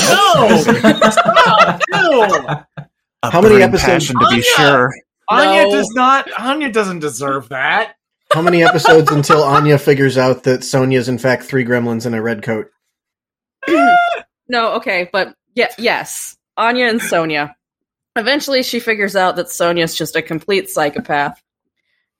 No. 0.08 0.92
Oh, 1.04 1.10
Stop. 1.10 1.80
Ew. 1.92 2.84
A 3.24 3.30
How 3.30 3.40
many 3.40 3.62
episodes- 3.62 3.84
passion 4.08 4.18
to 4.18 4.26
be 4.34 4.42
sure. 4.42 4.90
Anya 5.28 5.64
No. 5.64 5.70
does 5.70 5.90
not. 5.90 6.28
Anya 6.40 6.72
doesn't 6.72 6.98
deserve 6.98 7.50
that. 7.50 7.94
How 8.32 8.42
many 8.42 8.64
episodes 8.64 9.12
until 9.12 9.44
Anya 9.44 9.78
figures 9.78 10.16
out 10.18 10.42
that 10.44 10.60
Sonnia's 10.64 11.08
in 11.08 11.18
fact 11.18 11.44
three 11.44 11.64
gremlins 11.64 12.04
in 12.06 12.14
a 12.14 12.22
red 12.22 12.42
coat? 12.42 12.68
No, 14.48 14.74
okay, 14.74 15.08
but 15.12 15.34
yeah, 15.54 15.72
yes. 15.78 16.36
Anya 16.56 16.86
and 16.86 17.00
Sonnia. 17.00 17.54
Eventually 18.16 18.62
she 18.62 18.80
figures 18.80 19.16
out 19.16 19.36
that 19.36 19.46
Sonnia's 19.46 19.94
just 19.94 20.16
a 20.16 20.22
complete 20.22 20.68
psychopath. 20.68 21.42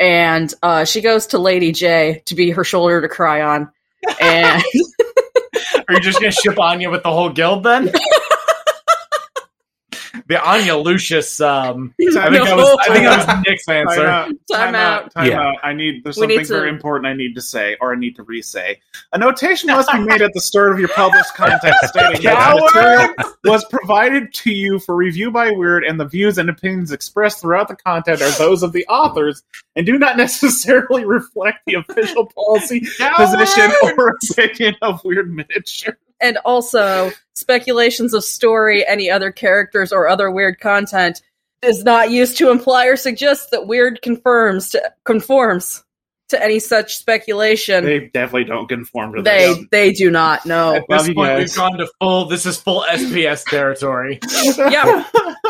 And 0.01 0.53
uh, 0.63 0.85
she 0.85 1.01
goes 1.01 1.29
to 1.29 1.39
Lady 1.39 1.73
J 1.73 2.23
to 2.27 2.35
be 2.35 2.51
her 2.51 2.65
shoulder 2.65 3.01
to 3.01 3.09
cry 3.09 3.43
on. 3.43 3.71
And 4.21 4.63
Are 5.89 5.95
you 5.95 6.01
just 6.01 6.19
gonna 6.19 6.33
ship 6.33 6.59
Anya 6.59 6.91
with 6.91 7.05
the 7.05 7.13
whole 7.13 7.29
guild 7.31 7.63
then? 7.63 7.93
the 10.33 10.43
Anya 10.43 10.77
Lucius. 10.77 11.41
Um, 11.41 11.95
I 12.01 12.03
think 12.05 12.15
that 12.45 12.57
was. 12.57 12.79
I 12.81 12.93
think 12.93 13.05
that 13.05 13.27
was 13.27 13.45
Nick's 13.47 13.65
Time 13.67 13.89
answer. 13.89 14.07
out. 14.07 14.31
Time 14.51 14.75
out. 14.75 15.13
Time 15.13 15.27
Yeah. 15.31 15.41
out. 15.49 15.57
I 15.63 15.73
need. 15.75 16.03
There's 16.05 16.17
We 16.17 16.27
need 16.27 16.35
something 16.37 16.47
to- 16.49 16.55
very 16.55 16.69
important 16.71 17.07
I 17.07 17.15
need 17.15 17.35
to 17.35 17.41
say, 17.43 17.77
or 17.81 17.93
I 17.93 17.97
need 17.97 18.17
to 18.17 18.23
re-say. 18.23 18.81
A 19.13 19.19
notation 19.19 19.69
must 19.69 19.93
be 19.93 19.99
made 19.99 20.23
at 20.23 20.33
the 20.35 20.41
start 20.41 20.73
of 20.73 20.79
your 20.79 20.89
published 20.89 21.35
content 21.35 21.75
stating 21.85 22.23
that 22.23 22.55
the 22.57 22.71
material 22.75 23.33
was 23.45 23.65
provided 23.67 24.33
to 24.35 24.51
you 24.53 24.79
for 24.79 24.95
review 24.97 25.31
by 25.31 25.51
Wyrd, 25.51 25.89
and 25.89 26.01
the 26.01 26.07
views 26.07 26.39
and 26.39 26.49
opinions 26.49 26.93
expressed 26.93 27.41
throughout 27.41 27.69
the 27.69 27.77
content 27.77 28.23
are 28.23 28.31
those 28.39 28.63
of 28.63 28.73
the 28.73 28.87
authors 28.87 29.43
and 29.77 29.85
do 29.87 29.99
not 29.99 30.17
necessarily 30.17 31.05
reflect 31.05 31.59
the 31.67 31.75
official 31.75 32.27
policy, 32.35 32.81
position, 33.17 33.71
or 33.99 34.17
opinion 34.39 34.77
of 34.83 35.03
Wyrd 35.03 35.29
Miniature. 35.29 35.97
And 36.23 36.39
also 36.45 37.11
speculations 37.35 38.15
of 38.15 38.25
story, 38.25 38.87
any 38.87 39.11
other 39.11 39.33
characters, 39.33 39.93
or 39.93 40.09
other 40.09 40.29
Wyrd 40.29 40.61
content 40.61 41.21
is 41.63 41.85
not 41.85 42.11
used 42.11 42.39
to 42.39 42.51
imply 42.51 42.87
or 42.87 42.97
suggest 42.97 43.51
that 43.51 43.63
Wyrd 43.63 44.03
confirms 44.03 44.71
to 44.71 44.93
conforms 45.05 45.85
to 46.29 46.43
any 46.43 46.59
such 46.59 46.97
speculation. 46.97 47.85
They 47.85 48.11
definitely 48.13 48.45
don't 48.45 48.69
conform 48.69 49.15
to 49.15 49.23
They 49.23 49.49
this. 49.53 49.65
they 49.71 49.93
do 49.93 50.11
not 50.11 50.45
know. 50.47 50.77
At 50.77 50.85
this 50.89 51.05
point, 51.13 51.17
guys. 51.17 51.39
we've 51.39 51.57
gone 51.57 51.79
to 51.79 51.89
full. 52.01 52.27
This 52.27 52.47
is 52.47 52.59
full 52.59 52.85
SPS 52.89 53.45
territory. 53.45 54.19
yeah, 54.57 55.05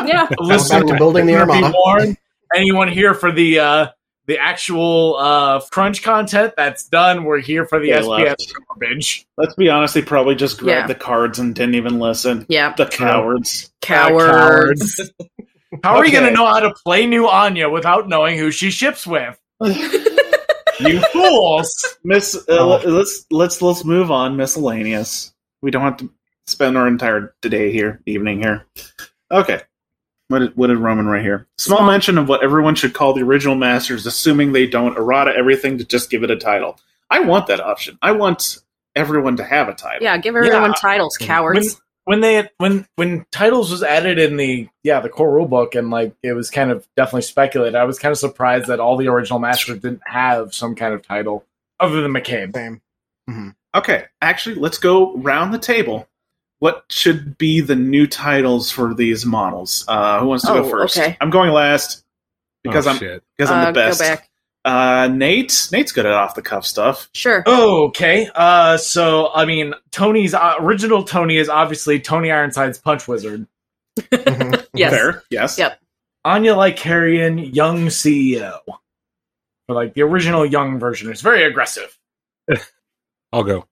yeah. 0.05 0.27
Listen 0.39 0.79
back 0.81 0.87
to 0.87 0.97
building 0.97 1.25
the 1.25 1.33
Be 1.33 1.37
Armada. 1.37 2.15
anyone 2.55 2.89
here 2.89 3.13
for 3.13 3.31
the 3.31 3.59
uh, 3.59 3.87
the 4.25 4.37
actual 4.39 5.15
uh, 5.17 5.59
crunch 5.71 6.03
content? 6.03 6.53
That's 6.57 6.87
done. 6.87 7.23
We're 7.23 7.39
here 7.39 7.65
for 7.65 7.79
the 7.79 7.91
They 7.91 7.97
SPS 8.01 8.35
garbage. 8.67 9.25
Let's 9.37 9.55
be 9.55 9.69
honest, 9.69 9.93
they 9.93 10.01
probably 10.01 10.35
just 10.35 10.59
grabbed 10.59 10.81
Yeah. 10.83 10.87
the 10.87 10.95
cards 10.95 11.39
and 11.39 11.53
didn't 11.55 11.75
even 11.75 11.99
listen. 11.99 12.45
Yeah, 12.49 12.73
The 12.75 12.85
cowards. 12.85 13.71
cowards. 13.81 15.11
How 15.83 15.95
are 15.97 16.05
you 16.05 16.11
going 16.11 16.25
to 16.25 16.31
know 16.31 16.45
how 16.45 16.59
to 16.59 16.71
play 16.85 17.07
new 17.07 17.27
Anya 17.27 17.67
without 17.67 18.07
knowing 18.07 18.37
who 18.37 18.51
she 18.51 18.69
ships 18.69 19.07
with? 19.07 19.39
You 20.79 20.99
fools! 21.13 21.97
Miss, 22.03 22.35
uh, 22.35 22.41
Oh. 22.49 22.81
let's 22.83 23.25
let's 23.29 23.61
let's 23.61 23.85
move 23.85 24.09
on. 24.09 24.35
Miscellaneous. 24.35 25.31
We 25.61 25.69
don't 25.69 25.83
have 25.83 25.97
to 25.97 26.09
spend 26.47 26.77
our 26.77 26.87
entire 26.87 27.35
day 27.41 27.71
here, 27.71 28.01
evening 28.07 28.41
here. 28.41 28.65
Okay. 29.31 29.61
What 30.29 30.39
did, 30.39 30.55
what 30.57 30.67
did 30.67 30.77
Roman 30.77 31.05
right 31.07 31.21
here? 31.21 31.47
Small 31.57 31.85
mention 31.85 32.17
of 32.17 32.27
what 32.29 32.43
everyone 32.43 32.75
should 32.75 32.93
call 32.93 33.13
the 33.13 33.21
original 33.23 33.55
masters, 33.55 34.05
assuming 34.05 34.51
they 34.51 34.65
don't 34.65 34.97
errata 34.97 35.33
everything 35.35 35.77
to 35.77 35.83
just 35.85 36.09
give 36.09 36.23
it 36.23 36.31
a 36.31 36.35
title. 36.35 36.79
I 37.09 37.19
want 37.19 37.47
that 37.47 37.59
option. 37.59 37.97
I 38.01 38.11
want 38.13 38.57
everyone 38.95 39.37
to 39.37 39.43
have 39.43 39.67
a 39.69 39.73
title. 39.73 40.01
Yeah, 40.01 40.17
give 40.17 40.35
everyone 40.35 40.69
Yeah. 40.71 40.75
titles, 40.79 41.17
cowards. 41.17 41.79
when 42.05 42.21
they 42.21 42.49
when 42.57 42.87
when 42.95 43.25
titles 43.31 43.69
was 43.71 43.83
added 43.83 44.17
in 44.19 44.35
the 44.37 44.67
yeah 44.83 44.99
the 44.99 45.09
core 45.09 45.31
rulebook 45.31 45.75
and 45.77 45.89
like 45.89 46.13
it 46.23 46.33
was 46.33 46.49
kind 46.49 46.71
of 46.71 46.87
definitely 46.97 47.21
speculated. 47.21 47.75
I 47.75 47.83
was 47.83 47.99
kind 47.99 48.11
of 48.11 48.17
surprised 48.17 48.67
that 48.67 48.79
all 48.79 48.97
the 48.97 49.07
original 49.09 49.39
masters 49.39 49.79
didn't 49.79 50.01
have 50.05 50.53
some 50.53 50.73
kind 50.75 50.93
of 50.93 51.01
title 51.05 51.45
other 51.79 52.01
than 52.01 52.11
McCabe. 52.13 52.55
Same. 52.55 52.81
Mm-hmm. 53.29 53.49
Okay, 53.75 54.05
actually, 54.21 54.55
let's 54.55 54.77
go 54.77 55.15
round 55.17 55.53
the 55.53 55.59
table. 55.59 56.07
What 56.63 56.85
should 56.89 57.37
be 57.37 57.59
the 57.59 57.75
new 57.75 58.07
titles 58.07 58.71
for 58.71 58.93
these 58.93 59.25
models? 59.25 59.83
Uh, 59.85 60.21
who 60.21 60.27
wants 60.27 60.45
to 60.45 60.51
Oh, 60.53 60.63
go 60.63 60.69
first? 60.69 60.97
okay. 60.97 61.17
I'm 61.19 61.29
going 61.29 61.51
last 61.51 62.05
because 62.63 62.87
oh, 62.87 62.91
I'm 62.91 62.97
shit. 62.99 63.21
because 63.37 63.51
I'm 63.51 63.63
Uh, 63.63 63.65
the 63.65 63.73
best. 63.73 63.99
Go 63.99 64.07
back. 64.07 64.29
Uh, 64.63 65.09
Nate, 65.09 65.67
Nate's 65.73 65.91
good 65.91 66.05
at 66.05 66.13
off 66.13 66.35
the 66.35 66.41
cuff 66.41 66.65
stuff. 66.65 67.09
Sure. 67.13 67.43
Oh, 67.45 67.87
okay. 67.87 68.29
Uh, 68.33 68.77
so 68.77 69.29
I 69.35 69.43
mean, 69.43 69.73
Tony's 69.91 70.33
uh, 70.33 70.53
original 70.59 71.03
Tony 71.03 71.35
is 71.35 71.49
obviously 71.49 71.99
Tony 71.99 72.31
Ironside's 72.31 72.77
Punch 72.77 73.09
Wizard. 73.09 73.45
Mhm. 73.99 74.65
Yes. 74.73 74.93
Fair, 74.93 75.23
yes. 75.29 75.57
Yep. 75.59 75.79
Anya 76.23 76.53
Lycarayen, 76.55 77.53
young 77.53 77.87
CEO. 77.87 78.57
For 79.67 79.75
like 79.75 79.95
the 79.95 80.03
original 80.03 80.45
young 80.45 80.79
version, 80.79 81.11
it's 81.11 81.19
very 81.19 81.43
aggressive. 81.43 81.99
I'll 83.33 83.43
go. 83.43 83.67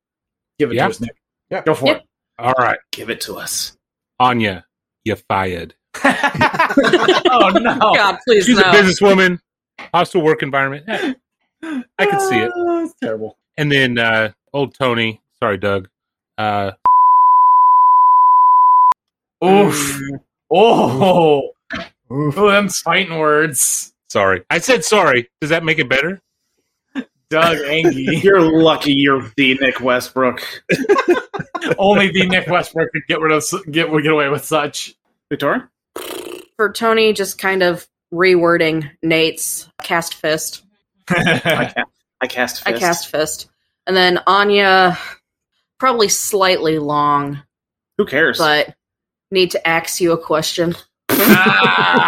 Give 0.59 0.71
it 0.71 0.75
Yeah. 0.75 0.87
to 0.87 0.89
us, 0.89 0.99
Nick. 0.99 1.15
Yeah. 1.49 1.61
Go 1.63 1.73
for 1.73 1.85
Yeah. 1.87 1.99
All 2.41 2.53
right. 2.57 2.79
Give 2.91 3.11
it 3.11 3.21
to 3.21 3.35
us. 3.35 3.77
Anya, 4.19 4.65
you're 5.05 5.15
fired. 5.15 5.75
oh 6.03 7.51
no! 7.61 7.77
God, 7.79 8.17
please 8.25 8.45
She's 8.45 8.57
no. 8.57 8.63
a 8.63 8.73
businesswoman, 8.73 9.39
hostile 9.93 10.21
work 10.21 10.41
environment. 10.41 10.85
Eh, 10.87 11.13
I 11.99 12.05
can 12.05 12.19
see 12.19 12.39
it. 12.39 12.49
Uh, 12.49 12.83
it's 12.85 12.95
terrible. 13.01 13.37
And 13.57 13.71
then 13.71 13.99
uh, 13.99 14.31
old 14.53 14.73
Tony, 14.73 15.21
sorry, 15.39 15.57
Doug. 15.57 15.87
Uh, 16.37 16.71
Oof. 19.43 19.99
Mm. 19.99 20.19
Oh. 20.51 21.51
Oof. 22.11 22.37
Oh, 22.37 22.51
them 22.51 22.69
fighting 22.69 23.19
words. 23.19 23.93
sorry. 24.09 24.43
I 24.49 24.57
said 24.57 24.83
sorry. 24.83 25.29
Does 25.39 25.51
that 25.51 25.63
make 25.63 25.77
it 25.79 25.89
better? 25.89 26.21
Doug 27.31 27.57
Angie. 27.59 28.19
You're 28.23 28.41
lucky 28.41 28.93
you're 28.93 29.31
the 29.37 29.57
Nick 29.61 29.79
Westbrook. 29.79 30.41
Only 31.77 32.11
the 32.11 32.27
Nick 32.27 32.47
Westbrook 32.47 32.91
could 32.91 33.07
get 33.07 33.21
rid 33.21 33.31
of 33.31 33.43
get 33.71 33.89
get 33.89 34.11
away 34.11 34.27
with 34.27 34.43
such. 34.43 34.93
Victoria? 35.29 35.69
For 36.57 36.73
Tony, 36.73 37.13
just 37.13 37.39
kind 37.39 37.63
of 37.63 37.87
rewording 38.13 38.89
Nate's 39.01 39.69
cast 39.81 40.15
fist. 40.15 40.63
I, 41.09 41.39
ca- 41.73 41.85
I 42.19 42.27
cast 42.27 42.67
I 42.67 42.77
cast 42.77 43.07
fist. 43.07 43.47
And 43.87 43.95
then 43.95 44.19
Anya, 44.27 44.97
probably 45.79 46.09
slightly 46.09 46.79
long, 46.79 47.41
Who 47.97 48.05
cares? 48.05 48.37
but 48.37 48.75
need 49.31 49.51
to 49.51 49.65
ask 49.67 50.01
you 50.01 50.11
a 50.11 50.17
question. 50.17 50.75
Ah. 51.09 52.03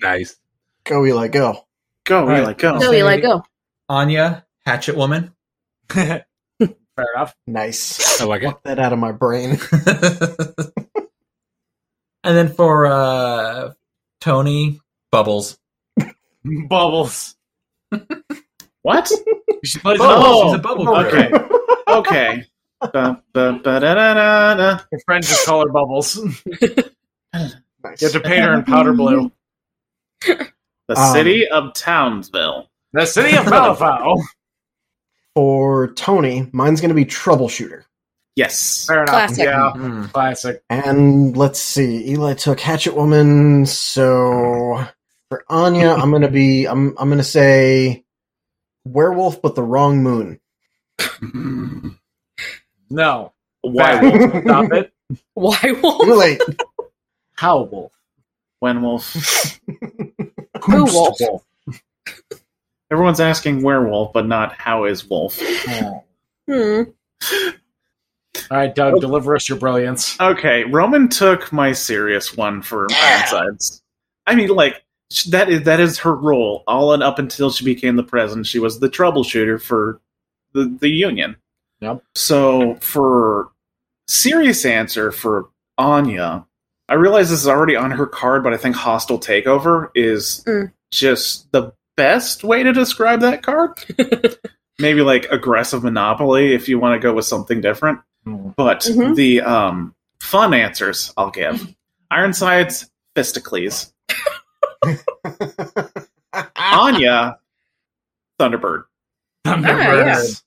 Nice. 0.00 0.36
Go, 0.84 1.04
Eli, 1.04 1.26
go. 1.28 1.64
Go, 2.08 2.26
right. 2.26 2.40
Eli, 2.42 2.52
go. 2.54 2.78
So 2.80 2.90
say- 2.90 2.98
Eli, 3.00 3.20
go. 3.20 3.42
Anya, 3.88 4.44
Hatchet 4.66 4.96
Woman. 4.96 5.32
Fair 5.88 6.24
enough. 7.14 7.34
Nice. 7.46 8.20
I 8.20 8.24
like 8.24 8.42
it. 8.42 8.46
Get 8.46 8.62
that 8.64 8.78
out 8.80 8.92
of 8.92 8.98
my 8.98 9.12
brain. 9.12 9.58
and 12.24 12.36
then 12.36 12.48
for 12.48 12.86
uh, 12.86 13.72
Tony, 14.20 14.80
Bubbles. 15.12 15.58
Bubbles. 16.68 17.36
What? 18.82 19.10
She 19.64 19.78
plays 19.78 19.98
Oh, 20.00 20.08
Bubbles. 20.08 20.42
she's 20.44 20.54
a 20.54 20.58
bubble 20.62 20.84
girl. 20.86 20.96
Okay. 21.06 21.30
Okay. 21.88 22.44
Ba- 22.80 22.90
ba- 22.92 23.22
ba- 23.32 23.60
da- 23.62 23.78
da- 23.80 23.94
da- 23.94 24.54
da. 24.54 24.78
Her 24.90 24.98
friends 25.04 25.28
just 25.28 25.46
call 25.46 25.66
her 25.66 25.72
Bubbles. 25.72 26.16
Nice. 27.32 27.54
You 28.00 28.08
have 28.08 28.12
to 28.12 28.20
paint 28.20 28.44
her 28.44 28.54
in 28.54 28.64
powder 28.64 28.92
blue. 28.92 29.30
The 30.88 30.98
Um, 30.98 31.12
city 31.12 31.46
of 31.48 31.74
Townsville. 31.74 32.70
The 32.92 33.06
city 33.06 33.36
of 33.36 33.44
Malifaux. 33.46 34.22
For 35.34 35.88
Tony, 35.92 36.48
mine's 36.52 36.80
going 36.80 36.88
to 36.88 36.94
be 36.94 37.04
Troubleshooter. 37.04 37.84
Yes. 38.36 38.86
Fair 38.86 39.02
enough. 39.02 39.08
Classic. 39.14 39.44
Yeah, 39.44 39.72
Mm. 39.76 40.12
classic. 40.12 40.62
And 40.70 41.36
let's 41.36 41.60
see, 41.60 42.08
Eli 42.10 42.34
took 42.34 42.60
Hatchet 42.60 42.94
Woman, 42.94 43.66
so 43.66 44.84
for 45.28 45.44
Anya, 45.48 45.90
I'm 45.98 46.10
gonna 46.12 46.30
be 46.30 46.66
I'm 46.66 46.96
I'm 46.98 47.08
gonna 47.10 47.24
say 47.24 48.04
werewolf, 48.84 49.42
but 49.42 49.56
the 49.56 49.62
wrong 49.64 50.02
moon. 50.04 50.38
No. 52.90 53.32
Why 53.62 54.00
Bad. 54.00 54.02
wolf? 54.32 54.42
Stop 54.44 54.72
it. 54.72 54.92
Why 55.34 55.58
Too 55.60 55.80
wolf? 55.82 56.06
late. 56.08 56.40
How 57.34 57.62
wolf? 57.62 57.92
When 58.60 58.82
wolf? 58.82 59.60
Who 60.70 60.84
wolf? 60.84 61.18
Everyone's 62.90 63.20
asking 63.20 63.62
werewolf, 63.62 64.12
but 64.12 64.26
not 64.26 64.54
how 64.54 64.84
is 64.84 65.08
wolf. 65.08 65.38
Oh. 65.68 66.04
Hmm. 66.48 66.82
All 68.50 68.56
right, 68.56 68.74
Doug, 68.74 69.00
deliver 69.00 69.36
us 69.36 69.48
your 69.48 69.58
brilliance. 69.58 70.18
Okay, 70.18 70.64
Roman 70.64 71.08
took 71.08 71.52
my 71.52 71.72
serious 71.72 72.34
one 72.36 72.62
for 72.62 72.86
Ironsides. 72.90 73.82
I 74.26 74.34
mean, 74.34 74.48
like 74.48 74.84
that 75.28 75.50
is 75.50 75.64
that 75.64 75.80
is 75.80 75.98
her 75.98 76.14
role. 76.14 76.64
All 76.66 76.94
and 76.94 77.02
up 77.02 77.18
until 77.18 77.50
she 77.50 77.64
became 77.64 77.96
the 77.96 78.02
president, 78.02 78.46
she 78.46 78.58
was 78.58 78.80
the 78.80 78.88
troubleshooter 78.88 79.60
for 79.60 80.00
the 80.52 80.74
the 80.80 80.88
union. 80.88 81.36
Yep. 81.80 82.02
So 82.14 82.76
for 82.76 83.50
serious 84.06 84.64
answer 84.64 85.12
for 85.12 85.50
Anya, 85.76 86.46
I 86.88 86.94
realize 86.94 87.28
this 87.30 87.40
is 87.40 87.48
already 87.48 87.76
on 87.76 87.90
her 87.90 88.06
card, 88.06 88.42
but 88.42 88.52
I 88.52 88.56
think 88.56 88.74
hostile 88.76 89.18
takeover 89.18 89.90
is 89.94 90.42
Mm. 90.46 90.72
just 90.90 91.50
the 91.52 91.72
best 91.96 92.44
way 92.44 92.62
to 92.62 92.72
describe 92.72 93.20
that 93.20 93.42
card. 93.42 93.72
Maybe 94.78 95.02
like 95.02 95.26
aggressive 95.30 95.82
monopoly 95.84 96.54
if 96.54 96.68
you 96.68 96.78
want 96.78 96.94
to 96.94 97.00
go 97.04 97.12
with 97.12 97.24
something 97.26 97.60
different. 97.60 98.00
But 98.24 98.80
Mhm. 98.82 99.16
the 99.16 99.40
um, 99.42 99.94
fun 100.20 100.54
answers 100.54 101.12
I'll 101.16 101.30
give 101.30 101.66
Ironsides, 102.10 102.90
Fisticles, 103.16 103.92
Anya, 106.56 107.38
Thunderbird. 108.38 108.84
Thunderbird. 109.44 110.06
yes. 110.06 110.44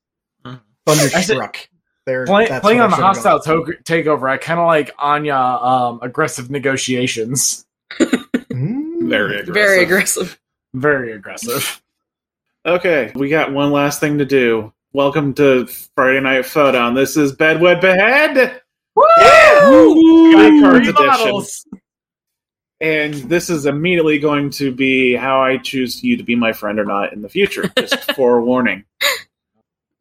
Thunderstruck. 0.86 1.68
There, 2.06 2.26
Play, 2.26 2.48
that's 2.48 2.62
playing 2.64 2.82
on 2.82 2.92
I 2.92 2.98
the 2.98 3.02
hostile 3.04 3.40
to- 3.42 3.78
takeover, 3.84 4.30
I 4.30 4.38
kind 4.38 4.60
of 4.60 4.66
like 4.66 4.92
Anya 4.98 5.36
um, 5.36 6.00
aggressive 6.02 6.50
negotiations. 6.50 7.66
Mm. 8.52 9.10
Very 9.10 9.40
aggressive. 9.40 9.54
Very 9.54 9.84
aggressive. 9.84 10.40
Very 10.74 11.12
aggressive. 11.14 11.82
Okay, 12.66 13.12
we 13.16 13.30
got 13.30 13.52
one 13.54 13.72
last 13.72 14.00
thing 14.00 14.18
to 14.20 14.26
do. 14.26 14.72
Welcome 14.94 15.34
to 15.36 15.66
Friday 15.96 16.20
Night 16.20 16.46
Photon. 16.46 16.94
This 16.94 17.16
is 17.18 17.34
Bedwet 17.36 17.80
Behead! 17.82 18.62
Woo! 18.96 20.34
Guy 20.34 20.60
Cards 20.62 20.90
Three 20.90 21.08
Edition. 21.08 21.82
And 22.82 23.14
this 23.30 23.50
is 23.50 23.66
immediately 23.66 24.20
going 24.20 24.50
to 24.52 24.72
be 24.74 25.16
how 25.16 25.42
I 25.42 25.58
choose 25.58 26.04
you 26.04 26.18
to 26.18 26.24
be 26.24 26.36
my 26.36 26.52
friend 26.52 26.78
or 26.80 26.86
not 26.86 27.14
in 27.14 27.22
the 27.22 27.30
future. 27.30 27.72
Just 27.78 28.12
forewarning. 28.16 28.84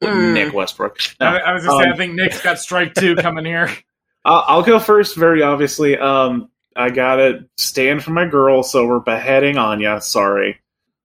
Mm. 0.03 0.33
Nick 0.35 0.53
Westbrook. 0.55 0.99
No. 1.21 1.27
I, 1.27 1.37
I 1.39 1.53
was 1.53 1.65
gonna 1.65 1.83
say, 1.83 1.89
I 1.89 1.93
Um, 1.93 1.97
think 1.99 2.15
Nick's 2.15 2.41
got 2.43 2.59
strike 2.59 2.95
two 2.95 3.17
coming 3.17 3.45
here. 3.45 3.69
I'll, 4.25 4.45
I'll 4.47 4.63
go 4.63 4.79
first. 4.79 5.17
Very 5.17 5.43
obviously, 5.43 5.97
um, 5.99 6.49
I 6.77 6.91
gotta 6.91 7.47
stand 7.57 8.03
for 8.03 8.11
my 8.13 8.27
girl, 8.27 8.63
so 8.63 8.87
we're 8.87 9.01
beheading 9.01 9.59
Anya. 9.59 10.01
Sorry, 10.01 10.61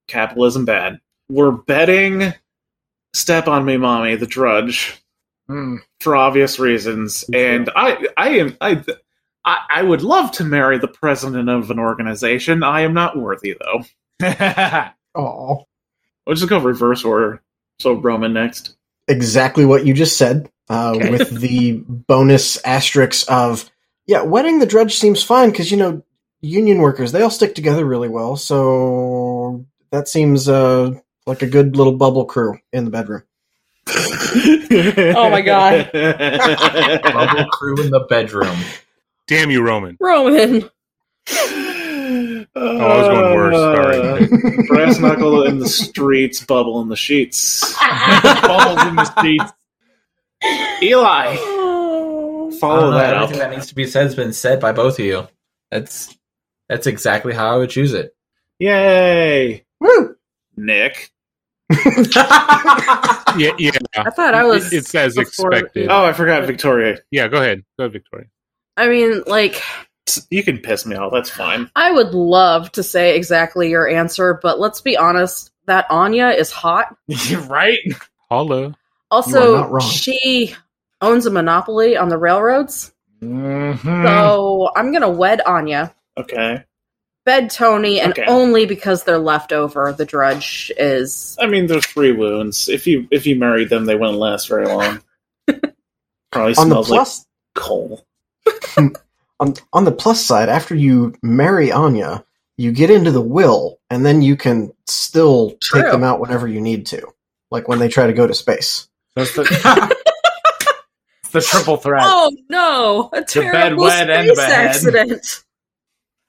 capitalism 0.08 0.66
bad. 0.66 1.00
We're 1.30 1.52
betting 1.52 2.34
"Step 3.14 3.48
on 3.48 3.66
Me, 3.66 3.78
Mommy" 3.78 4.16
the 4.16 4.28
Drudge 4.28 5.02
Hmm. 5.48 5.78
for 6.00 6.16
obvious 6.16 6.58
reasons, 6.60 7.24
and 7.34 7.70
I, 7.76 8.08
I 8.18 8.30
am, 8.30 8.58
I, 8.62 8.84
I, 9.46 9.60
I 9.76 9.84
would 9.84 10.02
love 10.02 10.32
to 10.34 10.44
marry 10.44 10.78
the 10.80 10.88
president 10.88 11.50
of 11.50 11.70
an 11.70 11.78
organization. 11.80 12.64
I 12.64 12.82
am 12.82 12.94
not 12.94 13.18
worthy, 13.18 13.56
though. 13.60 13.84
Oh, 15.16 15.66
We'll 16.26 16.36
just 16.36 16.50
go 16.50 16.60
reverse 16.60 17.06
order. 17.06 17.42
So 17.80 17.94
Roman 17.94 18.34
next. 18.34 18.76
Exactly 19.08 19.66
what 19.66 19.86
you 19.86 19.94
just 19.94 20.18
said. 20.18 20.50
Uh, 20.70 20.94
Okay. 20.96 21.10
With 21.12 21.30
the 21.40 21.74
bonus 21.88 22.58
asterisks 22.66 23.24
of 23.24 23.70
yeah, 24.08 24.22
wedding 24.22 24.60
the 24.60 24.66
drudge 24.66 24.96
seems 24.96 25.24
fine 25.24 25.50
because 25.52 25.70
you 25.72 25.78
know 25.78 26.04
union 26.42 26.80
workers 26.80 27.12
they 27.12 27.22
all 27.22 27.30
stick 27.30 27.54
together 27.56 27.86
really 27.86 28.10
well. 28.10 28.36
So 28.36 29.66
that 29.92 30.08
seems 30.08 30.50
uh, 30.50 30.92
like 31.28 31.42
a 31.44 31.48
good 31.48 31.76
little 31.76 31.94
bubble 31.98 32.26
crew 32.26 32.58
in 32.74 32.86
the 32.86 32.92
bedroom. 32.92 33.24
Oh 33.88 35.30
my 35.30 35.42
God. 35.42 35.92
Bubble 35.94 37.46
crew 37.52 37.82
in 37.84 37.92
the 37.92 38.06
bedroom. 38.10 38.58
Damn 39.28 39.52
you, 39.52 39.62
Roman. 39.62 39.98
Roman. 40.02 40.70
Oh, 42.58 42.78
I 42.78 42.98
was 42.98 43.08
going 43.08 43.36
worse, 43.36 43.56
sorry. 43.56 43.98
Uh, 44.24 44.64
Brass 44.68 45.00
knuckle 45.00 45.44
in 45.46 45.60
the 45.60 45.68
streets, 45.68 46.44
bubble 46.46 46.82
in 46.82 46.88
the 46.90 46.96
sheets. 46.96 47.76
Bubbles 47.82 48.88
in 48.88 48.96
the 48.96 49.04
streets. 49.06 49.52
Eli, 50.82 51.36
Oh. 51.40 52.52
Follow 52.60 52.82
don't 52.82 52.92
know, 52.92 52.98
that 52.98 53.14
up. 53.16 53.24
everything 53.24 53.40
that 53.40 53.52
needs 53.52 53.68
to 53.68 53.76
be 53.76 53.86
said 53.88 54.04
has 54.04 54.16
been 54.16 54.32
said 54.32 54.60
by 54.62 54.72
both 54.72 55.00
of 55.00 55.06
you. 55.06 55.28
That's 55.72 56.16
that's 56.70 56.88
exactly 56.88 57.34
how 57.34 57.54
I 57.54 57.58
would 57.58 57.70
choose 57.70 57.94
it. 57.94 58.16
Yay, 58.60 59.66
Woo! 59.80 60.16
Nick. 60.56 61.12
Yeah, 63.38 63.52
yeah. 63.60 63.72
I 63.98 64.10
thought 64.12 64.34
I 64.34 64.46
was. 64.46 64.72
It- 64.72 64.78
it's 64.78 64.96
as 64.96 65.16
before- 65.16 65.52
expected. 65.52 65.90
Oh, 65.90 66.06
I 66.06 66.14
forgot 66.14 66.46
Victoria. 66.46 67.00
Yeah, 67.12 67.28
go 67.28 67.38
ahead. 67.38 67.64
Go 67.78 67.84
ahead, 67.84 67.92
Victoria. 67.92 68.28
I 68.78 68.88
mean, 68.88 69.24
like, 69.28 69.62
You 70.30 70.44
can 70.44 70.60
piss 70.60 70.86
me 70.86 70.96
off. 70.96 71.12
That's 71.12 71.30
fine. 71.30 71.70
I 71.76 71.92
would 71.92 72.14
love 72.14 72.72
to 72.74 72.84
say 72.84 73.16
exactly 73.16 73.70
your 73.70 73.88
answer, 73.88 74.40
but 74.42 74.60
let's 74.60 74.82
be 74.82 74.96
honest. 74.98 75.52
That 75.66 75.88
Anya 75.90 76.28
is 76.30 76.52
hot. 76.52 76.96
right? 77.48 77.80
Holla. 78.30 78.60
You 78.62 78.68
are 78.68 78.76
Also, 79.12 79.54
not 79.58 79.72
wrong. 79.72 79.90
she 79.90 80.54
owns 81.02 81.26
a 81.26 81.32
monopoly 81.32 81.98
on 81.98 82.10
the 82.10 82.18
railroads. 82.18 82.94
Mhm. 83.24 84.04
So 84.06 84.70
I'm 84.76 84.92
gonna 84.94 85.10
wed 85.10 85.42
Anya, 85.42 85.94
Okay. 86.20 86.64
bed 87.26 87.50
Tony, 87.50 88.00
and 88.00 88.12
Okay. 88.14 88.26
only 88.28 88.68
because 88.68 89.04
they're 89.06 89.18
left 89.18 89.52
over, 89.54 89.92
the 89.92 90.06
drudge 90.06 90.72
is. 90.78 91.36
I 91.40 91.48
mean, 91.48 91.66
there's 91.66 91.86
three 91.88 92.12
wounds. 92.12 92.70
If 92.70 92.86
you 92.86 93.08
if 93.10 93.26
you 93.26 93.36
married 93.38 93.70
them, 93.70 93.86
they 93.86 93.96
wouldn't 93.96 94.20
last 94.20 94.48
very 94.48 94.68
long. 94.68 95.02
Probably 96.32 96.56
on 96.58 96.70
the 96.70 96.84
smells 96.84 96.90
like 96.92 97.08
coal. 97.56 98.06
on, 99.40 99.54
on 99.74 99.86
the 99.86 99.92
plus 99.92 100.24
side, 100.24 100.50
after 100.50 100.76
you 100.76 101.14
marry 101.22 101.72
Anya, 101.72 102.24
you 102.58 102.72
get 102.72 102.90
into 102.90 103.12
the 103.12 103.22
will, 103.22 103.80
and 103.90 104.06
then 104.06 104.22
you 104.22 104.36
can 104.36 104.72
still 104.88 105.56
True. 105.62 105.82
take 105.82 105.92
them 105.92 106.04
out 106.04 106.20
whenever 106.20 106.48
you 106.48 106.62
need 106.62 106.86
to, 106.88 107.06
like 107.52 107.68
when 107.68 107.80
they 107.80 107.90
try 107.90 108.08
to 108.08 108.14
go 108.14 108.28
to 108.28 108.34
space. 108.34 108.88
That's 109.16 109.34
the, 109.36 109.42
it's 111.24 111.32
the 111.32 111.42
triple 111.42 111.78
threat 111.78 112.04
Oh 112.06 112.36
no! 112.50 113.10
A 113.14 113.22
bed, 113.22 113.28
terrible 113.28 113.84
wed, 113.84 114.10
and 114.10 114.36
bed. 114.36 114.52
accident. 114.52 115.44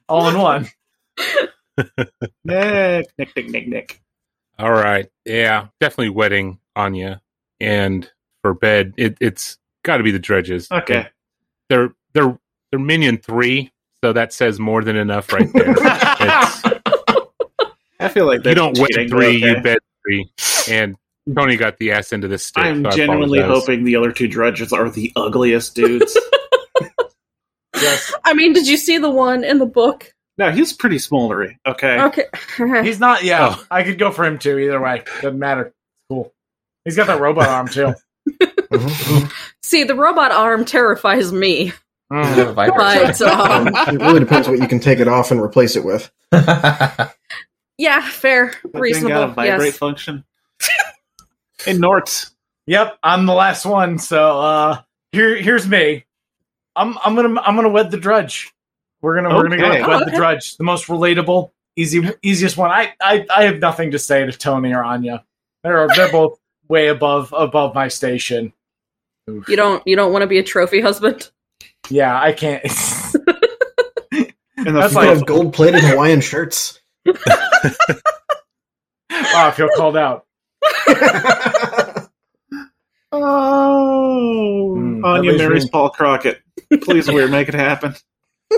all 0.08 0.28
in 0.28 0.38
one. 0.38 0.68
Nick, 2.44 3.06
Nick, 3.18 3.36
Nick, 3.36 3.48
Nick, 3.50 3.68
Nick. 3.68 4.02
All 4.58 4.72
right. 4.72 5.10
Yeah, 5.24 5.68
definitely 5.80 6.10
wedding 6.10 6.58
Anya. 6.74 7.20
And 7.60 8.10
for 8.42 8.54
bed, 8.54 8.94
it, 8.96 9.16
it's 9.20 9.58
got 9.82 9.98
to 9.98 10.02
be 10.02 10.10
the 10.10 10.18
drudges. 10.18 10.70
Okay. 10.70 11.08
They're 11.68 11.94
they're 12.14 12.38
they're 12.70 12.80
minion 12.80 13.18
three, 13.18 13.70
so 14.04 14.12
that 14.12 14.32
says 14.32 14.58
more 14.60 14.82
than 14.84 14.96
enough 14.96 15.32
right 15.32 15.52
there. 15.52 15.70
It's- 15.78 16.62
I 17.98 18.08
feel 18.08 18.26
like 18.26 18.44
you 18.44 18.54
don't 18.54 18.78
wed 18.78 18.90
cheating, 18.90 19.08
three, 19.08 19.38
okay. 19.42 19.56
you 19.56 19.62
bet 19.62 19.78
three. 20.04 20.30
And 20.70 20.96
Tony 21.34 21.56
got 21.56 21.78
the 21.78 21.92
ass 21.92 22.12
into 22.12 22.28
the 22.28 22.36
stick. 22.38 22.62
I'm 22.62 22.84
so 22.84 22.90
genuinely 22.90 23.40
hoping 23.40 23.84
the 23.84 23.96
other 23.96 24.12
two 24.12 24.28
drudges 24.28 24.70
are 24.72 24.90
the 24.90 25.12
ugliest 25.16 25.74
dudes. 25.74 26.16
Yes. 27.74 28.10
I 28.24 28.32
mean, 28.32 28.54
did 28.54 28.66
you 28.66 28.78
see 28.78 28.96
the 28.96 29.10
one 29.10 29.44
in 29.44 29.58
the 29.58 29.66
book? 29.66 30.10
no, 30.38 30.50
he's 30.50 30.72
pretty 30.72 30.96
smoldery. 30.96 31.56
Okay. 31.66 32.00
Okay. 32.00 32.24
He's 32.82 32.98
not. 32.98 33.22
Yeah, 33.22 33.54
Oh. 33.58 33.66
I 33.70 33.82
could 33.82 33.98
go 33.98 34.10
for 34.10 34.24
him 34.24 34.38
too. 34.38 34.58
Either 34.58 34.80
way, 34.80 35.02
doesn't 35.20 35.38
matter. 35.38 35.74
Cool. 36.08 36.32
He's 36.86 36.96
got 36.96 37.06
that 37.08 37.20
robot 37.20 37.48
arm 37.48 37.68
too. 37.68 37.94
See, 39.62 39.84
the 39.84 39.94
robot 39.94 40.32
arm 40.32 40.64
terrifies 40.64 41.32
me, 41.32 41.72
Mm. 42.12 42.54
but 42.54 43.20
um, 43.22 43.66
it 43.94 44.00
really 44.00 44.20
depends 44.20 44.48
what 44.48 44.60
you 44.60 44.68
can 44.68 44.78
take 44.78 45.00
it 45.00 45.08
off 45.08 45.30
and 45.32 45.40
replace 45.40 45.74
it 45.76 45.84
with. 45.84 46.10
yeah, 47.78 48.08
fair, 48.08 48.46
That 48.46 48.62
thing 48.62 48.70
got 48.72 48.78
a 48.78 48.80
reasonable. 48.80 49.26
vibrate 49.28 49.66
Yes. 49.66 49.78
function. 49.78 50.24
hey, 51.64 51.72
Nort. 51.72 52.26
Yep, 52.66 52.98
I'm 53.02 53.26
the 53.26 53.34
last 53.34 53.64
one. 53.64 53.98
So 53.98 54.40
uh 54.40 54.82
here 55.12 55.36
here's 55.36 55.66
me. 55.68 56.04
I'm 56.74 56.96
I'm 57.04 57.14
gonna 57.14 57.40
I'm 57.40 57.56
gonna 57.56 57.68
wed 57.68 57.90
the 57.90 57.96
drudge. 57.96 58.52
We're 59.02 59.14
gonna 59.16 59.34
we're 59.34 59.44
gonna 59.44 59.56
go 59.58 59.68
wed 59.70 59.82
Oh, 59.82 59.98
the 60.00 60.06
okay. 60.06 60.16
drudge. 60.16 60.56
The 60.56 60.64
most 60.64 60.86
relatable, 60.86 61.50
easy 61.76 62.08
easiest 62.22 62.56
one. 62.56 62.70
I, 62.70 62.92
I 63.00 63.26
I 63.34 63.44
have 63.44 63.58
nothing 63.58 63.90
to 63.92 63.98
say 63.98 64.24
to 64.26 64.32
Tony 64.32 64.72
or 64.72 64.82
Anya. 64.84 65.24
They're 65.62 65.86
they're 65.88 66.10
both 66.10 66.38
way 66.68 66.88
above 66.88 67.32
above 67.36 67.74
my 67.74 67.88
station. 67.88 68.52
Oof. 69.30 69.48
You 69.48 69.56
don't 69.56 69.82
you 69.86 69.96
don't 69.96 70.12
want 70.12 70.22
to 70.22 70.26
be 70.28 70.38
a 70.38 70.42
trophy 70.42 70.80
husband? 70.80 71.30
Yeah, 71.88 72.20
I 72.20 72.32
can't. 72.32 72.62
In 72.66 72.72
the 74.74 74.80
That's 74.80 74.92
You 74.94 74.98
like- 75.00 75.08
could 75.08 75.16
have 75.18 75.26
gold 75.26 75.52
plated 75.54 75.80
Hawaiian 75.82 76.20
shirts. 76.20 76.80
wow, 77.06 77.14
I 79.10 79.52
feel 79.54 79.68
called 79.76 79.96
out. 79.96 80.24
Oh, 83.12 84.74
hmm, 84.74 85.00
that 85.00 85.06
Anya 85.08 85.38
marries 85.38 85.64
me- 85.64 85.70
Paul 85.70 85.90
Crockett. 85.90 86.40
Please, 86.82 87.06
Wyrd, 87.08 87.30
make 87.30 87.48
it 87.48 87.54
happen. 87.54 87.94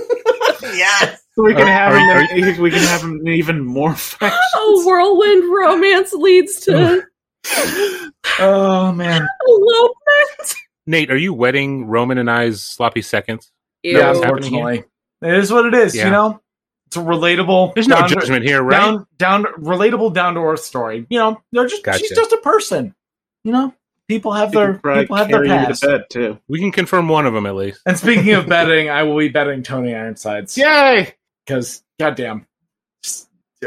yes. 0.63 1.23
So 1.35 1.45
we 1.45 1.55
can 1.55 1.63
Are- 1.69 1.71
have 1.71 1.93
are 1.93 2.23
him. 2.35 2.45
in- 2.55 2.61
we 2.63 2.71
can 2.71 2.81
have 2.81 3.03
him 3.03 3.27
even 3.29 3.65
more 3.65 3.95
factions. 3.95 4.41
Oh, 4.57 4.83
whirlwind 4.87 5.53
romance 5.53 6.13
leads 6.13 6.61
to 6.61 7.03
Oh 8.41 8.93
man. 8.93 9.27
elopement. 9.47 10.55
Nate, 10.89 11.11
are 11.11 11.17
you 11.17 11.35
wedding 11.35 11.85
Roman 11.87 12.17
and 12.19 12.31
I's 12.31 12.63
sloppy 12.63 13.03
seconds? 13.03 13.53
Ew. 13.83 13.99
Yeah, 13.99 14.11
unfortunately. 14.11 14.85
It 15.23 15.35
is 15.35 15.53
what 15.53 15.67
it 15.67 15.75
is, 15.75 15.95
Yeah. 15.95 16.07
you 16.07 16.11
know? 16.11 16.41
It's 16.87 16.97
a 16.97 17.01
relatable 17.01 17.75
There's 17.75 17.87
no 17.87 17.97
down 17.97 18.09
to- 18.09 18.15
judgment 18.15 18.45
here, 18.47 18.63
right? 18.63 18.79
down 18.81 19.07
down 19.19 19.45
relatable 19.59 20.15
down 20.15 20.35
to 20.35 20.41
earth 20.41 20.61
story. 20.61 21.07
You 21.11 21.19
know, 21.19 21.43
they're 21.53 21.67
just 21.67 21.85
Gotcha. 21.85 21.99
she's 21.99 22.13
just 22.17 22.33
a 22.33 22.39
person. 22.39 22.95
You 23.45 23.53
know, 23.53 23.75
people 24.09 24.33
have 24.33 24.49
He 24.51 24.57
their 24.57 24.75
could 24.79 25.01
people 25.01 25.17
have 25.17 25.29
their 25.29 25.45
carry 25.45 25.67
you 25.69 25.75
to 25.75 25.87
bed 25.87 26.05
too. 26.09 26.39
we 26.49 26.59
can 26.61 26.73
confirm 26.73 27.07
one 27.09 27.27
of 27.27 27.35
them 27.35 27.45
at 27.45 27.55
least. 27.55 27.83
And 27.85 27.99
speaking 27.99 28.33
of 28.33 28.47
betting, 28.49 28.89
I 28.89 29.03
will 29.03 29.19
be 29.19 29.29
betting 29.29 29.63
Tony 29.63 29.95
Ironsides 29.95 30.57
Yay! 30.57 31.15
because 31.45 31.83
goddamn, 32.01 32.47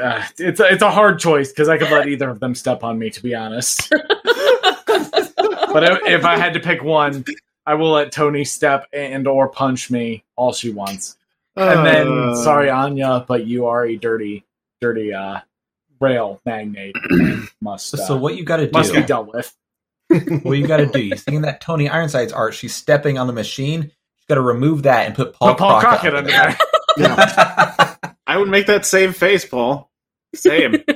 uh, 0.02 0.24
it's 0.40 0.60
a, 0.60 0.66
it's 0.74 0.82
a 0.82 0.90
hard 0.90 1.20
choice 1.20 1.52
because 1.52 1.70
I 1.70 1.78
could 1.78 1.92
let 1.92 2.08
either 2.10 2.30
of 2.32 2.40
them 2.40 2.56
step 2.56 2.84
on 2.84 2.98
me 2.98 3.12
to 3.12 3.22
be 3.22 3.36
honest. 3.36 3.94
but 5.74 5.84
if, 5.84 6.00
if 6.06 6.26
I 6.26 6.38
had 6.38 6.54
to 6.56 6.60
pick 6.60 6.84
one, 6.84 7.26
I 7.66 7.76
will 7.76 7.92
let 7.92 8.12
Tony 8.12 8.44
step 8.46 8.88
and 8.92 9.28
or 9.28 9.50
punch 9.50 9.90
me 9.92 10.24
all 10.36 10.54
she 10.54 10.72
wants. 10.72 11.18
And 11.56 11.86
then, 11.86 12.08
Uh, 12.08 12.36
sorry, 12.36 12.70
Anya, 12.70 13.26
but 13.28 13.46
you 13.46 13.68
are 13.68 13.86
a 13.86 13.96
dirty, 13.98 14.46
dirty 14.80 15.14
uh, 15.14 15.40
rail 16.00 16.40
magnate. 16.46 16.96
must 17.62 17.94
uh, 17.94 17.98
so 17.98 18.18
what 18.18 18.36
you 18.36 18.44
got 18.44 18.58
to 18.58 18.66
do 18.68 18.72
must 18.72 18.94
be 18.94 19.02
do? 19.02 19.06
dealt 19.08 19.34
with. 19.34 19.56
What 20.44 20.58
you 20.58 20.68
got 20.68 20.78
to 20.78 20.88
do? 20.88 21.00
You 21.02 21.16
seeing 21.16 21.44
that 21.44 21.62
Tony 21.62 21.88
Ironsides 21.88 22.34
art? 22.34 22.54
She's 22.54 22.76
stepping 22.76 23.18
on 23.18 23.28
the 23.28 23.34
machine. 23.34 23.84
She's 23.84 24.26
got 24.28 24.36
to 24.36 24.42
remove 24.42 24.84
that 24.84 25.06
and 25.06 25.16
put 25.16 25.34
Paul, 25.34 25.50
Put 25.50 25.58
Paul 25.60 25.80
Crockett, 25.80 26.12
Crockett 26.12 26.16
under 26.16 26.32
there. 26.32 26.58
Yeah. 26.98 27.96
I 28.28 28.38
would 28.38 28.50
make 28.50 28.68
that 28.68 28.86
same 28.86 29.14
face, 29.14 29.46
Paul. 29.46 29.90
Same. 30.36 30.84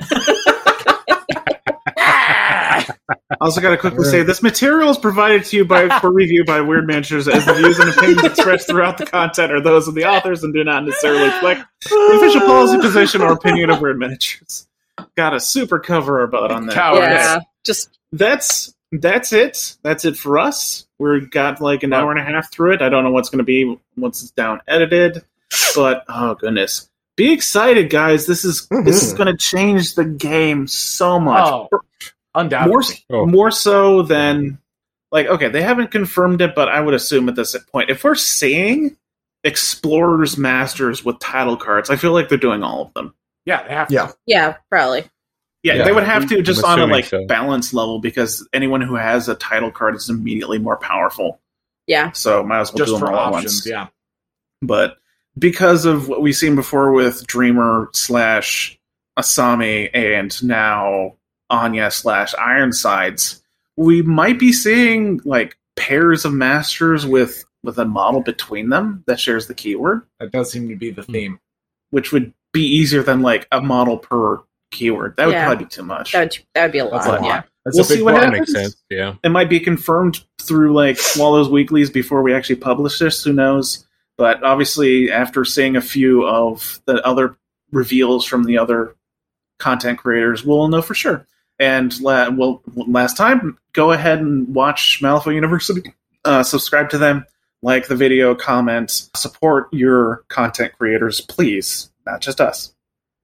also, 3.40 3.60
got 3.60 3.70
to 3.70 3.76
quickly 3.76 4.04
say 4.04 4.22
this 4.22 4.42
material 4.42 4.90
is 4.90 4.98
provided 4.98 5.44
to 5.44 5.56
you 5.56 5.64
by 5.64 5.88
for 6.00 6.12
review 6.12 6.44
by 6.44 6.60
Wyrd 6.60 6.86
Miniatures, 6.86 7.26
as 7.28 7.44
the 7.44 7.54
views 7.54 7.78
and 7.78 7.90
opinions 7.90 8.24
expressed 8.24 8.68
throughout 8.68 8.98
the 8.98 9.06
content 9.06 9.52
are 9.52 9.60
those 9.60 9.88
of 9.88 9.94
the 9.94 10.04
authors 10.04 10.44
and 10.44 10.54
do 10.54 10.62
not 10.62 10.84
necessarily 10.84 11.24
reflect 11.24 11.64
the 11.82 12.12
official 12.16 12.42
policy, 12.42 12.78
position, 12.78 13.22
or 13.22 13.32
opinion 13.32 13.70
of 13.70 13.78
Wyrd 13.78 13.98
Miniatures. 13.98 14.68
Got 15.16 15.34
a 15.34 15.40
super 15.40 15.78
cover 15.78 16.20
our 16.20 16.26
butt 16.26 16.52
on 16.52 16.66
that. 16.66 16.74
Coward. 16.74 17.00
yeah, 17.02 17.40
just 17.64 17.98
That's 18.12 18.74
that's 18.92 19.32
it. 19.32 19.76
That's 19.82 20.04
it 20.04 20.16
for 20.16 20.38
us. 20.38 20.86
We've 20.98 21.30
got 21.30 21.60
like 21.60 21.82
an 21.82 21.92
hour 21.92 22.10
and 22.10 22.20
a 22.20 22.24
half 22.24 22.50
through 22.52 22.74
it. 22.74 22.82
I 22.82 22.88
don't 22.88 23.04
know 23.04 23.10
what's 23.10 23.28
going 23.28 23.38
to 23.38 23.44
be 23.44 23.78
once 23.96 24.22
it's 24.22 24.30
down 24.30 24.60
edited, 24.68 25.24
but 25.74 26.04
oh 26.08 26.34
goodness, 26.34 26.88
be 27.16 27.32
excited, 27.32 27.90
guys! 27.90 28.26
This 28.26 28.44
is 28.44 28.66
this 28.84 29.02
is 29.02 29.14
Mhm. 29.14 29.16
going 29.16 29.26
to 29.28 29.36
change 29.36 29.94
the 29.94 30.04
game 30.04 30.66
so 30.66 31.18
much. 31.18 31.42
Oh, 31.50 31.68
undoubtedly. 32.34 33.04
more 33.10 33.22
Oh. 33.22 33.26
more 33.26 33.50
so 33.50 34.02
than 34.02 34.58
like 35.12 35.26
okay, 35.26 35.48
they 35.48 35.62
haven't 35.62 35.90
confirmed 35.90 36.40
it, 36.42 36.54
but 36.54 36.68
I 36.68 36.80
would 36.80 36.94
assume 36.94 37.28
at 37.28 37.36
this 37.36 37.56
point, 37.72 37.90
if 37.90 38.04
we're 38.04 38.14
seeing 38.14 38.96
explorers 39.44 40.36
masters 40.36 41.04
with 41.04 41.18
title 41.20 41.56
cards, 41.56 41.88
I 41.90 41.96
feel 41.96 42.12
like 42.12 42.28
they're 42.28 42.36
doing 42.38 42.62
all 42.62 42.82
of 42.82 42.94
them. 42.94 43.14
yeah, 43.46 43.62
they 43.66 43.72
have 43.74 43.88
to. 43.88 43.94
Yeah. 43.94 44.10
yeah, 44.26 44.56
probably. 44.70 45.04
Yeah, 45.62 45.74
Yeah, 45.74 45.84
they 45.84 45.92
would 45.92 46.02
have 46.04 46.28
to 46.28 46.42
just 46.42 46.62
on 46.64 46.78
a 46.80 46.86
like 46.86 47.06
so. 47.06 47.24
balance 47.26 47.72
level 47.72 47.98
because 48.00 48.46
anyone 48.52 48.80
who 48.80 48.94
has 48.96 49.28
a 49.28 49.34
title 49.36 49.70
card 49.70 49.94
is 49.96 50.08
immediately 50.10 50.58
more 50.58 50.76
powerful. 50.76 51.40
Yeah. 51.86 52.10
So 52.12 52.42
might 52.42 52.60
as 52.60 52.72
well 52.72 52.78
just 52.78 52.88
do 52.92 52.98
them 52.98 53.06
for 53.08 53.12
all 53.12 53.34
options. 53.34 53.54
once. 53.54 53.66
Yeah. 53.66 53.86
But 54.62 54.96
because 55.38 55.84
of 55.84 56.08
what 56.08 56.22
we've 56.22 56.36
seen 56.36 56.54
before 56.54 56.92
with 56.92 57.26
Dreamer 57.26 57.90
slash 57.92 58.78
Asami 59.18 59.90
and 59.94 60.42
now 60.42 61.16
Anya 61.50 61.90
slash 61.90 62.34
Ironsides, 62.34 63.42
we 63.76 64.02
might 64.02 64.38
be 64.38 64.52
seeing 64.52 65.20
like 65.24 65.56
pairs 65.76 66.24
of 66.24 66.32
masters 66.32 67.06
with 67.06 67.44
with 67.62 67.78
a 67.78 67.84
model 67.84 68.20
between 68.20 68.68
them 68.68 69.02
that 69.06 69.18
shares 69.18 69.48
the 69.48 69.54
keyword, 69.54 70.02
That 70.20 70.30
does 70.30 70.52
seem 70.52 70.68
to 70.68 70.76
be 70.76 70.90
the 70.90 71.02
hmm. 71.02 71.12
theme. 71.12 71.40
which 71.90 72.12
would 72.12 72.32
be 72.52 72.62
easier 72.64 73.02
than 73.02 73.20
like 73.22 73.46
a 73.52 73.60
model 73.60 73.98
per 73.98 74.40
keyword. 74.70 75.16
That 75.16 75.26
would 75.26 75.32
Yeah. 75.32 75.46
probably 75.46 75.64
be 75.64 75.68
too 75.68 75.82
much. 75.82 76.12
That 76.12 76.20
would 76.20 76.38
that 76.54 76.62
would 76.64 76.72
be 76.72 76.78
a 76.78 76.84
lot. 76.84 77.06
A 77.06 77.08
lot. 77.10 77.24
yeah. 77.24 77.42
That's 77.64 77.76
We'll 77.76 77.84
see 77.84 78.02
what 78.02 78.14
happens. 78.14 78.38
makes 78.38 78.52
sense. 78.52 78.76
Yeah. 78.90 79.14
it 79.24 79.30
might 79.30 79.50
be 79.50 79.58
confirmed 79.60 80.24
through 80.40 80.72
like 80.74 80.98
Swallows 80.98 81.48
Weeklies 81.48 81.90
before 81.90 82.22
we 82.22 82.32
actually 82.32 82.56
publish 82.56 82.98
this. 82.98 83.22
Who 83.24 83.32
knows? 83.32 83.86
But 84.16 84.42
obviously, 84.42 85.10
after 85.10 85.44
seeing 85.44 85.76
a 85.76 85.80
few 85.80 86.26
of 86.26 86.80
the 86.86 87.04
other 87.06 87.36
reveals 87.70 88.24
from 88.24 88.44
the 88.44 88.58
other 88.58 88.96
content 89.58 89.98
creators, 89.98 90.44
we'll 90.44 90.68
know 90.68 90.82
for 90.82 90.94
sure. 90.94 91.26
And 91.58 91.98
la- 92.00 92.30
well, 92.30 92.62
last 92.74 93.16
time, 93.16 93.58
go 93.72 93.92
ahead 93.92 94.20
and 94.20 94.54
watch 94.54 95.00
Malifaux 95.02 95.34
University. 95.34 95.94
Uh, 96.24 96.42
subscribe 96.42 96.90
to 96.90 96.98
them, 96.98 97.24
like 97.62 97.88
the 97.88 97.96
video, 97.96 98.34
comment, 98.34 99.08
support 99.14 99.72
your 99.72 100.24
content 100.28 100.72
creators, 100.78 101.20
please. 101.20 101.90
Not 102.04 102.20
just 102.20 102.40
us. 102.40 102.74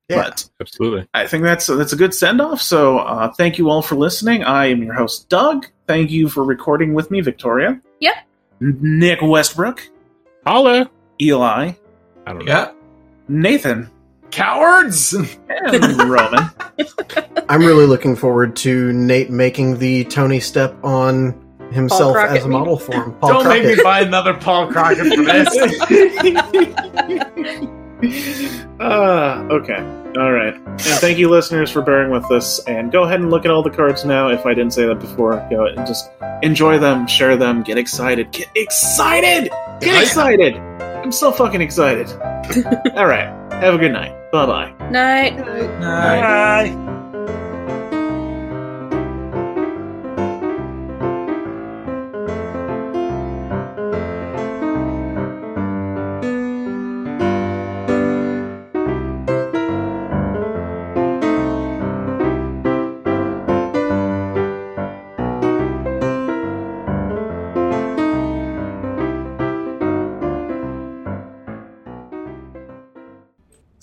Yeah. 0.08 0.24
But 0.24 0.48
Absolutely. 0.60 1.08
I 1.14 1.26
think 1.26 1.44
that's 1.44 1.66
that's 1.66 1.92
a 1.92 1.96
good 1.96 2.14
send 2.14 2.40
off. 2.40 2.60
So 2.60 2.98
uh, 2.98 3.32
thank 3.32 3.58
you 3.58 3.70
all 3.70 3.82
for 3.82 3.94
listening. 3.94 4.44
I 4.44 4.66
am 4.66 4.82
your 4.82 4.94
host, 4.94 5.28
Doug. 5.28 5.66
Thank 5.86 6.10
you 6.10 6.28
for 6.28 6.44
recording 6.44 6.94
with 6.94 7.10
me, 7.10 7.20
Victoria. 7.20 7.80
Yep. 8.00 8.14
Nick 8.60 9.20
Westbrook, 9.22 9.88
Holla. 10.46 10.90
Eli, 11.20 11.72
I 12.26 12.32
don't 12.32 12.44
know. 12.44 12.52
Yeah. 12.52 12.72
Nathan, 13.28 13.88
Cowards! 14.30 15.12
and 15.12 16.02
Roman. 16.10 16.50
I'm 17.48 17.60
really 17.60 17.86
looking 17.86 18.16
forward 18.16 18.56
to 18.56 18.92
Nate 18.92 19.30
making 19.30 19.78
the 19.78 20.04
Tony 20.04 20.40
step 20.40 20.74
on 20.82 21.38
himself 21.70 22.16
as 22.16 22.44
a 22.44 22.48
model 22.48 22.78
for 22.78 22.94
him. 22.94 23.14
Paul 23.14 23.44
Don't 23.44 23.48
make 23.48 23.64
me 23.64 23.82
buy 23.82 24.00
another 24.00 24.34
Paul 24.34 24.66
Crockett 24.72 25.14
for 25.14 25.22
this. 25.22 25.48
uh, 28.80 29.46
okay. 29.50 29.78
All 30.18 30.32
right. 30.32 30.54
And 30.54 30.78
thank 30.78 31.18
you, 31.18 31.30
listeners, 31.30 31.70
for 31.70 31.80
bearing 31.80 32.10
with 32.10 32.30
us. 32.30 32.58
And 32.66 32.92
go 32.92 33.04
ahead 33.04 33.20
and 33.20 33.30
look 33.30 33.44
at 33.44 33.50
all 33.50 33.62
the 33.62 33.70
cards 33.70 34.04
now. 34.04 34.28
If 34.28 34.44
I 34.44 34.52
didn't 34.52 34.72
say 34.72 34.86
that 34.86 34.98
before, 34.98 35.46
go 35.50 35.66
and 35.66 35.86
just 35.86 36.10
enjoy 36.42 36.78
them, 36.78 37.06
share 37.06 37.36
them, 37.36 37.62
get 37.62 37.78
excited. 37.78 38.30
Get 38.32 38.48
excited! 38.54 39.50
Get 39.80 40.02
excited! 40.02 40.56
I'm 40.56 41.12
so 41.12 41.32
fucking 41.32 41.60
excited. 41.60 42.10
all 42.94 43.06
right. 43.06 43.28
Have 43.54 43.74
a 43.74 43.78
good 43.78 43.92
night. 43.92 44.12
Bye 44.32 44.46
bye. 44.46 44.90
Night. 44.90 45.36
Nice. 45.80 46.91